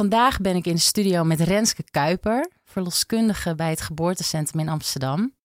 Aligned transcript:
Vandaag 0.00 0.40
ben 0.40 0.56
ik 0.56 0.66
in 0.66 0.74
de 0.74 0.80
studio 0.80 1.24
met 1.24 1.40
Renske 1.40 1.82
Kuiper, 1.82 2.50
verloskundige 2.64 3.54
bij 3.54 3.70
het 3.70 3.80
geboortecentrum 3.80 4.60
in 4.60 4.68
Amsterdam. 4.68 5.36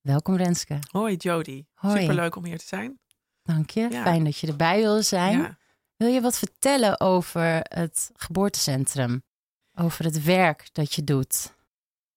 Welkom 0.00 0.36
Renske. 0.36 0.78
Hoi 0.90 1.16
Jody, 1.16 1.64
Hoi. 1.74 2.00
superleuk 2.00 2.36
om 2.36 2.44
hier 2.44 2.58
te 2.58 2.66
zijn. 2.66 3.00
Dank 3.42 3.70
je, 3.70 3.80
Ja. 3.90 4.02
fijn 4.02 4.24
dat 4.24 4.38
je 4.38 4.46
erbij 4.46 4.80
wilde 4.80 5.02
zijn. 5.02 5.38
Ja. 5.38 5.58
Wil 5.96 6.08
je 6.08 6.20
wat 6.20 6.38
vertellen 6.38 7.00
over 7.00 7.60
het 7.62 8.10
geboortecentrum? 8.14 9.22
Over 9.74 10.04
het 10.04 10.22
werk 10.24 10.68
dat 10.72 10.92
je 10.92 11.04
doet? 11.04 11.54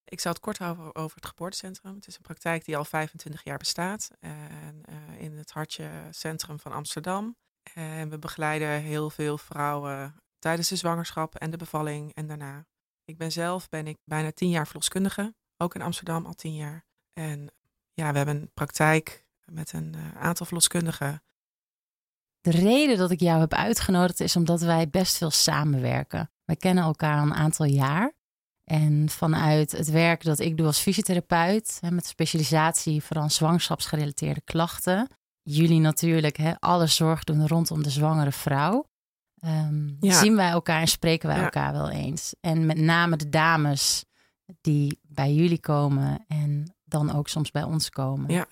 Ik 0.05 0.19
zal 0.19 0.31
het 0.31 0.41
kort 0.41 0.57
houden 0.57 0.95
over 0.95 1.15
het 1.15 1.25
geboortecentrum. 1.25 1.95
Het 1.95 2.07
is 2.07 2.15
een 2.15 2.21
praktijk 2.21 2.65
die 2.65 2.77
al 2.77 2.85
25 2.85 3.43
jaar 3.43 3.57
bestaat 3.57 4.09
en, 4.19 4.81
eh, 4.85 5.21
in 5.21 5.37
het 5.37 5.51
hartje 5.51 5.89
centrum 6.11 6.59
van 6.59 6.71
Amsterdam. 6.71 7.35
En 7.73 8.09
we 8.09 8.19
begeleiden 8.19 8.81
heel 8.81 9.09
veel 9.09 9.37
vrouwen 9.37 10.15
tijdens 10.45 10.69
de 10.69 10.75
zwangerschap 10.75 11.35
en 11.35 11.51
de 11.51 11.57
bevalling 11.57 12.13
en 12.13 12.27
daarna. 12.27 12.65
Ik 13.05 13.17
ben 13.17 13.31
zelf 13.31 13.69
ben 13.69 13.87
ik 13.87 13.97
bijna 14.03 14.31
10 14.31 14.49
jaar 14.49 14.65
verloskundige, 14.65 15.35
ook 15.57 15.75
in 15.75 15.81
Amsterdam 15.81 16.25
al 16.25 16.33
10 16.33 16.55
jaar. 16.55 16.85
En 17.13 17.51
ja, 17.93 18.11
we 18.11 18.17
hebben 18.17 18.35
een 18.35 18.51
praktijk 18.53 19.25
met 19.45 19.73
een 19.73 19.95
eh, 19.95 20.21
aantal 20.21 20.45
verloskundigen. 20.45 21.23
De 22.41 22.51
reden 22.51 22.97
dat 22.97 23.11
ik 23.11 23.19
jou 23.19 23.39
heb 23.39 23.53
uitgenodigd 23.53 24.19
is 24.19 24.35
omdat 24.35 24.61
wij 24.61 24.89
best 24.89 25.17
veel 25.17 25.31
samenwerken. 25.31 26.31
Wij 26.43 26.55
kennen 26.55 26.83
elkaar 26.83 27.21
een 27.21 27.33
aantal 27.33 27.65
jaar. 27.65 28.13
En 28.63 29.09
vanuit 29.09 29.71
het 29.71 29.89
werk 29.89 30.23
dat 30.23 30.39
ik 30.39 30.57
doe 30.57 30.65
als 30.65 30.79
fysiotherapeut, 30.79 31.79
met 31.89 32.05
specialisatie 32.05 33.03
vooral 33.03 33.29
zwangerschapsgerelateerde 33.29 34.41
klachten. 34.41 35.07
Jullie 35.41 35.79
natuurlijk 35.79 36.37
hè, 36.37 36.59
alle 36.59 36.87
zorg 36.87 37.23
doen 37.23 37.47
rondom 37.47 37.83
de 37.83 37.89
zwangere 37.89 38.31
vrouw. 38.31 38.85
Ja. 39.99 40.19
Zien 40.19 40.35
wij 40.35 40.49
elkaar 40.49 40.81
en 40.81 40.87
spreken 40.87 41.27
wij 41.27 41.37
Ja. 41.37 41.43
elkaar 41.43 41.71
wel 41.71 41.89
eens. 41.89 42.35
En 42.41 42.65
met 42.65 42.77
name 42.77 43.15
de 43.17 43.29
dames 43.29 44.05
die 44.61 44.99
bij 45.01 45.33
jullie 45.33 45.59
komen 45.59 46.25
en 46.27 46.75
dan 46.83 47.15
ook 47.15 47.27
soms 47.27 47.51
bij 47.51 47.63
ons 47.63 47.89
komen. 47.89 48.31
Ja. 48.31 48.47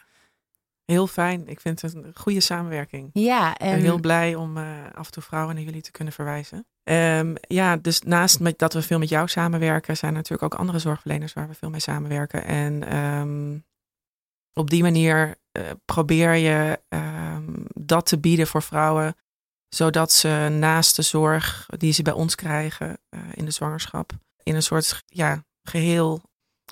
Heel 0.85 1.07
fijn. 1.07 1.47
Ik 1.47 1.59
vind 1.59 1.81
het 1.81 1.93
een 1.93 2.11
goede 2.15 2.39
samenwerking. 2.39 3.09
Ja, 3.13 3.51
Ik 3.51 3.57
ben 3.59 3.67
en 3.67 3.79
heel 3.79 3.99
blij 3.99 4.35
om 4.35 4.57
eh, 4.57 4.63
af 4.93 5.05
en 5.05 5.11
toe 5.11 5.23
vrouwen 5.23 5.55
naar 5.55 5.63
jullie 5.63 5.81
te 5.81 5.91
kunnen 5.91 6.13
verwijzen. 6.13 6.65
Ehm, 6.83 7.35
ja, 7.47 7.77
dus 7.77 8.01
naast 8.01 8.39
met, 8.39 8.59
dat 8.59 8.73
we 8.73 8.81
veel 8.81 8.99
met 8.99 9.09
jou 9.09 9.27
samenwerken, 9.27 9.97
zijn 9.97 10.11
er 10.11 10.17
natuurlijk 10.17 10.53
ook 10.53 10.59
andere 10.59 10.79
zorgverleners 10.79 11.33
waar 11.33 11.47
we 11.47 11.53
veel 11.53 11.69
mee 11.69 11.79
samenwerken. 11.79 12.45
En 12.45 12.87
ehm, 12.87 13.57
op 14.53 14.69
die 14.69 14.81
manier 14.81 15.35
eh, 15.51 15.63
probeer 15.85 16.33
je 16.33 16.79
dat 17.73 18.05
te 18.05 18.19
bieden 18.19 18.47
voor 18.47 18.61
vrouwen, 18.61 19.15
zodat 19.73 20.11
ze 20.11 20.47
naast 20.59 20.95
de 20.95 21.01
zorg 21.01 21.65
die 21.77 21.93
ze 21.93 22.01
bij 22.01 22.13
ons 22.13 22.35
krijgen 22.35 22.97
eh, 23.09 23.19
in 23.33 23.45
de 23.45 23.51
zwangerschap, 23.51 24.11
in 24.43 24.55
een 24.55 24.63
soort 24.63 25.03
ja, 25.05 25.43
geheel, 25.63 26.21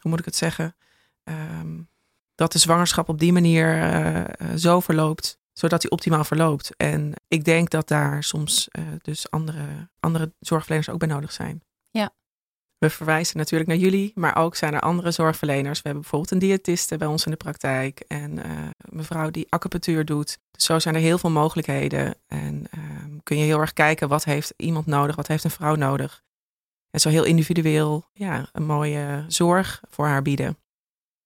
hoe 0.02 0.12
moet 0.12 0.20
ik 0.20 0.26
het 0.26 0.36
zeggen, 0.36 0.76
Ehm, 1.24 1.82
dat 2.36 2.52
de 2.52 2.60
zwangerschap 2.60 3.10
op 3.10 3.20
die 3.20 3.34
manier 3.34 3.68
eh, 3.68 4.20
eh, 4.20 4.28
zo 4.56 4.80
verloopt 4.80 5.40
zodat 5.54 5.82
die 5.82 5.92
optimaal 5.92 6.24
verloopt. 6.24 6.76
En 6.78 7.14
ik 7.28 7.44
denk 7.44 7.70
dat 7.70 7.88
daar 7.88 8.24
soms 8.24 8.68
dus 9.02 9.32
andere, 9.32 9.90
andere 10.00 10.34
zorgverleners 10.40 10.90
ook 10.90 11.00
bij 11.00 11.08
nodig 11.08 11.32
zijn. 11.32 11.64
We 12.82 12.90
verwijzen 12.90 13.38
natuurlijk 13.38 13.70
naar 13.70 13.80
jullie, 13.80 14.12
maar 14.16 14.36
ook 14.36 14.56
zijn 14.56 14.74
er 14.74 14.80
andere 14.80 15.12
zorgverleners. 15.12 15.78
We 15.78 15.84
hebben 15.84 16.02
bijvoorbeeld 16.02 16.32
een 16.32 16.48
diëtiste 16.48 16.98
bij 16.98 17.08
ons 17.08 17.26
in 17.26 17.32
de 17.32 17.38
praktijk 17.38 18.00
en 18.00 18.44
eh, 18.44 18.52
een 18.52 18.74
mevrouw 18.98 19.30
die 19.30 19.46
acupunctuur 19.50 20.06
doet. 20.06 20.40
Dus 20.52 20.66
zo 20.66 20.80
zijn 20.80 20.96
er 20.96 21.02
heel 21.02 21.18
veel 21.18 21.30
mogelijkheden. 21.30 22.16
En 22.28 22.66
ehm, 22.72 23.18
kun 23.24 23.38
je 23.38 23.44
heel 23.44 23.60
erg 23.60 23.74
kijken 23.74 24.08
wat 24.08 24.24
heeft 24.24 24.54
iemand 24.58 24.86
nodig, 24.86 25.16
wat 25.16 25.28
heeft 25.28 25.44
een 25.44 25.52
vrouw 25.52 25.76
nodig. 25.76 26.24
En 26.90 27.00
zo 27.00 27.10
heel 27.10 27.24
individueel 27.24 28.06
ja, 28.14 28.50
een 28.52 28.66
mooie 28.66 29.26
zorg 29.28 29.82
voor 29.90 30.08
haar 30.08 30.22
bieden. 30.22 30.58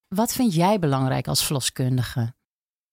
wat 0.07 0.33
vind 0.33 0.53
jij 0.53 0.79
belangrijk 0.79 1.27
als 1.27 1.45
verloskundige? 1.45 2.33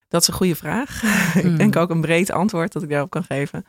Dat 0.07 0.21
is 0.21 0.27
een 0.27 0.33
goede 0.33 0.55
vraag. 0.55 1.01
Hmm. 1.33 1.51
ik 1.51 1.57
denk 1.57 1.75
ook 1.75 1.89
een 1.89 2.01
breed 2.01 2.31
antwoord 2.31 2.71
dat 2.71 2.83
ik 2.83 2.89
daarop 2.89 3.09
kan 3.09 3.23
geven. 3.23 3.65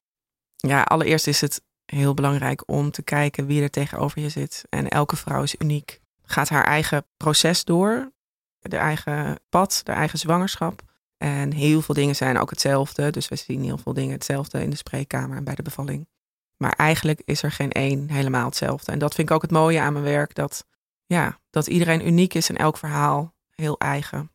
Ja, 0.56 0.82
allereerst 0.82 1.26
is 1.26 1.40
het 1.40 1.62
heel 1.86 2.14
belangrijk 2.14 2.62
om 2.66 2.90
te 2.90 3.02
kijken 3.02 3.46
wie 3.46 3.62
er 3.62 3.70
tegenover 3.70 4.20
je 4.20 4.28
zit. 4.28 4.64
En 4.68 4.88
elke 4.88 5.16
vrouw 5.16 5.42
is 5.42 5.54
uniek. 5.58 6.00
Gaat 6.22 6.48
haar 6.48 6.64
eigen 6.64 7.06
proces 7.16 7.64
door, 7.64 8.12
de 8.60 8.76
eigen 8.76 9.38
pad, 9.48 9.80
de 9.84 9.92
eigen 9.92 10.18
zwangerschap. 10.18 10.82
En 11.16 11.52
heel 11.52 11.82
veel 11.82 11.94
dingen 11.94 12.16
zijn 12.16 12.38
ook 12.38 12.50
hetzelfde. 12.50 13.10
Dus 13.10 13.28
we 13.28 13.36
zien 13.36 13.62
heel 13.62 13.78
veel 13.78 13.92
dingen 13.92 14.12
hetzelfde 14.12 14.62
in 14.62 14.70
de 14.70 14.76
spreekkamer 14.76 15.36
en 15.36 15.44
bij 15.44 15.54
de 15.54 15.62
bevalling. 15.62 16.08
Maar 16.56 16.72
eigenlijk 16.72 17.22
is 17.24 17.42
er 17.42 17.52
geen 17.52 17.72
één 17.72 18.10
helemaal 18.10 18.44
hetzelfde. 18.44 18.92
En 18.92 18.98
dat 18.98 19.14
vind 19.14 19.28
ik 19.28 19.34
ook 19.34 19.42
het 19.42 19.50
mooie 19.50 19.80
aan 19.80 19.92
mijn 19.92 20.04
werk. 20.04 20.34
Dat, 20.34 20.66
ja, 21.06 21.38
dat 21.50 21.66
iedereen 21.66 22.06
uniek 22.06 22.34
is 22.34 22.48
en 22.48 22.56
elk 22.56 22.76
verhaal 22.76 23.34
heel 23.54 23.78
eigen. 23.78 24.30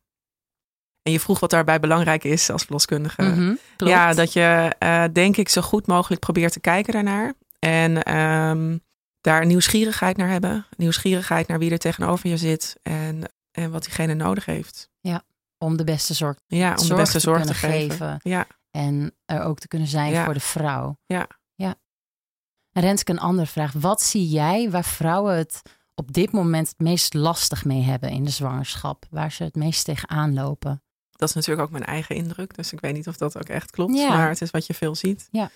En 1.10 1.16
je 1.16 1.22
vroeg 1.22 1.40
wat 1.40 1.50
daarbij 1.50 1.80
belangrijk 1.80 2.24
is 2.24 2.50
als 2.50 2.62
verloskundige. 2.62 3.22
Mhm. 3.22 3.54
Ja, 3.76 4.14
dat 4.14 4.32
je 4.32 4.74
eh, 4.78 5.04
denk 5.12 5.36
ik 5.36 5.48
zo 5.48 5.60
goed 5.60 5.86
mogelijk 5.86 6.20
probeert 6.20 6.52
te 6.52 6.60
kijken 6.60 6.92
daarnaar. 6.92 7.34
En 7.58 8.02
ehm, 8.02 8.78
daar 9.20 9.46
nieuwsgierigheid 9.46 10.16
naar 10.16 10.28
hebben. 10.28 10.66
Nieuwsgierigheid 10.76 11.48
naar 11.48 11.58
wie 11.58 11.70
er 11.70 11.78
tegenover 11.78 12.28
je 12.28 12.36
zit. 12.36 12.76
En, 12.82 13.32
en 13.50 13.70
wat 13.70 13.82
diegene 13.84 14.14
nodig 14.14 14.44
heeft. 14.44 14.88
Om 15.58 15.76
de 15.76 15.84
beste 15.84 16.14
zorg 16.14 16.36
Ja, 16.46 16.74
om 16.74 16.88
de 16.88 16.94
beste 16.94 17.12
te 17.12 17.20
zorg 17.20 17.44
te 17.46 17.54
geven. 17.54 17.90
geven. 17.90 18.20
Ja, 18.22 18.46
en 18.70 19.14
er 19.24 19.42
ook 19.42 19.58
te 19.58 19.68
kunnen 19.68 19.88
zijn 19.88 20.12
Ja. 20.12 20.24
voor 20.24 20.34
de 20.34 20.40
vrouw. 20.40 20.96
Ja. 21.06 21.26
ja. 21.54 21.74
En 22.72 22.82
Renske, 22.82 23.12
een 23.12 23.18
andere 23.18 23.46
vraag. 23.46 23.72
Wat 23.72 24.02
zie 24.02 24.28
jij 24.28 24.70
waar 24.70 24.84
vrouwen 24.84 25.36
het 25.36 25.62
op 25.94 26.12
dit 26.12 26.32
moment 26.32 26.68
het 26.68 26.78
meest 26.78 27.14
lastig 27.14 27.64
mee 27.64 27.82
hebben 27.82 28.10
in 28.10 28.24
de 28.24 28.30
zwangerschap? 28.30 29.06
Waar 29.10 29.32
ze 29.32 29.44
het 29.44 29.54
meest 29.54 29.84
tegenaan 29.84 30.34
lopen? 30.34 30.82
Dat 31.20 31.28
is 31.28 31.34
natuurlijk 31.34 31.66
ook 31.66 31.70
mijn 31.72 31.84
eigen 31.84 32.16
indruk. 32.16 32.54
Dus 32.56 32.72
ik 32.72 32.80
weet 32.80 32.94
niet 32.94 33.08
of 33.08 33.16
dat 33.16 33.36
ook 33.36 33.48
echt 33.48 33.70
klopt. 33.70 33.94
Ja. 33.94 34.08
Maar 34.08 34.28
het 34.28 34.40
is 34.42 34.50
wat 34.50 34.66
je 34.66 34.74
veel 34.74 34.94
ziet. 34.94 35.28
Ja. 35.30 35.50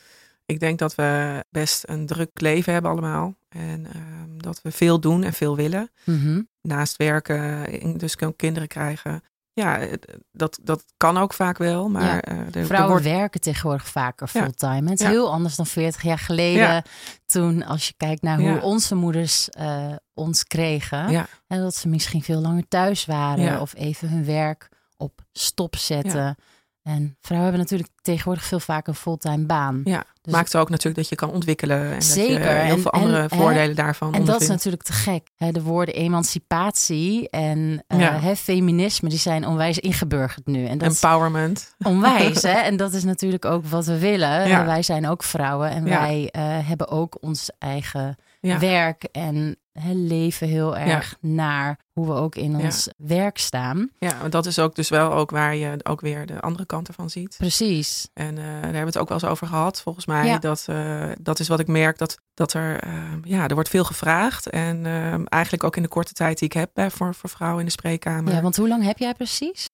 Ik 0.46 0.60
denk 0.60 0.78
dat 0.78 0.94
we 0.94 1.44
best 1.50 1.82
een 1.88 2.06
druk 2.06 2.40
leven 2.40 2.72
hebben 2.72 2.90
allemaal. 2.90 3.34
En 3.48 3.86
ehm, 3.92 4.38
dat 4.38 4.62
we 4.62 4.70
veel 4.70 5.00
doen 5.00 5.22
en 5.22 5.32
veel 5.32 5.56
willen. 5.56 5.90
Mhm. 6.04 6.42
naast 6.62 6.96
werken, 6.96 7.98
dus 7.98 8.16
kinderen 8.36 8.68
krijgen. 8.68 9.22
Ja, 9.52 9.78
het- 9.78 10.16
dat, 10.32 10.58
dat 10.62 10.84
kan 10.96 11.18
ook 11.18 11.32
vaak 11.34 11.58
wel, 11.58 11.88
maar 11.88 12.02
Ja. 12.04 12.20
eh, 12.22 12.38
er, 12.38 12.56
er 12.56 12.66
Vrouwen 12.66 12.90
wordt 12.90 13.04
werken 13.04 13.40
tegenwoordig 13.40 13.88
vaker 13.88 14.26
fulltime. 14.28 14.90
Het 14.90 15.00
is 15.00 15.06
heel 15.06 15.32
anders 15.32 15.56
dan 15.56 15.66
40 15.66 16.02
jaar 16.02 16.18
geleden. 16.18 16.82
Toen, 17.26 17.64
als 17.64 17.86
je 17.86 17.94
kijkt 17.96 18.22
naar 18.22 18.38
hoe 18.40 18.60
onze 18.60 18.94
moeders 18.94 19.48
eh, 19.50 19.92
ons 20.14 20.44
kregen. 20.44 21.10
Ja. 21.10 21.26
En 21.46 21.60
dat 21.60 21.74
ze 21.74 21.88
misschien 21.88 22.22
veel 22.22 22.40
langer 22.40 22.68
thuis 22.68 23.04
waren. 23.04 23.60
Of 23.60 23.74
even 23.74 24.08
hun 24.08 24.24
werk 24.24 24.68
op 24.96 25.20
stop 25.32 25.76
zetten. 25.76 26.36
En 26.82 27.16
vrouwen 27.20 27.50
hebben 27.50 27.66
natuurlijk 27.70 27.98
tegenwoordig 28.02 28.44
veel 28.44 28.60
vaker 28.60 28.88
een 28.88 28.94
fulltime 28.94 29.46
baan. 29.46 29.80
Ja, 29.84 30.04
Dus- 30.22 30.32
maakt 30.32 30.56
ook 30.56 30.68
natuurlijk 30.68 30.96
dat 30.96 31.08
je 31.08 31.14
kan 31.16 31.30
ontwikkelen. 31.30 31.84
En 31.86 31.92
dat 31.92 32.02
Zeker. 32.04 32.40
je 32.40 32.46
heel 32.48 32.74
En- 32.74 32.80
veel 32.80 32.90
andere 32.90 33.16
en, 33.22 33.28
hè, 33.30 33.36
voordelen 33.36 33.76
daarvan 33.76 34.14
En 34.14 34.24
dat 34.24 34.40
is 34.40 34.48
natuurlijk 34.48 34.82
te 34.82 34.92
gek. 34.92 35.28
Hè, 35.36 35.50
de 35.52 35.62
woorden 35.62 35.94
emancipatie 35.94 37.30
en 37.30 37.84
eh, 37.86 38.00
Ja. 38.00 38.20
hè, 38.20 38.36
feminisme, 38.36 39.08
die 39.08 39.18
zijn 39.18 39.46
onwijs 39.46 39.78
ingeburgerd 39.78 40.46
nu. 40.46 40.66
En 40.66 40.78
dat 40.78 40.88
Empowerment. 40.88 41.74
onwijs. 41.84 42.42
hè? 42.42 42.52
En 42.70 42.76
dat 42.76 42.92
is 42.92 43.04
natuurlijk 43.04 43.44
ook 43.44 43.66
wat 43.66 43.84
we 43.86 43.98
willen. 43.98 44.48
Ja. 44.48 44.64
Wij 44.66 44.82
zijn 44.82 45.08
ook 45.08 45.22
vrouwen 45.22 45.70
en 45.70 45.86
Ja. 45.86 46.00
wij 46.00 46.28
eh, 46.30 46.42
hebben 46.68 46.88
ook 46.88 47.16
ons 47.20 47.50
eigen 47.58 48.16
werk 48.40 49.04
en 49.12 49.56
hè, 49.78 49.92
leven 49.92 50.48
heel 50.48 50.76
erg 50.76 51.16
naar 51.20 51.78
hoe 51.92 52.06
we 52.06 52.12
ook 52.12 52.34
in 52.34 52.50
Ja. 52.58 52.64
ons 52.64 52.88
werk 52.96 53.38
staan. 53.38 53.90
Ja, 53.98 54.18
want 54.20 54.32
dat 54.32 54.46
is 54.46 54.58
ook 54.58 54.74
dus 54.74 54.88
wel 54.88 55.12
ook 55.12 55.30
waar 55.30 55.54
je 55.56 55.76
ook 55.82 56.00
weer 56.00 56.26
de 56.26 56.40
andere 56.40 56.66
kant 56.66 56.88
ervan 56.88 57.10
ziet. 57.10 57.34
Precies. 57.38 58.08
En 58.12 58.38
eh, 58.38 58.44
daar 58.44 58.52
hebben 58.62 58.70
we 58.80 58.86
het 58.86 58.98
ook 58.98 59.08
wel 59.08 59.18
eens 59.20 59.30
over 59.30 59.46
gehad, 59.46 59.80
volgens 59.82 60.06
mij. 60.06 60.26
Ja. 60.26 60.38
Dat, 60.38 60.64
eh, 60.68 61.10
dat 61.20 61.38
is 61.38 61.48
wat 61.48 61.60
ik 61.60 61.66
merk, 61.66 61.98
dat, 61.98 62.16
dat 62.34 62.52
er, 62.52 62.80
eh, 62.80 62.92
ja, 63.22 63.48
er 63.48 63.54
wordt 63.54 63.68
veel 63.68 63.84
gevraagd. 63.84 64.48
En 64.50 64.86
eh, 64.86 65.14
eigenlijk 65.24 65.64
ook 65.64 65.76
in 65.76 65.82
de 65.82 65.88
korte 65.88 66.12
tijd 66.12 66.38
die 66.38 66.48
ik 66.48 66.52
heb 66.54 66.92
voor, 66.92 67.14
voor 67.14 67.30
vrouwen 67.30 67.60
in 67.60 67.66
de 67.66 67.72
spreekkamer. 67.72 68.32
Ja, 68.34 68.40
want 68.42 68.56
hoe 68.56 68.68
lang 68.68 68.84
heb 68.84 68.98
jij 68.98 69.14
precies? 69.14 69.66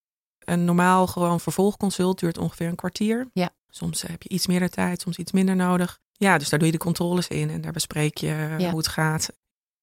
Een 0.44 0.64
normaal 0.64 1.06
gewoon 1.06 1.40
vervolgconsult 1.40 2.18
duurt 2.20 2.38
ongeveer 2.38 2.68
een 2.68 2.74
kwartier. 2.74 3.28
Ja. 3.32 3.50
Soms 3.68 4.02
heb 4.02 4.22
je 4.22 4.28
iets 4.28 4.46
meer 4.46 4.70
tijd, 4.70 5.00
soms 5.00 5.16
iets 5.16 5.32
minder 5.32 5.56
nodig. 5.56 5.98
Ja, 6.12 6.38
dus 6.38 6.48
daar 6.48 6.58
doe 6.58 6.68
je 6.68 6.74
de 6.74 6.84
controles 6.84 7.28
in 7.28 7.50
en 7.50 7.60
daar 7.60 7.72
bespreek 7.72 8.16
je 8.18 8.54
Ja. 8.58 8.68
hoe 8.70 8.78
het 8.78 8.88
gaat. 8.88 9.30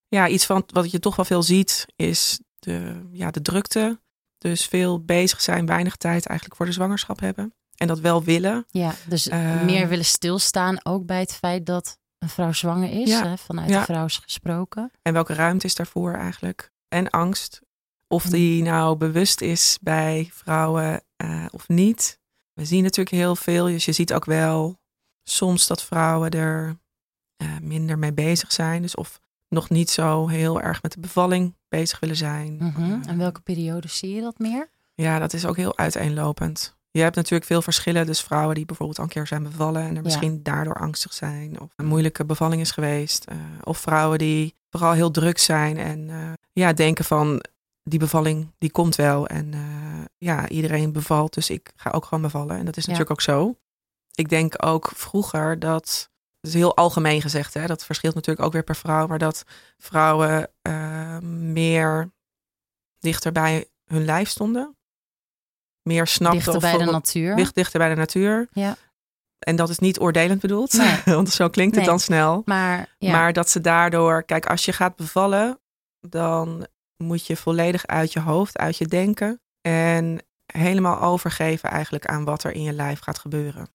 Ja, 0.08 0.28
iets 0.28 0.46
van 0.46 0.64
wat 0.74 0.92
je 0.92 1.00
toch 1.00 1.16
wel 1.16 1.26
veel 1.26 1.44
ziet 1.44 1.86
is 1.96 2.40
de, 2.60 3.08
ja, 3.12 3.32
de 3.32 3.42
drukte. 3.42 4.00
Dus 4.38 4.66
veel 4.66 5.04
bezig 5.04 5.42
zijn, 5.42 5.66
weinig 5.66 5.96
tijd 5.96 6.26
eigenlijk 6.26 6.58
voor 6.58 6.66
de 6.66 6.72
zwangerschap 6.72 7.20
hebben. 7.20 7.54
En 7.76 7.88
dat 7.88 8.00
wel 8.00 8.24
willen. 8.24 8.66
Ja, 8.70 8.94
dus 9.08 9.28
Eh, 9.28 9.62
meer 9.64 9.88
willen 9.88 10.06
stilstaan 10.06 10.86
ook 10.86 11.06
bij 11.06 11.20
het 11.20 11.34
feit 11.34 11.66
dat 11.66 11.98
een 12.18 12.30
vrouw 12.30 12.52
zwanger 12.52 12.90
is, 13.02 13.10
Ja. 13.10 13.28
hè, 13.28 13.38
vanuit 13.38 13.70
Ja. 13.70 13.80
de 13.80 13.86
vrouw 13.86 14.06
is 14.06 14.18
gesproken. 14.18 14.92
En 15.02 15.14
welke 15.14 15.34
ruimte 15.34 15.66
is 15.66 15.76
daarvoor 15.76 16.14
eigenlijk? 16.14 16.72
En 16.88 17.10
angst. 17.10 17.62
Of 18.08 18.26
Mm. 18.26 18.32
die 18.32 18.64
nou 18.64 18.96
bewust 18.98 19.42
is 19.42 19.78
bij 19.82 20.30
vrouwen 20.34 21.04
eh, 21.16 21.46
of 21.52 21.68
niet. 21.68 22.20
We 22.54 22.66
zien 22.66 22.84
natuurlijk 22.84 23.16
heel 23.16 23.36
veel. 23.36 23.66
Dus 23.66 23.86
je 23.86 23.92
ziet 23.92 24.14
ook 24.14 24.26
wel 24.26 24.80
soms 25.24 25.68
dat 25.68 25.84
vrouwen 25.84 26.32
er 26.32 26.80
eh, 27.38 27.58
minder 27.62 27.98
mee 28.00 28.14
bezig 28.14 28.52
zijn. 28.52 28.82
Dus 28.82 28.96
of 28.96 29.20
nog 29.50 29.70
niet 29.70 29.90
zo 29.90 30.28
heel 30.28 30.62
erg 30.62 30.82
met 30.82 30.92
de 30.92 31.00
bevalling 31.00 31.56
bezig 31.70 32.00
willen 32.00 32.16
zijn. 32.16 32.56
Mhm. 32.58 33.02
En 33.08 33.18
welke 33.18 33.42
periode 33.42 33.88
zie 33.88 34.16
je 34.16 34.22
dat 34.22 34.40
meer? 34.40 34.70
Ja, 34.96 35.20
dat 35.20 35.34
is 35.34 35.46
ook 35.46 35.56
heel 35.56 35.78
uiteenlopend. 35.78 36.76
Je 36.92 37.02
hebt 37.04 37.16
natuurlijk 37.16 37.46
veel 37.46 37.62
verschillen. 37.62 38.06
Dus 38.06 38.22
vrouwen 38.22 38.56
die 38.56 38.66
bijvoorbeeld 38.66 38.98
al 38.98 39.04
een 39.04 39.10
keer 39.10 39.28
zijn 39.28 39.44
bevallen 39.44 39.82
en 39.82 39.96
er 39.96 40.02
misschien 40.02 40.44
daardoor 40.44 40.76
angstig 40.76 41.14
zijn. 41.14 41.60
Of 41.60 41.70
een 41.76 41.86
moeilijke 41.86 42.26
bevalling 42.26 42.62
is 42.62 42.72
geweest. 42.72 43.26
eh, 43.26 43.36
of 43.64 43.78
vrouwen 43.78 44.18
die 44.18 44.56
vooral 44.70 44.92
heel 44.92 45.12
druk 45.12 45.38
zijn 45.38 45.78
en 45.78 46.10
eh, 46.10 46.32
ja, 46.54 46.74
denken 46.74 47.06
van 47.06 47.44
die 47.84 48.00
bevalling 48.00 48.52
die 48.58 48.72
komt 48.72 48.96
wel. 48.96 49.28
En 49.28 49.54
eh, 49.54 49.60
ja, 50.18 50.50
iedereen 50.50 50.92
bevalt, 50.92 51.34
dus 51.34 51.50
ik 51.50 51.72
ga 51.76 51.90
ook 51.92 52.06
gewoon 52.06 52.24
bevallen. 52.24 52.58
En 52.58 52.66
dat 52.66 52.78
is 52.78 52.86
Ja. 52.86 52.92
natuurlijk 52.92 53.20
ook 53.20 53.36
zo. 53.36 53.56
Ik 54.14 54.30
denk 54.30 54.66
ook 54.66 54.92
vroeger 54.96 55.60
dat 55.60 56.10
is 56.42 56.54
heel 56.54 56.76
algemeen 56.76 57.22
gezegd, 57.22 57.54
hè, 57.54 57.66
dat 57.66 57.86
verschilt 57.86 58.16
natuurlijk 58.16 58.46
ook 58.46 58.54
weer 58.54 58.64
per 58.64 58.76
vrouw, 58.76 59.08
maar 59.08 59.18
dat 59.18 59.44
vrouwen 59.78 60.50
eh, 60.62 61.18
meer 61.20 62.12
dichter 63.00 63.32
bij 63.32 63.66
hun 63.86 64.06
lijf 64.06 64.30
stonden. 64.30 64.76
Meer 65.82 66.08
snapten 66.08 66.38
Dichter 66.40 66.56
of 66.56 66.62
bij 66.62 66.78
de 66.86 66.92
natuur. 66.92 67.36
dicht- 67.36 67.56
dichter 67.56 67.80
bij 67.80 67.90
de 67.90 67.96
natuur. 67.96 68.48
Ja. 68.52 68.76
En 69.40 69.56
dat 69.56 69.70
is 69.70 69.80
niet 69.80 70.00
oordelend 70.00 70.42
bedoeld, 70.42 70.74
Nee. 70.74 71.02
want 71.16 71.30
zo 71.30 71.50
klinkt 71.50 71.76
het 71.76 71.84
Nee. 71.84 71.90
dan 71.94 72.00
snel. 72.00 72.42
Maar 72.46 72.96
ja, 72.98 73.12
Maar 73.12 73.34
dat 73.34 73.50
ze 73.50 73.62
daardoor, 73.62 74.24
kijk, 74.24 74.46
als 74.46 74.66
je 74.66 74.74
gaat 74.74 74.96
bevallen, 74.96 75.60
dan 76.00 76.68
moet 77.04 77.26
je 77.26 77.38
volledig 77.38 77.86
uit 77.88 78.14
je 78.14 78.20
hoofd, 78.20 78.58
uit 78.58 78.78
je 78.78 78.86
denken 78.88 79.42
en 79.62 80.20
helemaal 80.54 81.02
overgeven 81.02 81.70
eigenlijk 81.70 82.06
aan 82.06 82.24
wat 82.24 82.44
er 82.44 82.52
in 82.52 82.62
je 82.64 82.74
lijf 82.74 83.00
gaat 83.00 83.20
gebeuren. 83.20 83.68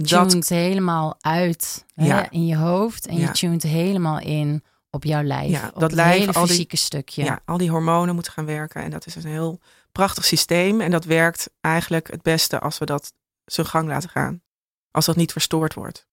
Je 0.00 0.02
dat- 0.02 0.30
tunt 0.30 0.48
helemaal 0.48 1.16
uit 1.20 1.84
hè, 1.94 2.22
in 2.30 2.46
je 2.46 2.56
hoofd. 2.56 3.06
En 3.06 3.16
Ja. 3.16 3.26
je 3.26 3.32
tunt 3.32 3.62
helemaal 3.62 4.18
in 4.18 4.64
op 4.90 5.04
jouw 5.04 5.22
lijf. 5.22 5.50
Ja, 5.50 5.66
op 5.66 5.72
dat 5.74 5.82
het 5.82 5.92
lijf, 5.92 6.18
hele 6.18 6.32
al 6.32 6.40
die- 6.42 6.50
fysieke 6.50 6.76
stukje. 6.76 7.24
Ja. 7.24 7.40
al 7.44 7.56
die 7.58 7.70
hormonen 7.70 8.14
moeten 8.14 8.32
gaan 8.32 8.44
werken 8.46 8.82
en 8.82 8.90
dat 8.90 9.06
is 9.06 9.14
een 9.14 9.26
heel 9.30 9.60
prachtig 9.92 10.24
systeem 10.24 10.80
en 10.80 10.90
dat 10.90 11.04
werkt 11.04 11.50
eigenlijk 11.60 12.10
het 12.10 12.22
beste 12.22 12.58
als 12.60 12.78
we 12.78 12.84
dat 12.84 13.12
zijn 13.44 13.66
gang 13.66 13.88
laten 13.88 14.08
gaan. 14.08 14.42
Als 14.90 15.04
dat 15.04 15.16
niet 15.16 15.32
verstoord 15.32 15.74
wordt. 15.74 16.06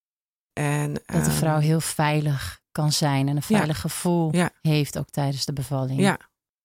En, 0.53 0.93
Dat 0.93 1.03
de 1.05 1.13
ehm, 1.13 1.29
vrouw 1.31 1.59
heel 1.59 1.79
veilig 1.79 2.61
kan 2.71 2.91
zijn 2.91 3.27
en 3.27 3.35
een 3.35 3.43
Ja. 3.47 3.55
veilig 3.57 3.79
gevoel 3.81 4.35
Ja. 4.35 4.49
heeft 4.61 4.97
ook 4.97 5.09
tijdens 5.09 5.45
de 5.45 5.53
bevalling. 5.53 5.99
Ja, 5.99 6.17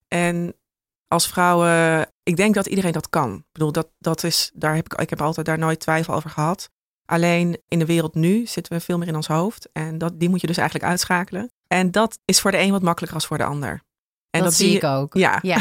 en 0.08 0.54
als 1.08 1.28
vrouwen, 1.28 2.06
ik 2.22 2.36
denk 2.36 2.54
dat 2.54 2.66
iedereen 2.66 2.92
dat 2.92 3.08
kan. 3.08 3.34
Ik 3.34 3.52
bedoel, 3.52 3.72
dat, 3.72 3.88
dat 3.98 4.22
is, 4.24 4.50
daar 4.54 4.74
heb 4.74 4.84
ik, 4.92 5.00
ik 5.00 5.10
heb 5.10 5.22
altijd 5.22 5.46
daar 5.46 5.58
nooit 5.58 5.80
twijfel 5.80 6.14
over 6.14 6.30
gehad. 6.30 6.70
Alleen 7.06 7.60
in 7.68 7.78
de 7.78 7.86
wereld 7.86 8.14
nu 8.14 8.46
zitten 8.46 8.72
we 8.72 8.80
veel 8.80 8.98
meer 8.98 9.08
in 9.08 9.16
ons 9.16 9.26
hoofd. 9.26 9.68
En 9.72 9.98
dat, 9.98 10.20
die 10.20 10.28
moet 10.28 10.40
je 10.40 10.46
dus 10.46 10.56
eigenlijk 10.56 10.88
uitschakelen. 10.90 11.50
En 11.66 11.90
dat 11.90 12.18
is 12.24 12.40
voor 12.40 12.50
de 12.50 12.58
een 12.58 12.70
wat 12.70 12.82
makkelijker 12.82 13.18
als 13.18 13.26
voor 13.26 13.38
de 13.38 13.44
ander. 13.44 13.82
En 14.30 14.42
dat, 14.42 14.54
zie 14.54 14.70
je- 14.70 14.76
ik 14.76 14.84
ook. 14.84 15.14
Ja. 15.14 15.38
Ja. 15.42 15.58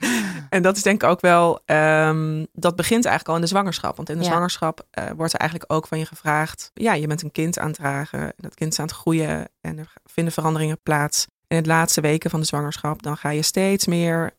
en 0.50 0.62
dat 0.62 0.76
is 0.76 0.82
denk 0.82 1.02
ik 1.02 1.08
ook 1.08 1.20
wel, 1.20 1.60
ehm, 1.64 2.44
dat 2.52 2.76
begint 2.76 3.04
eigenlijk 3.04 3.28
al 3.28 3.34
in 3.34 3.40
de 3.40 3.46
zwangerschap. 3.46 3.96
Want 3.96 4.08
in 4.08 4.16
de 4.16 4.22
Ja. 4.22 4.28
zwangerschap 4.28 4.86
eh, 4.90 5.10
wordt 5.16 5.32
er 5.32 5.40
eigenlijk 5.40 5.72
ook 5.72 5.86
van 5.86 5.98
je 5.98 6.06
gevraagd. 6.06 6.70
Ja, 6.74 6.92
je 6.94 7.06
bent 7.06 7.22
een 7.22 7.32
kind 7.32 7.58
aan 7.58 7.66
het 7.66 7.76
dragen. 7.76 8.20
En 8.20 8.32
dat 8.36 8.54
kind 8.54 8.72
is 8.72 8.78
aan 8.78 8.86
het 8.86 8.94
groeien. 8.94 9.48
En 9.60 9.78
er 9.78 9.92
vinden 10.04 10.32
veranderingen 10.32 10.80
plaats. 10.82 11.26
In 11.46 11.62
de 11.62 11.68
laatste 11.68 12.00
weken 12.00 12.30
van 12.30 12.40
de 12.40 12.46
zwangerschap, 12.46 13.02
dan 13.02 13.16
ga 13.16 13.30
je 13.30 13.42
steeds 13.42 13.86
meer 13.86 14.30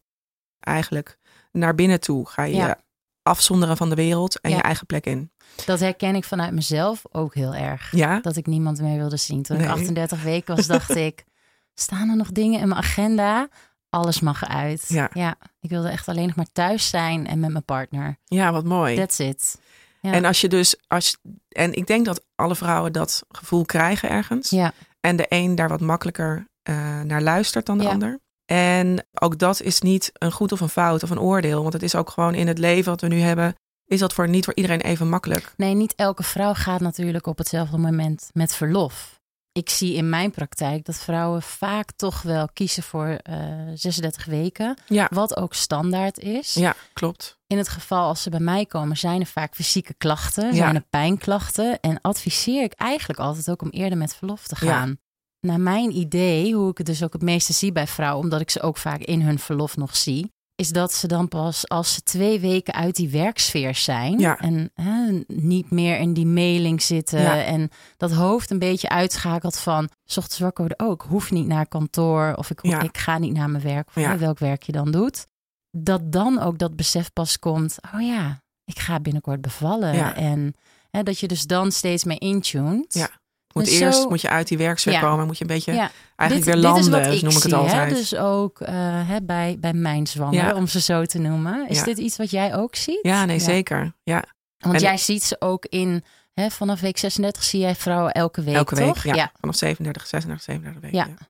eigenlijk 0.60 1.18
naar 1.52 1.76
binnen 1.76 2.00
toe. 2.00 2.28
Ga 2.30 2.44
je 2.44 2.56
Ja. 2.56 2.80
Afzonderen 3.30 3.78
van 3.78 3.90
de 3.90 3.96
wereld 3.96 4.40
en 4.40 4.50
Ja. 4.50 4.56
je 4.56 4.62
eigen 4.62 4.86
plek 4.86 5.06
in. 5.06 5.32
Dat 5.66 5.80
herken 5.80 6.16
ik 6.16 6.24
vanuit 6.24 6.54
mezelf 6.54 7.02
ook 7.12 7.34
heel 7.36 7.56
erg. 7.56 7.92
Ja, 7.92 8.20
Dat 8.20 8.36
ik 8.36 8.46
niemand 8.46 8.82
meer 8.82 8.98
wilde 8.98 9.18
zien. 9.18 9.42
Toen 9.44 9.56
ik 9.58 9.62
Nee. 9.62 9.72
38 9.72 10.24
weken 10.24 10.56
was, 10.56 10.68
dacht 10.68 10.96
ik... 11.10 11.26
Staan 11.74 12.10
er 12.10 12.16
nog 12.16 12.32
dingen 12.32 12.60
in 12.60 12.68
mijn 12.68 12.80
agenda? 12.82 13.48
Alles 13.90 14.20
mag 14.20 14.42
eruit. 14.42 14.86
Ja. 14.88 15.36
ik 15.60 15.70
wilde 15.70 15.90
echt 15.90 16.08
alleen 16.08 16.28
nog 16.28 16.36
maar 16.36 16.52
thuis 16.54 16.90
zijn 16.90 17.28
en 17.28 17.40
met 17.40 17.52
mijn 17.52 17.64
partner. 17.66 18.18
ja 18.26 18.52
wat 18.52 18.66
mooi. 18.66 18.96
That's 18.96 19.20
it. 19.20 19.60
Ja. 20.02 20.12
En 20.12 20.26
als 20.26 20.42
je 20.42 20.48
dus, 20.48 20.76
als, 20.88 21.18
en 21.50 21.74
ik 21.74 21.88
denk 21.88 22.06
dat 22.06 22.26
alle 22.36 22.56
vrouwen 22.56 22.94
dat 22.94 23.24
gevoel 23.30 23.66
krijgen 23.66 24.10
ergens. 24.10 24.50
Ja, 24.50 24.72
En 25.00 25.16
de 25.16 25.26
een 25.30 25.56
daar 25.56 25.70
wat 25.70 25.82
makkelijker 25.82 26.48
eh, 26.64 27.02
naar 27.02 27.22
luistert 27.22 27.66
dan 27.66 27.78
de 27.78 27.88
ander. 27.90 28.20
En 28.50 29.06
ook 29.14 29.38
dat 29.38 29.62
is 29.62 29.82
niet 29.82 30.12
een 30.14 30.32
goed 30.32 30.52
of 30.52 30.60
een 30.60 30.70
fout 30.70 31.04
of 31.04 31.10
een 31.10 31.20
oordeel. 31.20 31.62
Want 31.62 31.74
het 31.74 31.84
is 31.84 31.96
ook 31.96 32.10
gewoon 32.10 32.34
in 32.36 32.48
het 32.48 32.58
leven 32.58 32.92
wat 32.92 33.02
we 33.02 33.08
nu 33.08 33.20
hebben, 33.20 33.56
is 33.86 34.00
dat 34.00 34.14
voor 34.14 34.30
niet 34.30 34.46
voor 34.46 34.56
iedereen 34.56 34.82
even 34.82 35.10
makkelijk. 35.10 35.54
nee, 35.58 35.74
niet 35.74 35.96
elke 35.96 36.24
vrouw 36.24 36.54
gaat 36.54 36.80
natuurlijk 36.80 37.28
op 37.28 37.38
hetzelfde 37.38 37.78
moment 37.78 38.30
met 38.34 38.56
verlof. 38.56 39.18
Ik 39.52 39.70
zie 39.70 39.94
in 39.94 40.10
mijn 40.10 40.32
praktijk 40.32 40.86
dat 40.86 40.98
vrouwen 40.98 41.42
vaak 41.42 41.92
toch 41.96 42.22
wel 42.22 42.48
kiezen 42.54 42.84
voor 42.84 43.08
eh 43.08 43.36
36 43.74 44.26
weken. 44.26 44.78
Ja, 44.88 45.08
Wat 45.12 45.38
ook 45.38 45.54
standaard 45.54 46.20
is. 46.20 46.54
ja 46.54 46.76
klopt. 46.94 47.38
In 47.48 47.58
het 47.58 47.68
geval 47.70 48.08
als 48.08 48.22
ze 48.22 48.30
bij 48.30 48.40
mij 48.40 48.66
komen, 48.66 48.98
zijn 48.98 49.20
er 49.20 49.26
vaak 49.28 49.56
fysieke 49.56 49.94
klachten, 49.94 50.46
Ja. 50.46 50.54
zijn 50.56 50.76
er 50.76 50.86
pijnklachten. 50.90 51.80
En 51.80 52.02
adviseer 52.02 52.64
ik 52.64 52.74
eigenlijk 52.74 53.20
altijd 53.20 53.50
ook 53.50 53.62
om 53.62 53.70
eerder 53.70 53.98
met 53.98 54.16
verlof 54.16 54.48
te 54.48 54.66
Ja. 54.66 54.72
gaan. 54.72 54.98
Naar 55.42 55.60
mijn 55.60 55.98
idee, 55.98 56.54
hoe 56.56 56.70
ik 56.72 56.78
het 56.78 56.88
dus 56.88 57.04
ook 57.04 57.14
het 57.14 57.22
meeste 57.22 57.54
zie 57.54 57.72
bij 57.72 57.88
vrouwen, 57.88 58.24
omdat 58.24 58.42
ik 58.42 58.50
ze 58.50 58.62
ook 58.62 58.78
vaak 58.78 59.00
in 59.00 59.22
hun 59.22 59.40
verlof 59.40 59.78
nog 59.78 59.96
zie, 59.96 60.32
is 60.56 60.70
dat 60.70 60.94
ze 60.94 61.08
dan 61.08 61.28
pas 61.28 61.68
als 61.70 61.94
ze 61.94 62.02
twee 62.02 62.40
weken 62.40 62.74
uit 62.74 62.96
die 62.96 63.10
werksfeer 63.10 63.76
zijn 63.76 64.20
Ja. 64.20 64.38
en 64.40 64.72
hè, 64.74 65.24
niet 65.28 65.72
meer 65.72 65.98
in 66.00 66.14
die 66.14 66.26
mailing 66.26 66.82
zitten 66.82 67.22
Ja. 67.22 67.44
en 67.44 67.70
dat 67.98 68.12
hoofd 68.12 68.52
een 68.52 68.60
beetje 68.60 68.90
uitschakelt 68.90 69.58
van, 69.58 69.90
's 70.06 70.18
ochtends 70.18 70.40
wakker 70.40 70.68
worden 70.68 70.88
ook, 70.88 71.06
hoef 71.10 71.32
niet 71.32 71.48
naar 71.48 71.68
kantoor 71.68 72.34
of 72.36 72.50
ik, 72.50 72.60
Ja. 72.66 72.82
ik 72.82 72.98
ga 72.98 73.18
niet 73.18 73.34
naar 73.34 73.50
mijn 73.50 73.64
werk, 73.64 73.88
of 73.96 74.20
welk 74.20 74.40
werk 74.40 74.64
je 74.64 74.72
dan 74.72 74.92
doet 74.92 75.28
dat 75.72 76.12
dan 76.12 76.40
ook 76.40 76.58
dat 76.58 76.76
besef 76.76 77.14
pas 77.14 77.40
komt. 77.40 77.78
Oh 77.96 78.02
ja, 78.02 78.42
ik 78.66 78.80
ga 78.80 79.00
binnenkort 79.00 79.42
bevallen. 79.42 80.16
En 80.16 80.56
hè, 80.90 81.04
dat 81.04 81.20
je 81.20 81.28
dus 81.28 81.44
dan 81.46 81.72
steeds 81.72 82.04
meer 82.04 82.22
intunt. 82.22 82.94
Ja. 82.94 83.10
Moet 83.54 83.66
Dus 83.66 83.80
eerst 83.80 84.02
zo- 84.02 84.10
moet 84.10 84.22
je 84.22 84.30
uit 84.30 84.48
die 84.48 84.58
werksfeer 84.58 84.94
Ja. 84.94 85.00
komen, 85.00 85.26
moet 85.26 85.38
je 85.38 85.44
een 85.44 85.50
beetje 85.50 85.74
Ja, 85.74 85.92
eigenlijk 86.16 86.52
dit, 86.52 86.56
weer 86.62 86.64
landen, 86.72 87.12
ik 87.12 87.22
noem 87.22 87.32
ik 87.32 87.38
zie, 87.38 87.50
het 87.52 87.54
altijd. 87.54 87.90
Hè? 87.90 87.96
Dus 87.96 88.16
ook 88.16 88.60
eh, 88.62 88.74
hè, 89.10 89.22
bij, 89.22 89.58
bij 89.60 89.74
mijn 89.74 90.08
zwanger, 90.08 90.34
Ja. 90.46 90.54
om 90.56 90.68
ze 90.68 90.82
zo 90.82 91.06
te 91.06 91.20
noemen. 91.20 91.68
Is 91.70 91.84
dit 91.84 91.98
iets 91.98 92.18
wat 92.18 92.30
jij 92.32 92.56
ook 92.56 92.76
ziet? 92.76 93.00
Ja, 93.02 93.26
nee, 93.26 93.40
zeker. 93.40 93.94
Ja, 94.04 94.24
Want 94.58 94.76
En- 94.76 94.82
jij 94.82 94.98
ziet 94.98 95.24
ze 95.24 95.36
ook 95.42 95.66
in, 95.66 96.04
hè, 96.34 96.50
vanaf 96.50 96.80
week 96.80 96.98
36 96.98 97.44
zie 97.44 97.60
jij 97.60 97.76
vrouwen 97.76 98.12
elke 98.12 98.44
week, 98.44 98.56
elke 98.56 98.76
week. 98.76 98.94
toch? 98.94 99.04
Ja, 99.04 99.32
vanaf 99.40 99.56
37, 99.56 100.08
36, 100.08 100.44
37 100.46 100.82
weken. 100.92 100.98
Ja. 100.98 101.28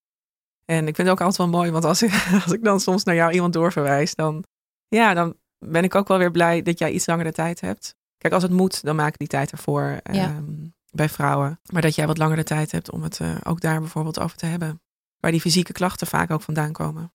En 0.66 0.88
ik 0.88 0.96
vind 0.96 0.98
het 0.98 1.10
ook 1.10 1.22
altijd 1.22 1.38
wel 1.38 1.48
mooi, 1.60 1.72
want 1.72 1.86
als 1.86 2.02
ik, 2.02 2.12
als 2.44 2.54
ik 2.54 2.64
dan 2.64 2.80
soms 2.80 3.04
naar 3.04 3.16
jou 3.16 3.32
iemand 3.32 3.54
doorverwijs, 3.54 4.16
dan, 4.16 4.44
ja, 4.88 5.14
dan 5.14 5.36
ben 5.66 5.84
ik 5.84 5.96
ook 5.96 6.08
wel 6.08 6.18
weer 6.18 6.32
blij 6.32 6.62
dat 6.62 6.80
jij 6.80 6.92
iets 6.92 7.06
langer 7.06 7.24
de 7.24 7.32
tijd 7.32 7.62
hebt. 7.62 7.96
Kijk, 8.18 8.34
als 8.34 8.44
het 8.44 8.52
moet, 8.52 8.84
dan 8.84 8.96
maak 8.96 9.12
ik 9.14 9.18
die 9.18 9.28
tijd 9.28 9.52
ervoor 9.52 10.00
Ja. 10.12 10.44
Bij 11.00 11.10
vrouwen. 11.10 11.60
Maar 11.72 11.82
dat 11.82 11.96
jij 11.96 12.08
wat 12.08 12.18
langer 12.18 12.36
de 12.36 12.44
tijd 12.44 12.72
hebt 12.72 12.91
om 12.91 13.03
het 13.03 13.20
eh, 13.20 13.36
ook 13.44 13.62
daar 13.62 13.79
bijvoorbeeld 13.79 14.20
over 14.20 14.38
te 14.38 14.46
hebben. 14.46 14.82
Waar 15.20 15.32
die 15.32 15.41
fysieke 15.41 15.72
klachten 15.72 16.08
vaak 16.08 16.32
ook 16.32 16.41
vandaan 16.41 16.72
komen. 16.72 17.13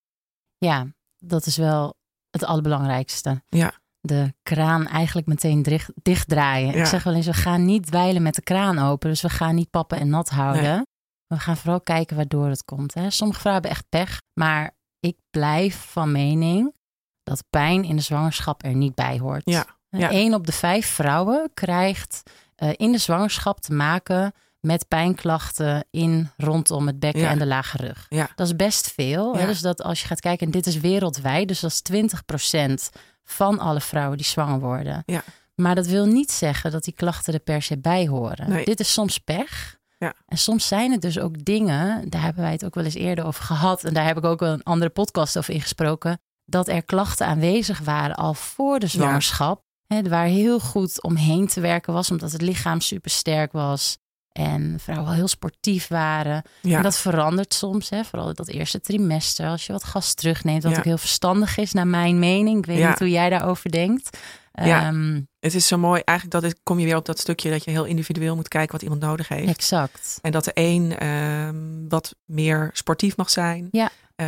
Ja, 0.59 0.87
dat 1.19 1.47
is 1.47 1.57
wel 1.57 1.95
het 2.31 2.45
allerbelangrijkste. 2.45 3.43
Ja. 3.49 3.73
De 4.01 4.35
kraan 4.43 4.87
eigenlijk 4.87 5.27
meteen 5.27 5.63
dicht, 5.63 5.91
dichtdraaien. 6.03 6.75
Ik 6.75 6.87
zeg 6.87 7.03
wel 7.03 7.15
eens, 7.15 7.27
we 7.27 7.33
gaan 7.33 7.65
niet 7.65 7.87
dweilen 7.87 8.23
met 8.23 8.35
de 8.35 8.43
kraan 8.43 8.79
open. 8.79 9.11
Dus 9.11 9.23
we 9.23 9.29
gaan 9.29 9.55
niet 9.55 9.71
pappen 9.71 9.99
en 9.99 10.09
nat 10.09 10.31
houden. 10.31 10.87
We 11.27 11.39
gaan 11.39 11.57
vooral 11.57 11.81
kijken 11.81 12.17
waardoor 12.17 12.49
het 12.49 12.65
komt. 12.65 12.95
Hè. 12.95 13.11
Sommige 13.11 13.41
vrouwen 13.41 13.63
hebben 13.65 13.81
echt 13.81 13.89
pech. 13.89 14.23
Maar 14.33 14.77
ik 15.01 15.17
blijf 15.31 15.77
van 15.91 16.13
mening 16.13 16.75
dat 17.23 17.45
pijn 17.51 17.85
in 17.85 17.97
de 17.97 18.03
zwangerschap 18.03 18.65
er 18.65 18.75
niet 18.75 18.95
bij 18.95 19.19
hoort. 19.19 19.43
Ja, 19.45 19.67
ja. 19.89 20.13
Eén 20.13 20.35
op 20.35 20.47
de 20.47 20.53
vijf 20.53 20.87
vrouwen 20.87 21.51
krijgt 21.55 22.23
eh, 22.57 22.69
in 22.77 22.93
de 22.93 22.99
zwangerschap 22.99 23.61
te 23.61 23.73
maken 23.73 24.33
met 24.61 24.89
pijnklachten 24.89 25.85
in 25.91 26.31
rondom 26.37 26.87
het 26.87 26.99
bekken 26.99 27.21
Ja. 27.21 27.31
en 27.31 27.39
de 27.39 27.47
lage 27.47 27.77
rug. 27.77 28.07
Ja. 28.09 28.29
Dat 28.35 28.47
is 28.47 28.57
best 28.57 28.93
veel. 28.93 29.37
Hè? 29.37 29.47
Dus 29.47 29.61
dat 29.61 29.83
als 29.83 30.01
je 30.01 30.07
gaat 30.07 30.21
kijken, 30.21 30.47
en 30.47 30.53
dit 30.53 30.67
is 30.67 30.81
wereldwijd, 30.81 31.49
dus 31.49 31.61
dat 31.61 31.71
is 31.71 31.81
20% 31.83 32.91
van 33.25 33.59
alle 33.59 33.81
vrouwen 33.81 34.17
die 34.17 34.27
zwanger 34.27 34.61
worden. 34.61 35.03
Ja. 35.07 35.23
Maar 35.55 35.75
dat 35.75 35.87
wil 35.87 36.07
niet 36.07 36.33
zeggen 36.33 36.71
dat 36.71 36.85
die 36.85 36.95
klachten 36.95 37.35
er 37.35 37.41
per 37.41 37.63
se 37.63 37.79
bij 37.79 38.07
horen. 38.07 38.49
Nee. 38.51 38.65
Dit 38.65 38.81
is 38.81 38.93
soms 38.93 39.19
pech. 39.19 39.77
Ja. 39.99 40.15
En 40.27 40.39
soms 40.39 40.69
zijn 40.69 40.93
het 40.93 41.03
dus 41.03 41.19
ook 41.19 41.45
dingen, 41.45 42.11
daar 42.11 42.23
hebben 42.23 42.43
wij 42.43 42.53
het 42.53 42.65
ook 42.65 42.75
wel 42.75 42.85
eens 42.85 42.95
eerder 42.95 43.25
over 43.25 43.45
gehad. 43.45 43.85
En 43.85 43.95
daar 43.95 44.07
heb 44.07 44.17
ik 44.17 44.25
ook 44.25 44.41
wel 44.41 44.53
een 44.53 44.63
andere 44.63 44.91
podcast 44.91 45.39
over 45.39 45.55
ingesproken. 45.55 46.21
Dat 46.45 46.69
er 46.69 46.85
klachten 46.85 47.27
aanwezig 47.27 47.79
waren 47.79 48.17
al 48.17 48.35
voor 48.35 48.79
de 48.79 48.87
zwangerschap. 48.87 49.63
Hè, 49.87 50.03
waar 50.03 50.27
heel 50.27 50.61
goed 50.61 51.03
omheen 51.03 51.47
te 51.47 51.61
werken 51.61 51.93
was, 51.93 52.11
omdat 52.11 52.33
het 52.33 52.43
lichaam 52.43 52.81
super 52.81 53.11
sterk 53.11 53.53
was. 53.53 53.99
En 54.33 54.77
vrouwen 54.81 55.15
heel 55.15 55.29
sportief 55.29 55.89
waren. 55.89 56.43
Ja. 56.61 56.77
En 56.77 56.83
dat 56.83 56.97
verandert 56.97 57.55
soms, 57.55 57.91
hè? 57.91 58.05
vooral 58.05 58.35
dat 58.35 58.49
eerste 58.49 58.81
trimester. 58.81 59.47
Als 59.49 59.67
je 59.67 59.73
wat 59.73 59.85
gas 59.85 60.15
terugneemt, 60.15 60.63
wat 60.63 60.73
Ja. 60.73 60.79
ook 60.79 60.85
heel 60.85 60.99
verstandig 60.99 61.57
is, 61.57 61.73
naar 61.73 61.87
mijn 61.87 62.19
mening. 62.19 62.59
Ik 62.59 62.67
weet 62.67 62.79
Ja. 62.79 62.89
niet 62.89 62.99
hoe 62.99 63.11
jij 63.11 63.31
daarover 63.31 63.71
denkt. 63.71 64.19
Ja. 64.53 64.87
Ehm, 64.87 65.21
Het 65.41 65.55
is 65.55 65.67
zo 65.67 65.79
mooi, 65.79 66.03
eigenlijk 66.05 66.43
dat 66.43 66.55
kom 66.63 66.79
je 66.79 66.85
weer 66.85 66.97
op 66.97 67.05
dat 67.07 67.19
stukje 67.19 67.51
dat 67.51 67.65
je 67.65 67.71
heel 67.71 67.85
individueel 67.85 68.37
moet 68.37 68.49
kijken 68.49 68.73
wat 68.73 68.83
iemand 68.83 69.01
nodig 69.01 69.29
heeft. 69.29 69.49
exact. 69.49 70.19
En 70.23 70.33
dat 70.33 70.45
de 70.45 70.51
een 70.55 70.99
ehm, 70.99 71.89
wat 71.89 72.15
meer 72.25 72.71
sportief 72.73 73.17
mag 73.17 73.31
zijn. 73.31 73.69
Ja. 73.71 73.91
Eh, 74.17 74.27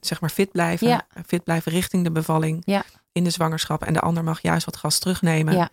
zeg 0.00 0.20
maar 0.20 0.30
fit 0.30 0.50
blijven. 0.52 1.04
Fit 1.26 1.44
blijven 1.44 1.72
richting 1.72 2.04
de 2.04 2.10
bevalling. 2.12 2.62
Ja. 2.64 2.84
In 3.14 3.24
de 3.24 3.30
zwangerschap. 3.30 3.82
En 3.84 3.92
de 3.92 4.00
ander 4.00 4.24
mag 4.24 4.42
juist 4.42 4.64
wat 4.64 4.76
gas 4.76 4.98
terugnemen. 4.98 5.54
Ja, 5.54 5.68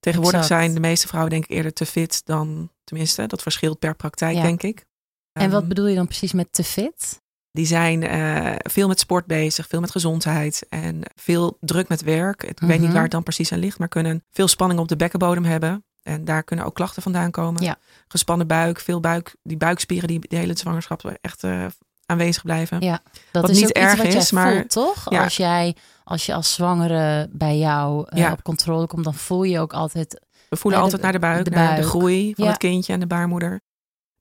Tegenwoordig 0.00 0.40
exact. 0.40 0.60
zijn 0.60 0.74
de 0.74 0.80
meeste 0.80 1.06
vrouwen 1.06 1.30
denk 1.32 1.44
ik 1.44 1.50
eerder 1.50 1.72
te 1.72 1.86
fit 1.86 2.20
dan, 2.24 2.70
tenminste, 2.84 3.26
dat 3.26 3.42
verschilt 3.42 3.78
per 3.78 3.94
praktijk 3.94 4.36
Ja. 4.36 4.42
denk 4.42 4.62
ik. 4.62 4.84
En 5.32 5.50
wat 5.50 5.60
Ehm, 5.60 5.68
bedoel 5.68 5.86
je 5.86 5.94
dan 5.94 6.06
precies 6.06 6.32
met 6.32 6.48
te 6.52 6.64
fit? 6.64 7.22
Die 7.50 7.66
zijn 7.66 8.02
eh, 8.02 8.52
veel 8.56 8.88
met 8.88 9.00
sport 9.00 9.26
bezig, 9.26 9.66
veel 9.66 9.80
met 9.80 9.90
gezondheid 9.90 10.66
en 10.68 11.00
veel 11.14 11.56
druk 11.60 11.88
met 11.88 12.02
werk. 12.02 12.42
Ik 12.42 12.58
weet 12.60 12.70
niet 12.70 12.80
Mhm. 12.82 12.92
waar 12.92 13.02
het 13.02 13.10
dan 13.10 13.22
precies 13.22 13.52
aan 13.52 13.58
ligt, 13.58 13.78
maar 13.78 13.88
kunnen 13.88 14.24
veel 14.30 14.48
spanning 14.48 14.80
op 14.80 14.88
de 14.88 14.96
bekkenbodem 14.96 15.44
hebben. 15.44 15.84
En 16.02 16.24
daar 16.24 16.42
kunnen 16.42 16.64
ook 16.64 16.74
klachten 16.74 17.02
vandaan 17.02 17.30
komen. 17.30 17.62
Ja. 17.62 17.76
Gespannen 18.08 18.46
buik, 18.46 18.80
veel 18.80 19.00
buik, 19.00 19.36
die 19.42 19.56
buikspieren 19.56 20.08
die 20.08 20.20
de 20.28 20.36
hele 20.36 20.56
zwangerschap 20.58 21.16
echt 21.20 21.44
eh, 21.44 21.66
aanwezig 22.06 22.42
blijven. 22.42 22.80
Ja, 22.80 23.02
dat 23.32 23.42
Wat 23.42 23.50
is 23.50 23.56
niet 23.56 23.66
ook 23.68 23.82
erg 23.82 23.92
iets 23.92 24.02
wat 24.14 24.22
is, 24.22 24.30
jij 24.30 24.42
maar- 24.42 24.52
voelt, 24.54 24.70
toch? 24.70 25.10
Ja. 25.10 25.22
Als 25.24 25.36
jij 25.36 25.76
als 26.04 26.26
je 26.26 26.34
als 26.34 26.54
zwangere 26.54 27.28
bij 27.32 27.58
jou 27.58 28.04
eh, 28.08 28.18
Ja. 28.18 28.32
op 28.32 28.42
controle 28.42 28.86
komt, 28.86 29.04
dan 29.04 29.14
voel 29.14 29.42
je 29.42 29.58
ook 29.60 29.72
altijd. 29.72 30.20
We 30.48 30.56
voelen 30.56 30.78
de- 30.80 30.84
altijd 30.84 31.02
naar 31.02 31.12
de 31.12 31.18
buik, 31.18 31.44
de 31.44 31.50
naar 31.50 31.68
de 31.68 31.74
buik. 31.80 31.86
groei 31.88 32.34
van 32.34 32.44
Ja. 32.44 32.50
het 32.50 32.58
kindje 32.60 32.92
en 32.92 33.00
de 33.00 33.06
baarmoeder. 33.06 33.60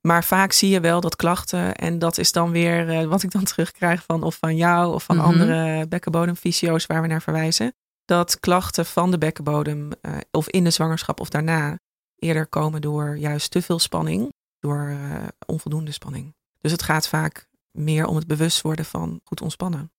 Maar 0.02 0.24
vaak 0.24 0.52
zie 0.52 0.70
je 0.70 0.80
wel 0.80 1.02
dat 1.02 1.16
klachten, 1.16 1.76
en 1.76 2.00
dat 2.00 2.18
is 2.18 2.32
dan 2.32 2.52
weer 2.52 2.90
eh, 2.90 3.06
wat 3.06 3.24
ik 3.24 3.32
dan 3.32 3.44
terugkrijg 3.54 4.04
van 4.04 4.24
of 4.24 4.36
van 4.36 4.56
jou 4.56 4.94
of 4.94 5.04
van 5.04 5.16
Mhm. 5.18 5.26
andere 5.26 5.88
bekkenbodemfysio's 5.88 6.86
waar 6.86 7.02
we 7.02 7.08
naar 7.08 7.22
verwijzen. 7.22 7.74
Dat 8.06 8.40
klachten 8.40 8.86
van 8.86 9.12
de 9.12 9.18
bekkenbodem 9.18 9.90
eh, 10.02 10.18
of 10.32 10.48
in 10.50 10.64
de 10.64 10.70
zwangerschap 10.70 11.20
of 11.20 11.30
daarna 11.30 11.80
eerder 12.16 12.48
komen 12.48 12.82
door 12.82 13.18
juist 13.18 13.52
te 13.52 13.62
veel 13.62 13.80
spanning, 13.80 14.34
door 14.60 14.98
onvoldoende 15.46 15.92
spanning. 15.92 16.36
Dus 16.62 16.72
het 16.72 16.84
gaat 16.84 17.08
vaak 17.08 17.48
meer 17.72 18.06
om 18.06 18.16
het 18.16 18.28
bewust 18.28 18.62
worden 18.62 18.86
van 18.86 19.20
goed 19.24 19.42
ontspannen. 19.42 19.92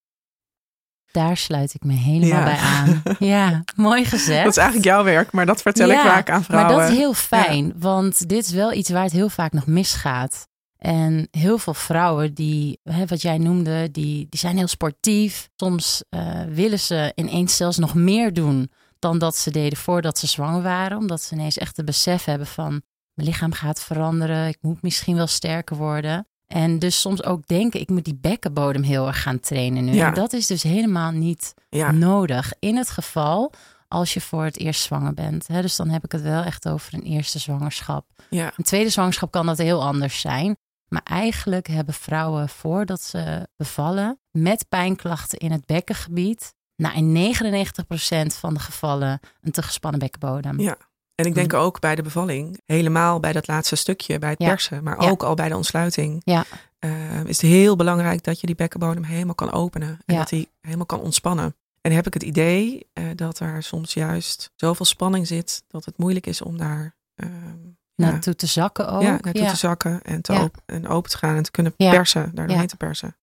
Daar 1.15 1.37
sluit 1.37 1.75
ik 1.75 1.85
me 1.85 1.93
helemaal 1.93 2.39
Ja. 2.39 2.45
bij 2.45 2.57
aan. 2.57 3.03
Ja, 3.19 3.65
mooi 3.77 4.05
gezegd. 4.05 4.43
Dat 4.45 4.53
is 4.53 4.57
eigenlijk 4.57 4.87
jouw 4.89 5.05
werk, 5.05 5.33
maar 5.33 5.47
dat 5.47 5.63
vertel 5.63 5.89
ik 5.89 5.99
vaak 5.99 6.31
aan 6.31 6.45
vrouwen. 6.45 6.71
Maar 6.71 6.83
dat 6.85 6.93
is 6.93 6.99
heel 6.99 7.15
fijn, 7.15 7.73
want 7.79 8.29
dit 8.29 8.45
is 8.47 8.53
wel 8.53 8.73
iets 8.73 8.91
waar 8.91 9.03
het 9.03 9.13
heel 9.13 9.29
vaak 9.29 9.53
nog 9.53 9.67
misgaat. 9.67 10.47
En 10.79 11.29
heel 11.31 11.59
veel 11.59 11.75
vrouwen 11.75 12.35
die, 12.35 12.81
hè, 12.83 13.07
wat 13.07 13.23
jij 13.23 13.39
noemde, 13.39 13.91
die, 13.91 14.27
die 14.31 14.41
zijn 14.41 14.57
heel 14.57 14.67
sportief. 14.67 15.49
Soms 15.57 16.03
eh, 16.09 16.21
willen 16.49 16.81
ze 16.81 17.13
ineens 17.15 17.57
zelfs 17.57 17.79
nog 17.79 17.95
meer 17.95 18.33
doen 18.33 18.71
dan 18.99 19.19
dat 19.19 19.37
ze 19.37 19.51
deden 19.51 19.79
voordat 19.79 20.19
ze 20.19 20.27
zwanger 20.27 20.63
waren. 20.63 20.99
Omdat 20.99 21.23
ze 21.23 21.35
ineens 21.35 21.59
echt 21.59 21.77
het 21.77 21.87
besef 21.87 22.25
hebben 22.25 22.47
van, 22.47 22.83
mijn 23.15 23.29
lichaam 23.29 23.53
gaat 23.53 23.81
veranderen. 23.81 24.49
Ik 24.49 24.59
moet 24.61 24.83
misschien 24.83 25.17
wel 25.17 25.27
sterker 25.27 25.77
worden. 25.77 26.27
En 26.55 26.79
dus 26.79 27.01
soms 27.01 27.25
ook 27.25 27.47
denken, 27.47 27.81
ik 27.81 27.91
moet 27.91 28.05
die 28.05 28.19
bekkenbodem 28.21 28.83
heel 28.83 29.07
erg 29.07 29.23
gaan 29.23 29.41
trainen 29.41 29.85
nu. 29.85 29.93
Ja. 29.93 30.07
En 30.07 30.15
dat 30.15 30.33
is 30.33 30.47
dus 30.47 30.63
helemaal 30.63 31.11
niet 31.11 31.55
ja, 31.69 31.91
nodig. 31.91 32.53
In 32.59 32.77
het 32.77 32.91
geval 32.91 33.53
als 33.89 34.15
je 34.15 34.21
voor 34.21 34.45
het 34.45 34.59
eerst 34.59 34.83
zwanger 34.83 35.15
bent. 35.15 35.47
Hè, 35.47 35.61
dus 35.63 35.77
dan 35.77 35.89
heb 35.89 36.05
ik 36.05 36.13
het 36.13 36.23
wel 36.23 36.43
echt 36.43 36.69
over 36.69 36.95
een 36.95 37.03
eerste 37.03 37.39
zwangerschap. 37.39 38.07
ja, 38.31 38.53
Een 38.57 38.65
tweede 38.65 38.91
zwangerschap 38.91 39.31
kan 39.31 39.47
dat 39.47 39.59
heel 39.59 39.83
anders 39.83 40.21
zijn. 40.21 40.57
Maar 40.89 41.03
eigenlijk 41.05 41.67
hebben 41.67 41.95
vrouwen 41.95 42.49
voordat 42.49 43.01
ze 43.01 43.49
bevallen 43.57 44.19
met 44.31 44.69
pijnklachten 44.69 45.39
in 45.39 45.53
het 45.53 45.67
bekkengebied, 45.67 46.55
nou 46.77 46.97
in 46.97 47.35
99% 47.35 48.39
van 48.39 48.55
de 48.55 48.61
gevallen 48.61 49.21
een 49.41 49.53
te 49.53 49.63
gespannen 49.63 50.01
bekkenbodem. 50.01 50.61
Ja. 50.61 50.77
En 51.15 51.27
ik 51.27 51.35
denk 51.35 51.53
ook 51.55 51.81
bij 51.81 51.95
de 51.95 52.03
bevalling, 52.03 52.61
helemaal 52.67 53.21
bij 53.21 53.33
dat 53.33 53.47
laatste 53.47 53.77
stukje, 53.77 54.19
bij 54.19 54.31
het 54.31 54.43
Ja. 54.43 54.49
persen, 54.49 54.83
maar 54.83 55.03
Ja. 55.03 55.09
ook 55.11 55.23
al 55.23 55.35
bij 55.35 55.49
de 55.49 55.57
ontsluiting, 55.57 56.23
Ja. 56.25 56.45
eh, 56.79 57.25
is 57.25 57.41
het 57.43 57.51
heel 57.51 57.77
belangrijk 57.77 58.25
dat 58.25 58.41
je 58.41 58.47
die 58.47 58.55
bekkenbodem 58.57 59.03
helemaal 59.05 59.35
kan 59.35 59.53
openen 59.53 59.99
en 60.07 60.17
dat 60.17 60.29
die 60.29 60.49
helemaal 60.61 60.87
kan 60.87 61.01
ontspannen. 61.01 61.57
En 61.81 61.93
heb 61.93 62.07
ik 62.07 62.15
het 62.15 62.23
idee 62.23 62.87
eh, 62.93 63.05
dat 63.15 63.39
er 63.39 63.63
soms 63.63 63.95
juist 63.95 64.51
zoveel 64.57 64.87
spanning 64.87 65.27
zit 65.27 65.65
dat 65.69 65.85
het 65.85 65.99
moeilijk 65.99 66.27
is 66.27 66.43
om 66.43 66.59
daar 66.59 66.97
Naartoe 67.97 68.37
te 68.37 68.47
zakken 68.47 68.89
ook. 68.89 69.03
ja, 69.03 69.19
naartoe 69.21 69.47
te 69.47 69.57
zakken 69.57 70.03
en, 70.03 70.23
te 70.23 70.33
open, 70.33 70.63
en 70.67 70.89
open 70.89 71.11
te 71.11 71.19
gaan 71.19 71.37
en 71.37 71.43
te 71.43 71.51
kunnen 71.51 71.75
persen, 71.77 72.31
daar 72.35 72.47
doorheen 72.47 72.67
te 72.67 72.77
persen. 72.77 73.17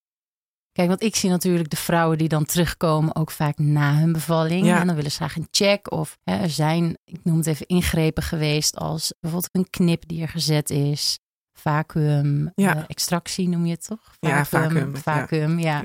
Kijk, 0.71 0.87
want 0.87 1.01
ik 1.03 1.15
zie 1.15 1.29
natuurlijk 1.29 1.69
de 1.69 1.75
vrouwen 1.75 2.17
die 2.17 2.27
dan 2.27 2.45
terugkomen 2.45 3.15
ook 3.15 3.31
vaak 3.31 3.57
na 3.57 3.95
hun 3.95 4.11
bevalling. 4.11 4.65
Ja. 4.65 4.79
En 4.79 4.87
dan 4.87 4.95
willen 4.95 5.11
ze 5.11 5.17
graag 5.17 5.35
een 5.35 5.47
check. 5.51 5.91
Of 5.91 6.17
hè, 6.23 6.35
er 6.37 6.49
zijn, 6.49 6.97
ik 7.05 7.19
noem 7.23 7.37
het 7.37 7.47
even, 7.47 7.65
ingrepen 7.67 8.23
geweest 8.23 8.75
als 8.77 9.13
bijvoorbeeld 9.19 9.55
een 9.55 9.69
knip 9.69 10.07
die 10.07 10.21
er 10.21 10.29
gezet 10.29 10.69
is. 10.69 11.19
Vacuüm, 11.53 12.51
Ja. 12.55 12.75
eh, 12.75 12.83
extractie 12.87 13.47
noem 13.49 13.65
je 13.65 13.71
het 13.71 13.85
toch? 13.85 14.15
Ja, 14.19 14.45
vacuüm, 14.45 14.93
ja. 14.95 14.99
Vacuüm, 15.01 15.59
ja. 15.59 15.83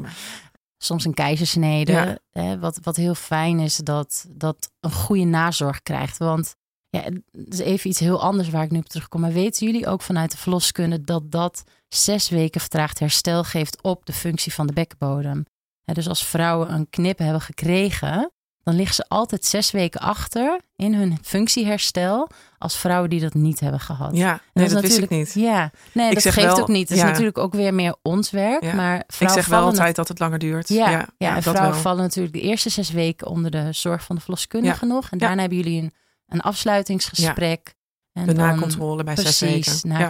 Soms 0.78 1.04
een 1.04 1.14
keizersnede. 1.14 2.20
Hè, 2.30 2.58
wat, 2.58 2.78
wat 2.82 2.96
heel 2.96 3.14
fijn 3.14 3.58
is 3.60 3.76
dat 3.76 4.26
dat 4.28 4.70
een 4.80 4.92
goede 4.92 5.24
nazorg 5.24 5.82
krijgt. 5.82 6.18
Want 6.18 6.54
ja, 6.88 7.02
het 7.32 7.52
is 7.52 7.58
even 7.58 7.90
iets 7.90 7.98
heel 8.00 8.22
anders 8.22 8.48
waar 8.50 8.64
ik 8.64 8.70
nu 8.70 8.78
op 8.78 8.88
terugkom. 8.88 9.20
Maar 9.20 9.32
weten 9.32 9.66
jullie 9.66 9.86
ook 9.86 10.02
vanuit 10.02 10.30
de 10.30 10.36
verloskunde 10.36 11.00
dat 11.00 11.30
dat 11.30 11.64
zes 11.88 12.28
weken 12.28 12.60
vertraagd 12.60 12.98
herstel 12.98 13.44
geeft 13.44 13.82
op 13.82 14.06
de 14.06 14.12
functie 14.12 14.52
van 14.54 14.66
de 14.66 14.72
bekkenbodem? 14.72 15.44
Dus 15.84 16.08
als 16.08 16.24
vrouwen 16.26 16.72
een 16.72 16.90
knip 16.90 17.18
hebben 17.18 17.40
gekregen, 17.40 18.30
dan 18.62 18.74
liggen 18.74 18.94
ze 18.94 19.04
altijd 19.08 19.44
zes 19.44 19.70
weken 19.70 20.00
achter 20.00 20.60
in 20.76 20.94
hun 20.94 21.18
functieherstel 21.22 22.28
als 22.58 22.76
vrouwen 22.76 23.10
die 23.10 23.20
dat 23.20 23.34
niet 23.34 23.60
hebben 23.60 23.80
gehad. 23.80 24.16
Ja, 24.16 24.40
nee, 24.52 24.68
dat 24.68 24.80
wist 24.80 24.94
ik 24.98 25.00
natuurlijk- 25.00 25.10
niet. 25.34 25.44
Ja, 25.44 25.70
nee, 25.92 26.08
Ik 26.08 26.14
dat 26.14 26.32
geeft 26.32 26.46
wel- 26.46 26.58
ook 26.60 26.68
niet. 26.68 26.88
Het 26.88 26.98
is 26.98 27.04
natuurlijk 27.04 27.38
ook 27.38 27.52
weer 27.54 27.74
meer 27.74 27.94
ons 28.02 28.30
werk. 28.30 28.62
Ja. 28.62 28.74
Maar 28.74 28.96
Ik 28.98 29.04
vrouwen 29.12 29.42
zeg 29.42 29.50
wel 29.50 29.58
vallen 29.60 29.74
altijd 29.78 29.96
dat 29.96 30.08
het 30.08 30.18
langer 30.18 30.38
duurt. 30.38 30.68
ja, 30.68 30.90
ja, 31.18 31.34
en 31.36 31.42
vrouwen 31.42 31.70
wel. 31.72 31.80
vallen 31.80 32.02
natuurlijk 32.02 32.34
de 32.34 32.40
eerste 32.40 32.68
zes 32.68 32.90
weken 32.90 33.26
onder 33.26 33.50
de 33.50 33.72
zorg 33.72 34.04
van 34.04 34.16
de 34.16 34.22
verloskundige 34.22 34.86
nog. 34.86 35.10
En 35.10 35.18
daarna 35.18 35.40
hebben 35.40 35.58
jullie 35.58 35.82
een, 35.82 35.92
een 36.28 36.40
afsluitingsgesprek. 36.40 37.74
En 38.12 38.26
De 38.26 38.32
dan- 38.32 38.46
nakontrole 38.46 39.04
bij 39.04 39.16
zes 39.16 39.38
Precies, 39.38 39.66
weken. 39.82 39.88
na 39.88 39.98
Ja. 39.98 40.08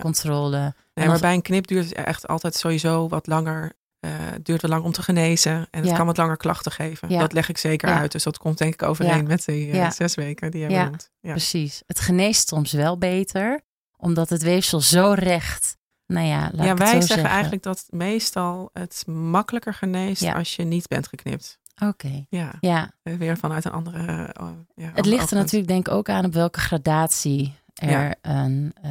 Nee, 1.00 1.08
maar 1.08 1.20
bij 1.20 1.34
een 1.34 1.42
knip 1.42 1.66
duurt 1.66 1.84
het 1.84 1.92
echt 1.94 2.26
altijd 2.28 2.54
sowieso 2.54 3.08
wat 3.08 3.26
langer. 3.26 3.72
eh, 4.00 4.10
het 4.14 4.44
duurt 4.44 4.62
wat 4.62 4.70
lang 4.70 4.84
om 4.84 4.92
te 4.92 5.02
genezen. 5.02 5.52
En 5.70 5.80
het 5.80 5.90
Ja. 5.90 5.96
kan 5.96 6.06
wat 6.06 6.16
langer 6.16 6.36
klachten 6.36 6.72
geven. 6.72 7.08
Ja. 7.08 7.18
Dat 7.20 7.32
leg 7.32 7.48
ik 7.48 7.58
zeker 7.58 7.88
Ja. 7.88 7.98
uit. 7.98 8.12
Dus 8.12 8.22
dat 8.22 8.38
komt 8.38 8.58
denk 8.58 8.72
ik 8.72 8.82
overeen 8.82 9.26
met 9.26 9.44
die 9.44 9.70
eh, 9.72 9.90
zes 9.90 10.14
weken 10.14 10.50
die 10.50 10.60
je 10.62 10.68
Ja. 10.70 10.84
noemt. 10.84 11.10
Ja. 11.20 11.30
Precies. 11.30 11.82
Het 11.86 12.00
geneest 12.00 12.48
soms 12.48 12.72
wel 12.72 12.98
beter, 12.98 13.60
omdat 13.96 14.28
het 14.28 14.42
weefsel 14.42 14.80
zo 14.80 15.12
recht. 15.16 15.76
Nou 16.06 16.26
ja, 16.26 16.50
laat 16.52 16.66
ja, 16.66 16.74
wij 16.74 16.86
zeggen, 16.86 17.02
zeggen. 17.08 17.28
eigenlijk 17.28 17.62
dat 17.62 17.84
meestal 17.90 18.70
het 18.72 19.02
makkelijker 19.06 19.74
geneest 19.74 20.34
als 20.34 20.56
je 20.56 20.64
niet 20.64 20.88
bent 20.88 21.08
geknipt. 21.08 21.58
Oké, 21.84 22.26
Ja, 22.28 22.52
ja. 22.60 22.90
weer 23.02 23.36
vanuit 23.38 23.64
een 23.64 23.72
andere. 23.72 24.26
eh, 24.32 24.46
ja, 24.74 24.90
Het 24.94 25.06
ligt 25.06 25.30
er 25.30 25.36
natuurlijk 25.36 25.68
denk 25.70 25.86
ik 25.88 25.94
ook 25.94 26.08
aan 26.08 26.24
op 26.24 26.32
welke 26.32 26.60
gradatie 26.60 27.54
er 27.76 27.90
Ja. 27.90 28.14
een, 28.22 28.72
eh, 28.82 28.90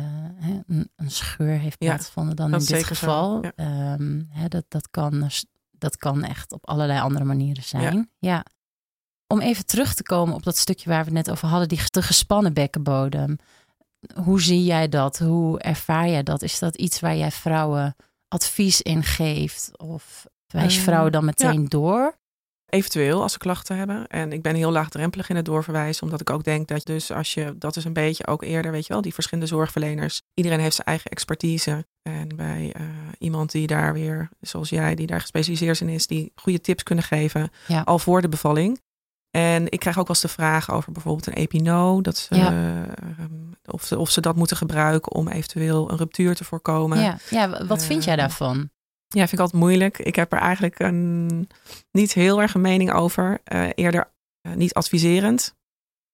een, 0.67 0.89
een 0.95 1.11
scheur 1.11 1.57
heeft 1.57 1.77
plaatsgevonden 1.77 2.35
dan 2.35 2.53
in 2.53 2.59
dit 2.65 2.83
geval. 2.83 3.41
Ehm, 3.55 4.21
hè, 4.29 4.47
dat, 4.47 4.65
dat, 4.67 4.89
kan, 4.89 5.29
dat 5.71 5.97
kan 5.97 6.23
echt 6.23 6.51
op 6.51 6.67
allerlei 6.69 6.99
andere 6.99 7.25
manieren 7.25 7.63
zijn. 7.63 8.09
Ja. 8.19 8.45
Om 9.27 9.39
even 9.41 9.65
terug 9.65 9.93
te 9.93 10.03
komen 10.03 10.35
op 10.35 10.43
dat 10.43 10.57
stukje 10.57 10.89
waar 10.89 10.99
we 10.99 11.05
het 11.05 11.13
net 11.13 11.31
over 11.31 11.47
hadden, 11.47 11.67
die 11.67 11.89
te 11.89 12.01
gespannen 12.01 12.53
bekkenbodem. 12.53 13.37
Hoe 14.23 14.41
zie 14.41 14.63
jij 14.63 14.89
dat? 14.89 15.19
Hoe 15.19 15.59
ervaar 15.59 16.09
jij 16.09 16.23
dat? 16.23 16.41
Is 16.41 16.59
dat 16.59 16.75
iets 16.75 16.99
waar 16.99 17.15
jij 17.15 17.31
vrouwen 17.31 17.95
advies 18.27 18.81
in 18.81 19.03
geeft? 19.03 19.77
Of 19.77 20.25
wijs 20.47 20.71
je 20.73 20.77
Ehm, 20.79 20.87
vrouwen 20.87 21.11
dan 21.11 21.25
meteen 21.25 21.65
door? 21.69 22.17
Eventueel 22.75 23.21
als 23.21 23.31
ze 23.31 23.37
klachten 23.37 23.77
hebben. 23.77 24.07
En 24.07 24.31
ik 24.31 24.41
ben 24.41 24.55
heel 24.55 24.71
laagdrempelig 24.71 25.29
in 25.29 25.35
het 25.35 25.45
doorverwijzen. 25.45 26.03
Omdat 26.03 26.21
ik 26.21 26.29
ook 26.29 26.43
denk 26.43 26.67
dat 26.67 26.85
dus 26.85 27.11
als 27.11 27.33
je, 27.33 27.55
dat 27.57 27.75
is 27.75 27.83
een 27.85 27.93
beetje 27.93 28.27
ook 28.27 28.43
eerder, 28.43 28.71
weet 28.71 28.85
je 28.87 28.93
wel, 28.93 29.01
die 29.01 29.13
verschillende 29.13 29.49
zorgverleners. 29.49 30.21
Iedereen 30.33 30.59
heeft 30.59 30.75
zijn 30.75 30.87
eigen 30.87 31.11
expertise. 31.11 31.85
En 32.01 32.27
bij 32.35 32.71
eh, 32.73 32.83
iemand 33.19 33.51
die 33.51 33.67
daar 33.67 33.93
weer, 33.93 34.29
zoals 34.41 34.69
jij, 34.69 34.95
die 34.95 35.07
daar 35.07 35.21
gespecialiseerd 35.21 35.79
in 35.81 35.89
is, 35.89 36.07
die 36.07 36.31
goede 36.35 36.61
tips 36.61 36.83
kunnen 36.83 37.03
geven. 37.03 37.49
Ja. 37.67 37.81
Al 37.81 37.99
voor 37.99 38.21
de 38.21 38.29
bevalling. 38.29 38.81
En 39.31 39.71
ik 39.71 39.79
krijg 39.79 39.97
ook 39.99 40.07
wel 40.07 40.15
eens 40.15 40.25
de 40.25 40.41
vraag 40.41 40.71
over 40.71 40.91
bijvoorbeeld 40.91 41.27
een 41.27 41.33
epino. 41.33 42.01
Dat 42.01 42.17
ze, 42.17 42.35
Ja. 42.35 42.47
ehm, 42.47 43.33
of, 43.65 43.83
ze, 43.83 43.97
of 43.97 44.09
ze 44.09 44.21
dat 44.21 44.35
moeten 44.35 44.57
gebruiken 44.57 45.11
om 45.11 45.27
eventueel 45.27 45.91
een 45.91 45.97
ruptuur 45.97 46.35
te 46.35 46.43
voorkomen. 46.43 46.99
Ja, 46.99 47.17
ja 47.29 47.65
wat 47.65 47.83
vind 47.85 48.03
jij 48.03 48.13
Eh, 48.13 48.19
daarvan? 48.19 48.69
Ja, 49.15 49.21
vind 49.21 49.33
ik 49.33 49.39
altijd 49.39 49.61
moeilijk. 49.61 49.99
Ik 49.99 50.15
heb 50.15 50.31
er 50.31 50.39
eigenlijk 50.39 50.79
een, 50.79 51.47
niet 51.91 52.13
heel 52.13 52.41
erg 52.41 52.53
een 52.53 52.61
mening 52.61 52.93
over. 52.93 53.39
Eh, 53.43 53.67
eerder 53.75 54.11
eh, 54.41 54.53
niet 54.53 54.73
adviserend. 54.73 55.55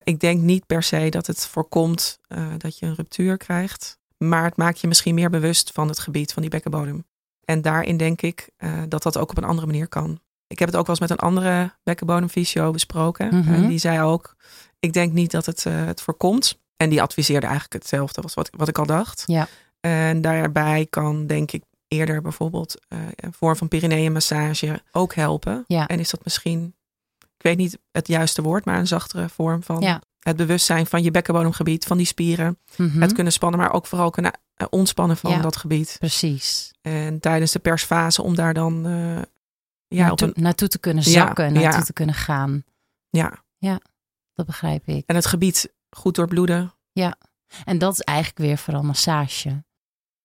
Ik 0.04 0.20
denk 0.20 0.42
niet 0.42 0.66
per 0.66 0.84
se 0.84 1.10
dat 1.10 1.28
het 1.28 1.48
voorkomt 1.48 2.20
eh, 2.28 2.48
dat 2.58 2.80
je 2.80 2.86
een 2.86 2.96
ruptuur 2.96 3.38
krijgt. 3.38 4.00
Maar 4.18 4.44
het 4.44 4.58
maakt 4.58 4.80
je 4.80 4.88
misschien 4.88 5.16
meer 5.16 5.30
bewust 5.30 5.72
van 5.72 5.88
het 5.88 6.00
gebied 6.00 6.34
van 6.34 6.42
die 6.42 6.52
bekkenbodem. 6.52 7.06
En 7.46 7.62
daarin 7.62 7.98
denk 7.98 8.22
ik 8.22 8.50
dat 8.88 9.04
dat 9.04 9.18
ook 9.18 9.30
op 9.30 9.38
een 9.38 9.44
andere 9.44 9.68
manier 9.68 9.88
kan. 9.88 10.20
ik 10.48 10.60
heb 10.60 10.68
het 10.68 10.78
ook 10.78 10.88
wel 10.88 10.96
eens 11.00 11.10
met 11.10 11.20
een 11.20 11.26
andere 11.26 11.74
bekkenbodemfysio 11.84 12.72
besproken. 12.72 13.28
Mhm. 13.28 13.54
En 13.54 13.68
die 13.68 13.78
zei 13.78 14.02
ook, 14.02 14.36
ik 14.80 14.94
denk 14.94 15.14
niet 15.14 15.32
dat 15.32 15.46
het 15.46 15.64
het 15.64 16.02
voorkomt. 16.02 16.60
En 16.78 16.90
die 16.90 17.02
adviseerde 17.02 17.46
eigenlijk 17.46 17.74
hetzelfde 17.74 18.22
als 18.22 18.34
wat, 18.34 18.50
wat 18.58 18.68
ik 18.68 18.78
al 18.78 18.86
dacht. 18.86 19.24
Ja. 19.26 19.48
En 19.80 20.22
daarbij 20.22 20.88
kan 20.90 21.28
denk 21.28 21.52
ik 21.52 21.64
eerder 21.92 22.22
bijvoorbeeld 22.22 22.80
eh, 22.88 23.00
een 23.16 23.34
vorm 23.34 23.56
van 23.56 23.68
perineummassage 23.68 24.82
ook 24.92 25.16
helpen. 25.16 25.64
Ja. 25.68 25.88
En 25.88 26.00
is 26.00 26.10
dat 26.10 26.24
misschien, 26.24 26.76
ik 27.20 27.42
weet 27.44 27.58
niet 27.58 27.78
het 27.92 28.08
juiste 28.08 28.42
woord, 28.42 28.66
maar 28.66 28.80
een 28.80 28.88
zachtere 28.88 29.30
vorm 29.30 29.64
van 29.64 29.82
Ja. 29.82 30.02
het 30.20 30.36
bewustzijn 30.36 30.86
van 30.86 31.04
je 31.04 31.12
bekkenbodemgebied, 31.12 31.86
van 31.86 31.98
die 31.98 32.06
spieren. 32.06 32.58
Mhm. 32.78 33.02
Het 33.02 33.14
kunnen 33.14 33.34
spannen, 33.34 33.60
maar 33.60 33.74
ook 33.74 33.86
vooral 33.86 34.10
kunnen 34.10 34.32
eh, 34.56 34.68
ontspannen 34.70 35.18
van 35.18 35.32
Ja. 35.32 35.42
dat 35.42 35.56
gebied. 35.56 35.96
Precies. 36.00 36.72
En 36.82 37.20
tijdens 37.20 37.52
de 37.52 37.60
persfase 37.60 38.22
om 38.24 38.36
daar 38.36 38.54
dan 38.54 38.86
eh, 38.86 39.16
ja, 39.88 40.12
op 40.12 40.20
naartoe, 40.20 40.32
een, 40.36 40.44
naartoe 40.44 40.68
te 40.68 40.80
kunnen 40.80 41.04
Ja, 41.04 41.10
zakken, 41.12 41.54
naartoe 41.54 41.72
ja. 41.80 41.82
te 41.84 41.94
kunnen 41.94 42.16
gaan. 42.16 42.64
ja, 43.10 43.80
Dat 44.34 44.46
begrijp 44.46 44.88
ik. 44.88 45.04
en 45.06 45.16
het 45.16 45.26
gebied 45.26 45.74
goed 45.90 46.16
doorbloeden. 46.16 46.74
En 47.66 47.78
dat 47.78 47.94
is 47.94 48.00
eigenlijk 48.02 48.38
weer 48.40 48.58
vooral 48.58 48.84
massage. 48.84 49.64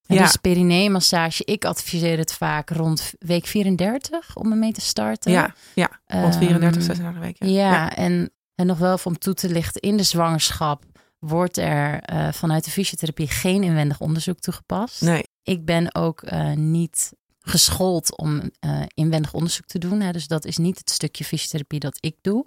Ja. 0.07 0.23
Dus 0.23 0.37
perineummassage, 0.37 1.45
ik 1.45 1.65
adviseer 1.65 2.19
het 2.19 2.33
vaak 2.33 2.71
rond 2.71 3.13
week 3.19 3.47
34 3.47 4.37
om 4.37 4.51
ermee 4.51 4.73
te 4.73 4.81
starten. 4.81 5.33
Ja, 5.33 5.55
ja, 5.75 5.91
rond 6.07 6.37
34, 6.37 6.77
Ehm, 6.77 6.87
36 6.87 7.21
weken. 7.23 7.51
Ja, 7.51 7.97
En, 7.97 8.31
en 8.55 8.67
nog 8.67 8.79
wel 8.79 8.93
even 8.93 9.07
om 9.07 9.19
toe 9.19 9.35
te 9.35 9.49
lichten, 9.49 9.81
in 9.81 9.97
de 9.97 10.03
zwangerschap 10.03 10.85
wordt 11.19 11.57
er 11.57 12.01
eh, 12.01 12.33
vanuit 12.33 12.65
de 12.65 12.71
fysiotherapie 12.71 13.29
geen 13.29 13.63
inwendig 13.63 14.01
onderzoek 14.01 14.39
toegepast. 14.39 15.01
Nee, 15.01 15.23
Ik 15.43 15.65
ben 15.65 15.95
ook 15.95 16.23
eh, 16.23 16.53
niet 16.53 17.13
geschoold 17.41 18.17
om 18.17 18.51
eh, 18.61 18.83
inwendig 18.95 19.33
onderzoek 19.35 19.67
te 19.67 19.79
doen. 19.79 20.01
Hè. 20.01 20.13
Dus 20.13 20.27
dat 20.27 20.45
is 20.45 20.57
niet 20.57 20.79
het 20.79 20.91
stukje 20.91 21.25
fysiotherapie 21.25 21.81
dat 21.81 21.97
ik 22.01 22.17
doe. 22.21 22.47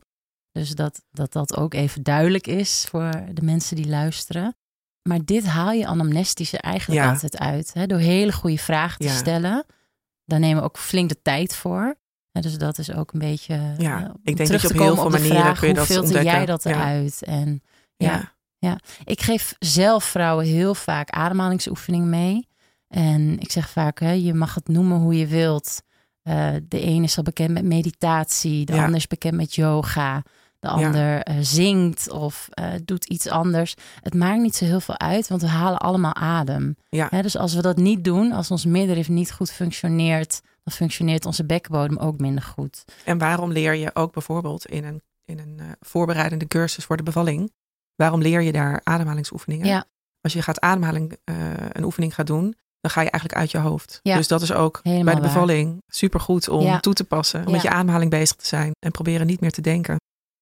Dus 0.51 0.69
dat, 0.69 1.01
dat 1.11 1.33
dat 1.33 1.55
ook 1.57 1.73
even 1.73 2.03
duidelijk 2.03 2.47
is 2.47 2.85
voor 2.89 3.11
de 3.33 3.41
mensen 3.41 3.75
die 3.75 3.87
luisteren. 3.87 4.55
Maar 5.09 5.25
dit 5.25 5.45
haal 5.45 5.71
je 5.71 5.87
anamnestisch 5.87 6.53
er 6.53 6.59
eigenlijk 6.59 7.01
Ja. 7.01 7.09
altijd 7.11 7.37
uit. 7.39 7.73
Hè, 7.73 7.85
door 7.85 7.97
hele 7.99 8.31
goede 8.31 8.57
vragen 8.57 8.99
te 9.05 9.13
stellen. 9.13 9.65
Daar 10.25 10.39
nemen 10.39 10.57
we 10.57 10.63
ook 10.63 10.77
flink 10.77 11.09
de 11.09 11.21
tijd 11.21 11.55
voor. 11.55 11.95
Dus 12.31 12.57
dat 12.57 12.77
is 12.77 12.93
ook 12.93 13.13
een 13.13 13.19
beetje. 13.19 13.73
Ja, 13.77 13.99
eh, 14.03 14.09
ik 14.23 14.35
denk 14.35 14.49
terug 14.49 14.61
dat 14.61 14.71
je 14.71 14.77
op 14.79 14.83
heel 14.83 14.95
veel 14.95 15.09
manieren 15.09 15.41
vraag, 15.41 15.59
kun 15.59 15.67
je 15.67 15.73
dat 15.73 15.85
filter 15.85 16.23
jij 16.23 16.45
dat 16.45 16.65
eruit? 16.65 17.23
En 17.23 17.61
ja. 17.95 18.33
ja. 18.57 18.79
ik 19.03 19.21
geef 19.21 19.55
zelf 19.59 20.03
vrouwen 20.03 20.45
heel 20.45 20.75
vaak 20.75 21.09
ademhalingsoefeningen 21.09 22.09
mee. 22.09 22.47
En 22.87 23.39
ik 23.39 23.51
zeg 23.51 23.69
vaak, 23.69 23.99
hè, 23.99 24.11
je 24.11 24.33
mag 24.33 24.55
het 24.55 24.67
noemen 24.67 24.97
hoe 24.97 25.17
je 25.17 25.27
wilt. 25.27 25.81
Eh, 26.21 26.53
de 26.67 26.79
ene 26.79 27.03
is 27.03 27.17
al 27.17 27.23
bekend 27.23 27.51
met 27.51 27.63
meditatie, 27.63 28.65
de 28.65 28.73
Ja. 28.73 28.83
ander 28.83 28.95
is 28.99 29.07
bekend 29.07 29.35
met 29.35 29.55
yoga. 29.55 30.23
De 30.59 30.67
ander 30.67 31.21
eh, 31.23 31.35
zingt 31.41 32.09
of 32.11 32.47
eh, 32.49 32.65
doet 32.85 33.05
iets 33.05 33.27
anders. 33.27 33.75
Het 34.01 34.13
maakt 34.13 34.41
niet 34.41 34.55
zo 34.55 34.65
heel 34.65 34.79
veel 34.79 34.99
uit, 34.99 35.27
want 35.27 35.41
we 35.41 35.47
halen 35.47 35.79
allemaal 35.79 36.15
adem. 36.15 36.75
Ja. 36.89 37.07
Hè, 37.09 37.21
dus 37.21 37.37
als 37.37 37.53
we 37.53 37.61
dat 37.61 37.77
niet 37.77 38.03
doen, 38.03 38.31
als 38.31 38.51
ons 38.51 38.65
middenrif 38.65 39.09
niet 39.09 39.31
goed 39.31 39.51
functioneert, 39.51 40.41
dan 40.63 40.73
functioneert 40.73 41.25
onze 41.25 41.45
bekkenbodem 41.45 41.97
ook 41.97 42.19
minder 42.19 42.43
goed. 42.43 42.85
En 43.05 43.17
waarom 43.17 43.51
leer 43.51 43.73
je 43.75 43.95
ook 43.95 44.13
bijvoorbeeld 44.13 44.65
in 44.65 44.83
een, 44.85 45.01
in 45.25 45.39
een 45.39 45.55
eh, 45.59 45.65
voorbereidende 45.79 46.47
cursus 46.47 46.85
voor 46.85 46.97
de 46.97 47.03
bevalling, 47.03 47.51
waarom 47.95 48.21
leer 48.21 48.41
je 48.41 48.51
daar 48.51 48.81
ademhalingsoefeningen? 48.83 49.67
Ja. 49.67 49.85
Als 50.21 50.33
je 50.33 50.41
gaat 50.41 50.59
ademhaling, 50.59 51.17
een 51.71 51.83
oefening 51.83 52.15
gaat 52.15 52.27
doen, 52.27 52.55
dan 52.81 52.91
ga 52.91 53.01
je 53.01 53.09
eigenlijk 53.09 53.41
uit 53.41 53.51
je 53.51 53.57
hoofd. 53.57 53.99
Ja. 54.03 54.15
Dus 54.15 54.27
dat 54.27 54.41
is 54.41 54.51
ook 54.51 54.79
Helemaal 54.83 55.05
bij 55.05 55.15
de 55.15 55.21
bevalling 55.21 55.81
supergoed 55.87 56.49
om 56.49 56.61
Ja. 56.63 56.79
toe 56.79 56.93
te 56.93 57.03
passen. 57.03 57.39
Om 57.39 57.45
Ja. 57.45 57.51
met 57.51 57.61
je 57.61 57.69
ademhaling 57.69 58.11
bezig 58.11 58.35
te 58.35 58.45
zijn 58.45 58.71
en 58.79 58.91
proberen 58.91 59.27
niet 59.27 59.39
meer 59.41 59.51
te 59.51 59.61
denken. 59.61 59.97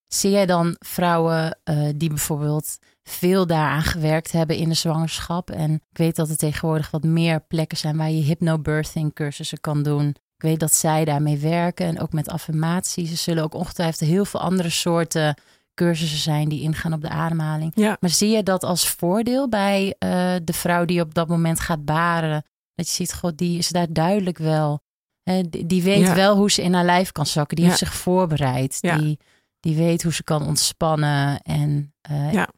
Zie 0.08 0.32
jij 0.32 0.46
dan 0.46 0.76
vrouwen 0.80 1.60
eh, 1.63 1.88
die 1.96 2.10
bijvoorbeeld 2.10 2.78
veel 3.04 3.48
daaraan 3.48 3.82
gewerkt 3.84 4.32
hebben 4.32 4.56
in 4.56 4.70
de 4.70 4.76
zwangerschap? 4.76 5.50
En 5.52 5.74
ik 5.74 5.98
weet 5.98 6.15
dat 6.15 6.30
er 6.30 6.38
tegenwoordig 6.38 6.91
wat 6.91 7.04
meer 7.04 7.41
plekken 7.48 7.78
zijn 7.78 7.98
waar 7.98 8.12
je 8.12 8.22
hypnobirthing 8.24 9.13
cursussen 9.13 9.60
kan 9.62 9.84
doen. 9.84 10.08
Ik 10.10 10.43
weet 10.43 10.60
dat 10.60 10.74
zij 10.74 11.06
daarmee 11.06 11.38
werken 11.38 11.86
en 11.86 12.00
ook 12.00 12.13
met 12.13 12.30
affirmaties. 12.30 13.12
Er 13.12 13.17
zullen 13.17 13.43
ook 13.43 13.54
ongetwijfeld 13.54 14.10
heel 14.10 14.26
veel 14.26 14.39
andere 14.39 14.70
soorten 14.70 15.36
cursussen 15.74 16.20
zijn 16.20 16.50
die 16.50 16.62
ingaan 16.62 16.93
op 16.93 17.02
de 17.02 17.10
ademhaling. 17.10 17.72
Ja. 17.76 17.98
Maar 18.00 18.10
zie 18.10 18.30
je 18.30 18.43
dat 18.43 18.63
als 18.63 18.89
voordeel 18.89 19.50
bij 19.50 19.96
eh, 20.00 20.10
de 20.43 20.54
vrouw 20.54 20.86
die 20.86 21.02
op 21.02 21.13
dat 21.13 21.28
moment 21.28 21.60
gaat 21.60 21.86
baren? 21.86 22.43
Dat 22.76 22.88
je 22.88 22.93
ziet, 22.93 23.13
god, 23.13 23.38
die 23.38 23.58
is 23.58 23.70
daar 23.70 23.88
duidelijk 23.93 24.38
wel. 24.38 24.80
hè, 25.24 25.41
die, 25.50 25.65
die 25.65 25.84
weet 25.84 26.00
Ja. 26.02 26.15
wel 26.15 26.36
hoe 26.36 26.52
ze 26.52 26.62
in 26.63 26.74
haar 26.74 26.86
lijf 26.86 27.12
kan 27.12 27.26
zakken. 27.26 27.56
Die 27.56 27.65
Ja. 27.65 27.72
heeft 27.72 27.84
zich 27.84 27.93
voorbereid. 27.93 28.78
Ja. 28.82 28.98
Die, 28.98 29.20
die 29.60 29.76
weet 29.76 30.04
hoe 30.04 30.13
ze 30.13 30.24
kan 30.24 30.46
ontspannen 30.46 31.41
en 31.41 31.93
eh, 32.02 32.34
Ja. 32.34 32.50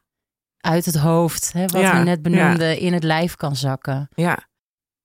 uit 0.57 0.85
het 0.85 0.95
hoofd, 0.95 1.53
hè, 1.53 1.61
wat 1.67 1.81
Ja, 1.81 1.97
we 1.97 2.03
net 2.03 2.21
benoemden, 2.21 2.79
in 2.79 2.93
het 2.93 3.03
lijf 3.03 3.35
kan 3.35 3.55
zakken. 3.55 4.09
Ja, 4.15 4.47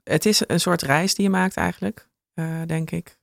het 0.02 0.26
is 0.26 0.42
een 0.46 0.60
soort 0.60 0.82
reis 0.82 1.14
die 1.14 1.24
je 1.24 1.30
maakt 1.30 1.56
eigenlijk, 1.56 2.08
eh, 2.34 2.62
denk 2.66 2.90
ik. 2.90 3.18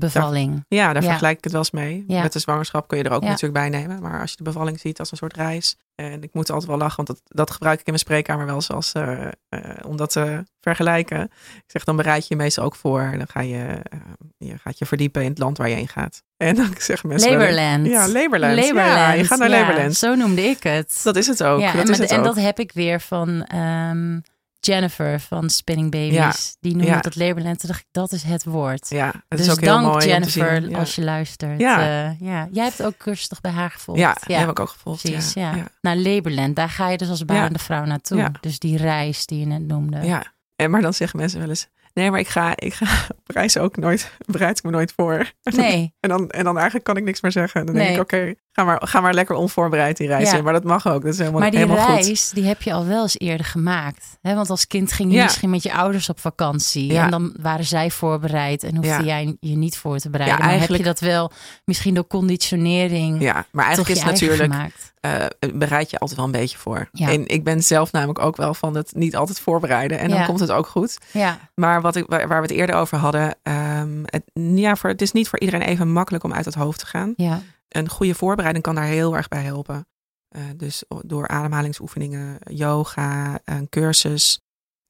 De 0.00 0.06
bevalling. 0.06 0.64
Ja, 0.68 0.92
daar 0.92 1.02
Ja. 1.02 1.08
vergelijk 1.08 1.36
ik 1.38 1.44
het 1.44 1.52
wel 1.52 1.60
eens 1.60 1.70
mee. 1.70 2.04
Ja. 2.06 2.22
Met 2.22 2.32
de 2.32 2.38
zwangerschap 2.38 2.88
kun 2.88 2.98
je 2.98 3.04
er 3.04 3.12
ook 3.12 3.22
Ja. 3.22 3.28
natuurlijk 3.28 3.70
bij 3.70 3.80
nemen. 3.80 4.02
Maar 4.02 4.20
als 4.20 4.30
je 4.30 4.36
de 4.36 4.42
bevalling 4.42 4.80
ziet 4.80 4.98
als 4.98 5.10
een 5.10 5.16
soort 5.16 5.36
reis. 5.36 5.76
En 5.94 6.22
ik 6.22 6.30
moet 6.34 6.50
altijd 6.50 6.68
wel 6.70 6.78
lachen, 6.78 6.96
want 7.04 7.08
dat, 7.08 7.20
dat 7.24 7.50
gebruik 7.50 7.74
ik 7.80 7.86
in 7.86 7.92
mijn 7.92 7.98
spreekkamer 8.04 8.46
wel 8.46 8.60
zoals 8.60 8.92
eh, 8.92 9.26
eh, 9.26 9.60
om 9.86 9.96
dat 9.96 10.10
te 10.10 10.44
vergelijken. 10.60 11.20
Ik 11.56 11.62
zeg, 11.66 11.84
dan 11.84 11.96
bereid 11.96 12.22
je 12.28 12.34
je 12.34 12.40
meestal 12.42 12.64
ook 12.64 12.74
voor. 12.76 13.14
Dan 13.16 13.26
ga 13.28 13.40
je, 13.40 13.64
eh, 13.82 13.98
je 14.38 14.58
gaat 14.58 14.78
je 14.78 14.86
verdiepen 14.86 15.22
in 15.22 15.28
het 15.28 15.38
land 15.38 15.58
waar 15.58 15.68
je 15.68 15.74
heen 15.74 15.88
gaat. 15.88 16.22
En 16.36 16.54
dan 16.54 16.68
zeggen 16.78 17.08
mensen... 17.08 17.30
Laborland. 17.30 17.86
Ja, 17.86 18.08
Laborland. 18.08 18.56
Laborland. 18.56 18.74
Ja, 18.94 19.12
je 19.12 19.24
gaat 19.24 19.38
naar 19.38 19.48
Laborland. 19.50 19.94
Zo 19.96 20.14
noemde 20.14 20.42
ik 20.42 20.62
het. 20.62 21.00
Dat 21.02 21.16
is 21.16 21.26
het 21.26 21.42
ook. 21.42 21.60
ja, 21.60 21.66
dat 21.72 21.74
en, 21.74 21.82
is 21.82 21.88
met- 21.88 21.98
het 21.98 22.18
en 22.18 22.22
dat 22.24 22.36
heb 22.36 22.58
ik 22.58 22.72
weer 22.72 23.00
van 23.00 23.44
ehm, 23.44 24.18
Jennifer 24.66 25.20
van 25.20 25.50
Spinning 25.50 25.90
Babies. 25.90 26.14
Ja. 26.14 26.32
Die 26.60 26.72
noemde 26.72 26.86
Ja. 26.90 27.00
dat 27.00 27.16
Laborland. 27.16 27.58
Toen 27.60 27.68
dacht 27.68 27.80
ik, 27.80 27.86
dat 27.90 28.12
is 28.12 28.22
het 28.22 28.44
woord. 28.44 28.88
Ja, 28.88 29.06
het 29.06 29.38
dus 29.38 29.40
is 29.40 29.52
ook 29.52 29.60
heel 29.60 29.68
dank 29.68 29.86
mooi 29.86 30.06
Jennifer 30.06 30.60
zien. 30.60 30.70
Ja. 30.70 30.78
als 30.78 30.94
je 30.94 31.02
luistert. 31.02 31.60
Ja. 31.60 31.80
Ja. 31.84 32.16
ja. 32.18 32.48
Jij 32.50 32.64
hebt 32.64 32.82
ook 32.82 33.14
toch 33.28 33.40
bij 33.40 33.50
haar 33.50 33.70
gevolgd? 33.70 34.00
Ja, 34.00 34.16
die 34.26 34.36
heb 34.36 34.48
ik 34.48 34.60
ook 34.60 34.68
gevolgd. 34.68 35.02
Precies, 35.02 35.32
ja. 35.32 35.54
ja. 35.54 35.66
Ja. 35.80 36.48
Daar 36.54 36.68
ga 36.68 36.88
je 36.88 36.98
dus 36.98 37.08
als 37.08 37.24
barende 37.24 37.58
vrouw 37.58 37.84
naartoe. 37.84 38.18
Ja. 38.18 38.32
Dus 38.40 38.58
die 38.58 38.76
reis 38.76 39.26
die 39.26 39.38
je 39.38 39.46
net 39.46 39.66
noemde. 39.66 40.00
Ja, 40.06 40.32
en 40.56 40.70
maar 40.70 40.82
dan 40.82 40.94
zeggen 40.94 41.18
mensen 41.18 41.40
wel 41.40 41.48
eens: 41.48 41.68
nee, 41.92 42.10
maar 42.10 42.20
ik 42.20 42.28
ga, 42.28 42.52
ik 42.56 42.74
ga 42.74 43.06
op 43.18 43.30
reis 43.30 43.58
ook 43.58 43.76
nooit, 43.76 44.12
bereid 44.26 44.58
ik 44.58 44.64
me 44.64 44.70
nooit 44.70 44.92
voor. 44.96 45.32
Nee, 45.42 45.94
En 46.00 46.08
dan, 46.08 46.30
en 46.30 46.44
dan 46.44 46.54
eigenlijk 46.54 46.84
kan 46.84 46.96
ik 46.96 47.04
niks 47.04 47.20
meer 47.20 47.32
zeggen. 47.32 47.66
Dan 47.66 47.74
denk 47.74 47.94
ik: 47.94 48.00
oké, 48.00 48.34
ga, 48.56 48.64
maar, 48.64 48.80
ga 48.84 49.00
maar 49.00 49.14
lekker 49.14 49.36
onvoorbereid 49.36 49.96
die 49.96 50.06
reis 50.06 50.30
Ja. 50.30 50.36
in. 50.36 50.44
Maar 50.44 50.52
dat 50.52 50.64
mag 50.64 50.86
ook. 50.86 51.02
Dat 51.02 51.12
is 51.12 51.18
helemaal, 51.18 51.40
maar 51.40 51.50
die 51.50 51.58
helemaal 51.60 51.84
goed. 51.86 52.04
reis, 52.04 52.30
die 52.30 52.44
heb 52.44 52.62
je 52.62 52.72
al 52.72 52.86
wel 52.86 53.02
eens 53.02 53.18
eerder 53.18 53.46
gemaakt. 53.46 54.18
Hè? 54.22 54.34
Want 54.34 54.50
als 54.50 54.66
kind 54.66 54.92
ging 54.92 55.10
je 55.10 55.16
Ja. 55.16 55.22
misschien 55.24 55.50
met 55.50 55.62
je 55.62 55.74
ouders 55.74 56.08
op 56.08 56.20
vakantie. 56.20 56.92
Ja. 56.92 57.04
En 57.04 57.10
dan 57.10 57.34
waren 57.40 57.64
zij 57.64 57.90
voorbereid 57.90 58.62
en 58.62 58.76
hoefde 58.76 59.04
jij 59.04 59.36
je 59.40 59.56
niet 59.56 59.76
voor 59.78 59.98
te 59.98 60.10
bereiden. 60.10 60.38
Maar 60.40 60.48
eigenlijk- 60.48 60.84
heb 60.84 60.94
je 60.94 61.00
dat 61.00 61.10
wel 61.10 61.30
misschien 61.64 61.94
door 61.94 62.06
conditionering 62.06 63.22
Ja, 63.22 63.46
maar 63.52 63.64
eigenlijk 63.64 63.96
is 63.96 64.04
natuurlijk, 64.04 64.52
eh, 65.00 65.24
bereid 65.54 65.90
je 65.90 65.98
altijd 65.98 66.18
wel 66.18 66.26
een 66.26 66.32
beetje 66.40 66.58
voor. 66.58 66.88
En 66.92 67.26
ik 67.28 67.44
ben 67.44 67.62
zelf 67.62 67.92
namelijk 67.92 68.18
ook 68.18 68.36
wel 68.36 68.54
van 68.54 68.76
het 68.76 68.92
niet 68.94 69.16
altijd 69.16 69.40
voorbereiden. 69.40 69.98
En 69.98 70.08
dan 70.10 70.24
komt 70.26 70.40
het 70.40 70.50
ook 70.50 70.66
goed. 70.66 70.98
Ja, 71.12 71.38
Maar 71.54 71.80
wat 71.80 71.96
ik, 71.96 72.04
waar 72.08 72.28
waar 72.28 72.40
we 72.40 72.46
het 72.46 72.56
eerder 72.56 72.76
over 72.76 72.98
hadden, 72.98 73.34
ehm, 73.42 74.02
het, 74.04 74.22
ja, 74.34 74.76
voor, 74.76 74.90
het 74.90 75.02
is 75.02 75.12
niet 75.12 75.28
voor 75.28 75.38
iedereen 75.40 75.62
even 75.66 75.92
makkelijk 75.92 76.24
om 76.24 76.32
uit 76.32 76.44
het 76.44 76.54
hoofd 76.54 76.78
te 76.78 76.86
gaan. 76.86 77.12
ja, 77.16 77.40
een 77.76 77.88
goede 77.88 78.14
voorbereiding 78.14 78.64
kan 78.64 78.74
daar 78.74 78.84
heel 78.84 79.16
erg 79.16 79.28
bij 79.28 79.42
helpen. 79.42 79.86
Eh, 80.28 80.42
dus 80.56 80.84
door 81.04 81.28
ademhalingsoefeningen, 81.28 82.38
yoga, 82.50 83.40
een 83.44 83.68
cursus. 83.68 84.40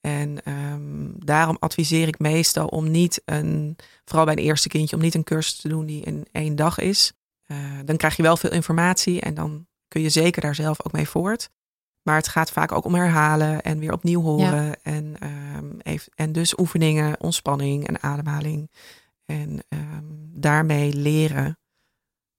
En 0.00 0.44
ehm, 0.44 1.10
daarom 1.16 1.56
adviseer 1.60 2.08
ik 2.08 2.18
meestal 2.18 2.66
om 2.66 2.90
niet 2.90 3.22
een, 3.24 3.76
vooral 4.04 4.24
bij 4.24 4.34
een 4.34 4.42
eerste 4.42 4.68
kindje, 4.68 4.96
om 4.96 5.02
niet 5.02 5.14
een 5.14 5.24
cursus 5.24 5.56
te 5.56 5.68
doen 5.68 5.86
die 5.86 6.02
in 6.02 6.26
één 6.32 6.56
dag 6.56 6.78
is. 6.78 7.12
Eh, 7.46 7.56
dan 7.84 7.96
krijg 7.96 8.16
je 8.16 8.22
wel 8.22 8.36
veel 8.36 8.50
informatie 8.52 9.20
en 9.20 9.34
dan 9.34 9.66
kun 9.88 10.00
je 10.02 10.08
zeker 10.08 10.42
daar 10.42 10.54
zelf 10.54 10.84
ook 10.86 10.92
mee 10.92 11.08
voort. 11.08 11.50
Maar 12.02 12.16
het 12.16 12.28
gaat 12.28 12.50
vaak 12.50 12.72
ook 12.72 12.84
om 12.84 12.94
herhalen 12.94 13.62
en 13.62 13.78
weer 13.78 13.92
opnieuw 13.92 14.20
horen. 14.20 14.82
En, 14.82 15.16
ehm, 15.18 15.78
even, 15.82 16.12
en 16.14 16.32
dus 16.32 16.58
oefeningen, 16.58 17.20
ontspanning 17.20 17.86
en 17.86 18.02
ademhaling. 18.02 18.70
En 19.24 19.64
ehm, 19.68 20.04
daarmee 20.32 20.94
leren 20.94 21.58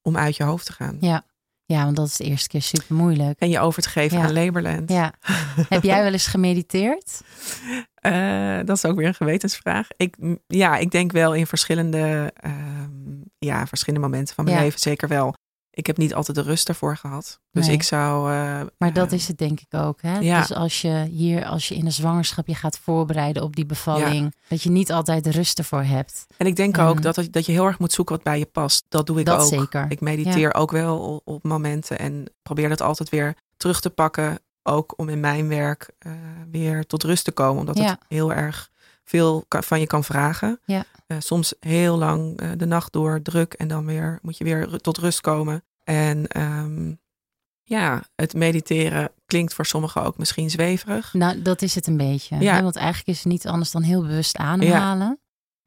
om 0.06 0.18
uit 0.18 0.36
je 0.38 0.44
hoofd 0.44 0.66
te 0.66 0.74
gaan. 0.74 0.98
ja. 1.00 1.24
Ja, 1.68 1.84
want 1.84 1.96
dat 1.96 2.08
is 2.08 2.16
de 2.16 2.24
eerste 2.24 2.48
keer 2.48 2.62
super 2.62 2.96
moeilijk. 2.96 3.40
En 3.40 3.50
je 3.50 3.60
over 3.60 3.82
te 3.82 3.90
geven 3.90 4.18
Ja. 4.18 4.24
aan 4.24 4.34
Laborland. 4.34 4.90
Ja. 4.92 5.14
heb 5.70 5.84
jij 5.84 6.04
wel 6.04 6.12
eens 6.12 6.28
gemediteerd? 6.28 7.22
Eh, 7.96 8.58
dat 8.66 8.78
is 8.78 8.86
ook 8.86 8.96
weer 8.96 9.08
een 9.08 9.14
gewetensvraag. 9.16 9.88
Ik, 9.98 10.16
ja, 10.48 10.78
ik 10.78 10.92
denk 10.92 11.12
wel 11.12 11.34
in 11.34 11.48
verschillende, 11.48 12.34
ehm, 12.36 12.90
ja, 13.40 13.68
verschillende 13.68 14.06
momenten 14.08 14.36
van 14.36 14.44
mijn 14.44 14.58
Ja. 14.58 14.64
leven 14.64 14.80
zeker 14.80 15.08
wel. 15.08 15.34
Ik 15.76 15.88
heb 15.88 15.98
niet 15.98 16.14
altijd 16.14 16.38
de 16.38 16.44
rust 16.44 16.66
daarvoor 16.68 16.98
gehad. 16.98 17.40
Dus 17.52 17.66
Nee. 17.66 17.76
ik 17.76 17.84
zou. 17.84 18.32
eh, 18.34 18.62
Maar 18.78 18.94
dat 18.94 19.12
is 19.12 19.28
het 19.28 19.38
denk 19.38 19.60
ik 19.60 19.74
ook. 19.80 20.02
Hè? 20.02 20.18
ja. 20.20 20.40
Dus 20.40 20.54
als 20.54 20.82
je 20.82 21.06
hier, 21.10 21.46
als 21.46 21.68
je 21.68 21.76
in 21.76 21.86
de 21.86 21.92
zwangerschap 21.92 22.48
je 22.48 22.56
gaat 22.56 22.78
voorbereiden 22.78 23.44
op 23.44 23.56
die 23.56 23.66
bevalling, 23.66 24.36
dat 24.48 24.62
je 24.62 24.70
niet 24.70 24.92
altijd 24.92 25.24
de 25.24 25.32
rust 25.32 25.58
ervoor 25.60 25.84
hebt. 25.84 26.26
En 26.38 26.46
ik 26.48 26.56
denk 26.56 26.78
En- 26.78 26.86
ook 26.86 27.02
dat, 27.02 27.16
dat 27.32 27.46
je 27.46 27.52
heel 27.52 27.66
erg 27.66 27.80
moet 27.80 27.92
zoeken 27.94 28.16
wat 28.16 28.24
bij 28.24 28.40
je 28.40 28.46
past. 28.46 28.86
Dat 28.90 29.08
doe 29.08 29.20
ik 29.20 29.26
dat 29.26 29.42
ook. 29.42 29.48
zeker. 29.60 29.86
Ik 29.90 30.02
mediteer 30.02 30.54
ook 30.54 30.72
wel 30.72 31.22
op, 31.26 31.44
momenten 31.44 32.00
en 32.00 32.26
probeer 32.44 32.70
dat 32.70 32.82
altijd 32.82 33.10
weer 33.10 33.36
terug 33.58 33.82
te 33.82 33.90
pakken. 33.90 34.40
Ook 34.64 34.94
om 34.98 35.10
in 35.10 35.20
mijn 35.20 35.48
werk 35.48 35.90
eh, 36.00 36.12
weer 36.52 36.86
tot 36.86 37.04
rust 37.04 37.24
te 37.26 37.32
komen. 37.32 37.60
Omdat 37.60 37.78
het 37.78 37.98
heel 38.08 38.34
erg 38.34 38.70
veel 39.04 39.46
van 39.50 39.80
je 39.80 39.88
kan 39.88 40.04
vragen. 40.04 40.60
Ja. 40.66 40.84
Eh, 41.06 41.18
soms 41.20 41.54
heel 41.60 41.98
lang 41.98 42.40
eh, 42.40 42.50
de 42.58 42.66
nacht 42.66 42.94
door 42.94 43.22
druk 43.22 43.54
en 43.54 43.68
dan 43.68 43.86
weer 43.86 44.20
moet 44.22 44.38
je 44.38 44.44
weer 44.44 44.82
tot 44.82 44.98
rust 44.98 45.22
komen. 45.22 45.64
En 45.84 46.28
ehm, 46.28 46.94
ja, 47.64 48.04
het 48.16 48.34
mediteren 48.34 49.12
klinkt 49.26 49.54
voor 49.54 49.66
sommigen 49.66 50.04
ook 50.04 50.18
misschien 50.18 50.50
zweverig. 50.50 51.14
Nou, 51.14 51.42
dat 51.42 51.62
is 51.62 51.76
het 51.76 51.88
een 51.88 51.98
beetje. 51.98 52.38
Ja. 52.40 52.56
Hè? 52.56 52.62
Want 52.62 52.76
eigenlijk 52.76 53.08
is 53.08 53.18
het 53.18 53.32
niet 53.32 53.48
anders 53.48 53.72
dan 53.72 53.82
heel 53.82 54.02
bewust 54.02 54.38
ademhalen. 54.38 55.20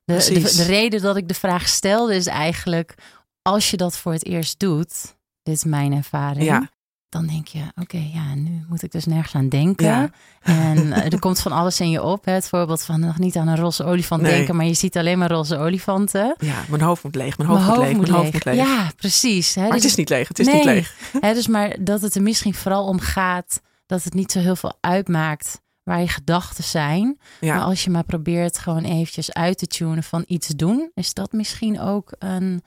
De, 0.04 0.14
de, 0.14 0.40
de 0.56 0.64
reden 0.64 1.02
dat 1.02 1.16
ik 1.16 1.28
de 1.28 1.34
vraag 1.34 1.68
stelde 1.68 2.14
is 2.14 2.26
eigenlijk, 2.26 2.94
als 3.42 3.70
je 3.70 3.76
dat 3.76 3.96
voor 3.96 4.12
het 4.12 4.24
eerst 4.24 4.58
doet, 4.58 5.16
dit 5.42 5.54
is 5.54 5.64
mijn 5.64 5.92
ervaring, 5.92 6.44
Ja, 6.44 6.70
dan 7.08 7.26
denk 7.26 7.46
je, 7.46 7.60
oké, 7.80 8.08
ja, 8.12 8.34
nu 8.34 8.64
moet 8.68 8.82
ik 8.82 8.90
dus 8.92 9.04
nergens 9.04 9.34
aan 9.34 9.48
denken. 9.48 9.86
Ja. 9.86 10.10
En 10.42 10.92
eh, 10.92 11.12
er 11.12 11.18
komt 11.18 11.40
van 11.40 11.52
alles 11.52 11.80
in 11.80 11.90
je 11.90 12.02
op. 12.02 12.24
Hè? 12.24 12.32
Het 12.32 12.48
voorbeeld 12.48 12.82
van 12.82 13.00
nog 13.00 13.18
niet 13.18 13.36
aan 13.36 13.48
een 13.48 13.56
roze 13.56 13.84
olifant 13.84 14.22
Nee. 14.22 14.30
denken, 14.36 14.56
maar 14.56 14.66
je 14.66 14.74
ziet 14.74 14.96
alleen 14.96 15.18
maar 15.18 15.30
roze 15.30 15.56
olifanten. 15.58 16.34
ja, 16.38 16.54
mijn 16.68 16.82
hoofd 16.82 17.02
moet 17.04 17.14
leeg, 17.14 17.38
mijn 17.38 17.50
hoofd, 17.50 17.66
moet 17.66 17.76
leeg, 17.78 17.96
mijn 17.96 18.10
hoofd 18.12 18.32
moet 18.32 18.44
leeg. 18.44 18.56
Ja, 18.56 18.90
precies. 18.96 19.54
Hè? 19.54 19.60
Maar 19.62 19.70
Dus 19.70 19.80
het 19.82 19.90
is 19.90 19.96
niet 19.96 20.08
leeg, 20.08 20.28
het 20.28 20.38
is 20.38 20.46
Nee. 20.46 20.54
niet 20.54 20.64
leeg. 20.64 20.94
Hè, 21.20 21.34
dus 21.34 21.46
maar 21.46 21.76
dat 21.80 22.00
het 22.00 22.14
er 22.14 22.22
misschien 22.22 22.54
vooral 22.54 22.86
om 22.86 22.98
gaat 23.00 23.60
dat 23.86 24.04
het 24.04 24.14
niet 24.14 24.32
zo 24.32 24.38
heel 24.38 24.56
veel 24.56 24.76
uitmaakt 24.80 25.60
waar 25.82 26.00
je 26.00 26.08
gedachten 26.08 26.64
zijn. 26.64 27.18
Ja. 27.40 27.54
Maar 27.54 27.64
als 27.64 27.84
je 27.84 27.90
maar 27.90 28.04
probeert 28.04 28.58
gewoon 28.58 28.84
eventjes 28.84 29.32
uit 29.32 29.58
te 29.58 29.66
tunen 29.66 30.02
van 30.02 30.24
iets 30.26 30.48
doen, 30.48 30.90
is 30.94 31.14
dat 31.14 31.32
misschien 31.32 31.80
ook 31.80 32.12
een, 32.18 32.62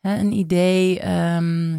hè, 0.00 0.16
een 0.18 0.32
idee. 0.32 1.00
ehm, 1.00 1.78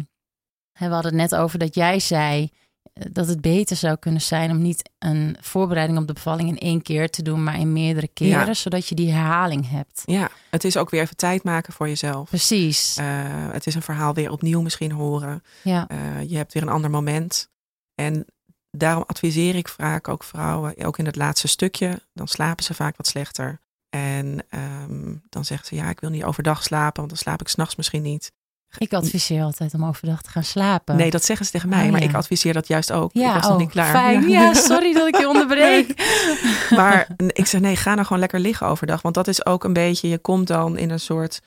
we 0.86 0.94
hadden 0.94 1.18
het 1.18 1.30
net 1.30 1.34
over 1.40 1.58
dat 1.58 1.74
jij 1.74 1.98
zei 2.00 2.50
eh, 2.92 3.04
dat 3.12 3.28
het 3.28 3.40
beter 3.40 3.76
zou 3.76 3.96
kunnen 3.96 4.20
zijn 4.20 4.50
om 4.50 4.62
niet 4.62 4.90
een 4.98 5.36
voorbereiding 5.40 5.98
op 5.98 6.06
de 6.06 6.12
bevalling 6.12 6.48
in 6.48 6.58
één 6.58 6.82
keer 6.82 7.10
te 7.10 7.22
doen, 7.22 7.42
maar 7.44 7.58
in 7.58 7.72
meerdere 7.72 8.08
keren, 8.08 8.46
Ja. 8.46 8.54
zodat 8.54 8.86
je 8.88 8.94
die 8.94 9.12
herhaling 9.12 9.70
hebt. 9.70 10.02
ja, 10.04 10.30
het 10.50 10.64
is 10.64 10.76
ook 10.76 10.90
weer 10.90 11.00
even 11.00 11.16
tijd 11.16 11.42
maken 11.42 11.72
voor 11.72 11.88
jezelf. 11.88 12.28
Precies. 12.28 12.96
Eh, 12.96 13.06
het 13.50 13.66
is 13.66 13.74
een 13.74 13.82
verhaal 13.82 14.14
weer 14.14 14.30
opnieuw 14.30 14.60
misschien 14.62 14.92
horen. 14.92 15.42
ja. 15.62 15.88
Eh, 15.88 15.98
je 16.30 16.36
hebt 16.36 16.52
weer 16.52 16.62
een 16.62 16.68
ander 16.68 16.90
moment. 16.90 17.48
En 17.94 18.24
daarom 18.70 19.04
adviseer 19.06 19.54
ik 19.54 19.68
vaak 19.68 20.08
ook 20.08 20.24
vrouwen, 20.24 20.84
ook 20.84 20.98
in 20.98 21.06
het 21.06 21.16
laatste 21.16 21.48
stukje, 21.48 22.00
dan 22.14 22.28
slapen 22.28 22.64
ze 22.64 22.74
vaak 22.74 22.96
wat 22.96 23.06
slechter. 23.06 23.60
En 23.90 24.38
ehm, 24.48 25.14
dan 25.28 25.44
zeggen 25.44 25.66
ze, 25.66 25.74
ja, 25.74 25.88
ik 25.90 26.00
wil 26.00 26.10
niet 26.10 26.24
overdag 26.24 26.62
slapen, 26.62 26.96
want 26.96 27.08
dan 27.08 27.16
slaap 27.18 27.40
ik 27.40 27.48
s'nachts 27.48 27.76
misschien 27.76 28.02
niet. 28.02 28.32
Ik 28.78 28.92
adviseer 28.92 29.42
altijd 29.42 29.74
om 29.74 29.84
overdag 29.84 30.22
te 30.22 30.30
gaan 30.30 30.44
slapen. 30.44 30.96
Nee, 30.96 31.10
dat 31.10 31.24
zeggen 31.24 31.46
ze 31.46 31.52
tegen 31.52 31.68
mij, 31.68 31.84
Oh, 31.86 31.92
maar 31.92 32.02
ik 32.02 32.14
adviseer 32.14 32.52
dat 32.52 32.68
juist 32.68 32.92
ook. 32.92 33.10
ja, 33.12 33.28
ik 33.28 33.34
was 33.34 33.44
oh, 33.44 33.50
nog 33.50 33.58
niet 33.60 33.70
klaar. 33.70 33.90
Fijn. 33.90 34.28
Ja, 34.28 34.54
sorry 34.54 34.92
dat 34.92 35.06
ik 35.08 35.16
je 35.18 35.28
onderbreek. 35.28 35.94
Maar 36.76 37.06
ik 37.26 37.46
zeg 37.46 37.60
nee, 37.60 37.76
ga 37.76 37.92
nou 37.94 38.02
gewoon 38.06 38.18
lekker 38.18 38.40
liggen 38.40 38.66
overdag. 38.66 39.02
Want 39.02 39.14
dat 39.14 39.28
is 39.28 39.46
ook 39.46 39.64
een 39.64 39.72
beetje, 39.72 40.08
je 40.08 40.18
komt 40.18 40.46
dan 40.46 40.76
in 40.78 40.90
een 40.90 41.00
soort, 41.00 41.40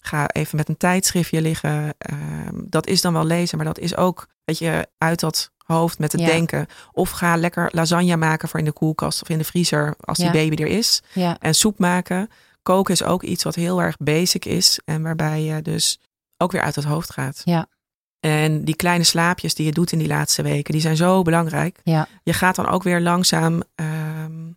ga 0.00 0.28
even 0.28 0.56
met 0.56 0.68
een 0.68 0.76
tijdschriftje 0.76 1.40
liggen. 1.40 1.94
Ehm, 1.98 2.54
dat 2.54 2.86
is 2.86 3.00
dan 3.00 3.12
wel 3.12 3.24
lezen, 3.24 3.56
maar 3.56 3.66
dat 3.66 3.78
is 3.78 3.96
ook, 3.96 4.26
weet 4.44 4.58
je, 4.58 4.86
uit 4.98 5.20
dat 5.20 5.50
hoofd 5.64 5.98
met 5.98 6.12
het 6.12 6.20
Ja. 6.20 6.26
denken. 6.26 6.66
Of 6.92 7.10
ga 7.10 7.36
lekker 7.36 7.68
lasagne 7.72 8.16
maken 8.16 8.48
voor 8.48 8.58
in 8.58 8.64
de 8.64 8.72
koelkast 8.72 9.22
of 9.22 9.28
in 9.28 9.38
de 9.38 9.44
vriezer 9.44 9.94
als 10.00 10.18
die 10.18 10.30
baby 10.30 10.62
er 10.62 10.68
is. 10.68 11.02
Ja, 11.12 11.36
En 11.40 11.54
soep 11.54 11.78
maken. 11.78 12.30
Koken 12.62 12.94
is 12.94 13.02
ook 13.02 13.22
iets 13.22 13.44
wat 13.44 13.54
heel 13.54 13.82
erg 13.82 13.96
basic 13.96 14.44
is. 14.44 14.80
En 14.84 15.02
waarbij 15.02 15.42
je 15.42 15.62
dus 15.62 15.98
ook 16.38 16.52
weer 16.52 16.62
uit 16.62 16.74
het 16.74 16.84
hoofd 16.84 17.12
gaat. 17.12 17.42
Ja. 17.44 17.66
En 18.20 18.64
die 18.64 18.76
kleine 18.76 19.04
slaapjes 19.04 19.54
die 19.54 19.66
je 19.66 19.72
doet 19.72 19.92
in 19.92 19.98
die 19.98 20.08
laatste 20.08 20.42
weken, 20.42 20.72
die 20.72 20.80
zijn 20.82 20.96
zo 20.96 21.22
belangrijk. 21.22 21.80
ja, 21.84 22.08
Je 22.22 22.32
gaat 22.32 22.56
dan 22.56 22.68
ook 22.68 22.82
weer 22.82 23.00
langzaam. 23.00 23.62
ehm, 23.74 24.52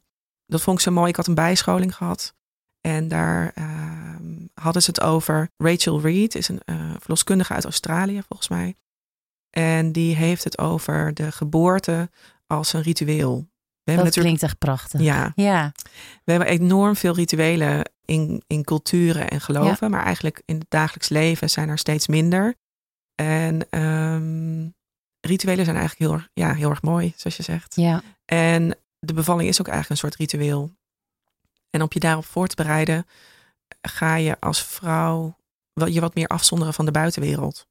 dat 0.45 0.61
vond 0.61 0.77
ik 0.77 0.83
zo 0.83 0.91
mooi. 0.91 1.09
Ik 1.09 1.15
had 1.15 1.27
een 1.27 1.35
bijscholing 1.35 1.95
gehad. 1.95 2.33
En 2.81 3.07
daar 3.07 3.51
ehm, 3.55 4.45
hadden 4.53 4.81
ze 4.81 4.89
het 4.89 5.01
over. 5.01 5.49
Rachel 5.57 6.01
Reed 6.01 6.35
is 6.35 6.47
een 6.47 6.61
eh, 6.65 6.75
verloskundige 6.99 7.53
uit 7.53 7.63
Australië, 7.63 8.21
volgens 8.27 8.49
mij. 8.49 8.75
En 9.49 9.91
die 9.91 10.15
heeft 10.15 10.43
het 10.43 10.57
over 10.57 11.13
de 11.13 11.31
geboorte 11.31 12.09
als 12.47 12.73
een 12.73 12.81
ritueel. 12.81 13.49
We 13.83 13.95
dat 13.95 14.13
klinkt 14.13 14.43
echt 14.43 14.57
prachtig. 14.57 15.01
Ja, 15.01 15.31
Ja, 15.35 15.71
we 16.23 16.31
hebben 16.31 16.49
enorm 16.49 16.95
veel 16.95 17.15
rituelen 17.15 17.91
in, 18.11 18.43
in 18.47 18.63
culturen 18.63 19.29
en 19.29 19.41
geloven. 19.41 19.91
Maar 19.91 20.03
eigenlijk 20.03 20.41
in 20.45 20.55
het 20.57 20.69
dagelijks 20.69 21.09
leven 21.09 21.49
zijn 21.49 21.69
er 21.69 21.77
steeds 21.77 22.07
minder. 22.07 22.55
En 23.15 23.69
ehm, 23.69 24.69
rituelen 25.19 25.65
zijn 25.65 25.77
eigenlijk 25.77 26.09
heel, 26.11 26.19
erg- 26.19 26.29
ja, 26.33 26.53
heel 26.53 26.69
erg 26.69 26.81
mooi, 26.81 27.13
zoals 27.15 27.37
je 27.37 27.43
zegt. 27.43 27.75
ja, 27.75 28.01
En 28.25 28.77
de 28.99 29.13
bevalling 29.13 29.49
is 29.49 29.59
ook 29.61 29.67
eigenlijk 29.67 30.01
een 30.01 30.09
soort 30.09 30.19
ritueel. 30.19 30.71
En 31.69 31.81
om 31.81 31.87
je 31.89 31.99
daarop 31.99 32.25
voor 32.25 32.47
te 32.47 32.55
bereiden, 32.55 33.05
ga 33.81 34.15
je 34.15 34.39
als 34.39 34.63
vrouw 34.63 35.35
je 35.73 35.99
wat 36.01 36.15
meer 36.15 36.27
afzonderen 36.27 36.73
van 36.73 36.85
de 36.85 36.91
buitenwereld. 36.91 37.67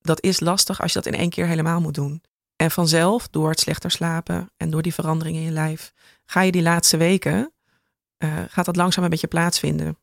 Dat 0.00 0.22
is 0.22 0.40
lastig 0.40 0.80
als 0.82 0.92
je 0.92 1.00
dat 1.02 1.12
in 1.12 1.18
één 1.18 1.30
keer 1.30 1.46
helemaal 1.46 1.80
moet 1.80 1.94
doen. 1.94 2.22
En 2.56 2.70
vanzelf, 2.70 3.28
door 3.28 3.48
het 3.50 3.60
slechter 3.60 3.90
slapen 3.90 4.50
en 4.56 4.70
door 4.70 4.82
die 4.82 4.94
verandering 4.94 5.36
in 5.36 5.42
je 5.42 5.50
lijf, 5.50 5.92
ga 6.24 6.40
je 6.40 6.52
die 6.52 6.62
laatste 6.62 6.96
weken, 6.96 7.52
eh, 8.20 8.38
gaat 8.48 8.64
dat 8.64 8.76
langzaam 8.76 9.04
een 9.04 9.10
beetje 9.10 9.26
plaatsvinden. 9.26 9.98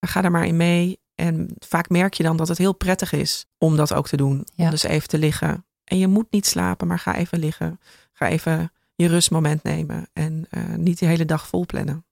Ga 0.00 0.20
daar 0.20 0.30
maar 0.30 0.46
in 0.46 0.56
mee. 0.56 1.00
En 1.14 1.48
vaak 1.58 1.88
merk 1.88 2.14
je 2.14 2.22
dan 2.22 2.36
dat 2.36 2.48
het 2.48 2.58
heel 2.58 2.72
prettig 2.74 3.12
is 3.12 3.46
om 3.58 3.76
dat 3.76 3.92
ook 3.94 4.08
te 4.08 4.16
doen. 4.16 4.46
Ja. 4.54 4.64
Om 4.64 4.70
dus 4.70 4.82
even 4.82 5.08
te 5.08 5.18
liggen. 5.18 5.66
En 5.84 5.98
je 5.98 6.06
moet 6.06 6.26
niet 6.30 6.46
slapen, 6.46 6.86
maar 6.86 6.98
ga 6.98 7.14
even 7.16 7.38
liggen. 7.38 7.80
Ga 8.12 8.28
even 8.28 8.72
je 8.94 9.06
rustmoment 9.08 9.62
nemen. 9.62 10.08
En 10.12 10.46
eh, 10.50 10.62
niet 10.74 10.98
de 10.98 11.06
hele 11.06 11.24
dag 11.24 11.46
vol 11.46 11.66
plannen. 11.66 12.04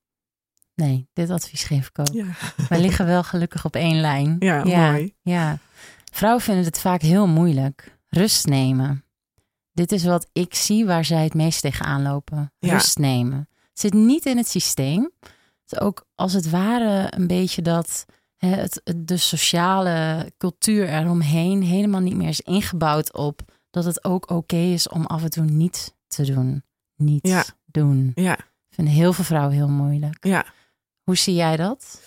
nee, 0.75 1.07
dit 1.13 1.29
advies 1.29 1.63
geef 1.63 1.87
ik 1.87 1.99
ook. 1.99 2.13
Ja, 2.13 2.25
Wij 2.69 2.79
liggen 2.79 3.05
wel 3.05 3.23
gelukkig 3.23 3.65
op 3.65 3.75
één 3.75 3.99
lijn. 4.01 4.35
ja, 4.39 4.63
ja, 4.65 4.91
mooi. 4.91 5.15
ja. 5.21 5.57
Vrouwen 6.11 6.41
vinden 6.43 6.65
het 6.65 6.79
vaak 6.79 7.01
heel 7.01 7.27
moeilijk. 7.27 7.97
Rust 8.07 8.45
nemen. 8.45 9.05
Dit 9.71 9.91
is 9.91 10.03
wat 10.03 10.29
ik 10.33 10.53
zie 10.55 10.85
waar 10.85 11.05
zij 11.05 11.23
het 11.23 11.33
meest 11.33 11.61
tegenaan 11.61 12.01
lopen. 12.01 12.53
Rust 12.59 12.97
nemen. 12.97 13.47
Zit 13.73 13.93
niet 13.93 14.25
in 14.25 14.37
het 14.37 14.47
systeem. 14.47 15.11
Het 15.21 15.71
is 15.71 15.79
ook 15.79 16.05
als 16.15 16.33
het 16.33 16.49
ware 16.49 17.07
een 17.15 17.27
beetje 17.27 17.61
dat 17.61 18.05
hè, 18.37 18.47
het, 18.49 18.81
de 18.95 19.17
sociale 19.17 20.31
cultuur 20.37 20.89
eromheen 20.89 21.61
helemaal 21.63 21.99
niet 22.01 22.15
meer 22.15 22.27
is 22.29 22.41
ingebouwd 22.41 23.13
op 23.13 23.41
dat 23.69 23.85
het 23.85 24.03
ook 24.03 24.29
oké 24.29 24.55
is 24.55 24.89
om 24.89 25.05
af 25.05 25.23
en 25.23 25.29
toe 25.29 25.43
niets 25.45 25.91
te 26.07 26.23
doen. 26.33 26.63
Niets 26.95 27.29
Ja. 27.29 27.43
doen. 27.65 28.11
Ja, 28.15 28.37
Vinden 28.69 28.93
heel 28.93 29.13
veel 29.13 29.23
vrouwen 29.23 29.55
heel 29.55 29.69
moeilijk. 29.69 30.25
ja. 30.25 30.45
Hoe 31.03 31.17
zie 31.17 31.33
jij 31.35 31.57
dat? 31.57 32.01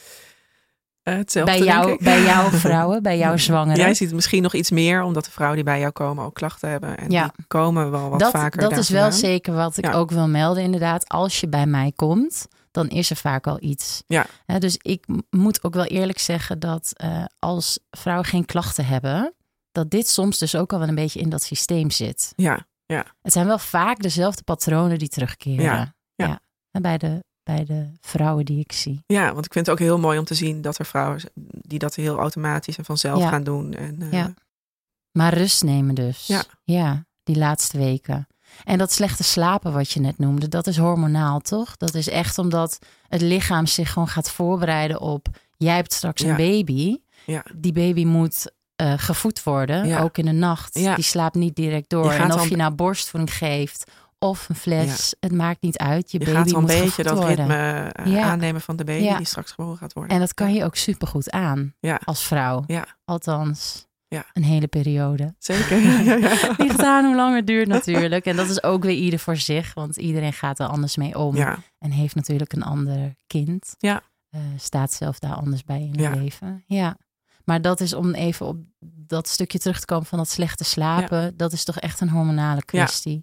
Eh, 1.06 1.14
hetzelfde, 1.16 1.52
Bij, 1.58 1.64
jou, 1.64 2.02
bij 2.04 2.22
jouw 2.22 2.50
vrouwen, 2.66 3.02
bij 3.02 3.18
jouw 3.18 3.36
zwangeren? 3.36 3.76
Jij 3.80 3.94
ziet 3.94 4.06
het 4.06 4.14
misschien 4.16 4.42
nog 4.42 4.54
iets 4.54 4.70
meer, 4.70 5.02
omdat 5.02 5.24
de 5.24 5.30
vrouwen 5.30 5.56
die 5.56 5.64
bij 5.66 5.80
jou 5.80 5.92
komen 5.92 6.24
ook 6.24 6.34
klachten 6.34 6.68
hebben. 6.70 6.98
En 6.98 7.10
Ja. 7.10 7.32
die 7.36 7.46
komen 7.46 7.90
wel 7.90 8.10
wat 8.10 8.20
dat 8.20 8.30
vaker 8.30 8.60
dat 8.60 8.76
is 8.76 8.88
wel 8.88 9.12
zeker 9.12 9.54
wat 9.54 9.76
ik 9.76 9.84
Ja. 9.84 9.92
ook 9.92 10.10
wil 10.10 10.28
melden, 10.28 10.62
inderdaad. 10.62 11.08
Als 11.08 11.40
je 11.40 11.48
bij 11.48 11.66
mij 11.66 11.92
komt, 11.96 12.46
dan 12.70 12.88
is 12.88 13.10
er 13.10 13.16
vaak 13.16 13.46
al 13.46 13.56
iets. 13.60 14.02
Ja. 14.06 14.26
Dus 14.58 14.76
ik 14.82 15.04
moet 15.30 15.64
ook 15.64 15.74
wel 15.74 15.84
eerlijk 15.84 16.18
zeggen 16.18 16.58
dat 16.58 16.90
eh, 16.92 17.24
als 17.38 17.78
vrouwen 17.90 18.26
geen 18.26 18.44
klachten 18.44 18.86
hebben, 18.86 19.34
dat 19.72 19.90
dit 19.90 20.08
soms 20.08 20.38
dus 20.38 20.54
ook 20.56 20.72
al 20.72 20.78
wel 20.78 20.88
een 20.88 20.94
beetje 20.94 21.20
in 21.20 21.28
dat 21.28 21.42
systeem 21.42 21.90
zit. 21.90 22.32
Ja, 22.36 22.66
Het 23.22 23.32
zijn 23.32 23.46
wel 23.46 23.58
vaak 23.58 23.98
dezelfde 24.02 24.42
patronen 24.42 24.98
die 24.98 25.08
terugkeren. 25.08 25.64
Ja, 25.64 25.94
ja. 26.14 26.40
En 26.70 26.82
bij, 26.82 26.98
de, 26.98 27.24
bij 27.46 27.64
de 27.64 27.86
vrouwen 28.00 28.44
die 28.44 28.58
ik 28.60 28.72
zie. 28.72 29.02
ja, 29.06 29.32
want 29.32 29.44
ik 29.46 29.52
vind 29.52 29.66
het 29.66 29.74
ook 29.74 29.80
heel 29.86 29.98
mooi 29.98 30.18
om 30.18 30.24
te 30.24 30.34
zien 30.34 30.60
dat 30.62 30.78
er 30.78 30.86
vrouwen 30.86 31.20
die 31.52 31.78
dat 31.78 31.94
heel 31.94 32.18
automatisch 32.18 32.78
en 32.78 32.84
vanzelf 32.84 33.18
Ja. 33.20 33.28
gaan 33.28 33.44
doen. 33.44 33.74
En, 33.74 34.02
eh, 34.02 34.12
Ja. 34.12 34.34
Maar 35.12 35.34
rust 35.34 35.62
nemen 35.64 35.94
dus. 35.94 36.26
Ja. 36.26 36.42
ja, 36.64 37.04
die 37.22 37.36
laatste 37.36 37.78
weken. 37.78 38.26
En 38.64 38.78
dat 38.78 38.92
slechte 38.92 39.24
slapen 39.24 39.72
wat 39.72 39.90
je 39.90 40.00
net 40.00 40.18
noemde, 40.18 40.48
dat 40.48 40.66
is 40.66 40.76
hormonaal, 40.76 41.40
toch? 41.40 41.76
Dat 41.76 41.94
is 41.94 42.08
echt 42.08 42.38
omdat 42.38 42.78
het 43.08 43.20
lichaam 43.20 43.66
zich 43.66 43.92
gewoon 43.92 44.08
gaat 44.08 44.30
voorbereiden 44.30 45.00
op... 45.00 45.26
jij 45.56 45.74
hebt 45.74 45.92
straks 45.92 46.22
Ja. 46.22 46.28
een 46.30 46.36
baby. 46.36 46.96
Ja. 47.26 47.44
Die 47.54 47.72
baby 47.72 48.04
moet 48.04 48.54
eh, 48.76 48.92
gevoed 48.96 49.42
worden, 49.42 49.86
Ja. 49.86 50.00
ook 50.00 50.18
in 50.18 50.24
de 50.24 50.32
nacht. 50.32 50.78
Ja. 50.78 50.94
Die 50.94 51.04
slaapt 51.04 51.34
niet 51.34 51.56
direct 51.56 51.88
door. 51.90 52.10
En 52.12 52.32
of 52.32 52.48
je 52.48 52.56
nou 52.56 52.74
borstvoeding 52.74 53.36
geeft 53.36 53.90
of 54.18 54.48
een 54.48 54.54
fles, 54.54 55.14
het 55.20 55.32
maakt 55.32 55.62
niet 55.62 55.78
uit. 55.78 56.10
Je, 56.10 56.18
je 56.18 56.24
baby 56.24 56.36
gaat 56.36 56.46
wel 56.50 56.54
een 56.54 56.60
moet 56.60 56.70
beetje 56.70 57.02
dat 57.02 57.16
worden. 57.18 57.36
ritme 57.36 57.90
eh, 57.92 58.12
Ja. 58.12 58.22
aannemen 58.22 58.60
van 58.60 58.76
de 58.76 58.84
baby 58.84 59.04
Ja. 59.04 59.16
die 59.16 59.26
straks 59.26 59.52
geboren 59.52 59.76
gaat 59.78 59.92
worden. 59.92 60.12
En 60.14 60.20
dat 60.20 60.34
kan 60.34 60.54
je 60.54 60.64
ook 60.64 60.76
supergoed 60.76 61.30
aan 61.30 61.74
Ja. 61.80 62.00
als 62.04 62.22
vrouw. 62.26 62.64
Ja. 62.66 62.86
Althans, 63.04 63.86
Ja. 64.08 64.24
een 64.32 64.44
hele 64.44 64.66
periode. 64.66 65.34
Zeker. 65.38 65.78
Ligt 66.66 66.82
aan 66.82 67.04
hoe 67.04 67.14
lang 67.16 67.34
het 67.36 67.46
duurt 67.46 67.68
natuurlijk. 67.68 68.24
En 68.24 68.36
dat 68.36 68.48
is 68.48 68.62
ook 68.62 68.82
weer 68.84 68.96
ieder 68.96 69.18
voor 69.18 69.36
zich, 69.36 69.74
want 69.74 69.96
iedereen 69.96 70.32
gaat 70.32 70.58
er 70.58 70.66
anders 70.66 70.96
mee 70.96 71.18
om. 71.18 71.36
En 71.78 71.90
heeft 71.90 72.14
natuurlijk 72.14 72.52
een 72.52 72.62
ander 72.62 73.14
kind. 73.26 73.74
Ja. 73.78 74.02
Eh, 74.30 74.40
staat 74.56 74.92
zelf 74.92 75.18
daar 75.18 75.34
anders 75.34 75.64
bij 75.64 75.80
in 75.92 76.04
het 76.04 76.16
leven. 76.16 76.64
Ja. 76.66 76.96
Maar 77.46 77.62
dat 77.62 77.80
is 77.80 77.92
om 77.94 78.14
even 78.14 78.46
op 78.46 78.56
dat 79.08 79.28
stukje 79.28 79.58
terug 79.58 79.80
te 79.80 79.86
komen 79.86 80.06
van 80.06 80.18
dat 80.18 80.28
slechte 80.28 80.64
slapen. 80.64 81.36
Dat 81.36 81.52
is 81.52 81.64
toch 81.64 81.78
echt 81.78 82.00
een 82.00 82.08
hormonale 82.08 82.64
kwestie. 82.64 83.22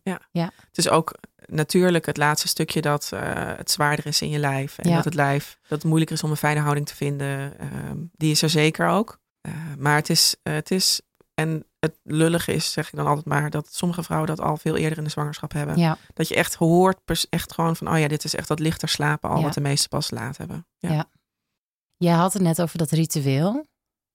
het 0.67 0.77
is 0.77 0.89
ook 0.89 1.17
natuurlijk 1.45 2.05
het 2.05 2.17
laatste 2.17 2.47
stukje 2.47 2.81
dat 2.81 3.09
eh, 3.13 3.19
het 3.57 3.71
zwaarder 3.71 4.05
is 4.05 4.21
in 4.21 4.29
je 4.29 4.39
lijf. 4.39 4.77
En 4.77 4.89
Ja. 4.89 4.95
dat 4.95 5.05
het 5.05 5.13
lijf, 5.13 5.57
dat 5.62 5.69
het 5.77 5.83
moeilijker 5.83 6.15
is 6.15 6.23
om 6.23 6.29
een 6.29 6.38
fijne 6.38 6.59
houding 6.59 6.86
te 6.86 6.95
vinden. 6.95 7.59
Ehm, 7.59 7.97
die 8.12 8.31
is 8.31 8.41
er 8.41 8.49
zeker 8.49 8.88
ook. 8.88 9.19
Eh, 9.41 9.53
maar 9.77 9.95
het 9.95 10.09
is, 10.09 10.36
eh, 10.43 10.53
het 10.53 10.71
is, 10.71 11.01
en 11.33 11.65
het 11.79 11.95
lullige 12.03 12.53
is, 12.53 12.71
zeg 12.71 12.88
ik 12.88 12.95
dan 12.95 13.07
altijd 13.07 13.25
maar, 13.25 13.49
dat 13.49 13.73
sommige 13.73 14.03
vrouwen 14.03 14.29
dat 14.29 14.39
al 14.41 14.57
veel 14.57 14.75
eerder 14.75 14.97
in 14.97 15.03
de 15.03 15.09
zwangerschap 15.09 15.51
hebben. 15.53 15.77
Ja. 15.77 15.97
Dat 16.13 16.27
je 16.27 16.36
echt 16.36 16.55
hoort, 16.55 17.25
echt 17.29 17.53
gewoon 17.53 17.75
van, 17.75 17.89
oh 17.89 17.99
ja, 17.99 18.07
dit 18.07 18.23
is 18.23 18.36
echt 18.36 18.47
dat 18.47 18.59
lichter 18.59 18.88
slapen 18.89 19.29
al, 19.29 19.38
Ja. 19.38 19.43
wat 19.43 19.53
de 19.53 19.62
meeste 19.62 19.88
pas 19.88 20.12
laat 20.12 20.38
hebben. 20.38 20.67
Ja. 20.77 20.91
Ja. 20.91 21.05
Jij 21.97 22.13
had 22.13 22.33
het 22.33 22.41
net 22.41 22.62
over 22.62 22.77
dat 22.77 22.91
ritueel. 22.91 23.67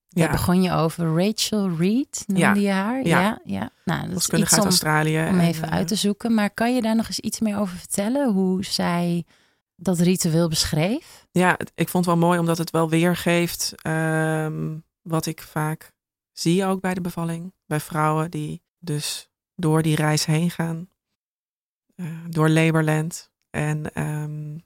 Daar 0.09 0.25
Ja. 0.27 0.31
begon 0.31 0.63
je 0.63 0.73
over 0.73 1.25
Rachel 1.25 1.77
Reed, 1.77 2.25
noemde 2.27 2.61
je 2.61 2.71
haar? 2.71 3.07
Ja. 3.07 3.21
ja. 3.21 3.41
ja. 3.45 3.71
Nou, 3.85 4.09
dat 4.09 4.17
is 4.19 4.29
iets 4.29 4.53
uit 4.53 4.61
om, 4.61 4.67
Australië. 4.67 5.19
om 5.19 5.39
en, 5.39 5.41
even 5.41 5.69
eh, 5.69 5.73
uit 5.75 5.89
te 5.89 5.95
zoeken. 5.95 6.35
Maar 6.35 6.51
kan 6.51 6.75
je 6.75 6.83
daar 6.83 6.97
nog 6.97 7.07
eens 7.07 7.21
iets 7.21 7.41
meer 7.41 7.59
over 7.59 7.77
vertellen? 7.77 8.33
Hoe 8.33 8.65
zij 8.65 9.25
dat 9.77 9.99
ritueel 9.99 10.49
beschreef? 10.49 11.27
Ja, 11.31 11.59
ik 11.75 11.89
vond 11.89 12.05
het 12.07 12.15
wel 12.15 12.25
mooi 12.27 12.39
omdat 12.39 12.59
het 12.59 12.71
wel 12.71 12.89
weergeeft 12.89 13.73
ehm, 13.83 14.77
wat 15.03 15.27
ik 15.27 15.43
vaak 15.43 15.93
zie 16.33 16.65
ook 16.65 16.81
bij 16.81 16.95
de 16.95 17.01
bevalling. 17.01 17.53
Bij 17.67 17.81
vrouwen 17.81 18.31
die 18.31 18.63
dus 18.79 19.29
door 19.55 19.83
die 19.83 19.97
reis 19.97 20.25
heen 20.25 20.51
gaan. 20.51 20.89
eh, 21.95 22.07
door 22.29 22.49
Laborland. 22.49 23.31
En 23.51 23.93
ehm, 23.95 24.59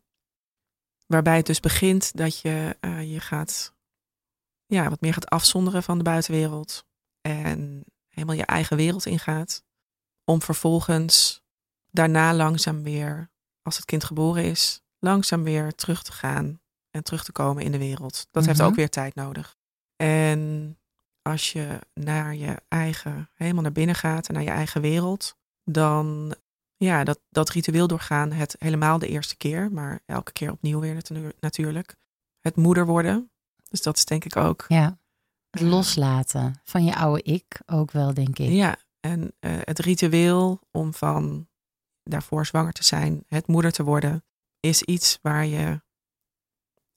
waarbij 1.06 1.36
het 1.36 1.46
dus 1.46 1.60
begint 1.60 2.16
dat 2.16 2.40
je 2.40 2.76
eh, 2.80 3.12
je 3.12 3.20
gaat, 3.20 3.74
ja, 4.72 4.88
wat 4.88 5.00
meer 5.00 5.12
gaat 5.12 5.28
afzonderen 5.30 5.82
van 5.82 5.98
de 5.98 6.04
buitenwereld. 6.04 6.84
En 7.20 7.84
helemaal 8.08 8.36
je 8.36 8.46
eigen 8.46 8.76
wereld 8.76 9.06
ingaat. 9.06 9.64
Om 10.24 10.42
vervolgens 10.42 11.42
daarna 11.90 12.34
langzaam 12.34 12.82
weer, 12.82 13.30
als 13.62 13.76
het 13.76 13.84
kind 13.84 14.04
geboren 14.04 14.44
is, 14.44 14.82
langzaam 14.98 15.42
weer 15.42 15.74
terug 15.74 16.02
te 16.02 16.12
gaan 16.12 16.60
en 16.90 17.04
terug 17.04 17.24
te 17.24 17.32
komen 17.32 17.62
in 17.64 17.72
de 17.72 17.78
wereld. 17.78 18.26
Dat 18.30 18.46
heeft 18.46 18.58
Mhm. 18.58 18.68
ook 18.68 18.74
weer 18.74 18.88
tijd 18.90 19.14
nodig. 19.14 19.56
En 19.96 20.78
als 21.22 21.52
je 21.52 21.78
naar 21.94 22.34
je 22.34 22.56
eigen, 22.68 23.28
helemaal 23.34 23.62
naar 23.62 23.72
binnen 23.72 23.94
gaat 23.94 24.28
en 24.28 24.34
naar 24.34 24.42
je 24.42 24.50
eigen 24.50 24.80
wereld, 24.80 25.36
dan 25.64 26.34
ja, 26.76 27.04
dat, 27.04 27.20
dat 27.30 27.50
ritueel 27.50 27.86
doorgaan, 27.86 28.32
het 28.32 28.56
helemaal 28.58 28.98
de 28.98 29.08
eerste 29.08 29.36
keer, 29.36 29.72
maar 29.72 30.00
elke 30.06 30.32
keer 30.32 30.50
opnieuw 30.52 30.80
weer 30.80 30.94
natu- 30.94 31.32
natuurlijk. 31.40 31.96
Het 32.40 32.56
moeder 32.56 32.86
worden. 32.86 33.31
Dus 33.72 33.82
dat 33.82 33.96
is 33.96 34.04
denk 34.04 34.24
ik 34.24 34.36
ook. 34.36 34.64
Ja. 34.68 34.98
Het 35.50 35.60
loslaten 35.60 36.60
van 36.64 36.84
je 36.84 36.94
oude 36.96 37.22
ik 37.22 37.60
ook 37.66 37.90
wel, 37.90 38.14
denk 38.14 38.38
ik. 38.38 38.50
Ja, 38.50 38.76
en 39.00 39.32
eh, 39.38 39.52
het 39.60 39.78
ritueel 39.78 40.60
om 40.70 40.94
van 40.94 41.48
daarvoor 42.02 42.46
zwanger 42.46 42.72
te 42.72 42.84
zijn, 42.84 43.24
het 43.26 43.46
moeder 43.46 43.72
te 43.72 43.82
worden, 43.82 44.24
is 44.60 44.82
iets 44.82 45.18
waar 45.22 45.46
je 45.46 45.82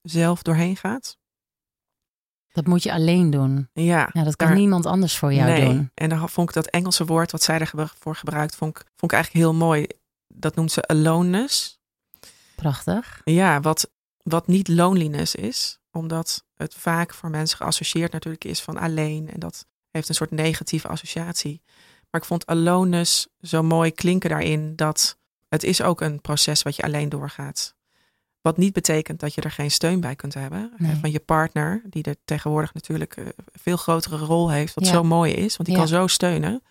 zelf 0.02 0.42
doorheen 0.42 0.76
gaat. 0.78 1.18
Dat 2.52 2.66
moet 2.66 2.84
je 2.84 2.92
alleen 2.94 3.30
doen. 3.30 3.70
Ja, 3.74 4.10
Ja, 4.14 4.24
dat 4.24 4.36
kan 4.36 4.48
Daar- 4.48 4.58
niemand 4.58 4.86
anders 4.86 5.18
voor 5.18 5.34
jou 5.34 5.50
nee. 5.50 5.66
doen. 5.66 5.92
En 5.94 6.10
dan 6.10 6.30
vond 6.30 6.50
ik 6.50 6.56
dat 6.56 6.68
Engelse 6.68 7.06
woord 7.06 7.32
wat 7.32 7.44
zij 7.44 7.60
ervoor 7.60 8.16
gebruikt, 8.16 8.56
vond 8.56 8.78
ik, 8.80 8.86
vond 8.96 9.12
ik 9.12 9.18
eigenlijk 9.18 9.46
heel 9.46 9.54
mooi. 9.54 9.88
Dat 10.28 10.56
noemt 10.56 10.72
ze 10.72 10.88
aloneness. 10.88 11.80
Prachtig. 12.56 13.22
Ja, 13.24 13.60
wat, 13.62 13.92
wat 14.24 14.48
niet 14.48 14.68
loneliness 14.68 15.36
is, 15.36 15.80
omdat 15.96 16.44
het 16.56 16.74
vaak 16.74 17.14
voor 17.14 17.30
mensen 17.30 17.58
geassocieerd 17.58 18.12
natuurlijk 18.12 18.44
is 18.44 18.62
van 18.62 18.78
alleen. 18.78 19.30
En 19.32 19.40
dat 19.40 19.66
heeft 19.92 20.10
een 20.10 20.16
soort 20.16 20.32
negatieve 20.32 20.88
associatie. 20.88 21.62
Maar 22.12 22.22
ik 22.22 22.28
vond 22.28 22.46
aloneness 22.46 23.28
zo 23.42 23.64
mooi 23.64 23.92
klinken 23.92 24.30
daarin 24.30 24.76
dat 24.76 25.18
het 25.50 25.64
is 25.64 25.82
ook 25.82 26.02
een 26.02 26.22
proces 26.22 26.62
wat 26.64 26.76
je 26.76 26.84
alleen 26.84 27.10
doorgaat. 27.10 27.76
Wat 28.42 28.58
niet 28.58 28.74
betekent 28.74 29.20
dat 29.20 29.34
je 29.34 29.42
er 29.42 29.52
geen 29.52 29.72
steun 29.72 30.00
bij 30.00 30.16
kunt 30.16 30.34
hebben. 30.34 30.72
eh, 30.74 30.80
Nee. 30.80 30.96
Van 30.96 31.12
je 31.12 31.20
partner, 31.20 31.82
die 31.90 32.04
er 32.04 32.16
tegenwoordig 32.26 32.74
natuurlijk 32.74 33.16
een 33.18 33.34
veel 33.52 33.78
grotere 33.78 34.18
rol 34.18 34.52
heeft. 34.52 34.74
Wat 34.74 34.86
Ja. 34.86 34.92
zo 34.92 35.04
mooi 35.04 35.34
is, 35.34 35.56
want 35.58 35.70
die 35.70 35.78
Ja. 35.78 35.84
kan 35.84 35.88
zo 35.88 36.08
steunen. 36.08 36.64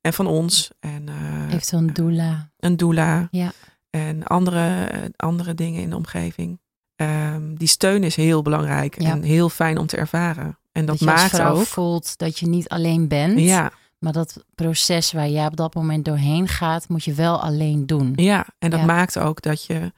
En 0.00 0.12
van 0.12 0.26
ons. 0.26 0.70
En 0.80 1.08
eh, 1.08 1.52
Eventueel 1.54 1.82
een 1.82 1.92
doula. 1.92 2.50
een 2.58 2.76
doula. 2.76 3.28
Ja. 3.30 3.52
En 3.90 4.24
andere, 4.24 4.84
eh, 4.84 5.02
andere 5.16 5.54
dingen 5.54 5.82
in 5.82 5.90
de 5.90 5.96
omgeving. 5.96 6.60
Ehm, 6.98 7.54
die 7.54 7.68
steun 7.68 8.04
is 8.04 8.16
heel 8.16 8.42
belangrijk 8.42 9.00
Ja. 9.02 9.10
en 9.10 9.22
heel 9.22 9.48
fijn 9.48 9.78
om 9.78 9.86
te 9.86 9.96
ervaren. 9.96 10.58
En 10.72 10.86
dat, 10.86 11.00
maakt 11.00 11.40
ook. 11.40 11.66
voelt 11.66 12.18
dat 12.18 12.38
je 12.38 12.46
niet 12.46 12.68
alleen 12.68 13.08
bent. 13.08 13.38
Ja, 13.38 13.70
Maar 13.98 14.12
dat 14.12 14.44
proces 14.54 15.12
waar 15.12 15.28
jij 15.28 15.46
op 15.46 15.56
dat 15.56 15.74
moment 15.74 16.04
doorheen 16.04 16.48
gaat, 16.48 16.88
moet 16.88 17.04
je 17.04 17.12
wel 17.12 17.40
alleen 17.42 17.86
doen. 17.86 18.12
ja, 18.16 18.46
en 18.58 18.70
dat 18.70 18.80
Ja. 18.80 18.86
maakt 18.86 19.18
ook 19.18 19.42
dat 19.42 19.64
je, 19.64 19.92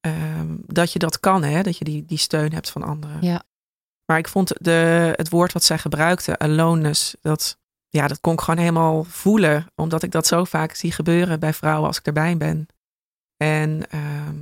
ehm, 0.00 0.46
dat 0.66 0.92
je 0.92 0.98
dat 0.98 1.20
kan, 1.20 1.42
hè? 1.44 1.62
dat 1.62 1.78
je 1.78 1.84
die, 1.84 2.04
die 2.04 2.18
steun 2.18 2.52
hebt 2.52 2.70
van 2.70 2.82
anderen. 2.82 3.16
Ja. 3.20 3.42
Maar 4.06 4.18
ik 4.18 4.28
vond 4.28 4.52
de, 4.60 5.12
het 5.16 5.28
woord 5.28 5.52
wat 5.52 5.64
zij 5.64 5.78
gebruikte, 5.78 6.38
aloneness, 6.38 7.16
dat, 7.20 7.58
ja, 7.88 8.06
dat 8.08 8.20
kon 8.20 8.32
ik 8.32 8.40
gewoon 8.40 8.60
helemaal 8.60 9.04
voelen. 9.04 9.66
Omdat 9.74 10.02
ik 10.02 10.10
dat 10.10 10.26
zo 10.26 10.44
vaak 10.44 10.74
zie 10.74 10.92
gebeuren 10.92 11.40
bij 11.40 11.52
vrouwen 11.52 11.86
als 11.86 11.98
ik 11.98 12.06
erbij 12.06 12.36
ben. 12.36 12.66
En 13.36 13.90
ehm, 13.90 14.36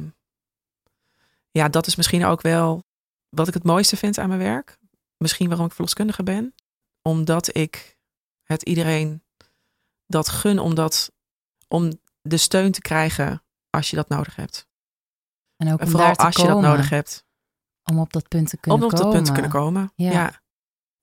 ja, 1.58 1.68
dat 1.68 1.86
is 1.86 1.96
misschien 1.96 2.24
ook 2.24 2.40
wel 2.40 2.84
wat 3.28 3.48
ik 3.48 3.54
het 3.54 3.64
mooiste 3.64 3.96
vind 3.96 4.18
aan 4.18 4.28
mijn 4.28 4.40
werk. 4.40 4.78
Misschien 5.16 5.48
waarom 5.48 5.66
ik 5.66 5.72
verloskundige 5.72 6.22
ben. 6.22 6.54
Omdat 7.02 7.56
ik 7.56 7.98
het 8.42 8.62
iedereen 8.62 9.22
dat 10.06 10.28
gun, 10.28 10.58
omdat, 10.58 11.12
om 11.68 12.00
de 12.22 12.36
steun 12.36 12.72
te 12.72 12.80
krijgen 12.80 13.42
als 13.70 13.90
je 13.90 13.96
dat 13.96 14.08
nodig 14.08 14.36
hebt. 14.36 14.66
En 15.56 15.72
ook 15.72 15.78
En 15.78 15.84
om 15.86 15.90
vooral 15.90 16.16
als 16.16 16.36
je 16.36 16.42
komen, 16.42 16.62
dat 16.62 16.70
nodig 16.70 16.90
hebt. 16.90 17.24
Om 17.84 17.98
op 17.98 18.12
dat 18.12 18.28
punt 18.28 18.48
te 18.48 18.56
kunnen 18.56 18.80
om 18.80 18.86
op 18.86 18.90
komen. 18.90 19.04
dat 19.04 19.14
punt 19.14 19.26
te 19.26 19.32
kunnen 19.32 19.50
komen. 19.50 19.92
Ja. 19.96 20.10
Ja. 20.10 20.42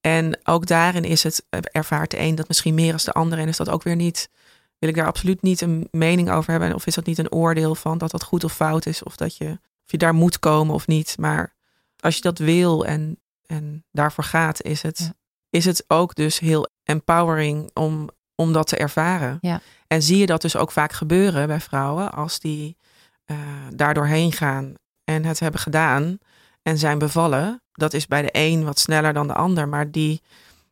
En 0.01 0.39
ook 0.43 0.65
daarin 0.65 1.03
is 1.03 1.23
het, 1.23 1.45
eh, 1.49 1.59
ervaart 1.63 2.11
de 2.11 2.19
een 2.19 2.35
dat 2.35 2.47
misschien 2.47 2.73
meer 2.73 2.93
als 2.93 3.03
de 3.03 3.11
ander. 3.11 3.39
En 3.39 3.47
is 3.47 3.57
dat 3.57 3.69
ook 3.69 3.83
weer 3.83 3.95
niet, 3.95 4.29
wil 4.77 4.89
ik 4.89 4.95
daar 4.95 5.07
absoluut 5.07 5.41
niet 5.41 5.61
een 5.61 5.87
mening 5.91 6.31
over 6.31 6.51
hebben. 6.51 6.73
Of 6.75 6.85
is 6.85 6.95
dat 6.95 7.05
niet 7.05 7.17
een 7.17 7.31
oordeel 7.31 7.75
van 7.75 7.97
dat 7.97 8.11
dat 8.11 8.23
goed 8.23 8.43
of 8.43 8.53
fout 8.53 8.85
is. 8.85 9.03
Of 9.03 9.15
dat 9.15 9.37
je, 9.37 9.59
je 9.91 9.97
daar 9.97 10.13
moet 10.13 10.39
komen 10.39 10.73
of 10.75 10.87
niet. 10.87 11.15
Maar 11.19 11.53
als 11.99 12.15
je 12.15 12.21
dat 12.21 12.37
wil 12.37 12.85
en, 12.85 13.19
en 13.45 13.85
daarvoor 13.91 14.23
gaat, 14.23 14.61
is 14.61 14.81
het, 14.81 14.97
Ja. 14.99 15.13
is 15.49 15.65
het 15.65 15.83
ook 15.87 16.15
dus 16.15 16.39
heel 16.39 16.69
empowering 16.83 17.69
om, 17.73 18.09
om 18.35 18.53
dat 18.53 18.67
te 18.67 18.77
ervaren. 18.77 19.37
Ja. 19.41 19.61
En 19.87 20.01
zie 20.01 20.17
je 20.17 20.25
dat 20.25 20.41
dus 20.41 20.55
ook 20.55 20.71
vaak 20.71 20.91
gebeuren 20.93 21.47
bij 21.47 21.59
vrouwen 21.59 22.11
als 22.11 22.39
die 22.39 22.77
eh 23.25 23.37
daar 23.73 23.93
doorheen 23.93 24.31
gaan 24.31 24.73
en 25.03 25.25
het 25.25 25.39
hebben 25.39 25.61
gedaan 25.61 26.17
en 26.61 26.77
zijn 26.77 26.97
bevallen. 26.97 27.61
Dat 27.71 27.93
is 27.93 28.07
bij 28.07 28.21
de 28.21 28.29
een 28.31 28.63
wat 28.63 28.79
sneller 28.79 29.13
dan 29.13 29.27
de 29.27 29.33
ander. 29.33 29.67
Maar 29.69 29.91
die, 29.91 30.21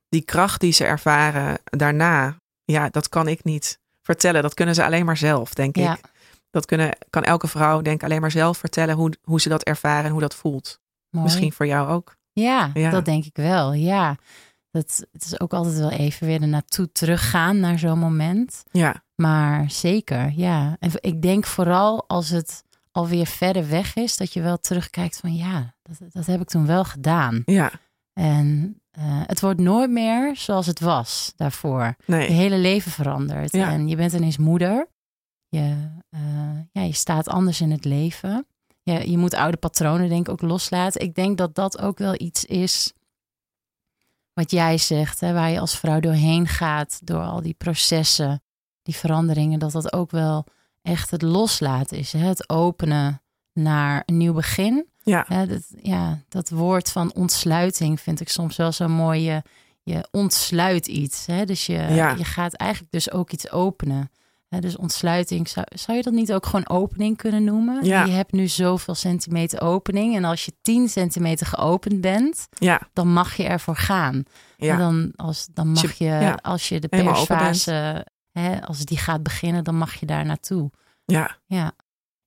die 0.10 0.22
kracht 0.22 0.60
die 0.62 0.72
ze 0.72 0.86
ervaren 0.86 1.58
daarna, 1.64 2.38
ja, 2.64 2.90
dat 2.90 3.10
kan 3.10 3.28
ik 3.28 3.44
niet 3.44 3.80
vertellen. 4.02 4.42
Dat 4.42 4.54
kunnen 4.54 4.76
ze 4.76 4.84
alleen 4.86 5.06
maar 5.06 5.18
zelf, 5.18 5.54
denk 5.54 5.76
Ja. 5.76 5.94
ik. 5.94 6.09
Dat 6.52 6.66
kunnen, 6.66 6.98
kan 7.10 7.24
elke 7.24 7.48
vrouw, 7.48 7.82
denk 7.82 8.04
alleen 8.04 8.22
maar 8.22 8.32
zelf 8.32 8.58
vertellen 8.58 8.96
hoe, 8.96 9.14
hoe 9.24 9.42
ze 9.42 9.50
dat 9.50 9.64
ervaren 9.64 10.06
en 10.06 10.12
hoe 10.12 10.22
dat 10.22 10.36
voelt. 10.36 10.80
Mooi. 11.10 11.26
Misschien 11.26 11.52
voor 11.54 11.68
jou 11.68 11.90
ook. 11.90 12.16
Ja, 12.34 12.70
Ja. 12.74 12.90
dat 12.90 13.06
denk 13.06 13.26
ik 13.26 13.36
wel. 13.36 13.74
Ja, 13.74 14.16
dat, 14.72 15.06
het 15.12 15.26
is 15.26 15.40
ook 15.40 15.54
altijd 15.54 15.78
wel 15.78 15.92
even 15.92 16.28
weer 16.28 16.42
er 16.42 16.48
naartoe 16.48 16.92
teruggaan 16.92 17.60
naar 17.60 17.80
zo'n 17.80 18.00
moment. 18.00 18.64
Ja, 18.72 19.04
Maar 19.16 19.72
zeker, 19.72 20.32
ja. 20.36 20.76
En 20.80 20.92
ik 21.00 21.22
denk 21.22 21.46
vooral 21.46 22.04
als 22.08 22.30
het 22.30 22.64
alweer 22.92 23.26
verder 23.26 23.70
weg 23.70 23.96
is, 23.96 24.18
dat 24.18 24.34
je 24.34 24.42
wel 24.42 24.58
terugkijkt 24.60 25.18
van 25.18 25.36
ja, 25.36 25.74
dat, 25.82 26.12
dat 26.12 26.26
heb 26.26 26.42
ik 26.42 26.48
toen 26.48 26.66
wel 26.66 26.84
gedaan. 26.84 27.42
ja, 27.46 27.72
En 28.14 28.80
eh, 28.92 29.04
het 29.26 29.42
wordt 29.42 29.60
nooit 29.60 29.90
meer 29.90 30.36
zoals 30.36 30.66
het 30.66 30.80
was 30.80 31.34
daarvoor. 31.36 31.84
Je 31.84 31.96
nee. 32.06 32.32
hele 32.32 32.58
leven 32.58 32.92
verandert. 32.92 33.54
Ja. 33.54 33.72
En 33.72 33.88
je 33.88 33.96
bent 33.96 34.14
ineens 34.14 34.38
moeder. 34.38 34.88
Je, 35.50 35.90
eh, 36.10 36.20
ja, 36.72 36.82
je 36.82 36.94
staat 36.94 37.28
anders 37.28 37.62
in 37.62 37.72
het 37.72 37.86
leven. 37.86 38.48
Je, 38.84 39.12
je 39.12 39.18
moet 39.18 39.34
oude 39.34 39.58
patronen 39.58 40.10
denk 40.10 40.28
ik 40.28 40.34
ook 40.34 40.42
loslaten. 40.42 41.02
Ik 41.02 41.16
denk 41.16 41.38
dat 41.38 41.56
dat 41.56 41.80
ook 41.82 41.98
wel 41.98 42.14
iets 42.18 42.46
is 42.46 42.94
wat 44.34 44.52
jij 44.52 44.78
zegt. 44.78 45.20
Hè, 45.20 45.34
waar 45.34 45.50
je 45.50 45.60
als 45.60 45.78
vrouw 45.78 46.00
doorheen 46.00 46.48
gaat. 46.48 47.00
Door 47.04 47.22
al 47.22 47.42
die 47.42 47.54
processen, 47.54 48.42
die 48.82 48.96
veranderingen. 48.96 49.60
Dat 49.60 49.72
dat 49.72 49.94
ook 49.94 50.12
wel 50.12 50.46
echt 50.82 51.12
het 51.12 51.22
loslaten 51.22 51.98
is. 51.98 52.14
Hè? 52.14 52.20
Het 52.28 52.50
openen 52.50 53.22
naar 53.54 54.04
een 54.06 54.18
nieuw 54.18 54.34
begin. 54.34 54.88
Ja, 55.04 55.26
Ja, 55.30 55.46
dat, 55.46 55.62
ja, 55.82 56.20
dat 56.28 56.50
woord 56.50 56.92
van 56.92 57.14
ontsluiting 57.14 58.00
vind 58.02 58.20
ik 58.22 58.30
soms 58.30 58.56
wel 58.56 58.72
zo 58.72 58.88
mooi. 58.88 59.22
Je, 59.22 59.42
je 59.84 60.08
ontsluit 60.12 60.88
iets. 60.88 61.26
Hè? 61.26 61.46
Dus 61.46 61.66
je, 61.66 61.74
Ja. 61.74 62.10
je 62.16 62.24
gaat 62.24 62.54
eigenlijk 62.54 62.92
dus 62.92 63.12
ook 63.12 63.32
iets 63.32 63.52
openen. 63.52 64.12
Dus 64.60 64.78
ontsluiting, 64.78 65.48
zou, 65.48 65.66
zou 65.76 65.98
je 65.98 66.04
dat 66.04 66.14
niet 66.14 66.34
ook 66.34 66.46
gewoon 66.46 66.70
opening 66.70 67.18
kunnen 67.18 67.44
noemen? 67.44 67.86
Ja. 67.86 68.04
Je 68.06 68.12
hebt 68.12 68.32
nu 68.32 68.48
zoveel 68.48 68.96
centimeter 68.96 69.62
opening. 69.62 70.16
En 70.16 70.24
als 70.24 70.46
je 70.46 70.54
10 70.62 70.90
centimeter 70.90 71.46
geopend 71.46 72.02
bent, 72.02 72.48
Ja, 72.58 72.82
dan 72.94 73.14
mag 73.14 73.36
je 73.36 73.44
ervoor 73.44 73.76
gaan. 73.76 74.24
ja. 74.58 74.74
En 74.74 74.80
dan, 74.80 75.12
als, 75.16 75.48
dan 75.54 75.68
mag 75.68 75.94
je, 75.94 76.06
ja, 76.06 76.40
als 76.42 76.70
je 76.70 76.80
de 76.80 76.88
persfase, 76.88 78.06
hè, 78.32 78.66
als 78.66 78.86
die 78.86 78.98
gaat 78.98 79.24
beginnen, 79.24 79.64
dan 79.64 79.76
mag 79.76 79.94
je 79.94 80.06
daar 80.06 80.26
naartoe. 80.26 80.72
ja. 81.06 81.38
Ja, 81.46 81.72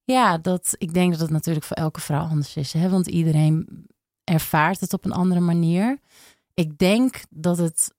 ja 0.04 0.38
dat, 0.38 0.74
ik 0.78 0.94
denk 0.94 1.10
dat 1.10 1.20
het 1.20 1.30
natuurlijk 1.30 1.66
voor 1.66 1.76
elke 1.76 2.00
vrouw 2.00 2.24
anders 2.26 2.56
is. 2.56 2.72
Hè? 2.72 2.88
Want 2.88 3.06
iedereen 3.06 3.86
ervaart 4.24 4.80
het 4.80 4.92
op 4.92 5.04
een 5.04 5.12
andere 5.12 5.40
manier. 5.40 5.98
Ik 6.54 6.78
denk 6.78 7.20
dat 7.30 7.58
het 7.58 7.94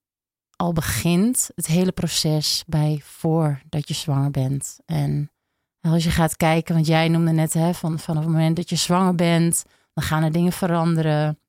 al 0.64 0.74
begint, 0.74 1.50
het 1.56 1.66
hele 1.66 1.92
proces, 1.92 2.64
bij 2.68 3.02
voordat 3.04 3.88
je 3.88 3.94
zwanger 3.94 4.32
bent. 4.32 4.80
En 4.86 5.32
als 5.82 6.04
je 6.04 6.10
gaat 6.10 6.38
kijken, 6.38 6.74
want 6.74 6.88
jij 6.88 7.08
noemde 7.08 7.32
net 7.32 7.54
hè, 7.54 7.74
van, 7.74 8.00
vanaf 8.00 8.24
het 8.24 8.32
moment 8.32 8.56
dat 8.56 8.70
je 8.70 8.76
zwanger 8.76 9.16
bent, 9.16 9.64
dan 9.94 10.04
gaan 10.04 10.24
er 10.24 10.32
dingen 10.32 10.52
veranderen. 10.52 11.40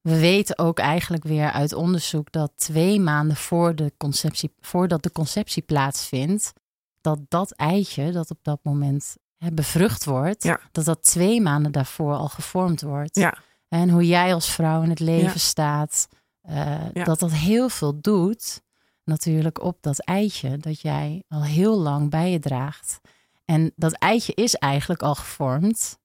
We 0.00 0.18
weten 0.18 0.58
ook 0.58 0.78
eigenlijk 0.78 1.24
weer 1.24 1.50
uit 1.50 1.72
onderzoek 1.72 2.32
dat 2.32 2.52
twee 2.56 3.00
maanden 3.00 3.36
voor 3.36 3.74
de 3.74 3.92
conceptie, 3.96 4.52
voordat 4.60 5.02
de 5.02 5.12
conceptie 5.12 5.62
plaatsvindt, 5.62 6.52
dat 7.00 7.18
dat 7.28 7.52
eitje 7.52 8.12
dat 8.12 8.30
op 8.30 8.38
dat 8.42 8.60
moment 8.62 9.16
hè, 9.36 9.52
bevrucht 9.52 10.04
wordt, 10.04 10.42
Ja. 10.42 10.60
dat 10.72 10.84
dat 10.84 11.02
twee 11.02 11.40
maanden 11.40 11.72
daarvoor 11.72 12.14
al 12.14 12.28
gevormd 12.28 12.82
wordt. 12.82 13.16
Ja. 13.16 13.38
En 13.68 13.90
hoe 13.90 14.06
jij 14.06 14.34
als 14.34 14.50
vrouw 14.50 14.82
in 14.82 14.90
het 14.90 15.00
leven 15.00 15.32
Ja. 15.32 15.38
staat, 15.38 16.08
eh, 16.48 16.92
Ja. 16.92 17.04
dat 17.04 17.18
dat 17.18 17.32
heel 17.32 17.68
veel 17.68 18.00
doet 18.00 18.62
natuurlijk 19.04 19.62
op 19.62 19.78
dat 19.80 20.04
eitje 20.04 20.56
dat 20.56 20.80
jij 20.80 21.22
al 21.28 21.44
heel 21.44 21.78
lang 21.78 22.10
bij 22.10 22.30
je 22.30 22.38
draagt. 22.38 23.00
En 23.44 23.72
dat 23.76 23.92
eitje 23.92 24.34
is 24.34 24.54
eigenlijk 24.54 25.02
al 25.02 25.14
gevormd 25.14 25.98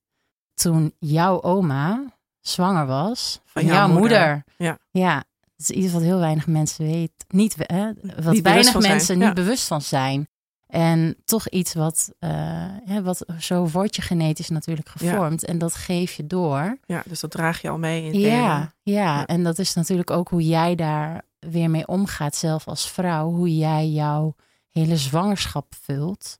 toen 0.54 0.94
jouw 0.98 1.42
oma 1.42 2.04
zwanger 2.40 2.86
was 2.86 3.40
van, 3.44 3.64
jouw 3.64 3.74
jouw 3.74 3.88
moeder. 3.88 4.02
moeder. 4.18 4.44
Ja. 4.56 4.78
ja, 4.90 5.14
dat 5.40 5.68
is 5.68 5.70
iets 5.70 5.92
wat 5.92 6.02
heel 6.02 6.18
weinig 6.18 6.46
mensen 6.46 6.84
weten. 6.86 7.26
Niet, 7.28 7.54
hè, 7.58 7.92
wat 8.22 8.38
weinig 8.38 8.64
zijn, 8.64 8.82
mensen 8.82 9.18
ja. 9.18 9.26
niet 9.26 9.34
bewust 9.34 9.66
van 9.66 9.80
zijn. 9.82 10.28
En 10.66 11.16
toch 11.24 11.48
iets 11.48 11.74
wat, 11.74 12.12
eh, 12.18 12.30
hè, 12.84 13.02
wat 13.02 13.24
zo 13.38 13.68
wordt 13.68 13.96
je 13.96 14.02
genetisch 14.02 14.48
natuurlijk 14.48 14.88
Ja. 14.88 14.92
gevormd. 15.10 15.44
En 15.44 15.58
dat 15.58 15.74
geef 15.74 16.12
je 16.12 16.26
door. 16.26 16.78
ja, 16.86 17.02
dus 17.06 17.20
dat 17.20 17.30
draag 17.30 17.60
je 17.62 17.68
al 17.68 17.78
mee 17.78 18.12
in 18.12 18.20
Ja, 18.20 18.28
ja, 18.28 18.72
Ja. 18.82 19.26
en 19.26 19.42
dat 19.42 19.58
is 19.58 19.74
natuurlijk 19.74 20.10
ook 20.10 20.28
hoe 20.28 20.42
jij 20.46 20.74
daar 20.74 21.22
weer 21.38 21.70
mee 21.70 21.86
omgaat, 21.86 22.36
zelf 22.36 22.68
als 22.68 22.90
vrouw. 22.90 23.30
Hoe 23.30 23.56
jij 23.56 23.88
jouw 23.88 24.34
hele 24.70 24.96
zwangerschap 24.96 25.74
vult. 25.80 26.38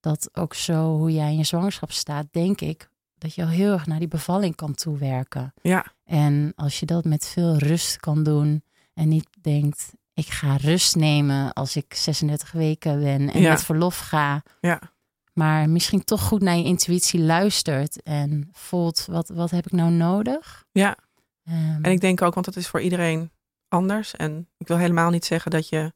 Dat 0.00 0.28
ook 0.32 0.54
zo, 0.54 0.96
hoe 0.96 1.12
jij 1.12 1.30
in 1.30 1.36
je 1.36 1.44
zwangerschap 1.44 1.92
staat, 1.92 2.26
denk 2.30 2.60
ik, 2.60 2.88
dat 3.18 3.34
je 3.34 3.42
al 3.42 3.48
heel 3.48 3.72
erg 3.72 3.86
naar 3.86 3.98
die 3.98 4.08
bevalling 4.08 4.54
kan 4.56 4.74
toewerken. 4.74 5.54
Ja, 5.62 5.86
En 6.04 6.52
als 6.56 6.80
je 6.80 6.86
dat 6.86 7.04
met 7.04 7.26
veel 7.26 7.56
rust 7.56 7.96
kan 7.96 8.22
doen 8.22 8.62
en 8.94 9.08
niet 9.08 9.28
denkt, 9.40 9.92
ik 10.14 10.26
ga 10.26 10.56
rust 10.56 10.96
nemen 10.96 11.52
als 11.52 11.76
ik 11.76 11.94
36 11.94 12.52
weken 12.52 13.00
ben 13.02 13.32
en 13.32 13.40
Ja. 13.40 13.50
met 13.50 13.64
verlof 13.64 13.98
ga. 13.98 14.42
ja, 14.60 14.80
Maar 15.32 15.68
misschien 15.70 16.04
toch 16.04 16.20
goed 16.20 16.42
naar 16.42 16.56
je 16.56 16.64
intuïtie 16.64 17.20
luistert 17.20 18.02
en 18.02 18.48
voelt, 18.52 19.04
wat, 19.10 19.28
wat 19.28 19.50
heb 19.50 19.66
ik 19.66 19.72
nou 19.72 19.90
nodig? 19.90 20.64
ja. 20.72 20.96
Ehm, 21.44 21.78
En 21.82 21.90
ik 21.92 22.00
denk 22.00 22.22
ook, 22.22 22.34
want 22.34 22.46
dat 22.46 22.56
is 22.56 22.68
voor 22.68 22.80
iedereen 22.80 23.30
anders. 23.68 24.14
En 24.16 24.48
ik 24.58 24.66
wil 24.68 24.76
helemaal 24.76 25.10
niet 25.10 25.24
zeggen 25.24 25.50
dat 25.50 25.68
je 25.68 25.92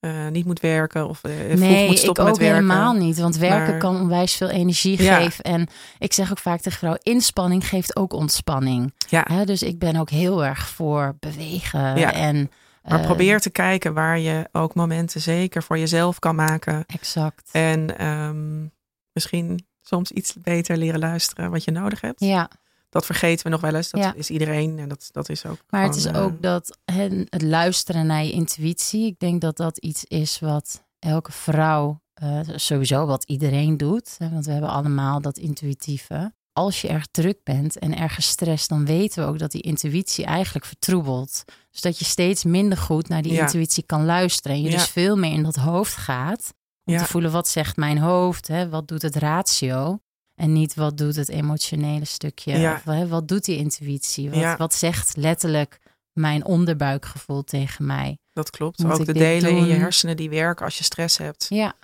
eh, 0.00 0.28
niet 0.28 0.44
moet 0.44 0.60
werken 0.60 1.08
of 1.08 1.18
vroeg 1.18 1.58
nee, 1.58 1.86
moet 1.86 1.98
stoppen 1.98 2.24
ik 2.24 2.30
ook 2.30 2.36
met 2.38 2.46
werken. 2.46 2.64
helemaal 2.64 2.92
niet. 2.92 3.18
Want 3.18 3.36
werken 3.36 3.68
Maar- 3.70 3.78
kan 3.78 4.00
onwijs 4.00 4.34
veel 4.34 4.48
energie 4.48 5.02
Ja. 5.02 5.16
geven. 5.20 5.44
En 5.44 5.68
ik 5.98 6.12
zeg 6.12 6.30
ook 6.30 6.38
vaak 6.38 6.60
tegen 6.60 6.78
vrouwen, 6.78 7.02
inspanning 7.02 7.68
geeft 7.68 7.96
ook 7.96 8.12
ontspanning. 8.12 8.92
Ja, 9.08 9.24
Hè, 9.28 9.44
dus 9.44 9.62
ik 9.62 9.78
ben 9.78 9.96
ook 9.96 10.10
heel 10.10 10.44
erg 10.44 10.68
voor 10.68 11.16
bewegen. 11.20 11.96
Ja. 11.98 12.12
En, 12.12 12.50
maar 12.88 12.98
eh, 13.00 13.04
probeer 13.06 13.40
te 13.40 13.50
kijken 13.50 13.94
waar 13.94 14.18
je 14.18 14.48
ook 14.52 14.74
momenten 14.74 15.20
zeker 15.20 15.62
voor 15.62 15.78
jezelf 15.78 16.18
kan 16.18 16.34
maken. 16.34 16.84
Exact. 16.86 17.48
En 17.52 17.98
ehm, 17.98 18.66
misschien 19.12 19.66
soms 19.82 20.10
iets 20.12 20.34
beter 20.42 20.76
leren 20.76 21.00
luisteren 21.00 21.50
wat 21.50 21.64
je 21.64 21.70
nodig 21.70 22.00
hebt. 22.00 22.20
Ja, 22.20 22.50
Dat 22.90 23.06
vergeten 23.06 23.44
we 23.44 23.50
nog 23.50 23.60
wel 23.60 23.74
eens. 23.74 23.90
Dat 23.90 24.00
Ja. 24.00 24.14
is 24.14 24.30
iedereen 24.30 24.78
en 24.78 24.88
dat, 24.88 25.08
dat 25.12 25.28
is 25.28 25.46
ook. 25.46 25.58
maar 25.70 25.82
het 25.82 25.96
is 25.96 26.02
gewoon, 26.06 26.16
eh, 26.20 26.24
ook 26.26 26.42
dat 26.42 26.78
hè, 26.84 27.08
het 27.28 27.42
luisteren 27.42 28.06
naar 28.06 28.24
je 28.24 28.32
intuïtie. 28.32 29.06
Ik 29.06 29.18
denk 29.18 29.40
dat 29.40 29.56
dat 29.56 29.78
iets 29.78 30.04
is 30.04 30.38
wat 30.38 30.84
elke 30.98 31.32
vrouw, 31.32 32.00
eh, 32.14 32.40
sowieso 32.54 33.06
wat 33.06 33.24
iedereen 33.24 33.76
doet. 33.76 34.14
Hè, 34.18 34.30
want 34.30 34.46
we 34.46 34.52
hebben 34.52 34.70
allemaal 34.70 35.20
dat 35.20 35.38
intuïtieve. 35.38 36.32
Als 36.58 36.80
je 36.80 36.88
erg 36.88 37.06
druk 37.10 37.38
bent 37.44 37.78
en 37.78 37.96
erg 37.98 38.14
gestrest, 38.14 38.68
dan 38.68 38.84
weten 38.86 39.22
we 39.22 39.28
ook 39.28 39.38
dat 39.38 39.50
die 39.50 39.62
intuïtie 39.62 40.24
eigenlijk 40.24 40.64
vertroebelt. 40.66 41.44
Dus 41.70 41.80
dat 41.80 41.98
je 41.98 42.04
steeds 42.04 42.44
minder 42.44 42.78
goed 42.78 43.08
naar 43.08 43.22
die 43.22 43.32
Ja. 43.32 43.40
intuïtie 43.40 43.82
kan 43.82 44.04
luisteren. 44.04 44.56
En 44.56 44.62
je 44.62 44.70
Ja. 44.70 44.76
dus 44.76 44.88
veel 44.88 45.16
meer 45.16 45.32
in 45.32 45.42
dat 45.42 45.56
hoofd 45.56 45.94
gaat. 45.96 46.54
Om 46.84 46.92
Ja. 46.94 46.98
te 47.02 47.04
voelen 47.08 47.30
wat 47.32 47.48
zegt 47.48 47.76
mijn 47.76 47.98
hoofd, 47.98 48.48
hè? 48.48 48.68
wat 48.68 48.88
doet 48.88 49.02
het 49.02 49.16
ratio. 49.16 49.98
En 50.34 50.52
niet 50.52 50.74
wat 50.74 50.96
doet 50.98 51.16
het 51.16 51.28
emotionele 51.28 52.04
stukje. 52.04 52.58
Ja. 52.58 52.72
Of, 52.74 52.84
hè, 52.84 53.08
wat 53.08 53.28
doet 53.28 53.44
die 53.44 53.56
intuïtie? 53.56 54.30
Wat, 54.30 54.56
wat 54.58 54.74
zegt 54.74 55.16
letterlijk 55.16 55.78
mijn 56.12 56.44
onderbuikgevoel 56.44 57.44
tegen 57.44 57.86
mij? 57.86 58.18
Dat 58.32 58.50
klopt. 58.50 58.78
Moet 58.78 58.92
ook 58.92 59.06
de 59.06 59.12
delen 59.12 59.50
in 59.56 59.64
je 59.66 59.74
hersenen 59.74 60.16
die 60.16 60.30
werken 60.30 60.64
als 60.64 60.78
je 60.78 60.84
stress 60.84 61.16
hebt. 61.18 61.46
Ja, 61.48 61.74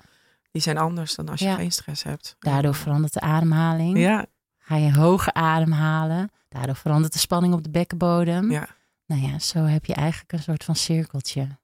Die 0.50 0.62
zijn 0.62 0.78
anders 0.78 1.14
dan 1.14 1.28
als 1.28 1.40
je 1.40 1.54
geen 1.54 1.72
stress 1.72 2.02
hebt. 2.02 2.36
daardoor 2.38 2.74
verandert 2.74 3.12
de 3.12 3.20
ademhaling. 3.20 3.98
Ja, 3.98 4.26
Ga 4.66 4.76
je 4.76 4.94
hoger 4.94 5.32
ademhalen. 5.32 6.30
Daardoor 6.48 6.74
verandert 6.76 7.12
de 7.12 7.18
spanning 7.18 7.54
op 7.54 7.62
de 7.62 7.70
bekkenbodem. 7.70 8.50
ja, 8.50 8.68
Nou 9.06 9.22
ja, 9.22 9.38
zo 9.38 9.64
heb 9.64 9.84
je 9.84 9.94
eigenlijk 9.94 10.32
een 10.32 10.42
soort 10.42 10.64
van 10.64 10.76
cirkeltje. 10.76 11.58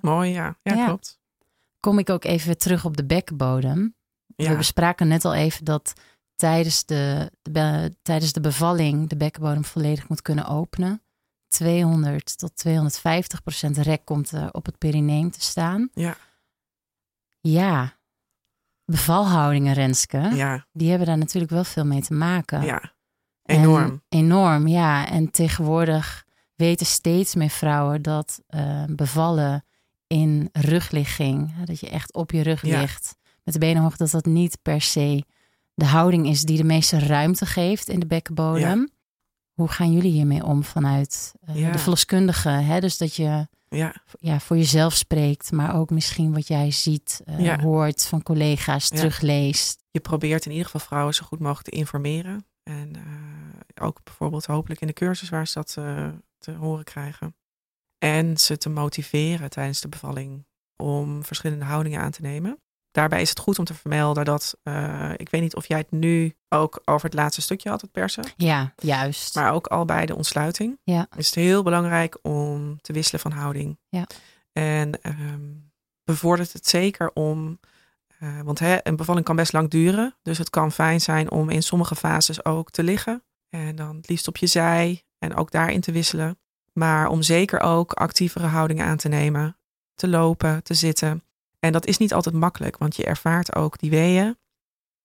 mooi. 0.00 0.30
Ja, 0.32 0.58
ja, 0.62 0.74
Ja. 0.74 0.86
klopt. 0.86 1.18
Kom 1.80 1.98
ik 1.98 2.10
ook 2.10 2.24
even 2.24 2.58
terug 2.58 2.84
op 2.84 2.96
de 2.96 3.04
bekkenbodem. 3.04 3.94
Ja, 4.36 4.50
We 4.50 4.56
bespraken 4.56 5.08
net 5.08 5.24
al 5.24 5.34
even 5.34 5.64
dat 5.64 5.92
tijdens 6.36 6.84
de, 6.84 7.32
de 7.42 7.50
be- 7.50 7.96
tijdens 8.02 8.32
de 8.32 8.40
bevalling 8.40 9.08
de 9.08 9.16
bekkenbodem 9.16 9.64
volledig 9.64 10.08
moet 10.08 10.22
kunnen 10.22 10.46
openen. 10.46 11.02
200 11.48 12.38
tot 12.38 12.56
250 12.56 13.42
procent 13.42 13.76
rek 13.76 14.04
komt 14.04 14.30
er 14.30 14.52
op 14.52 14.66
het 14.66 14.78
perineum 14.78 15.30
te 15.30 15.40
staan. 15.40 15.88
ja, 15.92 16.16
Ja, 17.40 17.97
bevalhoudingen, 18.90 19.74
Renske, 19.74 20.18
ja, 20.34 20.66
die 20.72 20.88
hebben 20.88 21.06
daar 21.06 21.18
natuurlijk 21.18 21.52
wel 21.52 21.64
veel 21.64 21.84
mee 21.84 22.00
te 22.02 22.14
maken. 22.14 22.62
ja. 22.64 22.96
En- 23.42 23.56
Enorm. 23.58 24.02
enorm, 24.08 24.66
ja. 24.68 25.08
En 25.08 25.30
tegenwoordig 25.30 26.24
weten 26.54 26.86
steeds 26.86 27.34
meer 27.34 27.48
vrouwen 27.50 28.02
dat 28.02 28.42
eh, 28.46 28.84
bevallen 28.90 29.64
in 30.06 30.48
rugligging, 30.52 31.54
hè, 31.54 31.64
dat 31.64 31.80
je 31.80 31.88
echt 31.88 32.12
op 32.14 32.30
je 32.30 32.42
rug 32.42 32.66
Ja. 32.66 32.80
ligt 32.80 33.16
met 33.44 33.54
de 33.54 33.60
benen 33.60 33.82
hoog, 33.82 33.96
dat 33.96 34.10
dat 34.10 34.24
niet 34.24 34.58
per 34.62 34.80
se 34.80 35.24
de 35.74 35.84
houding 35.84 36.26
is 36.26 36.42
die 36.42 36.56
de 36.56 36.64
meeste 36.64 36.98
ruimte 36.98 37.46
geeft 37.46 37.88
in 37.88 38.00
de 38.00 38.06
bekkenbodem. 38.06 38.88
Hoe 39.52 39.68
gaan 39.68 39.92
jullie 39.92 40.12
hiermee 40.12 40.44
om 40.44 40.64
vanuit 40.64 41.34
eh, 41.40 41.72
de 41.72 41.78
verloskundige? 41.78 42.48
Hè? 42.48 42.80
Dus 42.80 42.98
dat 42.98 43.14
je 43.14 43.48
Ja, 43.68 43.94
ja, 44.20 44.40
voor 44.40 44.56
jezelf 44.56 44.94
spreekt, 44.94 45.52
maar 45.52 45.74
ook 45.76 45.90
misschien 45.90 46.32
wat 46.32 46.46
jij 46.46 46.70
ziet, 46.70 47.22
eh, 47.24 47.40
Ja. 47.44 47.60
hoort 47.60 48.06
van 48.06 48.22
collega's, 48.22 48.88
Ja. 48.88 48.96
terugleest. 48.96 49.84
je 49.90 50.00
probeert 50.00 50.44
in 50.44 50.50
ieder 50.50 50.64
geval 50.66 50.80
vrouwen 50.86 51.14
zo 51.14 51.24
goed 51.26 51.38
mogelijk 51.40 51.68
te 51.68 51.76
informeren. 51.76 52.46
En 52.62 52.96
eh, 52.96 53.84
ook 53.86 54.00
bijvoorbeeld 54.04 54.46
hopelijk 54.46 54.80
in 54.80 54.86
de 54.86 54.92
cursus 54.92 55.28
waar 55.28 55.46
ze 55.46 55.54
dat 55.54 55.74
eh, 55.78 56.08
te 56.38 56.52
horen 56.52 56.84
krijgen. 56.84 57.36
En 57.98 58.36
ze 58.38 58.58
te 58.58 58.68
motiveren 58.68 59.50
tijdens 59.50 59.80
de 59.80 59.88
bevalling 59.88 60.46
om 60.76 61.24
verschillende 61.24 61.64
houdingen 61.64 62.00
aan 62.00 62.10
te 62.10 62.22
nemen. 62.22 62.58
Daarbij 62.90 63.20
is 63.20 63.28
het 63.28 63.38
goed 63.38 63.58
om 63.58 63.64
te 63.64 63.74
vermelden 63.74 64.24
dat, 64.24 64.56
eh, 64.62 65.10
ik 65.16 65.28
weet 65.28 65.40
niet 65.40 65.54
of 65.54 65.68
jij 65.68 65.78
het 65.78 65.90
nu 65.90 66.36
ook 66.48 66.82
over 66.84 67.04
het 67.04 67.14
laatste 67.18 67.40
stukje 67.40 67.68
had, 67.70 67.80
het 67.80 67.92
persen. 67.92 68.24
Ja, 68.36 68.72
juist. 68.76 69.34
Maar 69.34 69.52
ook 69.52 69.66
al 69.66 69.84
bij 69.84 70.06
de 70.06 70.14
ontsluiting 70.16 70.78
Ja. 70.82 71.06
is 71.16 71.26
het 71.26 71.34
heel 71.34 71.62
belangrijk 71.62 72.18
om 72.22 72.80
te 72.80 72.92
wisselen 72.92 73.20
van 73.20 73.32
houding. 73.32 73.78
Ja. 73.88 74.06
En 74.52 75.02
ehm, 75.02 75.40
bevordert 76.04 76.52
het 76.52 76.68
zeker 76.68 77.10
om, 77.14 77.60
eh, 78.18 78.40
want 78.40 78.58
hè, 78.58 78.78
een 78.82 78.96
bevalling 78.96 79.26
kan 79.26 79.36
best 79.36 79.52
lang 79.52 79.70
duren. 79.70 80.16
Dus 80.22 80.38
het 80.38 80.50
kan 80.50 80.72
fijn 80.72 81.00
zijn 81.00 81.30
om 81.30 81.50
in 81.50 81.62
sommige 81.62 81.96
fases 81.96 82.44
ook 82.44 82.70
te 82.70 82.82
liggen. 82.82 83.22
En 83.50 83.76
dan 83.76 83.96
het 83.96 84.08
liefst 84.08 84.28
op 84.28 84.36
je 84.36 84.46
zij 84.46 85.04
en 85.18 85.34
ook 85.34 85.50
daarin 85.50 85.80
te 85.80 85.92
wisselen. 85.92 86.38
Maar 86.72 87.08
om 87.08 87.22
zeker 87.22 87.60
ook 87.60 87.92
actievere 87.92 88.46
houdingen 88.46 88.86
aan 88.86 88.96
te 88.96 89.08
nemen. 89.08 89.56
Te 89.94 90.08
lopen, 90.08 90.62
te 90.62 90.74
zitten. 90.74 91.22
En 91.60 91.72
dat 91.72 91.86
is 91.86 91.98
niet 91.98 92.14
altijd 92.14 92.34
makkelijk, 92.34 92.78
want 92.78 92.96
je 92.96 93.04
ervaart 93.04 93.54
ook 93.54 93.78
die 93.78 93.90
weeën. 93.90 94.36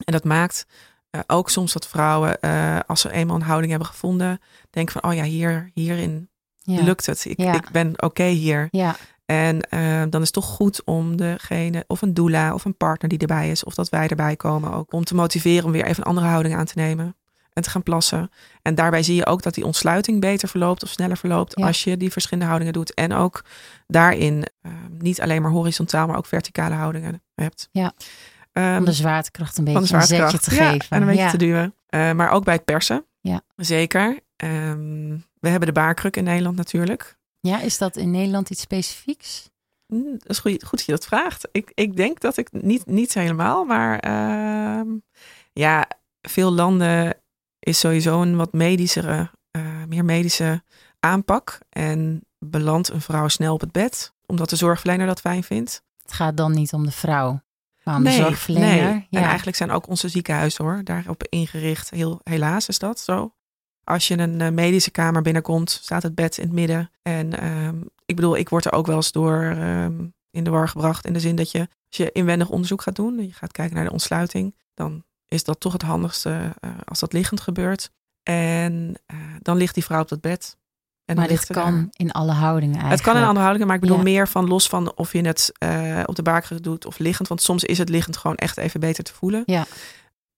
En 0.05 0.13
dat 0.13 0.23
maakt 0.23 0.65
eh, 1.09 1.21
ook 1.27 1.49
soms 1.49 1.73
dat 1.73 1.87
vrouwen, 1.87 2.39
eh, 2.41 2.79
als 2.87 3.01
ze 3.01 3.11
eenmaal 3.11 3.35
een 3.35 3.41
houding 3.41 3.71
hebben 3.71 3.89
gevonden, 3.89 4.39
denken 4.69 5.01
van, 5.01 5.11
oh 5.11 5.15
ja, 5.17 5.23
hier, 5.23 5.69
hierin 5.73 6.29
Ja. 6.65 6.83
lukt 6.83 7.05
het. 7.05 7.25
Ik, 7.25 7.39
Ja. 7.39 7.53
ik 7.53 7.69
ben 7.71 8.01
oké 8.03 8.23
hier. 8.23 8.67
Ja, 8.71 8.95
En 9.25 9.61
eh, 9.61 10.03
dan 10.09 10.21
is 10.21 10.27
het 10.27 10.33
toch 10.33 10.45
goed 10.45 10.83
om 10.83 11.17
degene, 11.17 11.83
of 11.87 12.01
een 12.01 12.13
doula 12.13 12.53
of 12.53 12.65
een 12.65 12.77
partner 12.77 13.09
die 13.09 13.19
erbij 13.19 13.49
is, 13.51 13.63
of 13.63 13.73
dat 13.73 13.89
wij 13.89 14.07
erbij 14.07 14.35
komen 14.35 14.73
ook, 14.73 14.93
om 14.93 15.03
te 15.03 15.15
motiveren 15.15 15.65
om 15.65 15.71
weer 15.71 15.85
even 15.85 15.97
een 16.03 16.09
andere 16.09 16.27
houding 16.27 16.55
aan 16.55 16.65
te 16.65 16.73
nemen 16.75 17.15
en 17.53 17.63
te 17.63 17.69
gaan 17.69 17.83
plassen. 17.83 18.29
En 18.61 18.75
daarbij 18.75 19.03
zie 19.03 19.15
je 19.15 19.25
ook 19.25 19.41
dat 19.41 19.53
die 19.53 19.65
ontsluiting 19.65 20.19
beter 20.21 20.47
verloopt 20.49 20.83
of 20.83 20.89
sneller 20.89 21.17
verloopt 21.17 21.59
Ja. 21.59 21.65
als 21.65 21.83
je 21.83 21.97
die 21.97 22.11
verschillende 22.11 22.45
houdingen 22.45 22.73
doet. 22.73 22.93
En 22.93 23.13
ook 23.13 23.43
daarin 23.87 24.45
eh, 24.61 24.71
niet 24.99 25.21
alleen 25.21 25.41
maar 25.41 25.51
horizontaal, 25.51 26.07
maar 26.07 26.17
ook 26.17 26.25
verticale 26.25 26.75
houdingen 26.75 27.23
hebt. 27.35 27.69
Ja. 27.71 27.93
Ehm, 28.51 28.77
om 28.77 28.85
de 28.85 28.91
zwaartekracht 28.93 29.57
een 29.57 29.63
de 29.65 29.71
beetje 29.71 29.95
een 29.95 30.01
zetje 30.01 30.39
te 30.39 30.55
ja, 30.55 30.69
geven. 30.71 30.89
En 30.89 31.01
een 31.01 31.07
beetje 31.07 31.23
ja. 31.23 31.29
te 31.29 31.37
duwen. 31.37 31.75
Eh, 31.87 32.11
maar 32.11 32.29
ook 32.29 32.43
bij 32.43 32.53
het 32.53 32.65
persen. 32.65 33.05
Ja. 33.21 33.41
Zeker. 33.55 34.19
Ehm, 34.35 35.17
we 35.39 35.49
hebben 35.49 35.67
de 35.67 35.73
baarkruk 35.73 36.15
in 36.17 36.23
Nederland 36.23 36.55
natuurlijk. 36.55 37.17
ja, 37.39 37.61
is 37.61 37.77
dat 37.77 37.95
in 37.97 38.11
Nederland 38.11 38.49
iets 38.49 38.61
specifieks? 38.61 39.49
Hm, 39.87 40.11
Dat 40.11 40.29
is 40.29 40.39
goed, 40.39 40.63
goed 40.63 40.77
dat 40.77 40.85
je 40.85 40.91
dat 40.91 41.05
vraagt. 41.05 41.47
Ik, 41.51 41.71
ik 41.73 41.95
denk 41.95 42.19
dat 42.19 42.37
ik 42.37 42.51
niet, 42.51 42.85
niet 42.85 43.13
helemaal, 43.13 43.65
maar 43.65 43.99
ehm, 43.99 44.87
ja, 45.53 45.87
veel 46.21 46.51
landen 46.51 47.17
is 47.63 47.79
sowieso 47.79 48.21
een 48.21 48.35
wat 48.35 48.53
medischere, 48.53 49.29
eh, 49.51 49.61
meer 49.87 50.05
medische 50.05 50.63
aanpak. 50.99 51.59
En 51.69 52.21
belandt 52.39 52.89
een 52.89 53.01
vrouw 53.01 53.27
snel 53.27 53.53
op 53.53 53.61
het 53.61 53.71
bed, 53.71 54.13
omdat 54.25 54.49
de 54.49 54.55
zorgverlener 54.55 55.07
dat 55.07 55.19
fijn 55.19 55.43
vindt. 55.43 55.83
Het 56.01 56.13
gaat 56.13 56.37
dan 56.37 56.51
niet 56.51 56.73
om 56.73 56.85
de 56.85 56.91
vrouw, 56.91 57.41
maar 57.83 57.95
om 57.95 58.03
de 58.03 58.11
zorgverlener. 58.11 58.91
nee. 58.93 59.07
Ja. 59.09 59.19
En 59.19 59.25
eigenlijk 59.25 59.57
zijn 59.57 59.71
ook 59.71 59.87
onze 59.87 60.07
ziekenhuizen 60.07 60.65
hoor, 60.65 60.81
daarop 60.83 61.23
ingericht. 61.29 61.89
Heel, 61.89 62.19
helaas 62.23 62.67
is 62.67 62.79
dat 62.79 62.99
zo. 62.99 63.33
Als 63.83 64.07
je 64.07 64.17
een 64.17 64.41
eh, 64.41 64.51
medische 64.51 64.91
kamer 64.91 65.21
binnenkomt, 65.21 65.69
staat 65.69 66.03
het 66.03 66.15
bed 66.15 66.37
in 66.37 66.43
het 66.43 66.53
midden. 66.53 66.91
En 67.01 67.39
ehm, 67.39 67.81
ik 68.05 68.15
bedoel, 68.15 68.37
ik 68.37 68.49
word 68.49 68.65
er 68.65 68.73
ook 68.73 68.85
wel 68.85 68.95
eens 68.95 69.11
door 69.11 69.43
ehm, 69.43 70.05
in 70.31 70.43
de 70.43 70.49
war 70.49 70.67
gebracht. 70.67 71.05
In 71.05 71.13
de 71.13 71.19
zin 71.19 71.35
dat 71.35 71.51
je, 71.51 71.59
als 71.59 71.97
je 71.97 72.11
inwendig 72.11 72.49
onderzoek 72.49 72.81
gaat 72.81 72.95
doen, 72.95 73.17
en 73.17 73.25
je 73.25 73.33
gaat 73.33 73.51
kijken 73.51 73.75
naar 73.75 73.85
de 73.85 73.91
ontsluiting, 73.91 74.55
dan 74.73 75.03
is 75.33 75.43
dat 75.43 75.59
toch 75.59 75.73
het 75.73 75.81
handigste 75.81 76.53
eh, 76.59 76.69
als 76.85 76.99
dat 76.99 77.13
liggend 77.13 77.41
gebeurt. 77.41 77.91
En 78.23 78.95
eh, 79.05 79.17
dan 79.41 79.57
ligt 79.57 79.73
die 79.73 79.83
vrouw 79.83 80.01
op 80.01 80.09
het 80.09 80.21
bed. 80.21 80.57
En 81.05 81.15
maar 81.15 81.27
dit 81.27 81.47
daar- 81.47 81.63
kan 81.63 81.89
in 81.91 82.11
alle 82.11 82.31
houdingen 82.31 82.75
eigenlijk. 82.75 83.01
het 83.03 83.11
kan 83.11 83.15
in 83.21 83.27
andere 83.27 83.39
houdingen, 83.39 83.67
maar 83.67 83.75
ik 83.75 83.81
bedoel 83.81 83.97
Ja. 83.97 84.03
meer 84.03 84.27
van 84.27 84.47
los 84.47 84.67
van 84.69 84.95
of 84.95 85.11
je 85.13 85.21
het 85.21 85.51
eh, 85.57 86.03
op 86.05 86.15
de 86.15 86.21
baarkruk 86.21 86.63
doet 86.63 86.85
of 86.85 86.97
liggend. 86.99 87.27
Want 87.27 87.41
soms 87.41 87.63
is 87.63 87.77
het 87.77 87.89
liggend 87.89 88.17
gewoon 88.17 88.35
echt 88.35 88.57
even 88.57 88.79
beter 88.79 89.03
te 89.03 89.13
voelen. 89.13 89.43
Ja. 89.45 89.65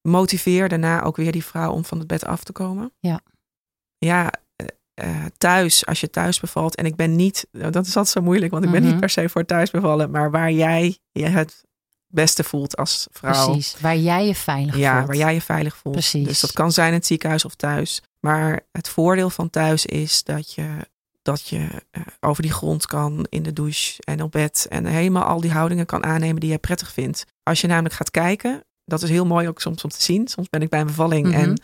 Motiveer 0.01 0.69
daarna 0.69 1.01
ook 1.03 1.15
weer 1.15 1.31
die 1.31 1.45
vrouw 1.45 1.71
om 1.71 1.85
van 1.85 1.97
het 1.97 2.07
bed 2.07 2.25
af 2.25 2.43
te 2.43 2.51
komen. 2.51 2.91
Ja. 2.99 3.19
Ja, 3.97 4.31
thuis, 5.37 5.85
als 5.85 5.99
je 6.01 6.09
thuis 6.09 6.39
bevalt. 6.39 6.75
En 6.75 6.85
ik 6.85 6.95
ben 6.95 7.15
niet, 7.15 7.47
nou, 7.51 7.71
dat 7.71 7.85
is 7.85 7.95
altijd 7.97 8.15
zo 8.15 8.21
moeilijk, 8.21 8.51
want 8.51 8.63
ik 8.65 8.71
ben 8.71 8.81
Mhm. 8.81 8.89
niet 8.91 8.99
per 8.99 9.09
se 9.09 9.29
voor 9.29 9.45
thuis 9.45 9.71
bevallen. 9.71 10.11
Maar 10.11 10.31
waar 10.31 10.51
jij 10.51 10.97
je 11.11 11.25
het 11.25 11.63
beste 12.15 12.43
voelt 12.43 12.77
als 12.77 13.07
vrouw. 13.11 13.45
Precies, 13.45 13.75
waar 13.79 13.97
jij 13.97 14.25
je 14.27 14.35
veilig 14.35 14.77
Ja, 14.77 14.93
voelt. 14.95 15.07
waar 15.07 15.15
jij 15.15 15.33
je 15.33 15.41
veilig 15.41 15.75
voelt. 15.77 15.95
Precies. 15.95 16.27
Dus 16.27 16.39
dat 16.39 16.51
kan 16.51 16.71
zijn 16.71 16.87
in 16.87 16.93
het 16.93 17.05
ziekenhuis 17.05 17.45
of 17.45 17.55
thuis. 17.55 18.01
Maar 18.19 18.59
het 18.71 18.89
voordeel 18.89 19.29
van 19.29 19.49
thuis 19.49 19.85
is 19.85 20.23
dat 20.23 20.53
je, 20.53 20.67
dat 21.21 21.47
je 21.47 21.67
eh, 21.91 22.01
over 22.19 22.41
die 22.41 22.51
grond 22.53 22.85
kan 22.85 23.25
in 23.29 23.43
de 23.43 23.53
douche 23.53 24.01
en 24.03 24.21
op 24.21 24.31
bed. 24.31 24.65
En 24.69 24.85
helemaal 24.85 25.23
al 25.23 25.41
die 25.41 25.51
houdingen 25.51 25.85
kan 25.85 26.03
aannemen 26.03 26.39
die 26.41 26.51
je 26.51 26.57
prettig 26.57 26.91
vindt. 26.91 27.25
Als 27.43 27.61
je 27.61 27.67
namelijk 27.67 27.95
gaat 27.95 28.11
kijken, 28.11 28.63
dat 28.85 29.01
is 29.03 29.09
heel 29.09 29.25
mooi 29.25 29.47
ook 29.47 29.61
soms 29.61 29.83
om 29.83 29.89
te 29.89 30.03
zien. 30.03 30.27
Soms 30.27 30.49
ben 30.49 30.61
ik 30.61 30.69
bij 30.69 30.79
een 30.79 30.85
bevalling 30.87 31.27
Mhm. 31.27 31.39
en 31.39 31.61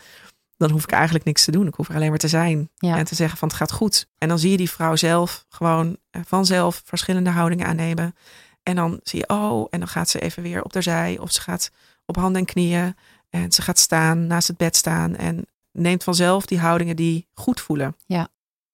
dan 0.56 0.70
hoef 0.70 0.82
ik 0.82 0.90
eigenlijk 0.92 1.24
niks 1.24 1.44
te 1.44 1.50
doen. 1.50 1.66
Ik 1.66 1.74
hoef 1.74 1.88
er 1.88 1.94
alleen 1.94 2.08
maar 2.08 2.18
te 2.18 2.28
zijn 2.28 2.70
Ja. 2.76 2.96
en 2.96 3.04
te 3.04 3.14
zeggen 3.14 3.38
van 3.38 3.48
het 3.48 3.56
gaat 3.56 3.72
goed. 3.72 4.06
En 4.18 4.28
dan 4.28 4.38
zie 4.38 4.50
je 4.50 4.56
die 4.56 4.70
vrouw 4.70 4.96
zelf 4.96 5.44
gewoon 5.48 5.96
eh, 6.10 6.22
vanzelf 6.26 6.82
verschillende 6.84 7.30
houdingen 7.30 7.66
aannemen. 7.66 8.14
En 8.62 8.76
dan 8.76 9.00
zie 9.02 9.18
je, 9.18 9.28
oh, 9.28 9.66
en 9.70 9.78
dan 9.78 9.88
gaat 9.88 10.08
ze 10.08 10.20
even 10.20 10.42
weer 10.42 10.62
op 10.62 10.72
de 10.72 10.82
zij. 10.82 11.18
Of 11.18 11.32
ze 11.32 11.40
gaat 11.40 11.70
op 12.06 12.16
handen 12.16 12.40
en 12.40 12.46
knieën. 12.46 12.96
En 13.30 13.52
ze 13.52 13.62
gaat 13.62 13.78
staan, 13.78 14.26
naast 14.26 14.48
het 14.48 14.56
bed 14.56 14.76
staan. 14.76 15.16
En 15.16 15.46
neemt 15.72 16.04
vanzelf 16.04 16.46
die 16.46 16.58
houdingen 16.58 16.96
die 16.96 17.26
goed 17.34 17.60
voelen. 17.60 17.96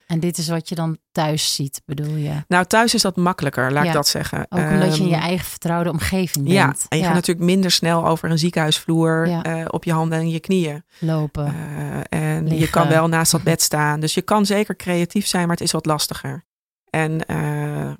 En 0.07 0.19
dit 0.19 0.37
is 0.37 0.47
wat 0.47 0.69
je 0.69 0.75
dan 0.75 0.97
thuis 1.11 1.55
ziet, 1.55 1.81
bedoel 1.85 2.15
je? 2.15 2.43
Nou, 2.47 2.65
thuis 2.65 2.93
is 2.93 3.01
dat 3.01 3.15
makkelijker, 3.15 3.71
laat 3.71 3.83
Ja. 3.83 3.89
ik 3.89 3.95
dat 3.95 4.07
zeggen. 4.07 4.39
Ook 4.49 4.59
omdat 4.59 4.97
je 4.97 5.03
in 5.03 5.09
je 5.09 5.15
Ehm, 5.15 5.23
eigen 5.23 5.45
vertrouwde 5.45 5.89
omgeving 5.89 6.47
Ja, 6.51 6.65
bent. 6.65 6.85
en 6.89 6.97
je 6.97 7.03
gaat 7.03 7.13
natuurlijk 7.13 7.45
minder 7.45 7.71
snel 7.71 8.05
over 8.07 8.31
een 8.31 8.39
ziekenhuisvloer 8.39 9.27
Ja. 9.27 9.43
eh, 9.43 9.65
op 9.67 9.83
je 9.83 9.91
handen 9.93 10.19
en 10.19 10.29
je 10.29 10.39
knieën. 10.39 10.83
lopen. 10.99 11.45
Eh, 12.09 12.35
en 12.37 12.57
je 12.57 12.69
kan 12.69 12.87
wel 12.87 13.07
naast 13.15 13.31
dat 13.31 13.43
bed 13.43 13.61
staan. 13.61 13.99
Dus 13.99 14.13
je 14.13 14.21
kan 14.21 14.45
zeker 14.45 14.75
creatief 14.75 15.27
zijn, 15.27 15.47
maar 15.47 15.55
het 15.55 15.65
is 15.65 15.71
wat 15.71 15.85
lastiger. 15.85 16.45
En 16.89 17.25
eh, 17.25 17.91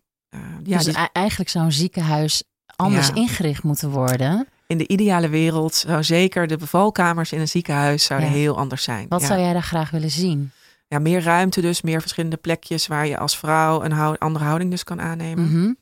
ja, 0.63 0.77
dus 0.77 0.95
eigenlijk 1.13 1.49
zou 1.49 1.65
een 1.65 1.71
ziekenhuis 1.71 2.43
anders 2.75 3.07
Ja. 3.07 3.15
ingericht 3.15 3.63
moeten 3.63 3.89
worden. 3.89 4.47
in 4.67 4.77
de 4.77 4.87
ideale 4.87 5.29
wereld 5.29 5.75
zou 5.75 6.03
zeker 6.03 6.47
de 6.47 6.57
bevalkamers 6.57 7.31
in 7.31 7.39
een 7.39 7.47
ziekenhuis 7.47 8.03
zouden 8.03 8.29
Ja. 8.29 8.35
heel 8.35 8.57
anders 8.57 8.83
zijn. 8.83 9.05
Wat 9.07 9.21
ja. 9.21 9.27
zou 9.27 9.39
jij 9.39 9.53
daar 9.53 9.63
graag 9.63 9.89
willen 9.89 10.11
zien? 10.11 10.51
ja, 10.87 10.99
meer 10.99 11.21
ruimte 11.21 11.61
dus, 11.61 11.81
meer 11.81 12.01
verschillende 12.01 12.37
plekjes 12.37 12.87
waar 12.87 13.07
je 13.07 13.17
als 13.17 13.37
vrouw 13.37 13.83
een 13.83 13.91
hou- 13.91 14.15
andere 14.19 14.45
houding 14.45 14.71
dus 14.71 14.83
kan 14.83 15.01
aannemen. 15.01 15.43
Mhm. 15.51 15.73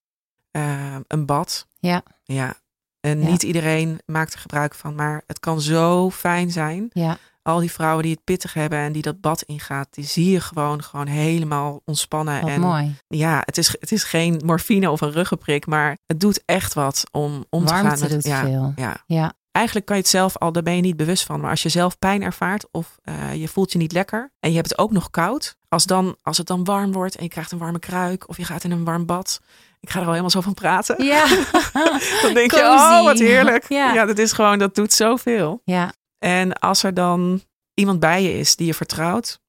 Eh, 0.52 0.96
een 1.08 1.26
bad. 1.26 1.68
Ja. 1.80 2.02
Ja. 2.24 2.54
En 3.00 3.22
Ja. 3.22 3.28
niet 3.30 3.44
iedereen 3.44 4.00
maakt 4.06 4.34
er 4.34 4.40
gebruik 4.40 4.76
van, 4.76 4.96
maar 4.96 5.24
het 5.28 5.40
kan 5.40 5.62
zo 5.62 6.10
fijn 6.10 6.52
zijn. 6.52 6.90
Ja, 6.94 7.18
Al 7.48 7.60
die 7.60 7.72
vrouwen 7.72 8.04
die 8.04 8.12
het 8.12 8.24
pittig 8.24 8.54
hebben 8.54 8.80
en 8.80 8.92
die 8.92 9.02
dat 9.02 9.22
bad 9.22 9.42
ingaat, 9.42 9.88
die 9.92 10.06
zie 10.06 10.32
je 10.32 10.42
gewoon, 10.42 10.84
gewoon 10.84 11.08
helemaal 11.08 11.82
ontspannen. 11.86 12.42
wat 12.42 12.50
en 12.50 12.62
mooi. 12.62 12.96
ja, 13.08 13.42
het 13.46 13.58
is, 13.58 13.68
het 13.80 13.92
is 13.92 14.04
geen 14.04 14.42
morfine 14.46 14.92
of 14.92 15.02
een 15.02 15.12
ruggenprik, 15.12 15.66
maar 15.66 15.98
het 16.06 16.20
doet 16.20 16.42
echt 16.46 16.74
wat 16.74 17.04
om 17.12 17.46
om 17.50 17.66
te 17.66 17.74
gaan 17.74 18.00
met 18.00 18.10
doet 18.10 18.26
ja, 18.26 18.42
veel. 18.42 18.74
Ja, 18.76 19.04
Ja, 19.06 19.34
eigenlijk 19.52 19.86
kan 19.86 19.96
je 19.96 20.02
het 20.02 20.12
zelf 20.12 20.38
al, 20.38 20.52
daar 20.52 20.64
ben 20.64 20.76
je 20.76 20.82
niet 20.82 20.98
bewust 20.98 21.24
van. 21.24 21.40
Maar 21.40 21.50
als 21.50 21.64
je 21.64 21.70
zelf 21.70 22.00
pijn 22.00 22.22
ervaart 22.22 22.66
of 22.72 22.98
eh, 23.04 23.36
je 23.36 23.48
voelt 23.48 23.72
je 23.72 23.78
niet 23.78 23.92
lekker 23.92 24.32
en 24.40 24.50
je 24.50 24.56
hebt 24.56 24.70
het 24.70 24.80
ook 24.80 24.92
nog 24.92 25.10
koud. 25.10 25.56
Als, 25.70 25.86
dan, 25.86 26.18
als 26.22 26.38
het 26.38 26.48
dan 26.48 26.64
warm 26.64 26.92
wordt 26.92 27.16
en 27.16 27.24
je 27.24 27.30
krijgt 27.30 27.52
een 27.52 27.58
warme 27.58 27.80
kruik 27.80 28.30
of 28.30 28.38
je 28.38 28.46
gaat 28.46 28.64
in 28.64 28.72
een 28.72 28.84
warm 28.84 29.06
bad. 29.06 29.40
Ik 29.80 29.90
ga 29.90 29.96
er 29.96 30.06
al 30.06 30.12
helemaal 30.12 30.32
zo 30.32 30.42
van 30.42 30.54
praten. 30.54 31.04
ja. 31.04 31.28
Dan 32.22 32.34
denk 32.34 32.52
je, 32.52 32.62
oh 32.62 33.04
wat 33.04 33.20
heerlijk. 33.20 33.70
Ja. 33.70 33.94
Ja. 33.94 34.06
dat 34.06 34.18
is 34.18 34.32
gewoon, 34.32 34.60
dat 34.60 34.76
doet 34.76 34.94
zoveel. 34.94 35.62
ja. 35.64 35.94
En 36.18 36.54
als 36.54 36.84
er 36.84 36.94
dan 36.94 37.44
iemand 37.74 38.00
bij 38.00 38.24
je 38.24 38.34
is 38.34 38.56
die 38.56 38.68
je 38.68 38.74
vertrouwt 38.74 39.42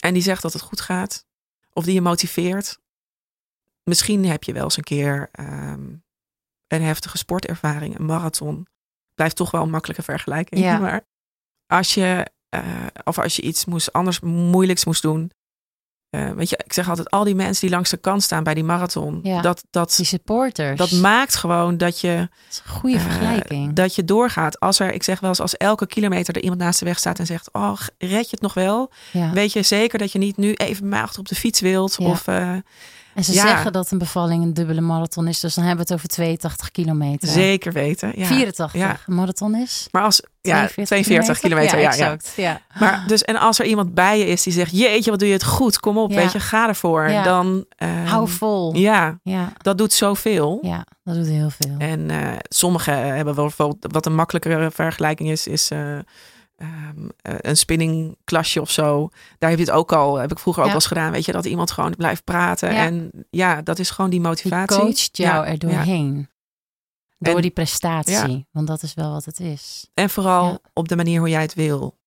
en 0.00 0.14
die 0.14 0.22
zegt 0.22 0.42
dat 0.42 0.52
het 0.52 0.62
goed 0.62 0.80
gaat 0.80 1.26
of 1.72 1.84
die 1.84 1.94
je 1.94 2.00
motiveert. 2.00 2.80
Misschien 3.82 4.24
heb 4.24 4.44
je 4.44 4.52
wel 4.52 4.64
eens 4.64 4.76
een 4.76 4.84
keer 4.84 5.28
ehm, 5.32 5.94
een 6.66 6.82
heftige 6.82 7.18
sportervaring, 7.18 7.98
een 7.98 8.04
marathon. 8.04 8.66
Blijft 9.14 9.36
toch 9.36 9.50
wel 9.50 9.62
een 9.62 9.70
makkelijke 9.70 10.02
vergelijking. 10.02 10.60
Ja. 10.60 10.78
Maar 10.84 11.06
als 11.66 11.94
je, 11.94 12.30
eh, 12.48 12.86
of 13.04 13.18
als 13.18 13.36
je 13.36 13.42
iets 13.42 13.64
moest, 13.64 13.92
anders 13.92 14.20
moeilijks 14.20 14.84
moest 14.84 15.02
doen. 15.02 15.30
Eh, 16.14 16.30
weet 16.30 16.48
je, 16.50 16.60
ik 16.64 16.72
zeg 16.72 16.88
altijd, 16.88 17.10
al 17.10 17.24
die 17.24 17.34
mensen 17.34 17.60
die 17.60 17.74
langs 17.74 17.90
de 17.90 17.96
kant 17.96 18.22
staan 18.22 18.42
bij 18.42 18.54
die 18.54 18.64
marathon. 18.64 19.20
Ja. 19.22 19.40
Dat, 19.40 19.64
dat, 19.70 19.94
Die 19.96 20.06
supporters. 20.06 20.78
dat 20.78 20.90
maakt 20.90 21.34
gewoon 21.34 21.76
dat 21.76 22.00
je 22.00 22.16
Dat 22.16 22.50
is 22.50 22.60
een 22.64 22.70
goede 22.72 22.96
eh, 22.96 23.02
vergelijking. 23.02 23.72
dat 23.72 23.94
je 23.94 24.04
doorgaat. 24.04 24.60
Als 24.60 24.78
er, 24.78 24.92
ik 24.92 25.02
zeg 25.02 25.20
wel 25.20 25.30
eens, 25.30 25.40
als 25.40 25.56
elke 25.56 25.86
kilometer 25.86 26.34
er 26.36 26.42
iemand 26.42 26.60
naast 26.60 26.78
de 26.78 26.84
weg 26.84 26.98
staat 26.98 27.18
en 27.18 27.26
zegt: 27.26 27.48
Oh, 27.52 27.76
red 27.98 28.24
je 28.24 28.30
het 28.30 28.40
nog 28.40 28.54
wel? 28.54 28.90
ja. 29.10 29.32
Weet 29.32 29.52
je 29.52 29.62
zeker 29.62 29.98
dat 29.98 30.12
je 30.12 30.18
niet 30.18 30.36
nu 30.36 30.52
even 30.52 30.92
achter 30.92 31.20
op 31.20 31.28
de 31.28 31.34
fiets 31.34 31.60
wilt? 31.60 31.96
Ja. 31.98 32.06
Of 32.06 32.26
eh, 32.26 32.52
En 33.14 33.24
ze 33.24 33.32
ja. 33.32 33.46
zeggen 33.46 33.72
dat 33.72 33.90
een 33.90 33.98
bevalling 33.98 34.42
een 34.42 34.54
dubbele 34.54 34.80
marathon 34.80 35.28
is. 35.28 35.40
Dus 35.40 35.54
dan 35.54 35.64
hebben 35.64 35.86
we 35.86 35.92
het 35.92 36.02
over 36.02 36.14
82 36.14 36.70
kilometer. 36.70 37.28
zeker 37.28 37.72
weten. 37.72 38.12
Ja. 38.16 38.26
84 38.26 38.80
Ja. 38.80 38.96
een 39.06 39.14
marathon 39.14 39.54
is. 39.56 39.88
Maar 39.90 40.02
als 40.02 40.22
ja, 40.40 40.66
42, 40.66 41.38
kilometer. 41.40 41.76
Ja, 41.78 41.82
ja, 41.82 41.88
exact. 41.88 42.32
Ja. 42.36 42.60
Maar 42.78 43.04
dus, 43.06 43.22
en 43.22 43.36
als 43.36 43.58
er 43.58 43.66
iemand 43.66 43.94
bij 43.94 44.18
je 44.18 44.26
is 44.26 44.42
die 44.42 44.52
zegt: 44.52 44.78
Jeetje, 44.78 45.10
wat 45.10 45.18
doe 45.18 45.28
je 45.28 45.34
het 45.34 45.44
goed? 45.44 45.80
Kom 45.80 45.98
op, 45.98 46.12
weet 46.14 46.32
je, 46.32 46.40
ga 46.40 46.68
ervoor. 46.68 47.08
Dan 47.24 47.64
ehm, 47.76 48.04
Hou 48.04 48.28
vol. 48.28 48.74
Ja, 48.76 49.18
Ja. 49.22 49.52
dat 49.58 49.78
doet 49.78 49.92
zoveel. 49.92 50.58
ja, 50.62 50.86
dat 51.04 51.14
doet 51.14 51.26
heel 51.26 51.50
veel. 51.50 51.74
En 51.78 52.10
eh 52.10 52.28
sommigen 52.48 53.14
hebben 53.14 53.34
wel 53.34 53.44
bijvoorbeeld, 53.44 53.92
wat 53.92 54.06
een 54.06 54.14
makkelijkere 54.14 54.70
vergelijking 54.70 55.30
is, 55.30 55.46
is 55.46 55.70
eh, 55.70 55.98
eh, 56.56 56.68
een 57.22 57.56
spinningklasje 57.56 58.60
of 58.60 58.70
zo. 58.70 59.08
Daar 59.38 59.50
heb 59.50 59.58
je 59.58 59.64
het 59.64 59.74
ook 59.74 59.92
al, 59.92 60.16
heb 60.16 60.30
ik 60.32 60.38
vroeger 60.38 60.62
ook 60.62 60.68
wel 60.68 60.76
eens 60.76 60.86
gedaan, 60.86 61.12
weet 61.12 61.24
je, 61.24 61.32
dat 61.32 61.44
iemand 61.44 61.70
gewoon 61.70 61.94
blijft 61.96 62.24
praten. 62.24 62.72
Ja. 62.72 62.84
En 62.84 63.10
ja, 63.30 63.62
dat 63.62 63.78
is 63.78 63.90
gewoon 63.90 64.10
die 64.10 64.20
Die 64.20 64.28
motivatie. 64.28 64.78
coacht 64.80 65.16
jou 65.16 65.44
Ja, 65.46 65.52
er 65.52 65.58
doorheen. 65.58 66.28
Door 67.18 67.36
En- 67.36 67.42
die 67.42 67.50
prestatie. 67.50 68.46
Want 68.50 68.66
dat 68.66 68.82
is 68.82 68.94
wel 68.94 69.10
wat 69.12 69.24
het 69.24 69.40
is. 69.40 69.90
En 69.94 70.10
vooral 70.10 70.58
op 70.72 70.88
de 70.88 70.96
manier 70.96 71.18
hoe 71.18 71.28
jij 71.28 71.42
het 71.42 71.54
wil. 71.54 71.98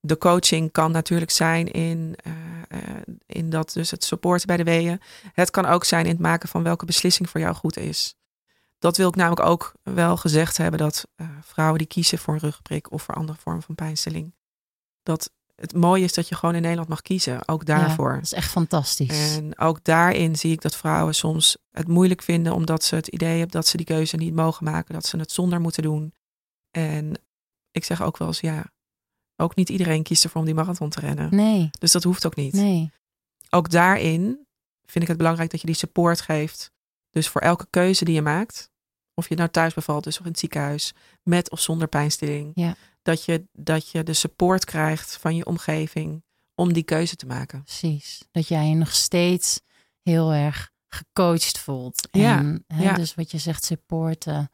De 0.00 0.18
coaching 0.18 0.72
kan 0.72 0.90
natuurlijk 0.92 1.30
zijn 1.30 1.70
in, 1.72 2.16
eh, 2.16 2.32
eh, 2.68 3.02
in 3.26 3.50
dat 3.50 3.72
dus 3.72 3.90
het 3.90 4.04
supporten 4.04 4.46
bij 4.46 4.56
de 4.56 4.64
weeën. 4.64 5.00
Het 5.32 5.50
kan 5.50 5.64
ook 5.66 5.84
zijn 5.84 6.04
in 6.04 6.10
het 6.10 6.20
maken 6.20 6.48
van 6.48 6.62
welke 6.62 6.84
beslissing 6.84 7.30
voor 7.30 7.40
jou 7.40 7.54
goed 7.54 7.76
is. 7.76 8.16
Dat 8.84 8.96
wil 8.96 9.08
ik 9.08 9.16
namelijk 9.16 9.46
ook 9.46 9.74
wel 9.82 10.16
gezegd 10.16 10.56
hebben 10.56 10.80
dat 10.80 11.06
eh, 11.14 11.28
vrouwen 11.42 11.78
die 11.78 11.86
kiezen 11.86 12.18
voor 12.18 12.34
een 12.34 12.40
rugprik 12.40 12.92
of 12.92 13.02
voor 13.02 13.14
andere 13.14 13.38
vormen 13.38 13.62
van 13.62 13.74
pijnstilling, 13.74 14.34
dat 15.02 15.30
het 15.54 15.74
mooie 15.74 16.04
is 16.04 16.12
dat 16.12 16.28
je 16.28 16.34
gewoon 16.34 16.54
in 16.54 16.62
Nederland 16.62 16.88
mag 16.88 17.02
kiezen, 17.02 17.48
ook 17.48 17.66
daarvoor. 17.66 18.08
Ja, 18.08 18.14
dat 18.14 18.24
is 18.24 18.32
echt 18.32 18.50
fantastisch. 18.50 19.36
En 19.36 19.58
ook 19.58 19.84
daarin 19.84 20.36
zie 20.36 20.52
ik 20.52 20.60
dat 20.60 20.76
vrouwen 20.76 21.14
soms 21.14 21.56
het 21.70 21.88
moeilijk 21.88 22.22
vinden 22.22 22.54
omdat 22.54 22.84
ze 22.84 22.94
het 22.94 23.06
idee 23.06 23.38
hebben 23.38 23.50
dat 23.50 23.66
ze 23.66 23.76
die 23.76 23.86
keuze 23.86 24.16
niet 24.16 24.34
mogen 24.34 24.64
maken, 24.64 24.94
dat 24.94 25.06
ze 25.06 25.16
het 25.16 25.32
zonder 25.32 25.60
moeten 25.60 25.82
doen. 25.82 26.14
En 26.70 27.12
ik 27.70 27.84
zeg 27.84 28.02
ook 28.02 28.18
wel 28.18 28.28
eens, 28.28 28.40
ja, 28.40 28.64
ook 29.36 29.54
niet 29.54 29.68
iedereen 29.68 30.02
kiest 30.02 30.24
ervoor 30.24 30.40
om 30.40 30.46
die 30.46 30.54
marathon 30.54 30.90
te 30.90 31.00
rennen. 31.00 31.34
Nee. 31.34 31.70
Dus 31.78 31.92
dat 31.92 32.02
hoeft 32.02 32.26
ook 32.26 32.36
niet. 32.36 32.52
Nee. 32.52 32.92
Ook 33.50 33.70
daarin 33.70 34.46
vind 34.86 35.04
ik 35.04 35.08
het 35.08 35.18
belangrijk 35.18 35.50
dat 35.50 35.60
je 35.60 35.66
die 35.66 35.76
support 35.76 36.20
geeft. 36.20 36.72
Dus 37.10 37.28
voor 37.28 37.40
elke 37.40 37.66
keuze 37.70 38.04
die 38.04 38.14
je 38.14 38.22
maakt, 38.22 38.72
of 39.14 39.28
je 39.28 39.34
nou 39.34 39.48
thuis 39.48 39.74
bevalt, 39.74 40.04
dus 40.04 40.18
of 40.18 40.24
in 40.24 40.30
het 40.30 40.38
ziekenhuis, 40.40 40.92
met 41.22 41.50
of 41.50 41.60
zonder 41.60 41.88
pijnstilling, 41.88 42.50
Ja. 42.54 42.74
dat, 43.02 43.24
je, 43.24 43.44
dat 43.52 43.90
je 43.90 44.02
de 44.02 44.12
support 44.12 44.64
krijgt 44.64 45.16
van 45.16 45.36
je 45.36 45.46
omgeving 45.46 46.22
om 46.54 46.72
die 46.72 46.82
keuze 46.82 47.16
te 47.16 47.26
maken. 47.26 47.62
Precies. 47.62 48.24
Dat 48.30 48.48
jij 48.48 48.68
je 48.68 48.74
nog 48.74 48.92
steeds 48.94 49.60
heel 50.02 50.32
erg 50.32 50.70
gecoacht 50.88 51.58
voelt. 51.58 52.08
Ja, 52.10 52.38
En 52.38 52.64
hè, 52.66 52.82
ja. 52.82 52.92
dus 52.94 53.14
wat 53.14 53.30
je 53.30 53.38
zegt, 53.38 53.64
supporten. 53.64 54.48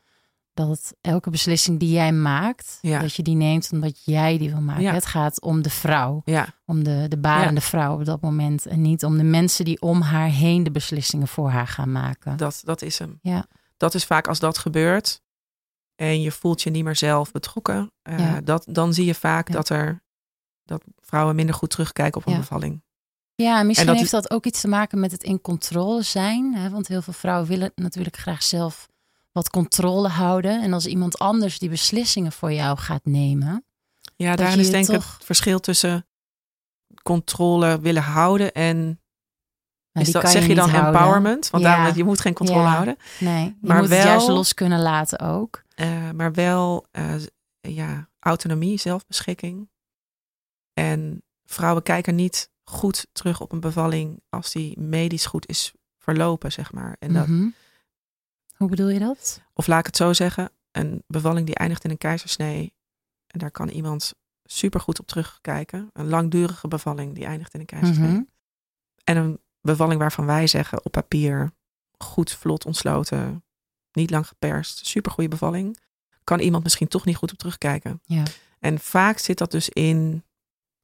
Dat 0.55 0.95
elke 1.01 1.31
beslissing 1.31 1.79
die 1.79 1.91
jij 1.91 2.13
maakt, 2.13 2.79
Ja. 2.81 3.01
dat 3.01 3.15
je 3.15 3.23
die 3.23 3.35
neemt 3.35 3.69
omdat 3.73 4.05
jij 4.05 4.39
die 4.39 4.51
wil 4.51 4.61
maken. 4.61 4.95
Het 4.95 5.07
gaat 5.07 5.41
om 5.41 5.63
de 5.63 5.71
vrouw, 5.71 6.23
om 6.67 6.85
de, 6.85 7.07
de 7.09 7.19
barende 7.19 7.61
vrouw 7.61 7.95
op 7.95 8.05
dat 8.05 8.21
moment. 8.21 8.67
En 8.67 8.83
niet 8.83 9.05
om 9.05 9.17
de 9.17 9.23
mensen 9.25 9.65
die 9.65 9.81
om 9.81 10.01
haar 10.01 10.29
heen 10.29 10.63
de 10.65 10.71
beslissingen 10.71 11.29
voor 11.29 11.51
haar 11.51 11.67
gaan 11.67 11.93
maken. 11.93 12.37
dat, 12.37 12.61
dat 12.65 12.83
is 12.83 12.99
hem. 12.99 13.19
Ja. 13.23 13.45
Dat 13.81 13.95
is 13.95 14.05
vaak 14.05 14.29
als 14.29 14.39
dat 14.39 14.59
gebeurt 14.59 15.21
en 15.95 16.21
je 16.23 16.33
voelt 16.33 16.63
je 16.63 16.71
niet 16.71 16.85
meer 16.85 16.97
zelf 16.97 17.33
betrokken, 17.33 17.93
eh, 18.03 18.19
Ja. 18.19 18.41
dat, 18.41 18.65
dan 18.69 18.95
zie 18.95 19.05
je 19.05 19.15
vaak 19.15 19.49
Ja. 19.49 19.55
dat 19.55 19.69
er 19.69 20.03
dat 20.65 20.83
vrouwen 21.01 21.35
minder 21.35 21.55
goed 21.55 21.71
terugkijken 21.71 22.21
op 22.21 22.27
een 22.27 22.33
Ja. 22.33 22.39
bevalling. 22.39 22.83
Ja, 23.35 23.59
en 23.59 23.67
misschien 23.67 23.89
dat- 23.89 23.99
heeft 23.99 24.11
dat 24.11 24.31
ook 24.31 24.45
iets 24.47 24.61
te 24.61 24.69
maken 24.69 25.01
met 25.01 25.13
het 25.13 25.23
in 25.23 25.41
controle 25.41 26.03
zijn. 26.03 26.55
Hè? 26.55 26.71
Want 26.71 26.89
heel 26.89 27.03
veel 27.03 27.13
vrouwen 27.13 27.49
willen 27.49 27.73
natuurlijk 27.75 28.17
graag 28.17 28.43
zelf 28.43 28.89
wat 29.33 29.51
controle 29.51 30.09
houden. 30.09 30.63
En 30.63 30.73
als 30.73 30.87
iemand 30.87 31.19
anders 31.19 31.59
die 31.59 31.69
beslissingen 31.69 32.33
voor 32.33 32.53
jou 32.53 32.79
gaat 32.79 33.05
nemen. 33.05 33.65
Ja, 34.17 34.37
daarin 34.37 34.57
je 34.57 34.63
is 34.63 34.71
denk 34.71 34.89
ik 34.89 34.95
toch- 34.95 35.15
het 35.17 35.25
verschil 35.25 35.61
tussen 35.61 36.07
controle 37.03 37.81
willen 37.81 38.03
houden 38.03 38.53
en 38.53 39.00
nou, 39.93 40.07
is 40.07 40.13
dat, 40.13 40.31
zeg 40.31 40.47
je 40.47 40.55
dan 40.55 40.69
houden. 40.69 40.93
empowerment? 41.01 41.51
Want 41.51 41.65
Ja. 41.65 41.77
daarom, 41.77 41.97
je 41.97 42.05
moet 42.05 42.21
geen 42.21 42.35
controle 42.35 42.63
Ja. 42.63 42.69
houden. 42.73 42.97
Nee, 43.21 43.45
je 43.45 43.55
Maar 43.61 43.81
moet 43.81 43.89
het 43.89 44.03
juist 44.03 44.27
wel- 44.27 44.37
los 44.37 44.55
kunnen 44.55 44.81
laten 44.81 45.19
ook. 45.19 45.63
Eh, 45.75 46.11
maar 46.11 46.33
wel 46.33 46.87
eh, 46.91 47.15
ja, 47.61 48.09
autonomie, 48.21 48.79
zelfbeschikking. 48.79 49.69
En 50.75 51.23
vrouwen 51.45 51.83
kijken 51.83 52.15
niet 52.15 52.51
goed 52.65 53.07
terug 53.13 53.41
op 53.41 53.53
een 53.53 53.61
bevalling 53.61 54.23
als 54.29 54.53
die 54.53 54.79
medisch 54.81 55.27
goed 55.27 55.49
is 55.49 55.73
verlopen, 55.99 56.53
zeg 56.53 56.73
maar. 56.73 56.97
En 56.99 57.13
dat, 57.13 57.27
Mhm. 57.27 57.49
Hoe 58.57 58.69
bedoel 58.69 58.89
je 58.89 58.99
dat? 58.99 59.41
Of 59.55 59.67
laat 59.67 59.79
ik 59.79 59.87
het 59.87 59.97
zo 59.97 60.13
zeggen, 60.13 60.51
een 60.73 61.03
bevalling 61.07 61.47
die 61.47 61.55
eindigt 61.55 61.85
in 61.85 61.91
een 61.91 61.99
keizersnee. 61.99 62.75
En 63.27 63.39
daar 63.39 63.51
kan 63.51 63.69
iemand 63.69 64.15
super 64.45 64.81
goed 64.81 65.01
op 65.01 65.07
terugkijken. 65.07 65.91
Een 65.93 66.09
langdurige 66.09 66.69
bevalling 66.69 67.15
die 67.15 67.25
eindigt 67.25 67.55
in 67.55 67.61
een 67.61 67.67
keizersnee. 67.67 68.09
Mhm. 68.11 68.23
En 69.05 69.17
een 69.17 69.41
bevalling 69.61 70.01
waarvan 70.01 70.27
wij 70.27 70.47
zeggen 70.47 70.85
op 70.85 70.93
papier 70.93 71.53
goed, 71.99 72.33
vlot 72.33 72.67
ontsloten, 72.67 73.45
niet 73.93 74.11
lang 74.11 74.27
geperst, 74.27 74.87
super 74.87 75.13
goede 75.13 75.31
bevalling. 75.31 75.79
Kan 76.25 76.39
iemand 76.39 76.63
misschien 76.63 76.89
toch 76.89 77.05
niet 77.05 77.17
goed 77.17 77.33
op 77.33 77.39
terugkijken. 77.39 78.01
Ja. 78.05 78.23
En 78.59 78.79
vaak 78.79 79.19
zit 79.19 79.39
dat 79.39 79.51
dus 79.51 79.69
in 79.69 80.25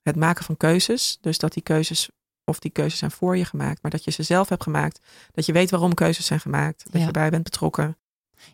het 0.03 0.16
maken 0.16 0.45
van 0.45 0.57
keuzes. 0.57 1.18
Dus 1.20 1.39
dat 1.39 1.53
die 1.53 1.62
keuzes, 1.62 2.11
of 2.45 2.59
die 2.59 2.70
keuzes 2.70 2.99
zijn 2.99 3.11
voor 3.11 3.37
je 3.37 3.45
gemaakt, 3.45 3.83
maar 3.83 3.91
dat 3.91 4.05
je 4.05 4.11
ze 4.11 4.22
zelf 4.22 4.49
hebt 4.49 4.62
gemaakt. 4.62 5.01
Dat 5.33 5.47
je 5.47 5.53
weet 5.53 5.70
waarom 5.70 5.95
keuzes 5.95 6.27
zijn 6.27 6.41
gemaakt. 6.41 6.85
Dat 6.85 6.93
Ja. 6.93 6.99
je 7.01 7.07
erbij 7.07 7.31
bent 7.31 7.43
betrokken. 7.43 7.97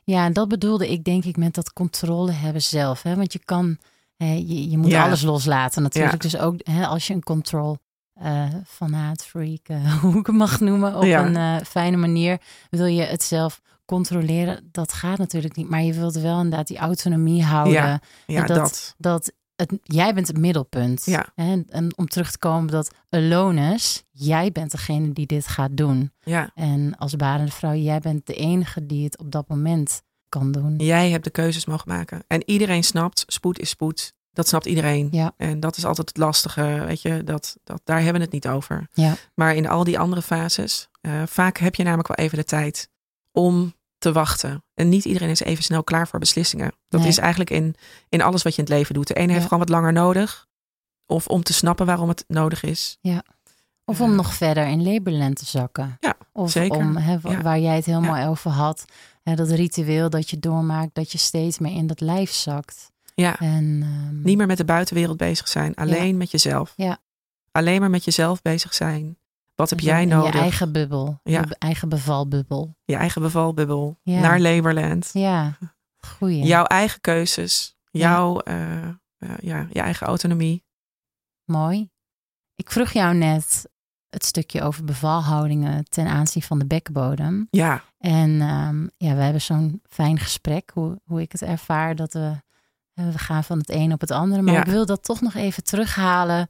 Ja, 0.04 0.24
en 0.24 0.32
dat 0.32 0.48
bedoelde 0.48 0.88
ik 0.90 1.04
denk 1.04 1.24
ik 1.24 1.36
met 1.36 1.54
dat 1.54 1.72
controle 1.72 2.32
hebben 2.32 2.62
zelf. 2.62 3.02
Hè? 3.02 3.16
Want 3.16 3.32
je 3.32 3.38
kan, 3.44 3.78
hè, 4.16 4.32
je, 4.32 4.70
je 4.70 4.78
moet 4.78 4.90
Ja. 4.90 5.04
alles 5.04 5.22
loslaten 5.22 5.82
natuurlijk. 5.82 6.22
Dus 6.22 6.36
ook 6.36 6.54
hè, 6.62 6.86
als 6.86 7.06
je 7.06 7.14
een 7.14 7.22
control 7.22 7.78
eh 8.14 8.48
fanaat, 8.66 9.24
freak, 9.24 9.68
eh, 9.68 9.92
hoe 10.02 10.18
ik 10.18 10.26
het 10.26 10.36
mag 10.36 10.60
noemen, 10.60 10.96
op 10.96 11.02
Ja. 11.04 11.26
een 11.26 11.36
eh, 11.60 11.66
fijne 11.66 11.96
manier, 11.96 12.40
wil 12.70 12.86
je 12.86 13.02
het 13.02 13.22
zelf 13.22 13.60
controleren. 13.84 14.68
Dat 14.72 14.92
gaat 14.92 15.18
natuurlijk 15.18 15.56
niet. 15.56 15.68
Maar 15.68 15.82
je 15.82 15.92
wilt 15.92 16.14
wel 16.14 16.36
inderdaad 16.36 16.66
die 16.66 16.78
autonomie 16.78 17.42
houden. 17.44 18.00
Ja. 18.26 18.46
Dat- 18.46 18.56
dat. 18.56 18.94
Dat 18.98 19.32
het, 19.56 19.78
jij 19.82 20.14
bent 20.14 20.26
het 20.26 20.38
middelpunt. 20.38 21.04
Ja. 21.04 21.26
En 21.34 21.92
om 21.96 22.06
terug 22.08 22.30
te 22.30 22.38
komen 22.38 22.70
dat 22.70 22.94
aloneness, 23.10 24.02
jij 24.10 24.52
bent 24.52 24.70
degene 24.70 25.12
die 25.12 25.26
dit 25.26 25.46
gaat 25.46 25.76
doen. 25.76 26.12
Ja. 26.20 26.50
En 26.54 26.96
als 26.98 27.16
barende 27.16 27.52
vrouw, 27.52 27.74
jij 27.74 28.00
bent 28.00 28.26
de 28.26 28.34
enige 28.34 28.86
die 28.86 29.04
het 29.04 29.18
op 29.18 29.30
dat 29.30 29.48
moment 29.48 30.02
kan 30.28 30.52
doen. 30.52 30.76
Jij 30.76 31.10
hebt 31.10 31.24
de 31.24 31.30
keuzes 31.30 31.66
mogen 31.66 31.88
maken. 31.88 32.22
En 32.26 32.42
iedereen 32.50 32.84
snapt, 32.84 33.24
spoed 33.26 33.58
is 33.58 33.68
spoed. 33.68 34.12
Dat 34.32 34.48
snapt 34.48 34.66
iedereen. 34.66 35.08
Ja. 35.10 35.32
En 35.36 35.60
dat 35.60 35.76
is 35.76 35.84
altijd 35.84 36.08
het 36.08 36.16
lastige, 36.16 36.82
weet 36.86 37.02
je. 37.02 37.24
Dat, 37.24 37.56
dat, 37.64 37.80
daar 37.84 37.96
hebben 37.96 38.14
we 38.16 38.22
het 38.22 38.32
niet 38.32 38.48
over. 38.48 38.88
Ja. 38.92 39.14
Maar 39.34 39.54
in 39.54 39.68
al 39.68 39.84
die 39.84 39.98
andere 39.98 40.22
fases, 40.22 40.88
eh, 41.00 41.22
vaak 41.26 41.58
heb 41.58 41.74
je 41.74 41.82
namelijk 41.82 42.08
wel 42.08 42.16
even 42.26 42.38
de 42.38 42.44
tijd 42.44 42.88
om 43.32 43.74
te 43.98 44.12
wachten. 44.12 44.64
En 44.74 44.88
niet 44.88 45.04
iedereen 45.04 45.28
is 45.30 45.40
even 45.40 45.64
snel 45.64 45.84
klaar 45.84 46.08
voor 46.08 46.18
beslissingen. 46.18 46.72
Dat 46.88 47.00
Nee. 47.00 47.08
is 47.08 47.18
eigenlijk 47.18 47.50
in, 47.50 47.74
in 48.08 48.22
alles 48.22 48.42
wat 48.42 48.52
je 48.54 48.58
in 48.62 48.64
het 48.68 48.72
leven 48.76 48.94
doet. 48.94 49.06
De 49.06 49.14
ene 49.14 49.26
heeft 49.28 49.40
Ja. 49.42 49.48
gewoon 49.48 49.58
wat 49.58 49.68
langer 49.68 49.92
nodig. 49.92 50.46
Of 51.06 51.26
om 51.26 51.42
te 51.42 51.52
snappen 51.52 51.86
waarom 51.86 52.08
het 52.08 52.24
nodig 52.28 52.62
is. 52.62 52.98
Of 53.84 54.00
om 54.00 54.10
Ja. 54.10 54.16
nog 54.16 54.34
verder 54.34 54.66
in 54.66 54.82
Labourland 54.92 55.36
te 55.36 55.46
zakken. 55.46 55.96
Ja, 56.00 56.14
of 56.32 56.50
zeker. 56.50 56.76
om, 56.76 56.98
Ja. 56.98 57.20
waar 57.42 57.58
jij 57.58 57.76
het 57.76 57.84
Ja. 57.84 58.00
mooi 58.00 58.26
over 58.26 58.50
had, 58.50 58.84
dat 59.22 59.48
ritueel 59.50 60.10
dat 60.10 60.30
je 60.30 60.38
doormaakt, 60.38 60.94
dat 60.94 61.12
je 61.12 61.18
steeds 61.18 61.58
meer 61.58 61.72
in 61.76 61.86
dat 61.86 62.00
lijf 62.00 62.30
zakt. 62.30 62.91
Ja, 63.14 63.38
En, 63.38 63.80
ehm, 63.82 64.22
niet 64.22 64.36
meer 64.36 64.46
met 64.46 64.56
de 64.56 64.64
buitenwereld 64.64 65.16
bezig 65.16 65.48
zijn. 65.48 65.74
Alleen 65.74 66.16
met 66.16 66.30
jezelf. 66.30 66.72
Ja. 66.76 66.98
Alleen 67.50 67.80
maar 67.80 67.90
met 67.90 68.04
jezelf 68.04 68.42
bezig 68.42 68.74
zijn. 68.74 69.16
Wat 69.54 69.70
heb 69.70 69.80
jij 69.80 70.04
nodig? 70.04 70.32
Je 70.32 70.38
eigen 70.38 70.72
bubbel, 70.72 71.20
Ja. 71.22 71.40
je 71.48 71.56
eigen 71.58 71.88
bevalbubbel. 71.88 72.76
je 72.84 72.96
eigen 72.96 73.22
bevalbubbel. 73.22 73.98
Ja. 74.02 74.20
Naar 74.20 74.40
Labourland. 74.40 75.10
Ja, 75.12 75.58
goeie. 75.98 76.44
Jouw 76.44 76.64
eigen 76.64 77.00
keuzes. 77.00 77.76
Jouw, 77.90 78.38
eh, 78.40 78.82
eh, 78.88 78.94
ja, 79.40 79.66
je 79.72 79.80
eigen 79.80 80.06
autonomie. 80.06 80.64
Mooi. 81.44 81.90
Ik 82.54 82.70
vroeg 82.70 82.90
jou 82.90 83.14
net 83.14 83.70
het 84.08 84.24
stukje 84.24 84.62
over 84.62 84.84
bevalhoudingen 84.84 85.84
ten 85.88 86.06
aanzien 86.06 86.42
van 86.42 86.58
de 86.58 86.66
bekkenbodem. 86.66 87.46
Ja, 87.50 87.84
En 87.98 88.40
ehm, 88.40 88.86
ja, 88.96 89.14
we 89.14 89.22
hebben 89.22 89.40
zo'n 89.42 89.82
fijn 89.88 90.18
gesprek, 90.18 90.70
hoe, 90.74 91.00
hoe 91.04 91.20
ik 91.20 91.32
het 91.32 91.42
ervaar, 91.42 91.96
dat 91.96 92.12
we, 92.12 92.42
we 92.94 93.18
gaan 93.18 93.44
van 93.44 93.58
het 93.58 93.70
een 93.70 93.92
op 93.92 94.00
het 94.00 94.10
andere. 94.10 94.42
Maar 94.42 94.54
Ja. 94.54 94.60
ik 94.60 94.66
wil 94.70 94.86
dat 94.86 95.04
toch 95.04 95.20
nog 95.20 95.34
even 95.34 95.64
terughalen. 95.64 96.48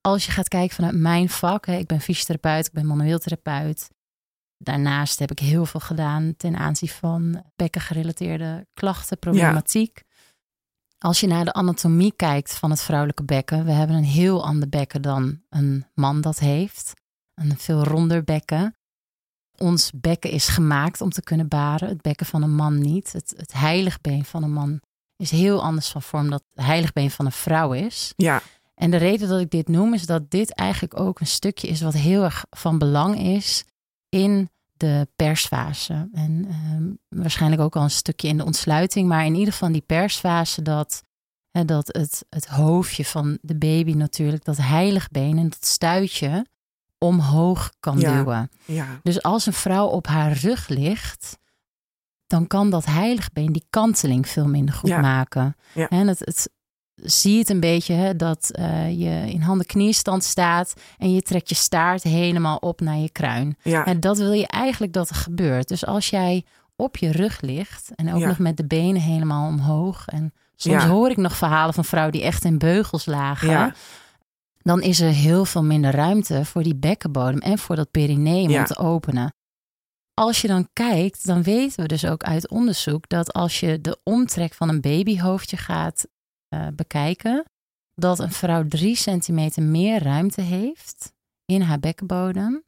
Als 0.00 0.26
je 0.26 0.32
gaat 0.32 0.48
kijken 0.48 0.74
vanuit 0.76 0.94
mijn 0.96 1.28
vak, 1.28 1.66
hè, 1.66 1.76
ik 1.76 1.86
ben 1.86 2.00
fysiotherapeut, 2.00 2.66
ik 2.66 2.72
ben 2.72 2.86
manueel 2.86 3.18
therapeut. 3.18 3.90
Daarnaast 4.58 5.18
heb 5.18 5.30
ik 5.30 5.38
heel 5.38 5.66
veel 5.66 5.80
gedaan 5.80 6.34
ten 6.36 6.56
aanzien 6.56 6.88
van 6.88 7.44
bekkengerelateerde 7.56 8.66
klachten, 8.74 9.18
problematiek. 9.18 10.02
Als 10.98 11.20
je 11.20 11.26
naar 11.26 11.44
de 11.44 11.52
anatomie 11.52 12.12
kijkt 12.16 12.54
van 12.58 12.70
het 12.70 12.82
vrouwelijke 12.82 13.24
bekken, 13.24 13.64
we 13.64 13.70
hebben 13.72 13.96
een 13.96 14.04
heel 14.04 14.44
ander 14.44 14.68
bekken 14.68 15.02
dan 15.02 15.42
een 15.48 15.86
man 15.94 16.20
dat 16.20 16.38
heeft. 16.38 16.92
Een 17.34 17.58
veel 17.58 17.84
ronder 17.84 18.24
bekken. 18.24 18.76
Ons 19.58 19.90
bekken 19.94 20.30
is 20.30 20.48
gemaakt 20.48 21.00
om 21.00 21.10
te 21.10 21.22
kunnen 21.22 21.48
baren, 21.48 21.88
het 21.88 22.02
bekken 22.02 22.26
van 22.26 22.42
een 22.42 22.54
man 22.54 22.78
niet. 22.78 23.12
Het, 23.12 23.34
het 23.36 23.52
heiligbeen 23.52 24.24
van 24.24 24.42
een 24.42 24.52
man 24.52 24.80
is 25.22 25.30
heel 25.30 25.62
anders 25.62 25.88
van 25.88 26.02
vorm 26.02 26.30
dan 26.30 26.40
het 26.54 26.64
heiligbeen 26.64 27.10
van 27.10 27.26
een 27.26 27.32
vrouw 27.32 27.72
is. 27.72 28.12
ja, 28.16 28.42
En 28.74 28.90
de 28.90 28.96
reden 28.96 29.28
dat 29.28 29.40
ik 29.40 29.50
dit 29.50 29.68
noem 29.68 29.94
is 29.94 30.06
dat 30.06 30.30
dit 30.30 30.54
eigenlijk 30.54 31.00
ook 31.00 31.20
een 31.20 31.26
stukje 31.26 31.68
is 31.68 31.80
wat 31.80 31.94
heel 31.94 32.22
erg 32.24 32.44
van 32.50 32.78
belang 32.78 33.18
is 33.18 33.64
in 34.08 34.50
de 34.72 35.08
persfase. 35.16 36.08
En 36.12 36.46
ehm, 36.48 37.20
waarschijnlijk 37.22 37.62
ook 37.62 37.76
al 37.76 37.82
een 37.82 37.90
stukje 37.90 38.28
in 38.28 38.36
de 38.36 38.44
ontsluiting, 38.44 39.08
maar 39.08 39.24
in 39.24 39.34
ieder 39.34 39.52
geval 39.52 39.72
die 39.72 39.80
persfase 39.86 40.62
dat, 40.62 41.02
hè, 41.50 41.64
dat 41.64 41.86
het, 41.86 42.24
het 42.28 42.46
hoofdje 42.46 43.04
van 43.04 43.38
de 43.42 43.56
baby 43.56 43.92
natuurlijk, 43.92 44.44
dat 44.44 44.56
heiligbeen 44.56 45.38
en 45.38 45.48
dat 45.48 45.66
stuitje 45.66 46.46
omhoog 46.98 47.72
kan 47.80 47.98
Ja. 47.98 48.16
duwen. 48.16 48.50
ja, 48.64 48.86
Dus 49.02 49.22
als 49.22 49.46
een 49.46 49.52
vrouw 49.52 49.86
op 49.86 50.06
haar 50.06 50.32
rug 50.32 50.68
ligt, 50.68 51.38
dan 52.32 52.46
kan 52.46 52.70
dat 52.70 52.84
heiligbeen 52.84 53.52
die 53.52 53.66
kanteling 53.70 54.28
veel 54.28 54.46
minder 54.48 54.74
goed 54.74 54.88
Ja. 54.90 55.00
maken. 55.00 55.56
Ja. 55.74 55.88
En 55.88 56.08
het, 56.08 56.18
het 56.18 56.50
zie 56.94 57.38
het 57.38 57.48
een 57.50 57.60
beetje 57.60 57.94
hè, 57.94 58.16
dat 58.16 58.50
eh, 58.50 58.98
je 59.00 59.30
in 59.32 59.40
handen 59.40 59.66
kniestand 59.66 60.24
staat 60.24 60.74
en 60.98 61.14
je 61.14 61.22
trekt 61.22 61.48
je 61.48 61.54
staart 61.54 62.02
helemaal 62.02 62.56
op 62.56 62.80
naar 62.80 62.96
je 62.96 63.10
kruin. 63.12 63.56
ja, 63.62 63.84
En 63.86 64.00
dat 64.00 64.18
wil 64.18 64.32
je 64.32 64.46
eigenlijk 64.46 64.92
dat 64.92 65.08
er 65.08 65.14
gebeurt. 65.14 65.68
Dus 65.68 65.86
als 65.86 66.10
jij 66.10 66.44
op 66.76 66.96
je 66.96 67.10
rug 67.12 67.40
ligt 67.40 67.90
en 67.94 68.14
ook 68.14 68.24
nog 68.24 68.38
met 68.38 68.56
de 68.56 68.66
benen 68.66 69.00
helemaal 69.02 69.48
omhoog 69.48 70.06
en 70.06 70.32
soms 70.56 70.84
hoor 70.84 71.10
ik 71.10 71.16
nog 71.16 71.36
verhalen 71.36 71.74
van 71.74 71.84
vrouwen 71.84 72.12
die 72.12 72.22
echt 72.22 72.44
in 72.44 72.58
beugels 72.58 73.06
lagen. 73.06 73.74
dan 74.62 74.82
is 74.82 75.00
er 75.00 75.10
heel 75.12 75.44
veel 75.44 75.62
minder 75.64 75.90
ruimte 75.90 76.44
voor 76.44 76.62
die 76.62 76.74
bekkenbodem 76.76 77.38
en 77.38 77.58
voor 77.58 77.76
dat 77.76 77.90
perineum 77.90 78.50
Ja. 78.50 78.58
om 78.60 78.64
te 78.66 78.78
openen. 78.78 79.34
Als 80.14 80.40
je 80.40 80.48
dan 80.48 80.68
kijkt, 80.72 81.26
dan 81.26 81.42
weten 81.42 81.80
we 81.82 81.88
dus 81.88 82.04
ook 82.04 82.22
uit 82.22 82.48
onderzoek 82.48 83.08
dat 83.08 83.32
als 83.32 83.60
je 83.60 83.80
de 83.80 84.00
omtrek 84.04 84.54
van 84.54 84.68
een 84.68 84.80
babyhoofdje 84.80 85.56
gaat 85.56 86.06
eh, 86.48 86.66
bekijken, 86.74 87.44
dat 87.94 88.18
een 88.18 88.32
vrouw 88.32 88.68
drie 88.68 88.96
centimeter 88.96 89.62
meer 89.62 90.02
ruimte 90.02 90.40
heeft 90.40 91.12
in 91.44 91.60
haar 91.60 91.78
bekkenbodem 91.78 92.62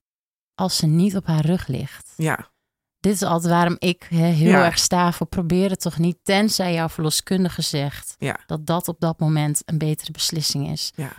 als 0.54 0.76
ze 0.76 0.86
niet 0.86 1.16
op 1.16 1.26
haar 1.26 1.44
rug 1.46 1.66
ligt. 1.66 2.12
Ja, 2.16 2.52
Dit 2.98 3.14
is 3.14 3.22
altijd 3.22 3.52
waarom 3.52 3.76
ik 3.78 4.02
heel 4.04 4.48
Ja. 4.50 4.64
erg 4.64 4.78
sta 4.78 5.12
voor 5.12 5.26
probeer 5.26 5.70
het 5.70 5.80
toch 5.80 5.98
niet, 5.98 6.18
tenzij 6.22 6.72
jouw 6.74 6.88
verloskundige 6.88 7.62
zegt 7.62 8.14
Ja. 8.18 8.38
dat 8.46 8.66
dat 8.66 8.88
op 8.88 9.00
dat 9.00 9.18
moment 9.18 9.62
een 9.64 9.78
betere 9.78 10.12
beslissing 10.12 10.70
is. 10.70 10.92
ja. 10.96 11.12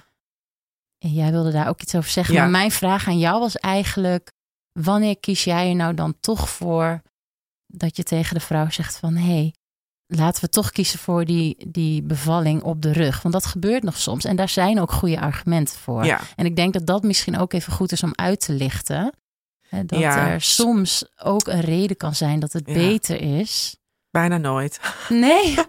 En 0.97 1.13
jij 1.13 1.31
wilde 1.31 1.51
daar 1.51 1.67
ook 1.67 1.81
iets 1.81 1.95
over 1.95 2.09
zeggen. 2.09 2.33
Ja. 2.33 2.41
Maar 2.41 2.49
mijn 2.49 2.71
vraag 2.71 3.07
aan 3.07 3.19
jou 3.19 3.39
was 3.39 3.55
eigenlijk: 3.55 4.31
wanneer 4.79 5.19
kies 5.19 5.43
jij 5.43 5.69
er 5.69 5.75
nou 5.75 5.93
dan 5.93 6.15
toch 6.19 6.49
voor 6.49 7.01
dat 7.67 7.97
je 7.97 8.03
tegen 8.03 8.33
de 8.33 8.39
vrouw 8.41 8.69
zegt 8.69 8.97
van 8.97 9.15
hé, 9.15 9.33
hey, 9.33 9.53
laten 10.07 10.43
we 10.43 10.49
toch 10.49 10.71
kiezen 10.71 10.99
voor 10.99 11.25
die, 11.25 11.65
die 11.71 12.01
bevalling 12.03 12.61
op 12.63 12.81
de 12.81 12.91
rug? 12.91 13.21
Want 13.21 13.33
dat 13.33 13.45
gebeurt 13.45 13.83
nog 13.83 13.97
soms. 13.97 14.25
En 14.25 14.35
daar 14.35 14.49
zijn 14.49 14.79
ook 14.79 14.91
goede 14.91 15.19
argumenten 15.19 15.77
voor. 15.77 16.05
ja. 16.05 16.19
En 16.35 16.45
ik 16.45 16.55
denk 16.55 16.73
dat 16.73 16.85
dat 16.85 17.03
misschien 17.03 17.37
ook 17.37 17.53
even 17.53 17.73
goed 17.73 17.91
is 17.91 18.03
om 18.03 18.11
uit 18.15 18.39
te 18.39 18.53
lichten. 18.53 19.13
Hè, 19.69 19.85
Dat 19.85 19.99
Ja. 19.99 20.27
er 20.29 20.41
soms 20.41 21.05
ook 21.23 21.47
een 21.47 21.61
reden 21.61 21.97
kan 21.97 22.15
zijn 22.15 22.39
dat 22.39 22.53
het 22.53 22.67
Ja. 22.67 22.73
beter 22.73 23.21
is. 23.39 23.77
Bijna 24.09 24.37
nooit. 24.37 24.79
Nee. 25.09 25.55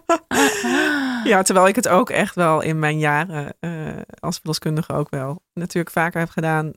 Ja, 1.23 1.41
terwijl 1.41 1.67
ik 1.67 1.75
het 1.75 1.87
ook 1.87 2.09
echt 2.09 2.35
wel 2.35 2.61
in 2.61 2.79
mijn 2.79 2.99
jaren 2.99 3.55
eh, 3.59 4.01
als 4.19 4.37
verloskundige 4.37 4.93
ook 4.93 5.09
wel 5.09 5.41
natuurlijk 5.53 5.93
vaker 5.93 6.19
heb 6.19 6.29
gedaan 6.29 6.71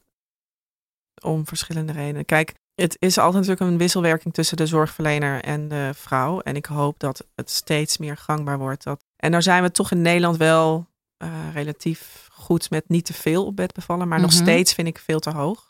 om 1.20 1.46
verschillende 1.46 1.92
redenen. 1.92 2.24
Kijk, 2.24 2.54
het 2.74 2.96
is 2.98 3.18
altijd 3.18 3.34
natuurlijk 3.46 3.70
een 3.72 3.78
wisselwerking 3.78 4.34
tussen 4.34 4.56
de 4.56 4.66
zorgverlener 4.66 5.42
en 5.42 5.68
de 5.68 5.90
vrouw. 5.94 6.40
En 6.40 6.56
ik 6.56 6.66
hoop 6.66 6.98
dat 6.98 7.24
het 7.34 7.50
steeds 7.50 7.98
meer 7.98 8.16
gangbaar 8.16 8.58
wordt. 8.58 8.84
Dat... 8.84 9.04
En 9.16 9.30
daar 9.30 9.42
zijn 9.42 9.62
we 9.62 9.70
toch 9.70 9.90
in 9.90 10.02
Nederland 10.02 10.36
wel 10.36 10.86
eh, 11.16 11.28
relatief 11.54 12.28
goed 12.32 12.70
met 12.70 12.88
niet 12.88 13.04
te 13.04 13.12
veel 13.12 13.46
op 13.46 13.56
bed 13.56 13.72
bevallen. 13.72 14.08
Maar 14.08 14.20
nog 14.20 14.30
Mhm. 14.32 14.42
steeds 14.42 14.72
vind 14.72 14.88
ik 14.88 14.98
veel 14.98 15.20
te 15.20 15.30
hoog. 15.30 15.68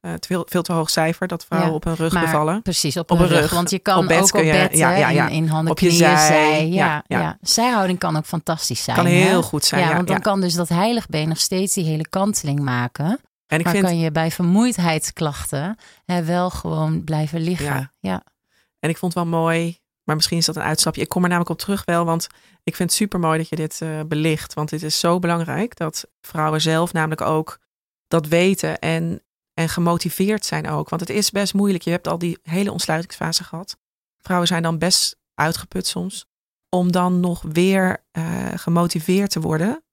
Eh, 0.00 0.14
te 0.14 0.26
veel, 0.26 0.46
veel 0.48 0.62
te 0.62 0.72
hoog 0.72 0.90
cijfer 0.90 1.28
dat 1.28 1.44
vrouwen 1.44 1.70
Ja, 1.70 1.76
op 1.76 1.84
hun 1.84 1.94
rug 1.94 2.12
maar 2.12 2.24
bevallen. 2.24 2.62
Precies, 2.62 2.96
op, 2.96 3.10
Op 3.10 3.16
een 3.18 3.24
een 3.24 3.30
rug. 3.30 3.40
rug. 3.40 3.50
Want 3.50 3.70
je 3.70 3.78
kan 3.78 3.98
Op 3.98 4.06
bed 4.08 4.18
ook 4.22 4.34
op 4.34 4.42
je- 4.44 4.50
bed 4.52 4.76
ja, 4.76 4.96
ja, 4.96 5.08
ja. 5.08 5.26
In, 5.28 5.34
in 5.34 5.46
handen, 5.46 5.70
Op 5.72 5.78
je 5.78 5.86
knieën, 5.88 6.18
zij. 6.18 6.68
Ja, 6.68 7.04
Ja. 7.06 7.38
Zijhouding 7.40 7.98
kan 7.98 8.16
ook 8.16 8.24
fantastisch 8.24 8.84
zijn. 8.84 8.96
kan 8.96 9.06
hè? 9.06 9.12
heel 9.12 9.42
goed 9.42 9.64
zijn. 9.64 9.88
Ja, 9.88 9.94
want 9.94 10.08
dan 10.08 10.20
kan 10.20 10.40
dus 10.40 10.54
dat 10.54 10.68
heiligbeen 10.68 11.28
nog 11.28 11.38
steeds 11.40 11.74
die 11.74 11.84
hele 11.84 12.08
kanteling 12.08 12.60
maken. 12.60 13.20
En 13.46 13.58
ik 13.58 13.64
maar 13.64 13.74
vind 13.74 13.86
kan 13.86 13.98
je 13.98 14.10
bij 14.10 14.30
vermoeidheidsklachten 14.30 15.76
hè, 16.04 16.24
wel 16.24 16.50
gewoon 16.50 17.04
blijven 17.04 17.40
liggen. 17.40 17.66
Ja. 17.66 17.92
Ja. 17.98 18.22
En 18.78 18.90
ik 18.90 18.96
vond 18.96 19.14
het 19.14 19.22
wel 19.22 19.40
mooi, 19.40 19.78
maar 20.04 20.14
misschien 20.14 20.38
is 20.38 20.46
dat 20.46 20.56
een 20.56 20.62
uitstapje. 20.62 21.00
Ik 21.00 21.08
kom 21.08 21.22
er 21.22 21.28
namelijk 21.28 21.50
op 21.50 21.58
terug 21.58 21.84
wel, 21.84 22.04
want 22.04 22.26
ik 22.62 22.76
vind 22.76 22.88
het 22.88 22.98
super 22.98 23.20
mooi 23.20 23.38
dat 23.38 23.48
je 23.48 23.56
dit 23.56 23.80
eh, 23.80 24.00
belicht. 24.06 24.54
Want 24.54 24.68
dit 24.68 24.82
is 24.82 24.98
zo 24.98 25.18
belangrijk 25.18 25.76
dat 25.76 26.06
vrouwen 26.20 26.60
zelf 26.60 26.92
namelijk 26.92 27.20
ook 27.20 27.58
dat 28.08 28.26
weten 28.26 28.78
en, 28.78 29.22
en 29.54 29.68
gemotiveerd 29.68 30.44
zijn 30.44 30.68
ook. 30.68 30.88
Want 30.88 31.00
het 31.00 31.10
is 31.10 31.30
best 31.30 31.54
moeilijk. 31.54 31.84
Je 31.84 31.90
hebt 31.90 32.08
al 32.08 32.18
die 32.18 32.38
hele 32.42 32.72
ontsluitingsfase 32.72 33.44
gehad. 33.44 33.76
Vrouwen 34.18 34.48
zijn 34.48 34.62
dan 34.62 34.78
best 34.78 35.16
uitgeput 35.34 35.86
soms. 35.86 36.26
Om 36.68 36.92
dan 36.92 37.20
nog 37.20 37.42
weer 37.42 38.04
eh, 38.10 38.48
gemotiveerd 38.54 39.30
te 39.30 39.40
worden 39.40 39.84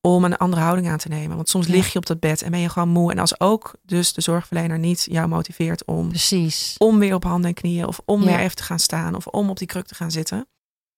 om 0.00 0.24
een 0.24 0.36
andere 0.36 0.62
houding 0.62 0.88
aan 0.88 0.98
te 0.98 1.08
nemen. 1.08 1.36
Want 1.36 1.48
soms 1.48 1.66
Ja. 1.66 1.72
lig 1.72 1.92
je 1.92 1.98
op 1.98 2.06
dat 2.06 2.20
bed 2.20 2.42
en 2.42 2.50
ben 2.50 2.60
je 2.60 2.68
gewoon 2.68 2.88
moe. 2.88 3.10
En 3.12 3.18
als 3.18 3.40
ook 3.40 3.74
dus 3.82 4.12
de 4.12 4.20
zorgverlener 4.20 4.78
niet 4.78 5.06
jou 5.10 5.28
motiveert 5.28 5.84
om 5.84 6.08
Precies. 6.08 6.74
om 6.78 6.98
weer 6.98 7.14
op 7.14 7.24
handen 7.24 7.48
en 7.48 7.54
knieën 7.54 7.86
of 7.86 8.00
om 8.04 8.20
Ja. 8.20 8.26
weer 8.26 8.38
even 8.38 8.56
te 8.56 8.62
gaan 8.62 8.78
staan 8.78 9.14
of 9.14 9.26
om 9.26 9.50
op 9.50 9.58
die 9.58 9.66
kruk 9.66 9.86
te 9.86 9.94
gaan 9.94 10.10
zitten, 10.10 10.46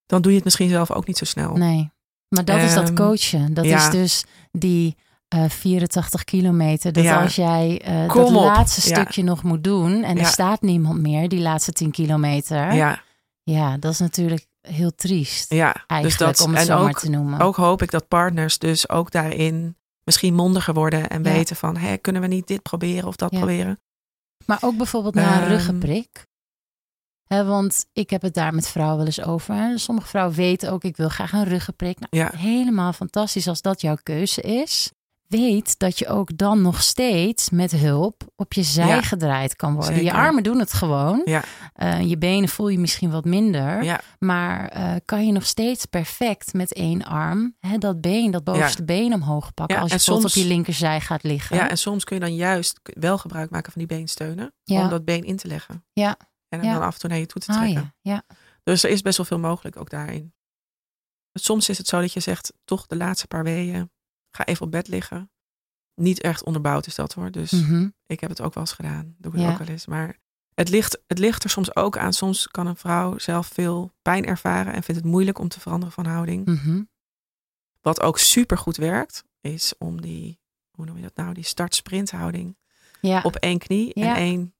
dan 0.05 0.21
doe 0.21 0.29
je 0.31 0.35
het 0.35 0.45
misschien 0.45 0.69
zelf 0.69 0.91
ook 0.91 1.07
niet 1.07 1.17
zo 1.17 1.25
snel. 1.25 1.53
Nee. 1.55 1.91
Maar 2.27 2.45
dat 2.45 2.59
is 2.61 2.73
dat 2.73 2.87
Ehm, 2.87 2.95
coachen. 2.95 3.53
Dat 3.53 3.65
ja. 3.65 3.77
is 3.77 3.89
dus 3.89 4.23
die 4.51 4.95
eh 5.27 5.49
84 5.49 6.23
kilometer. 6.23 6.91
Dat 6.93 7.05
als 7.07 7.35
jij 7.35 7.81
eh, 7.83 8.07
dat 8.13 8.25
op. 8.25 8.31
laatste 8.33 8.81
stukje 8.81 9.23
nog 9.23 9.43
moet 9.43 9.63
doen 9.63 10.03
en 10.03 10.17
er 10.17 10.25
staat 10.25 10.61
niemand 10.61 10.99
meer, 10.99 11.29
die 11.29 11.39
laatste 11.39 11.71
10 11.71 11.91
kilometer. 11.91 12.73
Ja, 12.73 13.01
Ja, 13.43 13.77
dat 13.77 13.91
is 13.91 13.99
natuurlijk 13.99 14.45
heel 14.61 14.95
triest. 14.95 15.53
ja. 15.53 15.75
dus 16.01 16.17
dat 16.17 16.41
om 16.41 16.55
het 16.55 16.65
zo 16.67 16.83
maar 16.83 16.93
te 16.93 17.09
noemen. 17.09 17.39
ook 17.39 17.55
hoop 17.55 17.81
ik 17.81 17.91
dat 17.91 18.07
partners 18.07 18.57
dus 18.57 18.89
ook 18.89 19.11
daarin 19.11 19.75
misschien 20.03 20.33
mondiger 20.33 20.73
worden 20.73 21.09
en 21.09 21.23
Ja. 21.23 21.31
weten 21.31 21.55
van, 21.55 21.77
hé, 21.77 21.97
kunnen 21.97 22.21
we 22.21 22.27
niet 22.27 22.47
dit 22.47 22.61
proberen 22.61 23.07
of 23.07 23.15
dat 23.15 23.31
Ja. 23.31 23.37
proberen? 23.37 23.79
Maar 24.45 24.57
ook 24.61 24.77
bijvoorbeeld 24.77 25.13
na 25.15 25.35
een 25.35 25.41
Ehm, 25.41 25.49
ruggenprik. 25.51 26.25
Hè, 27.27 27.45
want 27.45 27.85
ik 27.93 28.09
heb 28.09 28.21
het 28.21 28.33
daar 28.33 28.53
met 28.53 28.67
vrouwen 28.67 28.97
wel 28.97 29.05
eens 29.05 29.21
over. 29.21 29.79
Sommige 29.79 30.07
vrouwen 30.07 30.35
weten 30.35 30.71
ook, 30.71 30.83
ik 30.83 30.97
wil 30.97 31.09
graag 31.09 31.31
een 31.33 31.43
ruggenprik. 31.43 31.99
Nou, 31.99 32.23
Ja. 32.23 32.37
Helemaal 32.37 32.93
fantastisch 32.93 33.47
als 33.47 33.61
dat 33.61 33.81
jouw 33.81 33.97
keuze 34.03 34.41
is. 34.41 34.91
Weet 35.31 35.79
dat 35.79 35.99
je 35.99 36.07
ook 36.07 36.37
dan 36.37 36.61
nog 36.61 36.81
steeds 36.81 37.49
met 37.49 37.71
hulp 37.71 38.23
op 38.35 38.53
je 38.53 38.63
zij 38.63 38.87
Ja. 38.87 39.01
gedraaid 39.01 39.55
kan 39.55 39.73
worden. 39.73 40.03
Je 40.03 40.13
armen 40.13 40.43
doen 40.43 40.59
het 40.59 40.73
gewoon. 40.73 41.21
Ja. 41.25 41.43
Eh, 41.73 42.01
je 42.09 42.17
benen 42.17 42.49
voel 42.49 42.67
je 42.67 42.79
misschien 42.79 43.11
wat 43.11 43.25
minder. 43.25 43.83
Ja, 43.83 44.01
Maar 44.19 44.67
eh, 44.67 44.95
kan 45.05 45.25
je 45.25 45.31
nog 45.31 45.45
steeds 45.45 45.85
perfect 45.85 46.53
met 46.53 46.73
één 46.73 47.03
arm 47.03 47.55
hè, 47.59 47.77
dat 47.77 48.01
been, 48.01 48.31
dat 48.31 48.43
bovenste 48.43 48.83
been 48.83 49.13
omhoog 49.13 49.53
pakken. 49.53 49.77
Als 49.79 49.91
je 49.91 49.97
soms- 49.97 50.25
op 50.25 50.31
je 50.31 50.45
linkerzij 50.45 51.01
gaat 51.01 51.23
liggen. 51.23 51.55
ja, 51.55 51.69
en 51.69 51.77
soms 51.77 52.03
kun 52.03 52.15
je 52.15 52.21
dan 52.21 52.35
juist 52.35 52.79
wel 52.83 53.17
gebruik 53.17 53.49
maken 53.49 53.71
van 53.71 53.85
die 53.85 53.97
beensteunen 53.97 54.53
Ja. 54.63 54.81
om 54.83 54.89
dat 54.89 55.05
been 55.05 55.23
in 55.23 55.37
te 55.37 55.47
leggen. 55.47 55.85
Ja. 55.93 56.17
En 56.49 56.61
dan 56.61 56.81
af 56.81 56.93
en 56.93 56.99
toe 56.99 57.09
naar 57.09 57.19
je 57.19 57.25
toe 57.25 57.41
te 57.41 57.51
Ah, 57.51 57.57
trekken. 57.57 57.93
ja. 58.01 58.13
ja. 58.13 58.23
Dus 58.63 58.83
er 58.83 58.89
is 58.89 59.01
best 59.01 59.17
wel 59.17 59.25
veel 59.25 59.39
mogelijk 59.39 59.77
ook 59.79 59.89
daarin. 59.89 60.33
Soms 61.33 61.69
is 61.69 61.77
het 61.77 61.87
zo 61.87 61.99
dat 62.01 62.13
je 62.13 62.19
zegt, 62.19 62.53
toch 62.65 62.85
de 62.87 62.95
laatste 62.95 63.27
paar 63.27 63.43
weeën, 63.43 63.91
ga 64.31 64.45
even 64.45 64.65
op 64.65 64.71
bed 64.71 64.87
liggen. 64.87 65.31
Niet 65.95 66.21
echt 66.21 66.43
onderbouwd 66.43 66.87
is 66.87 66.95
dat 66.95 67.13
hoor. 67.13 67.31
Dus 67.31 67.51
Mhm. 67.51 67.87
ik 68.05 68.19
heb 68.19 68.29
het 68.29 68.41
ook 68.41 68.53
wel 68.53 68.63
eens 68.63 68.73
gedaan. 68.73 69.15
Doe 69.17 69.33
ik 69.33 69.39
het 69.39 69.51
ook 69.51 69.57
wel 69.57 69.67
eens. 69.67 69.85
Maar 69.85 70.17
het 70.53 70.69
ligt, 70.69 71.01
het 71.07 71.19
ligt 71.19 71.43
er 71.43 71.49
soms 71.49 71.75
ook 71.75 71.97
aan. 71.97 72.13
Soms 72.13 72.47
kan 72.47 72.67
een 72.67 72.75
vrouw 72.75 73.17
zelf 73.17 73.47
veel 73.47 73.91
pijn 74.01 74.25
ervaren 74.25 74.73
en 74.73 74.83
vindt 74.83 75.01
het 75.01 75.09
moeilijk 75.11 75.39
om 75.39 75.47
te 75.47 75.59
veranderen 75.59 75.93
van 75.93 76.05
houding. 76.05 76.45
Mhm. 76.45 76.81
Wat 77.81 78.01
ook 78.01 78.17
super 78.19 78.57
goed 78.57 78.77
werkt, 78.77 79.23
is 79.41 79.73
om 79.77 80.01
die, 80.01 80.39
hoe 80.71 80.85
noem 80.85 80.95
je 80.95 81.01
dat 81.01 81.15
nou, 81.15 81.33
die 81.33 81.43
start-sprint 81.43 82.11
houding 82.11 82.57
ja. 83.01 83.21
op 83.21 83.35
één 83.35 83.57
knie 83.57 83.91
Ja. 83.99 84.07
en 84.09 84.15
één. 84.15 84.53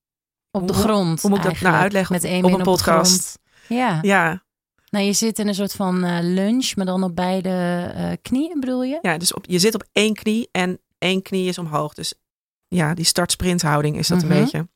Op 0.51 0.67
de 0.67 0.73
Hoe- 0.73 0.83
grond. 0.83 1.21
hoe 1.21 1.29
moet 1.29 1.39
ik 1.39 1.45
dat 1.45 1.59
nou 1.59 1.75
uitleggen 1.75 2.13
Met 2.15 2.23
op- 2.23 2.29
één 2.29 2.43
op 2.43 2.49
been 2.49 2.59
een 2.59 2.65
de 2.65 2.69
podcast? 2.71 3.11
grond. 3.13 3.39
Ja. 3.79 3.99
Ja, 4.01 4.43
Nou, 4.91 5.05
je 5.05 5.13
zit 5.13 5.39
in 5.39 5.47
een 5.47 5.55
soort 5.55 5.71
van 5.73 6.03
eh, 6.03 6.17
lunch, 6.21 6.75
maar 6.75 6.85
dan 6.85 7.03
op 7.03 7.15
beide 7.15 7.49
eh, 7.95 8.11
knieën, 8.21 8.59
bedoel 8.59 8.83
je? 8.83 8.99
Ja, 9.01 9.17
dus 9.17 9.33
op, 9.33 9.45
je 9.47 9.59
zit 9.59 9.75
op 9.75 9.83
één 9.91 10.13
knie 10.13 10.49
en 10.51 10.79
één 10.97 11.21
knie 11.21 11.47
is 11.47 11.57
omhoog. 11.57 11.93
Dus 11.93 12.13
ja, 12.67 12.93
die 12.93 13.05
start-sprint 13.05 13.61
houding 13.61 13.97
is 13.97 14.07
dat 14.07 14.23
Mhm. 14.23 14.31
een 14.31 14.39
beetje. 14.41 14.67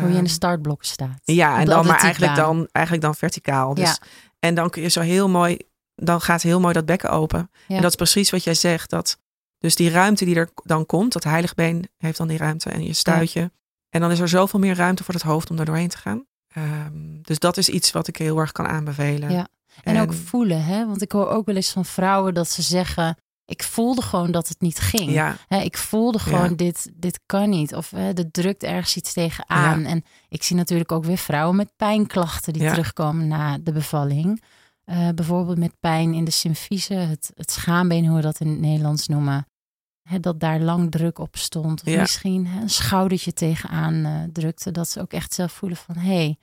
Hoe 0.00 0.10
je 0.10 0.16
in 0.16 0.24
de 0.24 0.30
startblok 0.30 0.84
staat. 0.84 1.20
Ja, 1.24 1.58
en 1.58 1.66
dan 1.66 1.86
maar 1.86 1.98
eigenlijk 2.00 2.36
dan, 2.36 2.68
eigenlijk 2.72 3.04
dan 3.04 3.14
verticaal. 3.14 3.74
Dus, 3.74 3.84
Ja. 3.88 3.96
En 4.38 4.54
dan 4.54 4.70
kun 4.70 4.82
je 4.82 4.88
zo 4.88 5.00
heel 5.00 5.28
mooi, 5.28 5.56
dan 5.94 6.20
gaat 6.20 6.42
heel 6.42 6.60
mooi 6.60 6.72
dat 6.72 6.86
bekken 6.86 7.10
open. 7.10 7.50
Ja. 7.66 7.76
En 7.76 7.82
dat 7.82 7.90
is 7.90 7.96
precies 7.96 8.30
wat 8.30 8.44
jij 8.44 8.54
zegt. 8.54 8.90
Dat, 8.90 9.18
dus 9.58 9.74
die 9.76 9.90
ruimte 9.90 10.24
die 10.24 10.34
er 10.34 10.50
dan 10.54 10.86
komt, 10.86 11.12
dat 11.12 11.24
heiligbeen 11.24 11.88
heeft 11.96 12.16
dan 12.18 12.28
die 12.28 12.38
ruimte 12.38 12.70
en 12.70 12.84
je 12.84 12.92
stuitje. 12.92 13.50
En 13.88 14.00
dan 14.00 14.10
is 14.10 14.18
er 14.18 14.28
zoveel 14.28 14.58
meer 14.60 14.74
ruimte 14.74 15.04
voor 15.04 15.14
het 15.14 15.22
hoofd 15.22 15.50
om 15.50 15.56
daar 15.56 15.66
doorheen 15.66 15.88
te 15.88 15.98
gaan. 15.98 16.26
Ehm, 16.48 17.20
dus 17.22 17.38
dat 17.38 17.56
is 17.56 17.68
iets 17.68 17.92
wat 17.92 18.08
ik 18.08 18.16
heel 18.16 18.38
erg 18.38 18.52
kan 18.52 18.66
aanbevelen. 18.66 19.30
Ja. 19.30 19.48
En, 19.82 20.00
ook 20.00 20.12
voelen, 20.12 20.64
hè? 20.64 20.86
Want 20.86 21.02
ik 21.02 21.12
hoor 21.12 21.28
ook 21.28 21.46
wel 21.46 21.56
eens 21.56 21.70
van 21.70 21.84
vrouwen 21.84 22.34
dat 22.34 22.50
ze 22.50 22.62
zeggen: 22.62 23.16
Ik 23.44 23.62
voelde 23.62 24.02
gewoon 24.02 24.30
dat 24.30 24.48
het 24.48 24.60
niet 24.60 24.78
ging. 24.78 25.10
Ja, 25.10 25.36
Hè, 25.48 25.60
ik 25.60 25.76
voelde 25.76 26.18
gewoon: 26.18 26.48
Ja. 26.48 26.56
dit, 26.56 26.90
dit 26.94 27.20
kan 27.26 27.50
niet. 27.50 27.74
Of 27.74 27.90
hè, 27.90 28.12
er 28.12 28.30
drukt 28.30 28.62
ergens 28.62 28.96
iets 28.96 29.12
tegenaan. 29.12 29.84
En 29.84 30.04
ik 30.28 30.42
zie 30.42 30.56
natuurlijk 30.56 30.92
ook 30.92 31.04
weer 31.04 31.18
vrouwen 31.18 31.56
met 31.56 31.72
pijnklachten 31.76 32.52
die 32.52 32.68
terugkomen 32.68 33.28
na 33.28 33.58
de 33.58 33.72
bevalling. 33.72 34.42
Eh, 34.84 35.08
bijvoorbeeld 35.14 35.58
met 35.58 35.80
pijn 35.80 36.14
in 36.14 36.24
de 36.24 36.30
symfyse, 36.30 36.94
het, 36.94 37.30
het 37.34 37.50
schaambeen, 37.50 38.06
hoe 38.06 38.16
we 38.16 38.22
dat 38.22 38.40
in 38.40 38.48
het 38.48 38.60
Nederlands 38.60 39.08
noemen. 39.08 39.46
Hè, 40.08 40.20
dat 40.20 40.40
daar 40.40 40.60
lang 40.60 40.90
druk 40.90 41.18
op 41.18 41.36
stond. 41.36 41.80
Of 41.82 41.88
Ja. 41.92 42.00
misschien 42.00 42.46
hè, 42.46 42.60
een 42.60 42.70
schoudertje 42.70 43.32
tegenaan 43.32 44.04
eh, 44.04 44.22
drukte. 44.32 44.70
Dat 44.70 44.88
ze 44.88 45.00
ook 45.00 45.12
echt 45.12 45.32
zelf 45.34 45.52
voelen 45.52 45.78
van 45.78 45.96
hé. 45.96 46.14
Hey. 46.14 46.38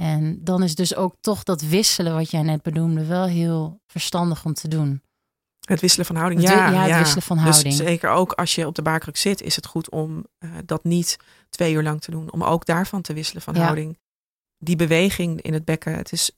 En 0.00 0.44
dan 0.44 0.62
is 0.62 0.74
dus 0.74 0.94
ook 0.94 1.14
toch 1.20 1.42
dat 1.42 1.60
wisselen 1.62 2.14
wat 2.14 2.30
jij 2.30 2.42
net 2.42 2.62
benoemde 2.62 3.04
wel 3.06 3.24
heel 3.26 3.80
verstandig 3.86 4.44
om 4.44 4.54
te 4.54 4.68
doen. 4.68 5.02
het 5.62 5.80
wisselen 5.80 6.06
van 6.06 6.16
houding. 6.16 6.42
Ja, 6.42 6.70
ja, 6.70 6.80
het 6.80 6.88
ja. 6.88 6.98
wisselen 6.98 7.22
van 7.22 7.36
Dus 7.36 7.46
houding. 7.46 7.74
zeker 7.74 8.10
ook 8.10 8.32
als 8.32 8.54
je 8.54 8.66
op 8.66 8.74
de 8.74 8.82
baarkruk 8.82 9.16
zit, 9.16 9.42
is 9.42 9.56
het 9.56 9.66
goed 9.66 9.90
om 9.90 10.26
eh, 10.38 10.50
dat 10.64 10.84
niet 10.84 11.16
twee 11.50 11.72
uur 11.74 11.82
lang 11.82 12.00
te 12.00 12.10
doen. 12.10 12.32
Om 12.32 12.44
ook 12.44 12.66
daarvan 12.66 13.02
te 13.02 13.12
wisselen 13.14 13.42
van 13.42 13.56
houding. 13.56 13.98
Die 14.58 14.76
beweging 14.76 15.40
in 15.40 15.52
het 15.52 15.64
bekken, 15.64 15.94
het 15.96 16.12
is, 16.12 16.30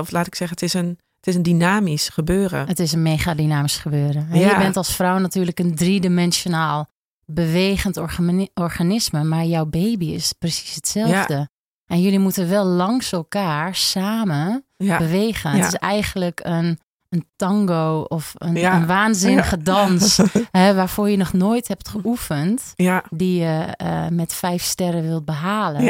of 0.00 0.10
laat 0.10 0.26
ik 0.26 0.34
zeggen, 0.34 0.56
het 0.56 0.66
is 0.66 0.74
een, 0.74 0.98
Het 1.20 1.28
is 1.28 1.34
een 1.34 1.42
dynamisch 1.42 2.08
gebeuren. 2.08 2.66
Het 2.66 2.78
is 2.78 2.92
een 2.92 3.02
mega 3.02 3.34
dynamisch 3.34 3.76
gebeuren. 3.78 4.28
En 4.30 4.38
Ja. 4.38 4.50
Je 4.50 4.56
bent 4.56 4.76
als 4.76 4.94
vrouw 4.96 5.18
natuurlijk 5.18 5.58
een 5.58 5.74
driedimensionaal 5.74 6.86
bewegend 7.26 7.96
organi- 7.96 8.48
organisme, 8.54 9.24
maar 9.24 9.44
jouw 9.44 9.66
baby 9.66 10.06
is 10.06 10.32
precies 10.32 10.74
hetzelfde. 10.74 11.48
En 11.86 12.00
jullie 12.00 12.18
moeten 12.18 12.48
wel 12.48 12.64
langs 12.64 13.12
elkaar 13.12 13.74
samen 13.74 14.64
Ja, 14.76 14.98
bewegen. 14.98 15.50
Het 15.50 15.66
is 15.66 15.74
eigenlijk 15.78 16.40
een, 16.42 16.78
een 17.08 17.26
tango 17.36 18.00
of 18.08 18.32
een, 18.38 18.54
een 18.74 18.86
waanzinnige 18.86 19.62
dans 19.62 20.20
hè, 20.50 20.74
waarvoor 20.74 21.10
je 21.10 21.16
nog 21.16 21.32
nooit 21.32 21.68
hebt 21.68 21.88
geoefend, 21.88 22.72
die 23.10 23.38
je 23.40 23.74
eh, 23.76 24.06
met 24.08 24.34
vijf 24.34 24.62
sterren 24.62 25.02
wilt 25.02 25.24
behalen. 25.24 25.82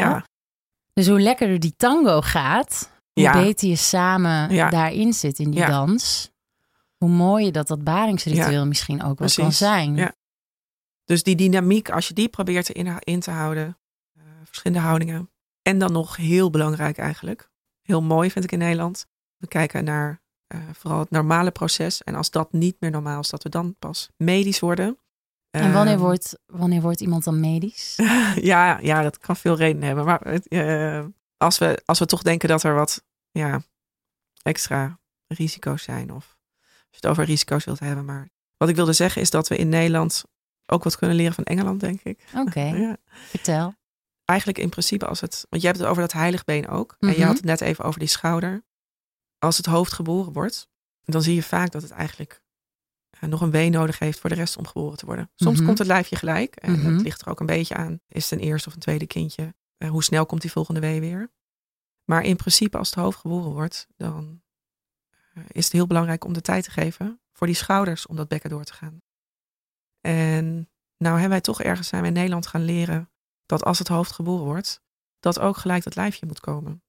Dus 0.93 1.07
hoe 1.07 1.21
lekkerder 1.21 1.59
die 1.59 1.73
tango 1.77 2.21
gaat, 2.21 2.89
hoe 3.13 3.23
Ja. 3.23 3.33
beter 3.33 3.67
je 3.69 3.75
samen 3.75 4.53
Ja. 4.53 4.69
daarin 4.69 5.13
zit 5.13 5.39
in 5.39 5.51
die 5.51 5.59
Ja. 5.59 5.67
dans, 5.67 6.31
hoe 6.97 7.09
mooier 7.09 7.51
dat 7.51 7.67
dat 7.67 7.83
baringsritueel 7.83 8.65
misschien 8.67 9.03
ook 9.03 9.19
wel 9.19 9.29
kan 9.35 9.51
zijn. 9.51 9.95
Ja. 9.95 10.13
Dus 11.05 11.23
die 11.23 11.35
dynamiek, 11.35 11.89
als 11.89 12.07
je 12.07 12.13
die 12.13 12.29
probeert 12.29 12.69
in, 12.69 12.97
in 12.99 13.19
te 13.19 13.31
houden, 13.31 13.77
eh, 14.17 14.23
verschillende 14.43 14.83
houdingen. 14.83 15.29
En 15.61 15.77
dan 15.79 15.91
nog 15.91 16.15
heel 16.15 16.49
belangrijk 16.49 16.97
eigenlijk, 16.97 17.49
heel 17.81 18.01
mooi 18.01 18.31
vind 18.31 18.43
ik 18.45 18.51
in 18.51 18.59
Nederland. 18.59 19.05
We 19.37 19.47
kijken 19.47 19.83
naar 19.83 20.19
eh, 20.47 20.59
vooral 20.73 20.99
het 20.99 21.09
normale 21.09 21.51
proces. 21.51 22.03
En 22.03 22.15
als 22.15 22.29
dat 22.31 22.51
niet 22.53 22.75
meer 22.79 22.91
normaal 22.91 23.19
is, 23.19 23.29
dat 23.29 23.43
we 23.43 23.49
dan 23.49 23.75
pas 23.79 24.09
medisch 24.17 24.59
worden. 24.59 24.97
En 25.51 25.73
wanneer 25.73 25.93
Ehm, 25.93 26.03
wordt, 26.03 26.37
wanneer 26.45 26.81
wordt 26.81 27.01
iemand 27.01 27.23
dan 27.23 27.39
medisch? 27.39 27.95
ja, 28.35 28.79
ja, 28.81 29.01
dat 29.01 29.17
kan 29.17 29.35
veel 29.35 29.55
redenen 29.55 29.87
hebben. 29.87 30.05
Maar 30.05 30.21
eh, 30.21 31.05
als, 31.41 31.57
we, 31.57 31.81
als 31.85 31.99
we 31.99 32.05
toch 32.05 32.21
denken 32.21 32.49
dat 32.49 32.63
er 32.63 32.73
wat 32.75 33.03
ja, 33.31 33.61
extra 34.41 34.99
risico's 35.27 35.83
zijn. 35.83 36.13
Of 36.13 36.37
als 36.61 36.87
je 36.89 36.95
het 36.95 37.07
over 37.07 37.23
risico's 37.23 37.65
wilt 37.65 37.79
hebben. 37.79 38.05
Maar 38.05 38.29
wat 38.57 38.69
ik 38.69 38.75
wilde 38.75 38.93
zeggen 38.93 39.21
is 39.21 39.29
dat 39.29 39.47
we 39.47 39.55
in 39.55 39.69
Nederland 39.69 40.23
ook 40.65 40.83
wat 40.83 40.97
kunnen 40.97 41.15
leren 41.17 41.33
van 41.33 41.43
Engeland, 41.43 41.79
denk 41.79 42.01
ik. 42.01 42.23
Oké, 42.35 42.59
Ja. 42.85 42.97
vertel. 43.09 43.73
Eigenlijk 44.25 44.59
in 44.59 44.69
principe 44.69 45.05
als 45.07 45.21
het... 45.21 45.45
Want 45.49 45.61
je 45.61 45.67
hebt 45.67 45.79
het 45.79 45.89
over 45.89 46.01
dat 46.01 46.11
heiligbeen 46.13 46.67
ook. 46.67 46.95
En 46.99 47.09
je 47.09 47.15
Mhm. 47.17 47.25
had 47.25 47.35
het 47.35 47.45
net 47.45 47.61
even 47.61 47.83
over 47.85 47.99
die 47.99 48.07
schouder. 48.09 48.63
Als 49.39 49.57
het 49.57 49.65
hoofd 49.65 49.93
geboren 49.93 50.33
wordt, 50.33 50.69
dan 51.03 51.21
zie 51.21 51.35
je 51.35 51.43
vaak 51.43 51.71
dat 51.71 51.81
het 51.81 51.91
eigenlijk 51.91 52.41
eh, 53.09 53.29
nog 53.29 53.41
een 53.41 53.51
wee 53.51 53.69
nodig 53.69 53.99
heeft 53.99 54.19
voor 54.19 54.29
de 54.29 54.35
rest 54.35 54.57
om 54.57 54.67
geboren 54.67 54.97
te 54.97 55.05
worden. 55.05 55.31
Soms 55.35 55.57
Mhm. 55.57 55.65
komt 55.65 55.77
het 55.77 55.87
lijfje 55.87 56.15
gelijk. 56.15 56.55
En 56.55 56.71
Mhm. 56.71 56.93
het 56.93 57.01
ligt 57.01 57.21
er 57.21 57.29
ook 57.29 57.39
een 57.39 57.45
beetje 57.45 57.75
aan. 57.75 57.99
Is 58.07 58.29
het 58.29 58.39
een 58.39 58.45
eerste 58.47 58.67
of 58.67 58.73
een 58.73 58.79
tweede 58.79 59.07
kindje? 59.07 59.53
Eh, 59.81 59.89
hoe 59.89 60.03
snel 60.03 60.25
komt 60.25 60.41
die 60.41 60.51
volgende 60.51 60.79
wee 60.79 60.99
weer? 60.99 61.31
Maar 62.03 62.23
in 62.23 62.35
principe 62.35 62.77
als 62.77 62.89
het 62.89 62.99
hoofd 62.99 63.19
geboren 63.19 63.51
wordt, 63.51 63.87
dan 63.97 64.41
eh, 65.33 65.43
is 65.47 65.63
het 65.63 65.73
heel 65.73 65.87
belangrijk 65.87 66.23
om 66.23 66.33
de 66.33 66.41
tijd 66.41 66.63
te 66.63 66.71
geven 66.71 67.21
voor 67.31 67.47
die 67.47 67.55
schouders 67.55 68.07
om 68.07 68.15
dat 68.15 68.27
bekken 68.27 68.49
door 68.49 68.63
te 68.63 68.73
gaan. 68.73 69.01
En 70.01 70.69
nou 70.97 71.13
hebben 71.13 71.29
wij 71.29 71.41
toch 71.41 71.61
ergens 71.61 71.87
zijn 71.87 72.01
we 72.01 72.07
in 72.07 72.13
Nederland 72.13 72.47
gaan 72.47 72.63
leren 72.63 73.09
dat 73.45 73.63
als 73.63 73.79
het 73.79 73.87
hoofd 73.87 74.11
geboren 74.11 74.45
wordt, 74.45 74.81
dat 75.19 75.39
ook 75.39 75.57
gelijk 75.57 75.83
dat 75.83 75.95
lijfje 75.95 76.25
moet 76.25 76.39
komen. 76.39 76.83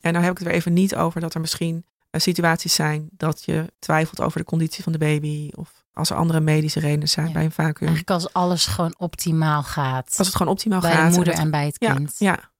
En 0.00 0.12
nou 0.12 0.24
heb 0.24 0.32
ik 0.32 0.38
het 0.38 0.48
er 0.48 0.54
even 0.54 0.72
niet 0.72 0.96
over 0.96 1.20
dat 1.20 1.34
er 1.34 1.40
misschien 1.40 1.86
eh, 2.10 2.20
situaties 2.20 2.74
zijn 2.74 3.08
dat 3.12 3.44
je 3.44 3.72
twijfelt 3.78 4.20
over 4.20 4.38
de 4.38 4.46
conditie 4.46 4.82
van 4.82 4.92
de 4.92 4.98
baby. 4.98 5.50
Of 5.54 5.86
als 5.98 6.10
er 6.10 6.16
andere 6.16 6.40
medische 6.40 6.80
redenen 6.80 7.08
zijn 7.08 7.26
Ja. 7.26 7.32
bij 7.32 7.44
een 7.44 7.50
vacuüm. 7.52 7.88
Eigenlijk 7.88 8.10
als 8.10 8.32
alles 8.32 8.66
gewoon 8.66 8.94
optimaal 8.98 9.62
gaat. 9.62 10.14
Als 10.18 10.26
het 10.26 10.36
gewoon 10.36 10.52
optimaal 10.52 10.80
bij 10.80 10.92
gaat. 10.92 11.10
de 11.10 11.16
moeder 11.16 11.32
het- 11.34 11.42
en 11.42 11.50
bij 11.50 11.66
het 11.66 11.76
ja, 11.78 11.94
kind. 11.94 12.14
ja, 12.18 12.52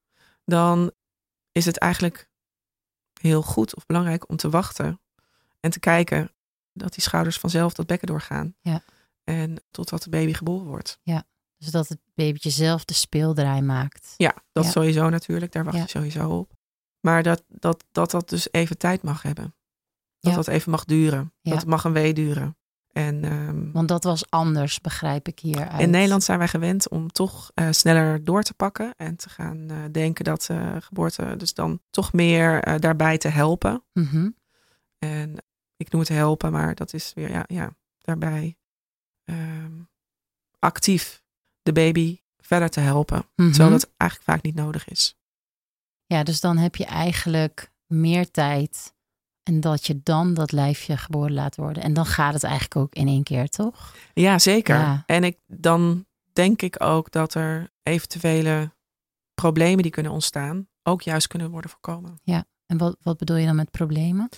dan 0.45 0.91
is 1.51 1.65
het 1.65 1.77
eigenlijk 1.77 2.29
heel 3.21 3.41
goed 3.41 3.75
of 3.75 3.85
belangrijk 3.85 4.29
om 4.29 4.35
te 4.35 4.49
wachten. 4.49 5.01
En 5.59 5.71
te 5.71 5.79
kijken 5.79 6.31
dat 6.73 6.93
die 6.93 7.03
schouders 7.03 7.37
vanzelf 7.39 7.73
dat 7.73 7.87
bekken 7.87 8.07
doorgaan. 8.07 8.55
Ja. 8.61 8.81
En 9.23 9.63
totdat 9.71 10.03
de 10.03 10.09
baby 10.09 10.33
geboren 10.33 10.67
wordt. 10.67 10.99
Dus 11.57 11.71
dat 11.71 11.87
het 11.87 11.99
babytje 12.15 12.49
zelf 12.49 12.85
de 12.85 12.93
speeldraai 12.93 13.61
maakt. 13.61 14.13
Ja, 14.17 14.33
dat 14.51 14.63
Ja. 14.65 14.71
sowieso 14.71 15.09
natuurlijk. 15.09 15.51
Daar 15.51 15.63
wacht 15.63 15.75
Ja. 15.75 15.81
je 15.83 15.89
sowieso 15.89 16.29
op. 16.29 16.53
Maar 16.99 17.23
dat, 17.23 17.43
dat, 17.47 17.85
dat 17.91 18.11
dat 18.11 18.29
dus 18.29 18.47
even 18.51 18.77
tijd 18.77 19.01
mag 19.03 19.21
hebben. 19.21 19.55
Dat 20.19 20.31
Ja. 20.31 20.37
dat 20.37 20.47
even 20.47 20.71
mag 20.71 20.85
duren. 20.85 21.33
Ja. 21.41 21.53
Dat 21.55 21.65
mag 21.65 21.83
een 21.83 21.93
wee 21.93 22.13
duren. 22.13 22.57
En 22.99 23.23
ehm, 23.23 23.71
Want 23.71 23.87
dat 23.87 24.03
was 24.03 24.29
anders, 24.29 24.81
begrijp 24.81 25.27
ik 25.27 25.39
hieruit. 25.39 25.81
in 25.81 25.89
Nederland 25.89 26.23
zijn 26.23 26.37
wij 26.37 26.47
gewend 26.47 26.89
om 26.89 27.11
toch 27.11 27.51
eh, 27.53 27.67
sneller 27.71 28.23
door 28.23 28.43
te 28.43 28.53
pakken. 28.53 28.93
En 28.97 29.15
te 29.15 29.29
gaan 29.29 29.69
eh, 29.69 29.77
denken 29.91 30.23
dat 30.23 30.47
eh, 30.49 30.75
geboorte 30.79 31.35
dus 31.37 31.53
dan 31.53 31.81
toch 31.89 32.13
meer 32.13 32.79
daarbij 32.79 33.17
te 33.17 33.27
helpen. 33.27 33.83
Mhm. 33.93 34.29
En 34.97 35.35
ik 35.77 35.91
noem 35.91 36.01
het 36.01 36.09
helpen, 36.09 36.51
maar 36.51 36.75
dat 36.75 36.93
is 36.93 37.11
weer 37.15 37.31
ja, 37.31 37.43
ja 37.47 37.75
daarbij 37.97 38.57
ehm, 39.23 39.73
actief 40.59 41.23
de 41.61 41.73
baby 41.73 42.19
verder 42.37 42.69
te 42.69 42.79
helpen. 42.79 43.25
Mhm. 43.35 43.49
Terwijl 43.49 43.69
dat 43.69 43.91
eigenlijk 43.97 44.31
vaak 44.31 44.43
niet 44.43 44.55
nodig 44.55 44.87
is. 44.87 45.17
Ja, 46.05 46.23
dus 46.23 46.39
dan 46.39 46.57
heb 46.57 46.75
je 46.75 46.85
eigenlijk 46.85 47.71
meer 47.87 48.31
tijd. 48.31 48.93
En 49.49 49.59
dat 49.59 49.87
je 49.87 49.99
dan 50.03 50.33
dat 50.33 50.51
lijfje 50.51 50.97
geboren 50.97 51.33
laat 51.33 51.55
worden. 51.55 51.83
En 51.83 51.93
dan 51.93 52.05
gaat 52.05 52.33
het 52.33 52.43
eigenlijk 52.43 52.75
ook 52.75 52.93
in 52.93 53.07
één 53.07 53.23
keer, 53.23 53.47
toch? 53.49 53.95
Ja, 54.13 54.39
zeker. 54.39 54.75
Ja. 54.75 55.03
En 55.05 55.23
ik, 55.23 55.37
dan 55.47 56.05
denk 56.33 56.61
ik 56.61 56.83
ook 56.83 57.11
dat 57.11 57.33
er 57.33 57.69
eventuele 57.83 58.71
problemen 59.33 59.83
die 59.83 59.91
kunnen 59.91 60.11
ontstaan, 60.11 60.67
ook 60.83 61.01
juist 61.01 61.27
kunnen 61.27 61.49
worden 61.49 61.69
voorkomen. 61.69 62.19
En 62.65 62.77
wat, 62.77 62.97
wat 63.01 63.17
bedoel 63.17 63.35
je 63.37 63.45
dan 63.45 63.55
met 63.55 63.71
problemen? 63.71 64.29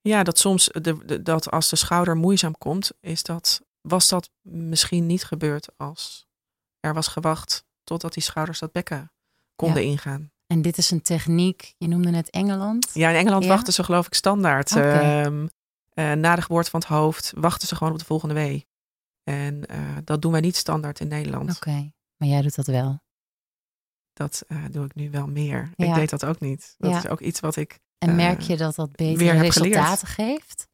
Ja, 0.00 0.22
dat 0.22 0.38
soms 0.38 0.68
de, 0.72 1.04
de- 1.04 1.22
dat 1.22 1.50
als 1.50 1.68
de 1.68 1.76
schouder 1.76 2.16
moeizaam 2.16 2.58
komt, 2.58 2.92
is 3.00 3.22
dat, 3.22 3.62
was 3.80 4.08
dat 4.08 4.30
misschien 4.42 5.06
niet 5.06 5.24
gebeurd 5.24 5.68
als 5.76 6.26
er 6.80 6.94
was 6.94 7.08
gewacht 7.08 7.64
totdat 7.84 8.14
die 8.14 8.22
schouders 8.22 8.58
dat 8.58 8.72
bekken 8.72 9.12
konden 9.54 9.84
ingaan. 9.84 10.30
En 10.46 10.62
dit 10.62 10.78
is 10.78 10.90
een 10.90 11.02
techniek, 11.02 11.74
je 11.78 11.88
noemde 11.88 12.10
net 12.10 12.30
Engeland. 12.30 12.90
Ja, 12.92 13.10
in 13.10 13.16
Engeland 13.16 13.42
Ja? 13.44 13.48
wachten 13.48 13.72
ze 13.72 13.84
geloof 13.84 14.06
ik 14.06 14.14
standaard. 14.14 14.70
Oké. 14.70 14.80
ehm, 14.90 15.46
eh, 15.92 16.12
na 16.12 16.34
de 16.36 16.42
geboorte 16.42 16.70
van 16.70 16.80
het 16.80 16.88
hoofd 16.88 17.32
wachten 17.36 17.68
ze 17.68 17.76
gewoon 17.76 17.92
op 17.92 17.98
de 17.98 18.04
volgende 18.04 18.34
wee. 18.34 18.66
En 19.24 19.66
eh, 19.66 19.78
dat 20.04 20.22
doen 20.22 20.32
wij 20.32 20.40
niet 20.40 20.56
standaard 20.56 21.00
in 21.00 21.08
Nederland. 21.08 21.56
Oké, 21.56 21.92
maar 22.16 22.28
jij 22.28 22.42
doet 22.42 22.54
dat 22.54 22.66
wel. 22.66 23.00
Dat 24.12 24.44
eh, 24.48 24.64
doe 24.70 24.84
ik 24.84 24.94
nu 24.94 25.10
wel 25.10 25.26
meer. 25.26 25.70
Ja. 25.76 25.86
Ik 25.86 25.94
deed 25.94 26.10
dat 26.10 26.24
ook 26.24 26.40
niet. 26.40 26.74
Dat 26.78 26.90
Ja. 26.90 26.98
is 26.98 27.08
ook 27.08 27.20
iets 27.20 27.40
wat 27.40 27.56
ik. 27.56 27.78
En 27.98 28.14
merk 28.14 28.40
je 28.40 28.56
dat 28.56 28.74
dat 28.74 28.92
betere 28.92 29.16
geleerd. 29.34 29.54
resultaten 29.54 30.08
geeft? 30.08 30.68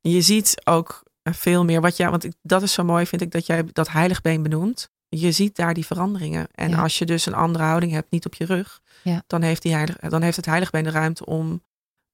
Je 0.00 0.20
ziet 0.22 0.60
ook 0.64 1.02
veel 1.22 1.64
meer 1.64 1.80
wat 1.80 1.96
jij. 1.96 2.10
Want 2.10 2.24
ik, 2.24 2.34
dat 2.42 2.62
is 2.62 2.72
zo 2.72 2.84
mooi, 2.84 3.06
vind 3.06 3.22
ik, 3.22 3.30
dat 3.30 3.46
jij 3.46 3.64
dat 3.72 3.88
heiligbeen 3.88 4.42
benoemt. 4.42 4.90
Je 5.16 5.32
ziet 5.32 5.56
daar 5.56 5.74
die 5.74 5.86
veranderingen. 5.86 6.48
En 6.54 6.70
Ja. 6.70 6.82
als 6.82 6.98
je 6.98 7.06
dus 7.06 7.26
een 7.26 7.34
andere 7.34 7.64
houding 7.64 7.92
hebt, 7.92 8.10
niet 8.10 8.26
op 8.26 8.34
je 8.34 8.44
rug, 8.44 8.80
Ja. 9.02 9.22
dan, 9.26 9.42
heeft 9.42 9.62
die 9.62 9.72
heilig, 9.72 9.96
dan 9.96 10.22
heeft 10.22 10.36
het 10.36 10.46
heiligbeen 10.46 10.84
de 10.84 10.90
ruimte 10.90 11.26
om. 11.26 11.62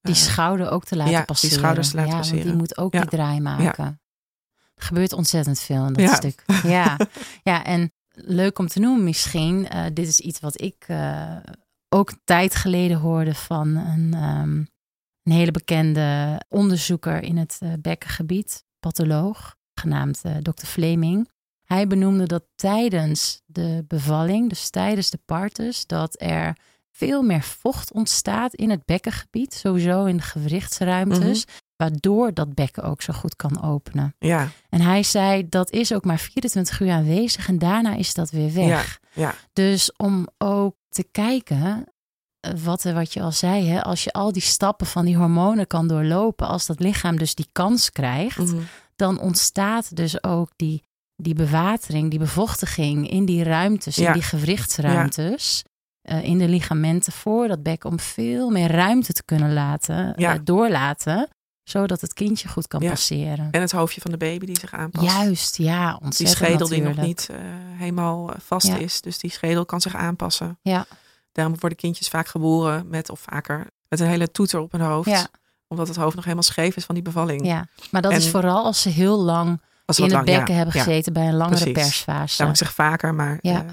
Die 0.00 0.14
eh, 0.14 0.20
schouder 0.20 0.70
ook 0.70 0.84
te 0.84 0.96
laten 0.96 1.12
ja, 1.12 1.18
die 1.18 1.26
passeren. 1.26 1.58
schouders 1.58 1.88
te 1.90 1.96
laten 1.96 2.10
ja, 2.10 2.16
Want 2.16 2.28
die 2.30 2.36
passeren. 2.38 2.58
moet 2.58 2.78
ook 2.78 2.92
die 2.92 3.06
draai 3.06 3.40
maken. 3.40 4.00
Er 4.74 4.82
gebeurt 4.84 5.12
ontzettend 5.12 5.60
veel 5.60 5.86
in 5.86 5.92
dat 5.92 6.14
stuk. 6.16 6.44
Ja. 6.62 6.96
ja, 7.42 7.64
en 7.64 7.92
leuk 8.10 8.58
om 8.58 8.66
te 8.68 8.80
noemen 8.80 9.04
misschien. 9.04 9.68
eh, 9.68 9.84
dit 9.92 10.08
is 10.08 10.20
iets 10.20 10.40
wat 10.40 10.60
ik 10.62 10.84
eh, 10.86 11.36
ook 11.88 12.10
een 12.10 12.20
tijd 12.24 12.54
geleden 12.54 12.98
hoorde 12.98 13.34
van 13.34 13.68
een, 13.76 14.14
ehm, 14.14 14.56
een 15.22 15.32
hele 15.32 15.50
bekende 15.50 16.40
onderzoeker 16.48 17.22
in 17.22 17.36
het 17.36 17.58
bekkengebied, 17.80 18.64
patholoog, 18.80 19.56
genaamd 19.74 20.22
Dr. 20.42 20.66
Fleming. 20.66 21.28
Hij 21.66 21.86
benoemde 21.86 22.26
dat 22.26 22.44
tijdens 22.54 23.42
de 23.46 23.84
bevalling, 23.88 24.48
dus 24.48 24.70
tijdens 24.70 25.10
de 25.10 25.18
partus, 25.24 25.86
dat 25.86 26.20
er 26.20 26.56
veel 26.92 27.22
meer 27.22 27.42
vocht 27.42 27.92
ontstaat 27.92 28.54
in 28.54 28.70
het 28.70 28.84
bekkengebied, 28.84 29.54
sowieso 29.54 30.04
in 30.04 30.16
de 30.16 30.22
gewrichtsruimtes, 30.22 31.44
waardoor 31.76 32.34
dat 32.34 32.54
bekken 32.54 32.82
ook 32.82 33.02
zo 33.02 33.12
goed 33.12 33.36
kan 33.36 33.62
openen. 33.62 34.14
Ja, 34.18 34.48
En 34.68 34.80
hij 34.80 35.02
zei 35.02 35.48
dat 35.48 35.70
is 35.70 35.92
ook 35.92 36.04
maar 36.04 36.18
24 36.18 36.80
uur 36.80 36.90
aanwezig 36.90 37.48
en 37.48 37.58
daarna 37.58 37.94
is 37.94 38.14
dat 38.14 38.30
weer 38.30 38.52
weg. 38.52 39.00
ja. 39.12 39.34
Dus 39.52 39.92
om 39.96 40.28
ook 40.38 40.74
te 40.88 41.04
kijken, 41.12 41.84
eh, 42.40 42.52
wat, 42.64 42.82
wat 42.82 43.12
je 43.12 43.22
al 43.22 43.32
zei, 43.32 43.66
hè, 43.68 43.82
als 43.82 44.04
je 44.04 44.12
al 44.12 44.32
die 44.32 44.42
stappen 44.42 44.86
van 44.86 45.04
die 45.04 45.16
hormonen 45.16 45.66
kan 45.66 45.88
doorlopen, 45.88 46.46
als 46.48 46.66
dat 46.66 46.80
lichaam 46.80 47.18
dus 47.18 47.34
die 47.34 47.48
kans 47.52 47.90
krijgt, 47.90 48.38
Mhm. 48.38 48.60
dan 48.96 49.20
ontstaat 49.20 49.96
dus 49.96 50.22
ook 50.24 50.50
die, 50.56 50.82
die 51.16 51.34
bewatering, 51.34 52.10
die 52.10 52.18
bevochtiging 52.18 53.10
in 53.10 53.24
die 53.24 53.42
ruimtes, 53.42 53.96
Ja. 53.96 54.06
in 54.06 54.12
die 54.12 54.22
gewrichtsruimtes, 54.22 55.62
eh, 56.02 56.24
in 56.24 56.38
de 56.38 56.48
ligamenten 56.48 57.12
voor 57.12 57.48
dat 57.48 57.62
bek, 57.62 57.84
om 57.84 58.00
veel 58.00 58.50
meer 58.50 58.70
ruimte 58.70 59.12
te 59.12 59.24
kunnen 59.24 59.52
laten, 59.52 60.12
Ja. 60.16 60.34
eh, 60.34 60.40
doorlaten, 60.44 61.28
zodat 61.62 62.00
het 62.00 62.12
kindje 62.12 62.48
goed 62.48 62.66
kan 62.68 62.80
Ja. 62.80 62.88
passeren. 62.90 63.48
En 63.50 63.60
het 63.60 63.72
hoofdje 63.72 64.00
van 64.00 64.10
de 64.10 64.16
baby 64.16 64.46
die 64.46 64.58
zich 64.58 64.72
aanpast. 64.72 65.06
Juist, 65.06 65.56
ja, 65.56 65.92
Die 65.92 66.00
ontzettend 66.00 66.38
schedel 66.38 66.68
die 66.68 66.82
nog 66.82 66.96
niet 66.96 67.28
eh, 67.30 67.36
helemaal 67.78 68.30
vast 68.38 68.68
is. 68.68 69.00
Dus 69.00 69.18
die 69.18 69.30
schedel 69.30 69.64
kan 69.64 69.80
zich 69.80 69.94
aanpassen. 69.94 70.58
Ja. 70.62 70.86
Daarom 71.32 71.54
worden 71.60 71.78
kindjes 71.78 72.08
vaak 72.08 72.26
geboren 72.28 72.88
met, 72.88 73.10
of 73.10 73.20
vaker, 73.20 73.66
met 73.88 74.00
een 74.00 74.06
hele 74.06 74.30
toeter 74.30 74.60
op 74.60 74.72
hun 74.72 74.80
hoofd. 74.80 75.28
Omdat 75.68 75.88
het 75.88 75.96
hoofd 75.96 76.14
nog 76.14 76.24
helemaal 76.24 76.44
scheef 76.44 76.76
is 76.76 76.84
van 76.84 76.94
die 76.94 77.04
bevalling. 77.04 77.46
Ja, 77.46 77.66
maar 77.90 78.02
dat 78.02 78.12
is 78.12 78.28
vooral 78.28 78.64
als 78.64 78.82
ze 78.82 78.88
heel 78.88 79.18
lang 79.18 79.62
Als 79.86 79.98
in 79.98 80.04
het 80.04 80.12
lang- 80.12 80.28
ja, 80.28 80.36
bekken 80.36 80.54
hebben 80.54 80.74
ja. 80.76 80.82
gezeten 80.82 81.12
bij 81.12 81.28
een 81.28 81.36
langere 81.36 81.70
precies. 81.70 81.72
persfase. 82.04 82.40
Nou, 82.40 82.50
ik 82.52 82.58
zeg 82.58 82.74
vaker, 82.74 83.14
maar. 83.14 83.38
Ja. 83.40 83.64
eh, 83.64 83.72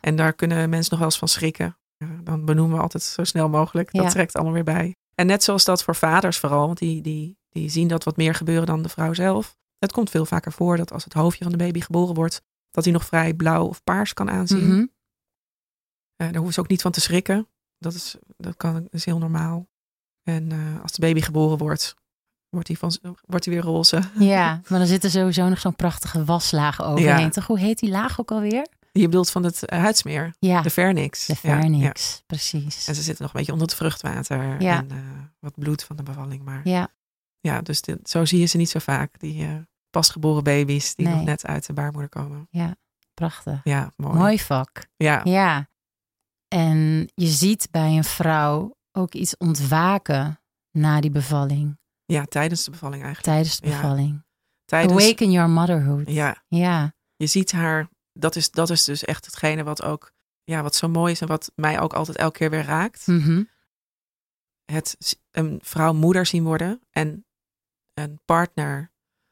en 0.00 0.16
daar 0.16 0.32
kunnen 0.32 0.70
mensen 0.70 0.90
nog 0.90 0.98
wel 0.98 1.08
eens 1.08 1.18
van 1.18 1.28
schrikken. 1.28 1.78
Dan 2.22 2.44
benoemen 2.44 2.76
we 2.76 2.82
altijd 2.82 3.02
zo 3.02 3.24
snel 3.24 3.48
mogelijk. 3.48 3.92
Dat 3.92 4.10
trekt 4.10 4.34
allemaal 4.34 4.52
weer 4.52 4.64
bij. 4.64 4.96
En 5.14 5.26
net 5.26 5.44
zoals 5.44 5.64
dat 5.64 5.82
voor 5.82 5.94
vaders 5.96 6.38
vooral, 6.38 6.66
want 6.66 6.78
die, 6.78 7.02
die, 7.02 7.38
die 7.48 7.68
zien 7.68 7.88
dat 7.88 8.04
wat 8.04 8.16
meer 8.16 8.34
gebeuren 8.34 8.66
dan 8.66 8.82
de 8.82 8.88
vrouw 8.88 9.12
zelf. 9.12 9.56
Het 9.78 9.92
komt 9.92 10.10
veel 10.10 10.26
vaker 10.26 10.52
voor 10.52 10.76
dat 10.76 10.92
als 10.92 11.04
het 11.04 11.12
hoofdje 11.12 11.42
van 11.44 11.52
de 11.52 11.58
baby 11.58 11.80
geboren 11.80 12.14
wordt, 12.14 12.42
dat 12.70 12.84
hij 12.84 12.92
nog 12.92 13.04
vrij 13.04 13.34
blauw 13.34 13.66
of 13.66 13.84
paars 13.84 14.12
kan 14.12 14.30
aanzien. 14.30 14.68
Mhm. 14.68 14.86
Eh, 16.16 16.26
daar 16.26 16.34
hoeven 16.34 16.52
ze 16.52 16.60
ook 16.60 16.68
niet 16.68 16.82
van 16.82 16.92
te 16.92 17.00
schrikken. 17.00 17.48
Dat 17.78 17.94
is, 17.94 18.16
dat 18.36 18.56
kan, 18.56 18.74
dat 18.74 18.94
is 18.94 19.04
heel 19.04 19.18
normaal. 19.18 19.68
En 20.22 20.52
eh, 20.52 20.82
als 20.82 20.92
de 20.92 21.00
baby 21.00 21.20
geboren 21.20 21.58
wordt, 21.58 21.94
wordt 22.50 22.68
hij, 22.68 22.76
van, 22.76 22.92
wordt 23.26 23.44
hij 23.44 23.54
weer 23.54 23.62
roze. 23.62 24.02
Ja, 24.18 24.60
maar 24.68 24.78
dan 24.78 24.88
zit 24.88 25.04
er 25.04 25.10
sowieso 25.10 25.48
nog 25.48 25.58
zo'n 25.60 25.76
prachtige 25.76 26.24
waslaag 26.24 26.82
overheen. 26.82 27.18
Ja. 27.24 27.28
Toch? 27.28 27.46
Hoe 27.46 27.58
heet 27.58 27.78
die 27.78 27.90
laag 27.90 28.20
ook 28.20 28.30
alweer? 28.30 28.66
Je 28.92 29.04
bedoelt 29.04 29.30
van 29.30 29.42
het 29.44 29.64
eh, 29.64 29.78
huidsmeer, 29.78 30.34
Ja, 30.38 30.62
de 30.62 30.70
vernix. 30.70 31.26
de 31.26 31.34
Ja, 31.42 31.50
ja. 31.54 31.60
vernix. 31.60 32.22
Precies. 32.26 32.88
En 32.88 32.94
ze 32.94 33.02
zitten 33.02 33.22
nog 33.22 33.32
een 33.32 33.38
beetje 33.38 33.52
onder 33.52 33.66
het 33.68 33.76
vruchtwater 33.76 34.62
Ja. 34.62 34.76
en 34.78 34.90
eh, 34.90 34.96
wat 35.38 35.52
bloed 35.56 35.84
van 35.84 35.96
de 35.96 36.02
bevalling. 36.02 36.44
Maar 36.44 36.60
Ja, 36.64 36.88
ja, 37.40 37.60
dus 37.60 37.80
dit- 37.80 38.10
zo 38.10 38.24
zie 38.24 38.38
je 38.40 38.46
ze 38.46 38.56
niet 38.56 38.70
zo 38.70 38.78
vaak. 38.78 39.20
Die 39.20 39.42
eh, 39.44 39.54
pasgeboren 39.90 40.44
baby's 40.44 40.94
die 40.94 41.06
Nee. 41.06 41.14
nog 41.14 41.24
net 41.24 41.46
uit 41.46 41.66
de 41.66 41.72
baarmoeder 41.72 42.08
komen. 42.10 42.48
prachtig. 43.14 43.60
Ja, 43.64 43.92
mooi. 43.96 44.14
Mooi 44.18 44.38
vak. 44.38 44.86
Ja, 44.96 45.20
Ja. 45.24 45.68
En 46.48 47.10
je 47.14 47.26
ziet 47.26 47.68
bij 47.70 47.96
een 47.96 48.04
vrouw 48.04 48.76
ook 48.92 49.12
iets 49.14 49.36
ontwaken 49.36 50.40
na 50.70 51.00
die 51.00 51.10
bevalling. 51.10 51.78
Ja, 52.10 52.24
tijdens 52.24 52.64
de 52.64 52.70
bevalling 52.70 53.02
eigenlijk. 53.02 53.34
Tijdens 53.34 53.60
de 53.60 53.68
Ja. 53.68 53.80
bevalling. 53.80 54.24
Tijdens, 54.64 55.02
Awaken 55.04 55.30
your 55.30 55.50
motherhood. 55.50 56.10
ja, 56.10 56.42
Ja. 56.48 56.94
je 57.16 57.26
ziet 57.26 57.52
haar. 57.52 57.88
Dat 58.12 58.36
is, 58.36 58.50
dat 58.50 58.70
is 58.70 58.84
dus 58.84 59.04
echt 59.04 59.24
hetgene 59.24 59.62
wat 59.62 59.82
ook, 59.82 60.12
ja, 60.44 60.62
wat 60.62 60.74
zo 60.74 60.88
mooi 60.88 61.12
is 61.12 61.20
en 61.20 61.26
wat 61.28 61.52
mij 61.54 61.80
ook 61.80 61.92
altijd 61.92 62.16
elke 62.16 62.38
keer 62.38 62.50
weer 62.50 62.64
raakt. 62.64 63.06
Mhm. 63.06 63.42
Het 64.64 65.18
een 65.30 65.58
vrouw 65.62 65.92
moeder 65.92 66.26
zien 66.26 66.44
worden 66.44 66.82
en 66.90 67.24
een 67.94 68.20
partner 68.24 68.90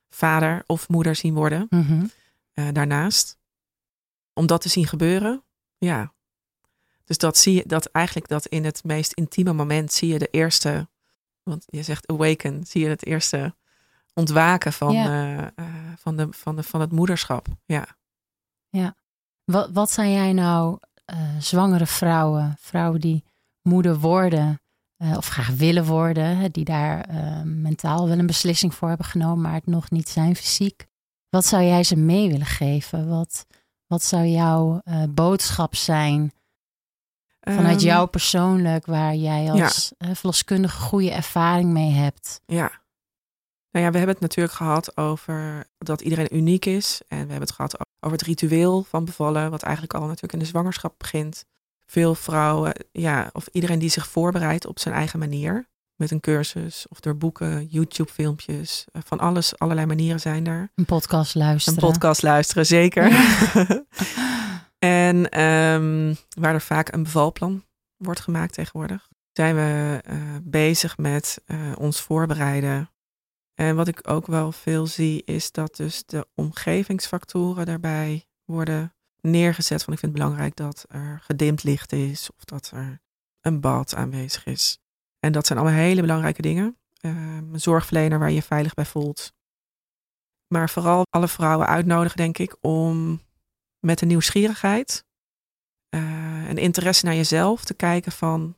vader 0.08 0.62
of 0.66 0.88
moeder 0.88 1.14
zien 1.16 1.34
worden. 1.34 1.66
Mhm. 1.70 2.06
eh, 2.52 2.68
daarnaast. 2.72 3.38
Om 4.32 4.46
dat 4.46 4.60
te 4.60 4.68
zien 4.68 4.86
gebeuren, 4.86 5.44
ja. 5.78 6.14
Dus 7.04 7.18
dat 7.18 7.36
zie 7.36 7.54
je, 7.54 7.62
dat 7.66 7.86
eigenlijk 7.86 8.28
dat 8.28 8.46
in 8.46 8.64
het 8.64 8.84
meest 8.84 9.12
intieme 9.12 9.52
moment 9.52 9.92
zie 9.92 10.08
je 10.12 10.18
de 10.18 10.28
eerste, 10.30 10.88
want 11.48 11.64
je 11.66 11.82
zegt 11.82 12.08
awaken, 12.08 12.66
zie 12.66 12.82
je 12.82 12.88
het 12.88 13.06
eerste 13.06 13.54
ontwaken 14.14 14.72
van, 14.72 14.92
Ja. 14.92 15.04
eh, 15.06 15.46
eh, 15.66 15.74
van, 15.96 16.16
de, 16.16 16.28
van, 16.30 16.56
de, 16.56 16.62
van 16.62 16.80
het 16.80 16.92
moederschap. 16.92 17.46
Ja. 17.64 17.86
Wat, 19.44 19.70
wat 19.72 19.90
zijn 19.90 20.12
jij 20.12 20.32
nou 20.32 20.78
eh, 21.04 21.18
zwangere 21.38 21.86
vrouwen, 21.86 22.56
vrouwen 22.60 23.00
die 23.00 23.24
moeder 23.62 23.98
worden 23.98 24.60
of 25.16 25.26
graag 25.28 25.48
willen 25.48 25.84
worden, 25.84 26.52
die 26.52 26.64
daar 26.64 27.08
mentaal 27.46 28.08
wel 28.08 28.18
een 28.18 28.26
beslissing 28.26 28.74
voor 28.74 28.88
hebben 28.88 29.06
genomen, 29.06 29.40
maar 29.40 29.52
het 29.52 29.66
nog 29.66 29.90
niet 29.90 30.08
zijn 30.08 30.36
fysiek. 30.36 30.86
Wat 31.28 31.44
zou 31.44 31.62
jij 31.62 31.84
ze 31.84 31.96
mee 31.96 32.28
willen 32.28 32.46
geven? 32.46 33.08
Wat, 33.08 33.46
wat 33.86 34.02
zou 34.02 34.24
jouw 34.24 34.82
boodschap 35.08 35.74
zijn 35.74 36.32
vanuit 37.54 37.76
Ehm, 37.78 37.86
jou 37.86 38.06
persoonlijk, 38.06 38.86
waar 38.86 39.14
jij 39.14 39.50
als 39.50 39.92
verloskundige 40.12 40.80
goede 40.80 41.10
ervaring 41.10 41.70
mee 41.72 41.90
hebt? 41.90 42.40
Ja. 42.46 42.70
Nou 43.70 43.84
ja, 43.84 43.90
we 43.90 43.96
hebben 43.98 44.14
het 44.14 44.20
natuurlijk 44.24 44.56
gehad 44.56 44.96
over 44.96 45.66
dat 45.78 46.00
iedereen 46.00 46.36
uniek 46.36 46.64
is. 46.66 47.00
En 47.08 47.16
we 47.16 47.30
hebben 47.30 47.40
het 47.40 47.52
gehad 47.52 47.78
over 48.00 48.16
het 48.18 48.26
ritueel 48.26 48.82
van 48.82 49.04
bevallen, 49.04 49.50
wat 49.50 49.62
eigenlijk 49.62 49.94
al 49.94 50.00
natuurlijk 50.06 50.32
in 50.32 50.38
de 50.38 50.44
zwangerschap 50.44 50.94
begint. 50.98 51.44
Veel 51.86 52.14
vrouwen, 52.14 52.72
ja, 52.92 53.30
of 53.32 53.46
iedereen 53.52 53.78
die 53.78 53.90
zich 53.90 54.08
voorbereidt 54.08 54.66
op 54.66 54.78
zijn 54.78 54.94
eigen 54.94 55.18
manier. 55.18 55.68
Met 55.96 56.10
een 56.10 56.20
cursus 56.20 56.86
of 56.88 57.00
door 57.00 57.16
boeken, 57.16 57.66
YouTube-filmpjes. 57.66 58.84
eh, 58.92 59.02
Van 59.04 59.18
alles, 59.18 59.58
allerlei 59.58 59.86
manieren 59.86 60.20
zijn 60.20 60.46
er. 60.46 60.70
Een 60.74 60.84
podcast 60.84 61.34
Een 61.34 61.40
luisteren. 61.40 61.78
podcast 61.80 62.22
luisteren, 62.22 62.66
zeker. 62.66 63.10
en 64.78 65.28
ehm, 65.28 66.14
waar 66.28 66.54
er 66.54 66.60
vaak 66.60 66.92
een 66.92 67.02
bevalplan 67.02 67.64
wordt 67.96 68.20
gemaakt 68.20 68.52
tegenwoordig, 68.52 69.08
zijn 69.32 69.54
we 69.54 70.00
eh, 70.04 70.16
bezig 70.42 70.96
met 70.96 71.42
eh, 71.46 71.72
ons 71.78 72.00
voorbereiden. 72.00 72.90
En 73.54 73.76
wat 73.76 73.88
ik 73.88 74.08
ook 74.10 74.26
wel 74.26 74.52
veel 74.52 74.86
zie, 74.86 75.24
is 75.24 75.52
dat 75.52 75.76
dus 75.76 76.06
de 76.06 76.26
omgevingsfactoren 76.34 77.66
daarbij 77.66 78.26
worden 78.44 78.94
neergezet. 79.20 79.82
Van 79.84 79.92
ik 79.92 79.98
vind 79.98 80.12
het 80.12 80.22
belangrijk 80.22 80.56
dat 80.56 80.84
er 80.88 81.20
gedimd 81.22 81.62
licht 81.62 81.92
is 81.92 82.30
of 82.36 82.44
dat 82.44 82.70
er 82.74 83.00
een 83.40 83.60
bad 83.60 83.94
aanwezig 83.94 84.46
is. 84.46 84.78
En 85.20 85.32
dat 85.32 85.46
zijn 85.46 85.58
allemaal 85.58 85.78
hele 85.78 86.00
belangrijke 86.00 86.42
dingen. 86.42 86.78
Ehm, 87.00 87.54
een 87.54 87.60
zorgverlener 87.60 88.18
waar 88.18 88.28
je 88.28 88.34
je 88.34 88.42
veilig 88.42 88.74
bij 88.74 88.84
voelt. 88.84 89.32
Maar 90.46 90.70
vooral 90.70 91.02
alle 91.10 91.28
vrouwen 91.28 91.66
uitnodigen, 91.66 92.16
denk 92.16 92.38
ik, 92.38 92.56
om 92.60 93.20
met 93.88 94.00
een 94.00 94.08
nieuwsgierigheid, 94.08 95.04
eh, 95.88 96.48
een 96.48 96.58
interesse 96.58 97.04
naar 97.04 97.14
jezelf 97.14 97.64
te 97.64 97.74
kijken 97.74 98.12
van 98.12 98.56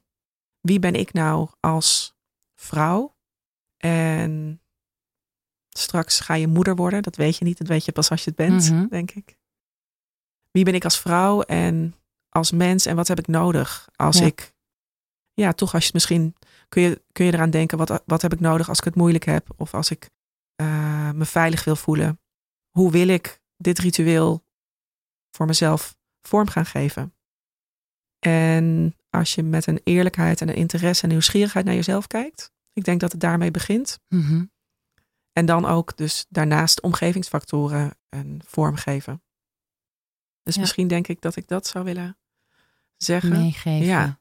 wie 0.61 0.79
ben 0.79 0.95
ik 0.95 1.13
nou 1.13 1.49
als 1.61 2.15
vrouw? 2.61 3.17
En 3.77 4.63
straks 5.69 6.21
ga 6.21 6.35
je 6.35 6.47
moeder 6.47 6.77
worden, 6.77 7.03
dat 7.03 7.17
weet 7.17 7.37
je 7.37 7.45
niet, 7.45 7.59
dat 7.59 7.67
weet 7.67 7.85
je 7.85 7.93
pas 7.93 8.11
als 8.11 8.25
je 8.25 8.31
het 8.31 8.39
bent, 8.39 8.71
Mhm. 8.71 8.87
denk 8.89 9.11
ik. 9.11 9.39
Wie 10.51 10.65
ben 10.65 10.75
ik 10.75 10.85
als 10.85 11.01
vrouw 11.01 11.41
en 11.43 11.95
als 12.29 12.51
mens 12.51 12.87
en 12.87 12.97
wat 12.97 13.09
heb 13.09 13.19
ik 13.19 13.27
nodig 13.27 13.89
als 13.97 14.19
Ja. 14.19 14.25
ik, 14.27 14.55
ja, 15.33 15.53
toch 15.53 15.73
als 15.73 15.81
je 15.81 15.85
het 15.87 15.95
misschien, 15.95 16.35
kun 16.69 16.83
je, 16.83 17.03
kun 17.13 17.25
je 17.25 17.33
eraan 17.33 17.51
denken, 17.51 17.79
wat, 17.79 18.03
wat 18.07 18.23
heb 18.23 18.33
ik 18.33 18.41
nodig 18.41 18.69
als 18.69 18.79
ik 18.79 18.85
het 18.85 18.95
moeilijk 18.95 19.25
heb 19.25 19.49
of 19.57 19.75
als 19.75 19.91
ik 19.91 20.11
eh, 20.55 21.11
me 21.11 21.25
veilig 21.25 21.65
wil 21.65 21.77
voelen. 21.77 22.21
Hoe 22.71 22.91
wil 22.91 23.09
ik 23.09 23.41
dit 23.57 23.79
ritueel 23.79 24.45
voor 25.31 25.47
mezelf 25.47 25.97
vorm 26.23 26.49
gaan 26.49 26.67
geven? 26.67 27.15
En 28.19 28.97
als 29.11 29.35
je 29.35 29.43
met 29.43 29.67
een 29.67 29.81
eerlijkheid 29.85 30.41
en 30.41 30.49
een 30.49 30.55
interesse 30.55 31.03
en 31.03 31.09
nieuwsgierigheid 31.09 31.65
naar 31.65 31.75
jezelf 31.75 32.07
kijkt, 32.07 32.53
ik 32.73 32.85
denk 32.85 33.01
dat 33.01 33.13
het 33.13 33.21
daarmee 33.21 33.51
begint. 33.51 34.01
Mhm. 34.09 34.45
En 35.33 35.47
dan 35.47 35.67
ook 35.67 35.97
dus 35.97 36.27
daarnaast 36.29 36.81
omgevingsfactoren 36.81 37.97
een 38.09 38.43
vorm 38.47 38.77
geven. 38.77 39.23
Dus 40.43 40.55
Ja. 40.55 40.61
misschien 40.61 40.89
denk 40.89 41.09
ik 41.09 41.21
dat 41.21 41.37
ik 41.37 41.49
dat 41.49 41.67
zou 41.67 41.85
willen 41.85 42.19
zeggen. 42.97 43.31
Meegeven 43.31 43.87
Ja, 43.87 44.19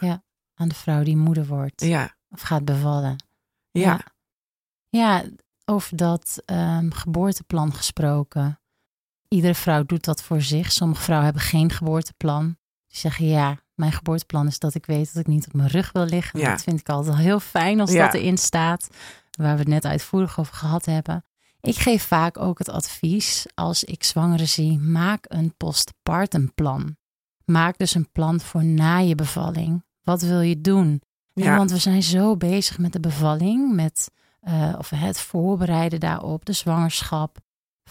ja, 0.00 0.24
aan 0.54 0.68
de 0.68 0.74
vrouw 0.74 1.02
die 1.02 1.16
moeder 1.16 1.46
wordt 1.46 1.80
ja, 1.80 2.16
of 2.30 2.40
gaat 2.40 2.64
bevallen. 2.64 3.24
ja, 3.70 4.00
Ja, 4.88 5.24
over 5.64 5.96
dat 5.96 6.42
ehm, 6.44 6.90
geboorteplan 6.90 7.74
gesproken. 7.74 8.60
Iedere 9.32 9.54
vrouw 9.54 9.82
doet 9.82 10.04
dat 10.04 10.22
voor 10.22 10.42
zich. 10.42 10.72
Sommige 10.72 11.02
vrouwen 11.02 11.26
hebben 11.28 11.44
geen 11.44 11.70
geboorteplan. 11.70 12.44
Die 12.88 12.98
zeggen 12.98 13.26
ja, 13.26 13.58
mijn 13.74 13.92
geboorteplan 13.92 14.46
is 14.46 14.58
dat 14.58 14.74
ik 14.74 14.86
weet 14.86 15.12
dat 15.14 15.22
ik 15.22 15.26
niet 15.28 15.46
op 15.46 15.52
mijn 15.52 15.68
rug 15.68 15.92
wil 15.92 16.04
liggen. 16.04 16.40
Ja. 16.40 16.50
Dat 16.50 16.62
vind 16.62 16.80
ik 16.80 16.88
altijd 16.88 17.16
heel 17.16 17.40
fijn 17.40 17.80
als 17.80 17.92
Ja. 17.92 18.04
dat 18.04 18.14
erin 18.14 18.38
staat. 18.38 18.88
Waar 19.30 19.52
we 19.52 19.58
het 19.58 19.68
net 19.68 19.84
uitvoerig 19.84 20.38
over 20.38 20.54
gehad 20.54 20.84
hebben. 20.84 21.24
Ik 21.60 21.76
geef 21.76 22.02
vaak 22.02 22.38
ook 22.38 22.58
het 22.58 22.68
advies 22.68 23.46
als 23.54 23.84
ik 23.84 24.04
zwangeren 24.04 24.48
zie, 24.48 24.78
maak 24.78 25.24
een 25.28 25.54
postpartum 25.56 26.54
plan. 26.54 26.96
Maak 27.44 27.78
dus 27.78 27.94
een 27.94 28.10
plan 28.12 28.40
voor 28.40 28.64
na 28.64 28.98
je 28.98 29.14
bevalling. 29.14 29.84
Wat 30.02 30.22
wil 30.22 30.40
je 30.40 30.60
doen? 30.60 31.02
Ja, 31.32 31.56
want 31.56 31.70
we 31.70 31.78
zijn 31.78 32.02
zo 32.02 32.36
bezig 32.36 32.78
met 32.78 32.92
de 32.92 33.00
bevalling, 33.00 33.74
met 33.74 34.10
eh, 34.40 34.74
of 34.78 34.90
het 34.90 35.20
voorbereiden 35.20 36.00
daarop, 36.00 36.44
de 36.44 36.52
zwangerschap. 36.52 37.38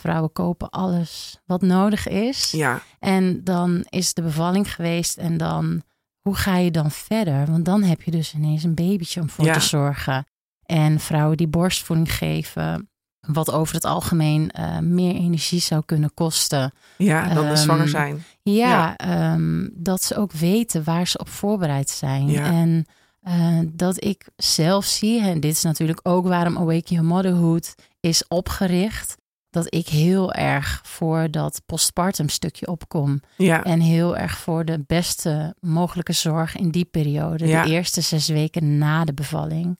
Vrouwen 0.02 0.32
kopen 0.32 0.70
alles 0.70 1.40
wat 1.46 1.62
nodig 1.62 2.08
is. 2.08 2.52
ja, 2.52 2.82
En 3.00 3.44
dan 3.44 3.86
is 3.90 4.14
de 4.14 4.22
bevalling 4.22 4.74
geweest 4.76 5.18
en 5.18 5.38
dan, 5.38 5.82
hoe 6.22 6.36
ga 6.36 6.58
je 6.58 6.72
dan 6.72 6.92
verder? 6.92 7.46
Want 7.52 7.66
dan 7.66 7.84
heb 7.84 8.02
je 8.02 8.12
dus 8.12 8.34
ineens 8.34 8.64
een 8.64 8.74
babytje 8.76 9.22
om 9.22 9.30
voor 9.30 9.46
Ja. 9.46 9.54
te 9.54 9.60
zorgen. 9.60 10.26
En 10.66 11.00
vrouwen 11.00 11.38
die 11.38 11.48
borstvoeding 11.48 12.14
geven, 12.14 12.90
wat 13.28 13.52
over 13.52 13.76
het 13.76 13.86
algemeen 13.86 14.52
eh, 14.52 14.80
meer 14.80 15.16
energie 15.16 15.60
zou 15.60 15.82
kunnen 15.86 16.14
kosten. 16.14 16.72
ja, 16.98 17.34
dan 17.34 17.48
de 17.48 17.56
zwanger 17.56 17.82
Ehm, 17.82 17.92
zijn. 17.92 18.24
Ja, 18.44 18.70
Ja. 18.70 18.96
ehm, 18.98 19.68
dat 19.74 20.04
ze 20.04 20.16
ook 20.16 20.32
weten 20.32 20.84
waar 20.84 21.08
ze 21.08 21.18
op 21.18 21.30
voorbereid 21.30 21.90
zijn. 21.90 22.28
Ja. 22.30 22.46
En 22.46 22.86
eh, 23.22 23.60
dat 23.74 24.04
ik 24.04 24.26
zelf 24.36 24.86
zie, 24.86 25.22
en 25.22 25.40
dit 25.40 25.52
is 25.52 25.64
natuurlijk 25.64 26.00
ook 26.04 26.28
waarom 26.28 26.58
Awaken 26.58 26.96
Your 26.96 27.06
Motherhood 27.06 27.76
is 28.00 28.28
opgericht, 28.28 29.16
dat 29.52 29.74
ik 29.74 29.88
heel 29.88 30.34
erg 30.34 30.82
voor 30.84 31.32
dat 31.32 31.62
postpartum 31.66 32.30
stukje 32.30 32.68
opkom. 32.68 33.22
Ja, 33.38 33.64
En 33.64 33.80
heel 33.80 34.18
erg 34.18 34.38
voor 34.38 34.66
de 34.66 34.84
beste 34.88 35.56
mogelijke 35.60 36.14
zorg 36.14 36.56
in 36.58 36.70
die 36.72 36.86
periode, 36.86 37.48
Ja. 37.48 37.64
de 37.64 37.70
eerste 37.72 38.02
zes 38.02 38.28
weken 38.28 38.78
na 38.78 39.06
de 39.06 39.14
bevalling. 39.14 39.78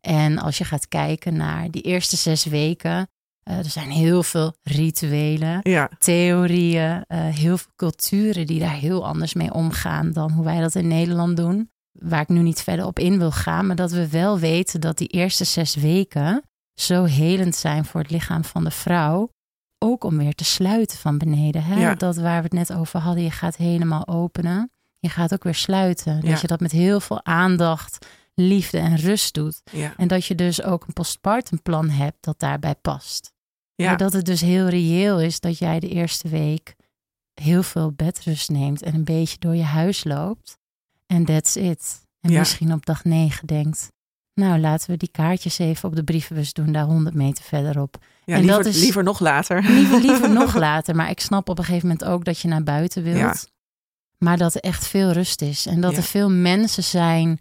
En 0.00 0.38
als 0.38 0.58
je 0.58 0.64
gaat 0.64 0.88
kijken 0.88 1.36
naar 1.36 1.70
die 1.70 1.82
eerste 1.82 2.16
zes 2.16 2.44
weken, 2.44 3.08
uh, 3.50 3.58
er 3.58 3.64
zijn 3.64 3.90
heel 3.90 4.22
veel 4.22 4.54
rituelen, 4.62 5.58
Ja, 5.62 5.90
theorieën, 5.98 7.04
eh, 7.06 7.18
heel 7.26 7.58
veel 7.58 7.72
culturen 7.76 8.46
die 8.46 8.60
daar 8.60 8.74
heel 8.76 9.06
anders 9.06 9.34
mee 9.34 9.52
omgaan 9.52 10.12
dan 10.12 10.30
hoe 10.32 10.44
wij 10.44 10.60
dat 10.60 10.74
in 10.74 10.88
Nederland 10.88 11.36
doen. 11.36 11.70
Waar 11.92 12.20
ik 12.20 12.28
nu 12.28 12.40
niet 12.40 12.62
verder 12.62 12.86
op 12.86 12.98
in 12.98 13.18
wil 13.18 13.30
gaan, 13.30 13.66
maar 13.66 13.76
dat 13.76 13.90
we 13.92 14.08
wel 14.08 14.38
weten 14.38 14.80
dat 14.80 14.98
die 14.98 15.08
eerste 15.08 15.44
zes 15.44 15.74
weken 15.74 16.42
zo 16.74 17.04
helend 17.04 17.54
zijn 17.56 17.84
voor 17.84 18.00
het 18.00 18.10
lichaam 18.10 18.44
van 18.44 18.64
de 18.64 18.70
vrouw. 18.70 19.30
Ook 19.78 20.04
om 20.04 20.18
weer 20.18 20.34
te 20.34 20.44
sluiten 20.44 20.98
van 20.98 21.18
beneden. 21.18 21.64
Hè? 21.64 21.80
Ja. 21.80 21.94
Dat 21.94 22.16
waar 22.16 22.36
we 22.36 22.42
het 22.42 22.52
net 22.68 22.72
over 22.72 23.00
hadden, 23.00 23.22
je 23.24 23.30
gaat 23.30 23.56
helemaal 23.56 24.06
openen. 24.08 24.70
Je 24.98 25.08
gaat 25.08 25.32
ook 25.32 25.42
weer 25.44 25.54
sluiten. 25.54 26.20
Dat 26.20 26.30
Ja. 26.30 26.38
je 26.40 26.46
dat 26.46 26.60
met 26.60 26.70
heel 26.72 27.00
veel 27.00 27.24
aandacht, 27.24 28.06
liefde 28.34 28.78
en 28.78 28.96
rust 28.96 29.34
doet. 29.34 29.60
ja, 29.72 29.94
En 29.96 30.08
dat 30.08 30.24
je 30.26 30.34
dus 30.34 30.62
ook 30.62 30.86
een 30.86 30.92
postpartum 30.92 31.62
plan 31.62 31.88
hebt 31.90 32.16
dat 32.24 32.38
daarbij 32.38 32.74
past. 32.74 33.32
Maar 33.76 33.96
dat 33.96 34.12
het 34.12 34.24
dus 34.24 34.40
heel 34.40 34.68
reëel 34.68 35.20
is 35.20 35.40
dat 35.40 35.58
jij 35.58 35.80
de 35.80 35.88
eerste 35.88 36.28
week 36.28 36.74
heel 37.40 37.62
veel 37.62 37.92
bedrust 37.92 38.50
neemt 38.50 38.82
en 38.82 38.94
een 38.94 39.04
beetje 39.04 39.38
door 39.38 39.54
je 39.56 39.62
huis 39.62 40.04
loopt. 40.04 40.58
En 41.06 41.24
that's 41.24 41.56
it. 41.56 42.00
En 42.20 42.32
misschien 42.38 42.72
op 42.72 42.86
dag 42.86 43.04
negen 43.04 43.46
denkt, 43.46 43.88
nou 44.34 44.58
laten 44.60 44.90
we 44.90 44.96
die 44.96 45.10
kaartjes 45.12 45.58
even 45.58 45.88
op 45.88 45.96
de 45.96 46.04
brievenbus 46.04 46.52
doen, 46.52 46.72
daar 46.72 46.84
100 46.84 47.14
meter 47.14 47.44
verderop. 47.44 47.96
ja 48.24 48.34
en 48.34 48.40
liever, 48.40 48.62
dat 48.64 48.74
is- 48.74 48.80
liever 48.80 49.02
nog 49.02 49.20
later. 49.20 49.62
Liever, 49.62 50.00
liever 50.00 50.30
nog 50.40 50.54
later, 50.54 50.96
maar 50.96 51.10
ik 51.10 51.20
snap 51.20 51.48
op 51.48 51.58
een 51.58 51.64
gegeven 51.64 51.88
moment 51.88 52.06
ook 52.08 52.24
dat 52.24 52.38
je 52.38 52.48
naar 52.48 52.62
buiten 52.62 53.02
wilt. 53.02 53.16
Ja. 53.18 53.34
Maar 54.18 54.36
dat 54.36 54.54
er 54.54 54.60
echt 54.60 54.86
veel 54.86 55.10
rust 55.10 55.42
is 55.42 55.66
en 55.66 55.80
dat 55.80 55.90
Ja. 55.90 55.96
er 55.96 56.02
veel 56.02 56.30
mensen 56.30 56.82
zijn 56.82 57.40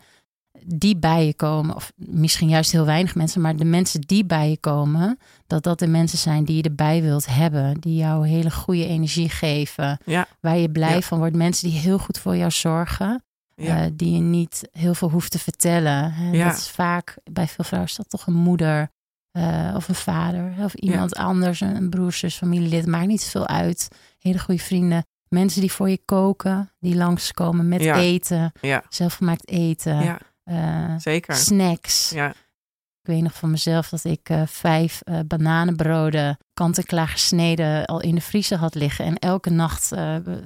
die 0.66 0.98
bij 0.98 1.26
je 1.26 1.34
komen. 1.34 1.76
Of 1.76 1.92
misschien 1.96 2.50
juist 2.50 2.72
heel 2.72 2.86
weinig 2.86 3.16
mensen, 3.16 3.42
maar 3.42 3.56
de 3.56 3.66
mensen 3.66 4.02
die 4.02 4.26
bij 4.26 4.50
je 4.50 4.58
komen, 4.60 5.18
dat 5.48 5.64
dat 5.64 5.80
de 5.80 5.88
mensen 5.88 6.18
zijn 6.18 6.46
die 6.46 6.56
je 6.56 6.62
erbij 6.64 7.02
wilt 7.02 7.26
hebben. 7.26 7.80
Die 7.80 7.96
jou 7.96 8.28
hele 8.28 8.52
goede 8.52 8.86
energie 8.88 9.30
geven. 9.30 9.98
Ja. 10.06 10.28
Waar 10.40 10.58
je 10.58 10.72
blij 10.72 10.94
Ja. 10.94 11.02
van 11.02 11.18
wordt. 11.18 11.36
Mensen 11.36 11.70
die 11.70 11.80
heel 11.80 11.98
goed 11.98 12.18
voor 12.20 12.36
jou 12.38 12.52
zorgen. 12.52 13.24
Ja, 13.56 13.84
eh, 13.84 13.92
die 13.94 14.14
je 14.14 14.20
niet 14.20 14.70
heel 14.72 14.94
veel 14.94 15.10
hoeft 15.10 15.32
te 15.32 15.40
vertellen. 15.40 16.14
Hè. 16.14 16.32
Ja. 16.32 16.48
Dat 16.48 16.58
is 16.58 16.70
vaak, 16.70 17.18
bij 17.32 17.48
veel 17.48 17.64
vrouwen 17.66 17.90
is 17.92 17.96
dat 17.98 18.10
toch 18.10 18.28
een 18.28 18.34
moeder 18.34 18.92
eh, 19.32 19.74
of 19.76 19.88
een 19.90 19.96
vader. 19.96 20.54
Of 20.60 20.74
iemand 20.74 21.16
anders, 21.16 21.62
een, 21.62 21.76
een 21.76 21.90
broer, 21.90 22.14
zus, 22.14 22.36
familielid. 22.36 22.86
Maakt 22.86 23.08
niet 23.08 23.22
zoveel 23.22 23.48
uit. 23.48 23.88
Hele 24.20 24.40
goede 24.40 24.62
vrienden. 24.62 25.06
Mensen 25.28 25.62
die 25.62 25.72
voor 25.72 25.90
je 25.90 26.02
koken. 26.06 26.72
Die 26.80 26.96
langskomen 26.96 27.68
met 27.68 27.82
eten. 27.82 28.52
Zelfgemaakt 28.90 29.48
eten. 29.48 30.20
eh, 30.44 30.96
zeker. 30.98 31.36
snacks. 31.36 32.10
Ja, 32.10 32.30
Ik 32.30 33.08
weet 33.08 33.22
nog 33.22 33.34
van 33.34 33.52
mezelf 33.52 33.90
dat 33.90 34.04
ik 34.04 34.30
vijf 34.46 35.02
eh, 35.02 35.20
bananenbroden 35.28 36.38
kant-en-klaar 36.54 37.08
gesneden 37.08 37.86
al 37.86 38.02
in 38.02 38.16
de 38.16 38.22
vriezer 38.22 38.58
had 38.58 38.76
liggen. 38.76 39.06
En 39.06 39.16
elke 39.18 39.50
nacht 39.50 39.92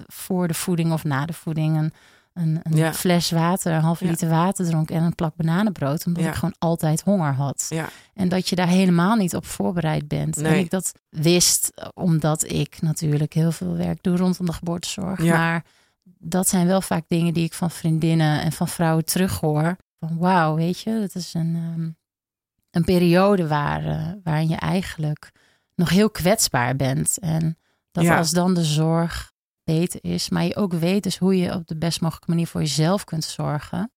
voor 0.08 0.47
de 0.47 0.53
voeding 0.53 0.91
of 0.91 1.03
na 1.03 1.26
de 1.26 1.34
voeding 1.34 1.78
een, 1.78 1.93
een, 2.36 2.59
een 2.63 2.75
Ja. 2.77 2.93
fles 2.93 3.31
water, 3.31 3.73
een 3.73 3.81
halve 3.81 4.03
Ja. 4.03 4.09
liter 4.09 4.29
water 4.29 4.65
dronk 4.65 4.89
en 4.91 5.03
een 5.03 5.15
plak 5.15 5.36
bananenbrood. 5.36 6.05
Omdat 6.05 6.23
Ja. 6.23 6.29
ik 6.29 6.36
gewoon 6.36 6.55
altijd 6.59 7.01
honger 7.01 7.33
had. 7.33 7.65
ja, 7.69 7.89
En 8.13 8.29
dat 8.29 8.49
je 8.49 8.55
daar 8.55 8.67
helemaal 8.67 9.15
niet 9.15 9.36
op 9.36 9.45
voorbereid 9.45 10.07
bent. 10.07 10.38
En 10.38 10.59
ik 10.59 10.69
dat 10.69 10.91
wist 11.09 11.71
eh, 11.75 11.88
omdat 11.93 12.51
ik 12.51 12.81
natuurlijk 12.81 13.33
heel 13.33 13.51
veel 13.51 13.75
werk 13.75 14.03
doe 14.03 14.17
rondom 14.17 14.45
de 14.45 14.53
geboortezorg. 14.53 15.19
Maar 15.19 15.63
dat 16.03 16.49
zijn 16.49 16.67
wel 16.67 16.81
vaak 16.81 17.03
dingen 17.07 17.33
die 17.33 17.45
ik 17.45 17.53
van 17.53 17.71
vriendinnen 17.71 18.41
en 18.41 18.51
van 18.51 18.67
vrouwen 18.67 19.05
terughoor. 19.05 19.75
Van 19.99 20.17
wauw, 20.17 20.55
weet 20.55 20.79
je, 20.79 20.99
dat 20.99 21.15
is 21.15 21.33
een, 21.33 21.55
ehm, 21.55 21.89
een 22.71 22.83
periode 22.83 23.47
waar, 23.47 23.86
eh, 23.86 24.07
waarin 24.23 24.47
je 24.49 24.55
eigenlijk 24.55 25.31
nog 25.75 25.89
heel 25.89 26.09
kwetsbaar 26.09 26.75
bent. 26.75 27.17
En 27.19 27.57
dat 27.91 28.07
als 28.09 28.31
dan 28.31 28.53
de 28.53 28.63
zorg 28.63 29.33
beter 29.66 29.99
is, 30.03 30.30
maar 30.30 30.43
je 30.43 30.55
ook 30.55 30.74
weet 30.74 31.03
dus 31.03 31.18
hoe 31.18 31.38
je 31.38 31.53
op 31.53 31.68
de 31.68 31.78
best 31.78 32.01
mogelijke 32.01 32.30
manier 32.32 32.47
voor 32.47 32.61
jezelf 32.61 33.03
kunt 33.03 33.24
zorgen. 33.24 33.91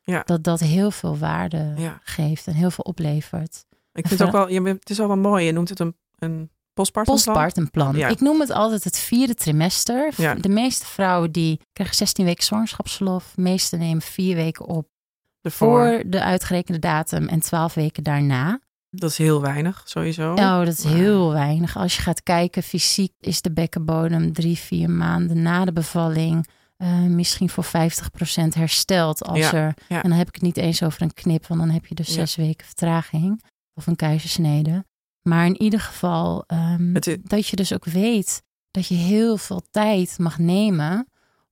Ja. 0.00 0.22
Dat 0.24 0.44
dat 0.44 0.60
heel 0.60 0.90
veel 0.90 1.18
waarde 1.18 1.72
Ja. 1.76 2.00
geeft 2.02 2.46
en 2.46 2.54
heel 2.54 2.70
veel 2.70 2.84
oplevert. 2.84 3.64
ik 3.92 4.06
vind 4.08 4.20
het 4.20 4.28
ook 4.28 4.34
wel, 4.34 4.48
je, 4.48 4.62
het 4.62 4.90
is 4.90 4.98
wel 4.98 5.06
wel 5.06 5.16
mooi. 5.16 5.44
Je 5.44 5.52
noemt 5.52 5.68
het 5.68 5.80
een, 5.80 5.96
een 6.18 6.50
postpartum 6.72 7.14
Postpartumplan. 7.14 7.96
Ja. 7.96 8.08
Ik 8.08 8.20
noem 8.20 8.40
het 8.40 8.50
altijd 8.50 8.84
het 8.84 8.98
vierde 8.98 9.34
trimester. 9.34 10.12
Ja. 10.16 10.34
De 10.34 10.48
meeste 10.48 10.86
vrouwen 10.86 11.32
die 11.32 11.60
krijgen 11.72 11.96
16 11.96 12.24
weken 12.24 12.44
zwangerschapsverlof. 12.44 13.32
De 13.34 13.42
meeste 13.42 13.76
nemen 13.76 14.02
vier 14.02 14.36
weken 14.36 14.66
op 14.66 14.88
Ervoor. 15.42 15.68
voor 15.68 16.02
de 16.06 16.22
uitgerekende 16.22 16.78
datum 16.78 17.28
en 17.28 17.40
12 17.40 17.74
weken 17.74 18.02
daarna. 18.02 18.60
Dat 18.90 19.10
is 19.10 19.18
heel 19.18 19.40
weinig, 19.40 19.82
sowieso. 19.84 20.32
Oh, 20.32 20.58
dat 20.58 20.68
is 20.78 20.84
Maar- 20.84 20.92
heel 20.94 21.32
weinig. 21.32 21.76
Als 21.76 21.96
je 21.96 22.02
gaat 22.02 22.22
kijken, 22.22 22.62
fysiek 22.62 23.12
is 23.20 23.40
de 23.42 23.52
bekkenbodem 23.52 24.32
drie, 24.32 24.58
vier 24.58 24.90
maanden 24.90 25.42
na 25.42 25.64
de 25.64 25.72
bevalling 25.72 26.46
eh, 26.76 26.98
misschien 27.00 27.48
voor 27.50 27.64
50% 27.64 28.54
hersteld. 28.54 29.24
Als 29.24 29.38
Ja, 29.38 29.52
er, 29.52 29.74
ja. 29.88 30.02
En 30.02 30.08
dan 30.08 30.18
heb 30.18 30.28
ik 30.28 30.34
het 30.34 30.42
niet 30.42 30.56
eens 30.56 30.82
over 30.82 31.02
een 31.02 31.14
knip, 31.14 31.46
want 31.46 31.60
dan 31.60 31.70
heb 31.70 31.86
je 31.86 31.94
dus 31.94 32.06
Ja. 32.08 32.12
zes 32.14 32.36
weken 32.36 32.66
vertraging 32.66 33.42
of 33.74 33.86
een 33.86 33.96
keizersnede. 33.96 34.84
Maar 35.22 35.46
in 35.46 35.62
ieder 35.62 35.80
geval 35.80 36.44
ehm, 36.46 36.96
is- 36.96 37.16
dat 37.22 37.46
je 37.46 37.56
dus 37.56 37.72
ook 37.74 37.84
weet 37.84 38.42
dat 38.70 38.86
je 38.86 38.94
heel 38.94 39.36
veel 39.36 39.62
tijd 39.70 40.18
mag 40.18 40.38
nemen 40.38 41.06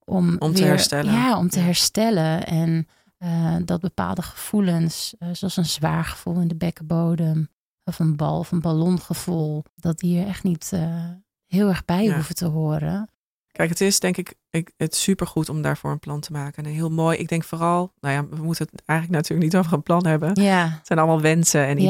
om, 0.05 0.36
Om 0.39 0.53
te 0.55 0.64
herstellen. 0.64 1.12
Ja, 1.12 1.39
om 1.39 1.49
te 1.49 1.61
herstellen. 1.61 2.47
En 2.47 2.86
eh, 3.19 3.57
dat 3.64 3.81
bepaalde 3.81 4.23
gevoelens, 4.23 5.14
eh, 5.19 5.29
zoals 5.33 5.57
een 5.57 5.66
zwaar 5.66 6.05
gevoel 6.05 6.41
in 6.41 6.49
de 6.49 6.57
bekkenbodem 6.57 7.49
of 7.85 7.99
een 7.99 8.16
bal 8.16 8.39
of 8.39 8.53
een 8.53 8.61
ballongevoel, 8.61 9.64
dat 9.75 9.99
die 9.99 10.21
er 10.21 10.27
echt 10.27 10.43
niet 10.43 10.71
eh, 10.73 11.05
heel 11.47 11.69
erg 11.69 11.85
bij 11.85 12.05
Ja. 12.05 12.14
hoeven 12.14 12.35
te 12.35 12.47
horen. 12.47 13.09
Kijk, 13.53 13.69
het 13.71 13.81
is 13.81 14.01
denk 14.01 14.16
ik, 14.16 14.35
ik 14.51 14.73
het 14.77 14.95
supergoed 14.95 15.49
om 15.49 15.62
daarvoor 15.62 15.91
een 15.91 15.99
plan 15.99 16.21
te 16.21 16.33
maken. 16.33 16.64
En 16.64 16.71
heel 16.71 16.91
mooi. 16.91 17.19
Ik 17.19 17.29
denk 17.29 17.45
vooral, 17.45 17.93
nou 18.01 18.14
ja, 18.14 18.37
we 18.37 18.43
moeten 18.43 18.66
het 18.71 18.83
eigenlijk 18.85 19.21
natuurlijk 19.21 19.53
niet 19.53 19.61
over 19.61 19.73
een 19.73 19.83
plan 19.83 20.07
hebben. 20.07 20.43
Ja, 20.43 20.69
Het 20.69 20.87
zijn 20.87 20.99
allemaal 20.99 21.21
wensen 21.21 21.66
en 21.66 21.79
Ja, 21.79 21.85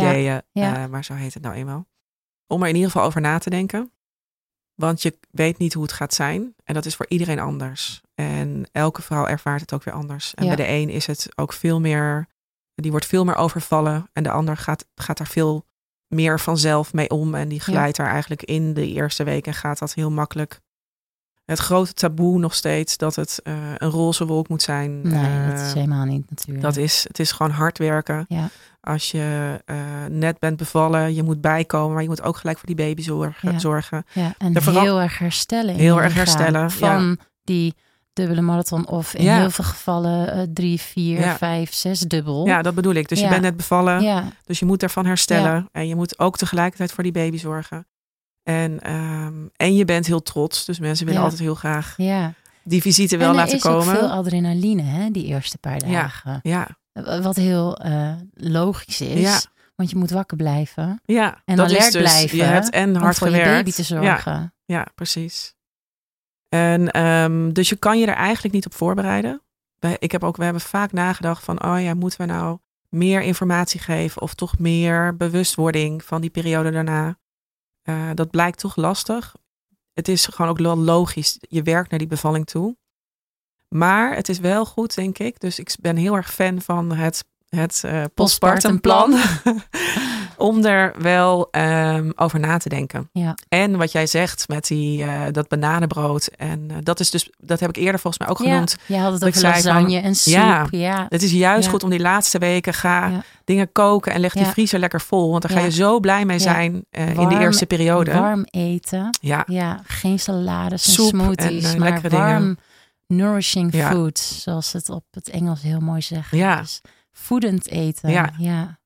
ideeën, 0.53 0.91
maar 0.91 1.05
zo 1.05 1.15
heet 1.15 1.35
het 1.35 1.43
nou 1.43 1.55
eenmaal. 1.55 1.87
Om 2.47 2.63
er 2.63 2.69
in 2.69 2.75
ieder 2.75 2.91
geval 2.91 3.07
over 3.07 3.21
na 3.21 3.39
te 3.39 3.51
denken. 3.51 3.93
Want 4.79 5.03
je 5.03 5.19
weet 5.31 5.59
niet 5.59 5.73
hoe 5.75 5.83
het 5.83 5.93
gaat 5.93 6.15
zijn. 6.15 6.55
En 6.65 6.75
dat 6.75 6.85
is 6.85 6.97
voor 6.97 7.07
iedereen 7.09 7.39
anders. 7.39 8.01
En 8.15 8.69
elke 8.73 9.03
vrouw 9.03 9.27
ervaart 9.27 9.61
het 9.61 9.73
ook 9.73 9.85
weer 9.85 9.95
anders. 9.95 10.35
En 10.35 10.45
Ja. 10.47 10.55
bij 10.55 10.65
de 10.67 10.73
een 10.73 10.89
is 10.89 11.07
het 11.07 11.29
ook 11.35 11.53
veel 11.53 11.81
meer, 11.81 12.27
die 12.75 12.91
wordt 12.91 13.07
veel 13.07 13.25
meer 13.25 13.35
overvallen. 13.37 14.09
En 14.13 14.23
de 14.23 14.31
ander 14.31 14.57
gaat, 14.57 14.87
gaat 14.95 15.19
daar 15.19 15.27
veel 15.27 15.65
meer 16.07 16.41
vanzelf 16.41 16.93
mee 16.93 17.11
om. 17.11 17.35
En 17.35 17.49
die 17.49 17.61
glijdt 17.61 17.97
daar 17.97 18.09
eigenlijk 18.11 18.43
in 18.43 18.75
de 18.75 18.87
eerste 18.87 19.25
week 19.25 19.47
en 19.47 19.55
gaat 19.55 19.79
dat 19.79 19.95
heel 19.95 20.11
makkelijk. 20.11 20.61
Het 21.49 21.59
grote 21.59 21.93
taboe 21.93 22.39
nog 22.39 22.55
steeds 22.55 22.97
dat 22.97 23.15
het 23.17 23.41
eh, 23.43 23.55
een 23.77 23.91
roze 23.91 24.27
wolk 24.27 24.49
moet 24.49 24.63
zijn. 24.63 25.01
nee, 25.03 25.49
dat 25.51 25.59
Eh, 25.61 25.67
is 25.67 25.73
helemaal 25.73 26.05
niet 26.05 26.31
natuurlijk. 26.31 26.65
dat 26.65 26.77
is, 26.77 27.05
het 27.09 27.19
is 27.19 27.33
gewoon 27.33 27.53
hard 27.53 27.79
werken. 27.79 28.25
Ja. 28.29 28.49
Als 28.81 29.11
je 29.11 29.59
eh, 29.65 29.77
net 30.09 30.39
bent 30.39 30.57
bevallen, 30.57 31.15
je 31.15 31.23
moet 31.23 31.41
bijkomen, 31.41 31.93
maar 31.93 32.03
je 32.03 32.09
moet 32.09 32.23
ook 32.23 32.37
gelijk 32.37 32.59
voor 32.59 32.67
die 32.67 32.77
baby 32.77 33.03
zorgen. 33.03 33.53
Ja. 33.53 33.59
zorgen. 33.59 34.05
Ja, 34.13 34.35
en 34.39 34.63
vooral- 34.63 34.83
heel 34.83 35.01
erg 35.01 35.19
herstellen. 35.19 35.75
Heel 35.75 36.03
erg 36.03 36.15
herstellen, 36.15 36.71
Van 36.71 37.19
die 37.45 37.75
dubbele 38.13 38.41
marathon 38.41 38.87
of 38.89 39.15
in 39.15 39.29
heel 39.31 39.51
veel 39.51 39.65
gevallen 39.65 40.33
eh, 40.33 40.43
drie, 40.53 40.81
vier, 40.81 41.23
vijf, 41.23 41.75
zes 41.75 42.01
dubbel. 42.01 42.47
Ja, 42.47 42.63
dat 42.63 42.75
bedoel 42.75 42.95
ik. 42.95 43.09
Dus 43.09 43.21
je 43.21 43.29
bent 43.29 43.43
net 43.43 43.57
bevallen, 43.57 44.03
ja, 44.03 44.25
dus 44.45 44.59
je 44.59 44.65
moet 44.65 44.83
ervan 44.83 45.07
herstellen. 45.07 45.69
En 45.73 45.89
je 45.89 45.95
moet 45.95 46.19
ook 46.19 46.37
tegelijkertijd 46.37 46.93
voor 46.93 47.03
die 47.03 47.13
baby 47.13 47.39
zorgen. 47.39 47.87
En, 48.49 48.81
ehm, 48.81 49.35
en 49.57 49.75
je 49.75 49.85
bent 49.85 50.07
heel 50.07 50.23
trots, 50.23 50.65
dus 50.65 50.79
mensen 50.79 51.05
willen 51.07 51.21
Ja. 51.21 51.27
altijd 51.27 51.45
heel 51.45 51.55
graag 51.55 51.95
ja. 51.97 52.33
die 52.65 52.83
visite 52.83 53.17
wel 53.17 53.27
en 53.27 53.33
er 53.33 53.39
laten 53.41 53.57
is 53.57 53.63
komen. 53.63 53.87
ook 53.95 53.99
veel 53.99 54.11
adrenaline, 54.11 54.83
hè, 54.83 55.11
die 55.11 55.25
eerste 55.25 55.59
paar 55.59 55.79
dagen. 55.79 56.41
Ja, 56.43 56.69
Wat 57.23 57.37
heel 57.37 57.77
eh, 57.77 58.13
logisch 58.35 59.01
is, 59.01 59.47
want 59.77 59.91
je 59.91 59.97
moet 59.97 60.11
wakker 60.11 60.37
blijven. 60.37 61.01
ja. 61.05 61.43
En 61.45 61.57
dat 61.57 61.67
alert 61.67 61.85
is 61.87 61.93
dus, 61.93 62.03
blijven 62.03 62.37
Je 62.37 62.43
hebt 62.43 62.71
en 62.71 62.97
om 62.97 63.03
hard 63.03 63.19
voor 63.19 63.29
je 63.29 63.33
gewerkt. 63.35 63.57
baby 63.57 63.71
te 63.71 63.83
zorgen. 63.83 64.55
Ja, 64.65 64.87
precies. 64.95 65.55
En 66.49 66.91
ehm, 66.91 67.53
dus 67.53 67.69
je 67.69 67.77
kan 67.77 67.99
je 67.99 68.07
er 68.07 68.15
eigenlijk 68.15 68.55
niet 68.55 68.67
op 68.67 68.75
voorbereiden. 68.75 69.43
Ik 69.99 70.13
heb 70.13 70.25
ook, 70.25 70.37
we 70.37 70.45
hebben 70.45 70.63
vaak 70.63 70.93
nagedacht 70.93 71.45
van, 71.45 71.65
oh 71.65 71.83
ja, 71.83 71.95
moeten 71.95 72.21
we 72.21 72.27
nou 72.27 72.59
meer 72.89 73.21
informatie 73.23 73.81
geven 73.81 74.23
of 74.23 74.35
toch 74.35 74.59
meer 74.59 75.17
bewustwording 75.17 76.05
van 76.05 76.21
die 76.21 76.31
periode 76.31 76.71
daarna? 76.71 77.19
Eh, 77.89 78.11
dat 78.15 78.31
blijkt 78.31 78.59
toch 78.59 78.77
lastig. 78.77 79.37
Het 79.93 80.09
is 80.09 80.27
gewoon 80.27 80.51
ook 80.51 80.59
wel 80.59 80.77
logisch. 80.77 81.39
Je 81.41 81.63
werkt 81.63 81.91
naar 81.91 81.99
die 81.99 82.09
bevalling 82.09 82.47
toe. 82.47 82.77
Maar 83.69 84.15
het 84.15 84.29
is 84.29 84.39
wel 84.39 84.67
goed, 84.67 84.95
denk 84.95 85.19
ik. 85.19 85.41
Dus 85.41 85.59
ik 85.59 85.77
ben 85.81 85.97
heel 85.97 86.15
erg 86.17 86.35
fan 86.35 86.61
van 86.61 86.93
het, 86.93 87.25
het 87.49 87.83
eh 87.85 88.05
postpartumplan. 88.15 89.15
om 90.39 90.65
er 90.65 90.95
wel 90.99 91.49
ehm, 91.51 92.11
over 92.17 92.41
na 92.41 92.59
te 92.59 92.69
denken. 92.69 93.09
Ja. 93.13 93.35
En 93.49 93.77
wat 93.77 93.93
jij 93.93 94.07
zegt 94.07 94.49
met 94.49 94.67
die, 94.67 95.03
eh, 95.03 95.23
dat 95.31 95.49
bananenbrood. 95.49 96.27
En 96.27 96.71
eh, 96.71 96.77
dat 96.83 97.01
is 97.01 97.11
dus, 97.11 97.31
dat 97.39 97.61
heb 97.61 97.69
ik 97.69 97.77
eerder 97.77 98.01
volgens 98.01 98.19
mij 98.19 98.29
ook 98.29 98.37
genoemd. 98.37 98.77
Ja, 98.87 98.97
je 98.97 99.03
had 99.03 99.13
het 99.13 99.25
over 99.25 99.41
van, 99.41 99.51
lasagne 99.51 99.99
en 100.01 100.15
soep. 100.15 100.33
ja, 100.33 100.67
Ja, 100.71 101.07
Het 101.09 101.23
is 101.23 101.33
juist 101.33 101.69
goed 101.69 101.83
om 101.83 101.91
die 101.91 102.01
laatste 102.01 102.39
weken 102.39 102.75
ga 102.75 103.25
dingen 103.45 103.73
koken 103.73 104.13
en 104.13 104.21
leg 104.21 104.33
die 104.33 104.45
vriezer 104.47 104.79
lekker 104.79 105.01
vol. 105.01 105.31
Want 105.31 105.43
daar 105.43 105.59
ga 105.59 105.65
je 105.65 105.71
zo 105.71 106.01
blij 106.01 106.25
mee 106.25 106.39
zijn 106.39 106.85
in 106.91 107.29
de 107.29 107.39
eerste 107.39 107.67
periode. 107.67 108.13
warm 108.13 108.47
eten. 108.51 109.17
Ja, 109.21 109.45
Ja, 109.47 109.81
geen 109.87 110.19
salades 110.19 110.87
en 110.87 110.93
Soep 110.93 111.09
smoothies, 111.09 111.77
maar 111.77 112.01
warm, 112.09 112.41
dingen. 112.41 112.59
nourishing 113.07 113.75
food, 113.75 114.19
zoals 114.19 114.73
het 114.73 114.89
op 114.89 115.05
het 115.11 115.29
Engels 115.29 115.63
heel 115.63 115.81
mooi 115.81 116.03
zeggen. 116.03 116.39
Ja. 116.39 116.61
Dus 116.61 116.81
voedend 117.19 117.69
eten. 117.69 118.11
Ja. 118.11 118.33
ja. 118.39 118.79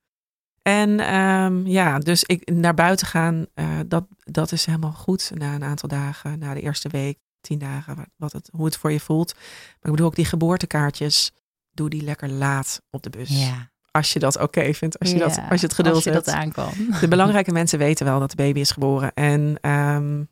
En 0.63 1.01
ehm, 1.01 1.67
ja, 1.67 1.99
dus 1.99 2.25
ik, 2.25 2.51
naar 2.51 2.75
buiten 2.75 3.07
gaan, 3.07 3.47
eh, 3.55 3.79
dat, 3.87 4.05
dat 4.19 4.53
is 4.53 4.67
helemaal 4.67 4.93
goed 4.93 5.31
na 5.35 5.55
een 5.55 5.65
aantal 5.65 5.89
dagen, 5.89 6.39
na 6.39 6.55
de 6.55 6.61
eerste 6.61 6.89
week, 6.89 7.19
tien 7.41 7.59
dagen, 7.59 7.97
wat- 8.17 8.33
het, 8.33 8.49
hoe 8.53 8.65
het 8.65 8.77
voor 8.77 8.93
je 8.93 9.01
voelt. 9.01 9.35
Maar 9.35 9.75
ik 9.83 9.91
bedoel 9.91 10.07
ook 10.07 10.15
die 10.15 10.25
geboortekaartjes, 10.25 11.33
doe 11.71 11.91
die 11.91 12.03
lekker 12.03 12.29
laat 12.29 12.83
op 12.91 13.03
de 13.03 13.11
bus. 13.11 13.29
ja. 13.29 13.71
Als 13.91 14.13
je 14.13 14.19
dat 14.19 14.39
oké 14.41 14.75
vindt, 14.75 14.99
als 14.99 15.11
je, 15.11 15.19
dat, 15.19 15.39
als 15.51 15.61
je 15.61 15.67
het 15.67 15.75
geduld 15.75 15.95
als 15.95 16.05
je 16.05 16.11
hebt. 16.11 16.25
dat 16.25 16.35
aan 16.35 16.53
kan. 16.53 16.73
De 17.01 17.09
belangrijke 17.09 17.53
mensen 17.53 17.79
weten 17.79 18.07
wel 18.07 18.21
dat 18.21 18.31
de 18.31 18.37
baby 18.37 18.61
is 18.61 18.71
geboren. 18.71 19.13
En 19.15 19.59
ehm, 19.61 20.25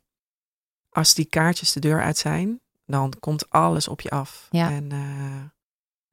als 0.89 1.13
die 1.13 1.25
kaartjes 1.25 1.71
de 1.71 1.79
deur 1.79 2.01
uit 2.01 2.17
zijn, 2.17 2.59
dan 2.85 3.13
komt 3.19 3.49
alles 3.49 3.87
op 3.87 4.01
je 4.01 4.09
af. 4.09 4.47
Ja. 4.49 4.71
En, 4.71 4.91
eh, 4.91 4.99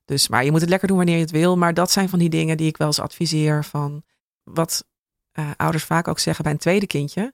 dus, 0.09 0.28
maar 0.28 0.44
je 0.44 0.50
moet 0.50 0.61
het 0.61 0.70
lekker 0.70 0.88
doen 0.88 0.96
wanneer 0.96 1.14
je 1.14 1.20
het 1.20 1.30
wil. 1.30 1.56
Maar 1.56 1.74
dat 1.74 1.90
zijn 1.90 2.09
van 2.09 2.18
die 2.18 2.28
dingen 2.28 2.56
die 2.56 2.66
ik 2.66 2.76
wel 2.76 2.86
eens 2.86 3.00
adviseer 3.00 3.64
van 3.64 4.02
wat 4.42 4.84
eh, 5.32 5.50
ouders 5.56 5.84
vaak 5.84 6.09
ook 6.09 6.18
zeggen 6.18 6.44
bij 6.44 6.52
een 6.52 6.59
tweede 6.59 6.86
kindje. 6.86 7.32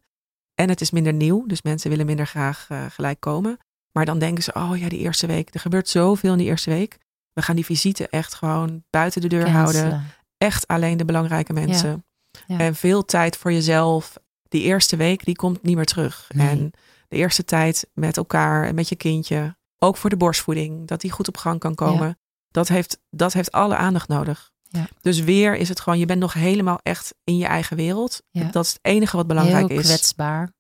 En 0.55 0.69
het 0.69 0.81
is 0.81 0.91
minder 0.91 1.13
nieuw, 1.13 1.47
dus 1.47 1.63
mensen 1.63 1.91
willen 1.91 2.07
minder 2.07 2.27
graag 2.27 2.67
eh, 2.69 2.85
gelijk 2.89 3.21
komen. 3.21 3.59
Maar 3.93 4.05
dan 4.05 4.19
denken 4.19 4.43
ze, 4.43 4.53
oh 4.55 4.77
ja, 4.77 4.89
die 4.89 4.99
eerste 4.99 5.27
week. 5.27 5.55
Er 5.55 5.61
gebeurt 5.61 5.89
zoveel 5.89 6.33
in 6.33 6.39
die 6.39 6.47
eerste 6.47 6.71
week. 6.71 6.99
We 7.33 7.43
gaan 7.43 7.57
die 7.57 7.65
visite 7.65 8.09
echt 8.09 8.35
gewoon 8.35 8.85
buiten 8.91 9.21
de 9.21 9.29
deur 9.29 9.51
houden 9.51 10.05
echt 10.39 10.67
alleen 10.67 10.97
de 10.97 11.05
belangrijke 11.05 11.53
mensen. 11.53 12.05
Ja. 12.47 12.59
En 12.59 12.75
veel 12.75 13.05
tijd 13.05 13.37
voor 13.37 13.53
jezelf. 13.53 14.17
Die 14.49 14.63
eerste 14.63 14.97
week, 14.97 15.25
die 15.25 15.37
komt 15.37 15.63
niet 15.63 15.77
meer 15.77 15.85
terug. 15.85 16.29
Nee. 16.35 16.49
En 16.49 16.71
de 17.09 17.17
eerste 17.17 17.45
tijd 17.45 17.91
met 17.93 18.17
elkaar 18.17 18.67
en 18.67 18.75
met 18.75 18.89
je 18.89 18.97
kindje. 18.97 19.57
Ook 19.79 19.97
voor 19.97 20.11
de 20.11 20.17
borstvoeding, 20.17 20.87
dat 20.87 21.01
die 21.01 21.11
goed 21.11 21.29
op 21.29 21.37
gang 21.37 21.59
kan 21.59 21.75
komen. 21.75 22.19
Dat, 22.55 22.69
heeft, 22.69 22.99
dat 23.11 23.33
heeft 23.33 23.53
alle 23.53 23.77
aandacht 23.77 24.09
nodig. 24.09 24.51
Ja. 24.63 24.89
Dus 25.01 25.21
weer 25.21 25.57
is 25.57 25.69
het 25.69 25.81
gewoon, 25.81 25.99
je 25.99 26.07
bent 26.07 26.21
nog 26.21 26.33
helemaal 26.33 26.79
echt 26.83 27.15
in 27.25 27.37
je 27.37 27.47
eigen 27.47 27.77
wereld. 27.77 28.23
Ja. 28.31 28.45
Dat 28.51 28.65
is 28.65 28.73
het 28.73 28.79
enige 28.83 29.17
wat 29.17 29.27
belangrijk 29.27 29.69
heel 29.69 29.79
is. 29.79 29.87
kwetsbaar. 29.87 30.53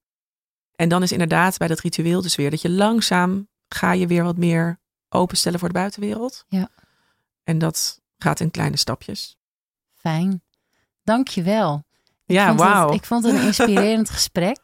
En 0.76 0.88
dan 0.88 1.02
is 1.02 1.12
inderdaad 1.12 1.58
bij 1.58 1.68
dat 1.68 1.80
ritueel 1.80 2.22
dus 2.22 2.34
weer 2.36 2.50
dat 2.50 2.62
je 2.62 2.70
langzaam 2.70 3.48
ga 3.68 3.92
je 3.92 4.06
weer 4.06 4.24
wat 4.24 4.36
meer 4.36 4.80
openstellen 5.08 5.58
voor 5.58 5.68
de 5.68 5.74
buitenwereld. 5.74 6.44
Ja. 6.48 6.68
En 7.44 7.58
dat 7.58 8.00
gaat 8.18 8.40
in 8.40 8.50
kleine 8.50 8.76
stapjes. 8.76 9.36
Fijn. 9.92 10.42
Dank 11.02 11.28
je 11.28 11.42
wel. 11.42 11.84
Ja, 12.24 12.54
wauw. 12.54 12.92
Ik 12.92 13.04
vond 13.04 13.24
het 13.24 13.34
een 13.34 13.42
inspirerend 13.46 14.10
gesprek. 14.16 14.58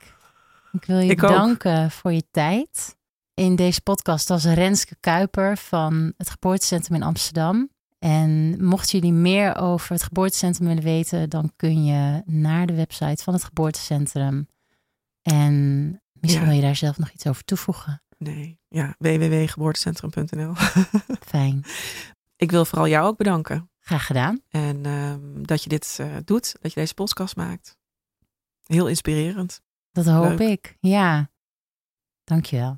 Ik 0.72 0.84
wil 0.84 0.98
je 0.98 1.10
Ik 1.10 1.22
ook. 1.22 1.30
bedanken 1.30 1.90
voor 1.90 2.12
je 2.12 2.24
tijd. 2.30 2.96
In 3.40 3.56
deze 3.56 3.80
podcast 3.82 4.28
was 4.28 4.44
Renske 4.44 4.96
Kuiper 5.00 5.56
van 5.56 6.12
het 6.16 6.30
Geboortecentrum 6.30 6.96
in 6.96 7.02
Amsterdam. 7.02 7.70
En 7.98 8.56
mocht 8.64 8.90
jullie 8.90 9.12
meer 9.12 9.56
over 9.56 9.92
het 9.92 10.02
geboortecentrum 10.02 10.66
willen 10.66 10.82
weten, 10.82 11.28
dan 11.30 11.52
kun 11.56 11.84
je 11.84 12.22
naar 12.26 12.66
de 12.66 12.74
website 12.74 13.22
van 13.22 13.34
het 13.34 13.44
geboortecentrum. 13.44 14.48
En 15.22 15.54
misschien 16.12 16.40
Ja. 16.42 16.46
wil 16.48 16.56
je 16.56 16.62
daar 16.62 16.76
zelf 16.76 16.98
nog 16.98 17.10
iets 17.10 17.26
over 17.26 17.44
toevoegen. 17.44 18.02
Nee, 18.18 18.58
ja, 18.68 18.94
www.geboortecentrum.nl. 18.98 20.54
Fijn. 21.34 21.64
Ik 22.36 22.50
wil 22.50 22.64
vooral 22.64 22.88
jou 22.88 23.06
ook 23.06 23.16
bedanken. 23.16 23.70
Graag 23.78 24.06
gedaan. 24.06 24.40
En 24.48 24.86
ehm, 24.86 25.42
dat 25.42 25.62
je 25.62 25.68
dit 25.68 25.96
eh, 26.00 26.16
doet, 26.24 26.56
dat 26.60 26.72
je 26.72 26.80
deze 26.80 26.94
podcast 26.94 27.36
maakt. 27.36 27.76
Heel 28.62 28.86
inspirerend. 28.88 29.60
Dat 29.92 30.06
hoop 30.06 30.38
Leuk. 30.38 30.48
ik. 30.50 30.76
Ja. 30.80 31.30
Dankjewel. 32.24 32.76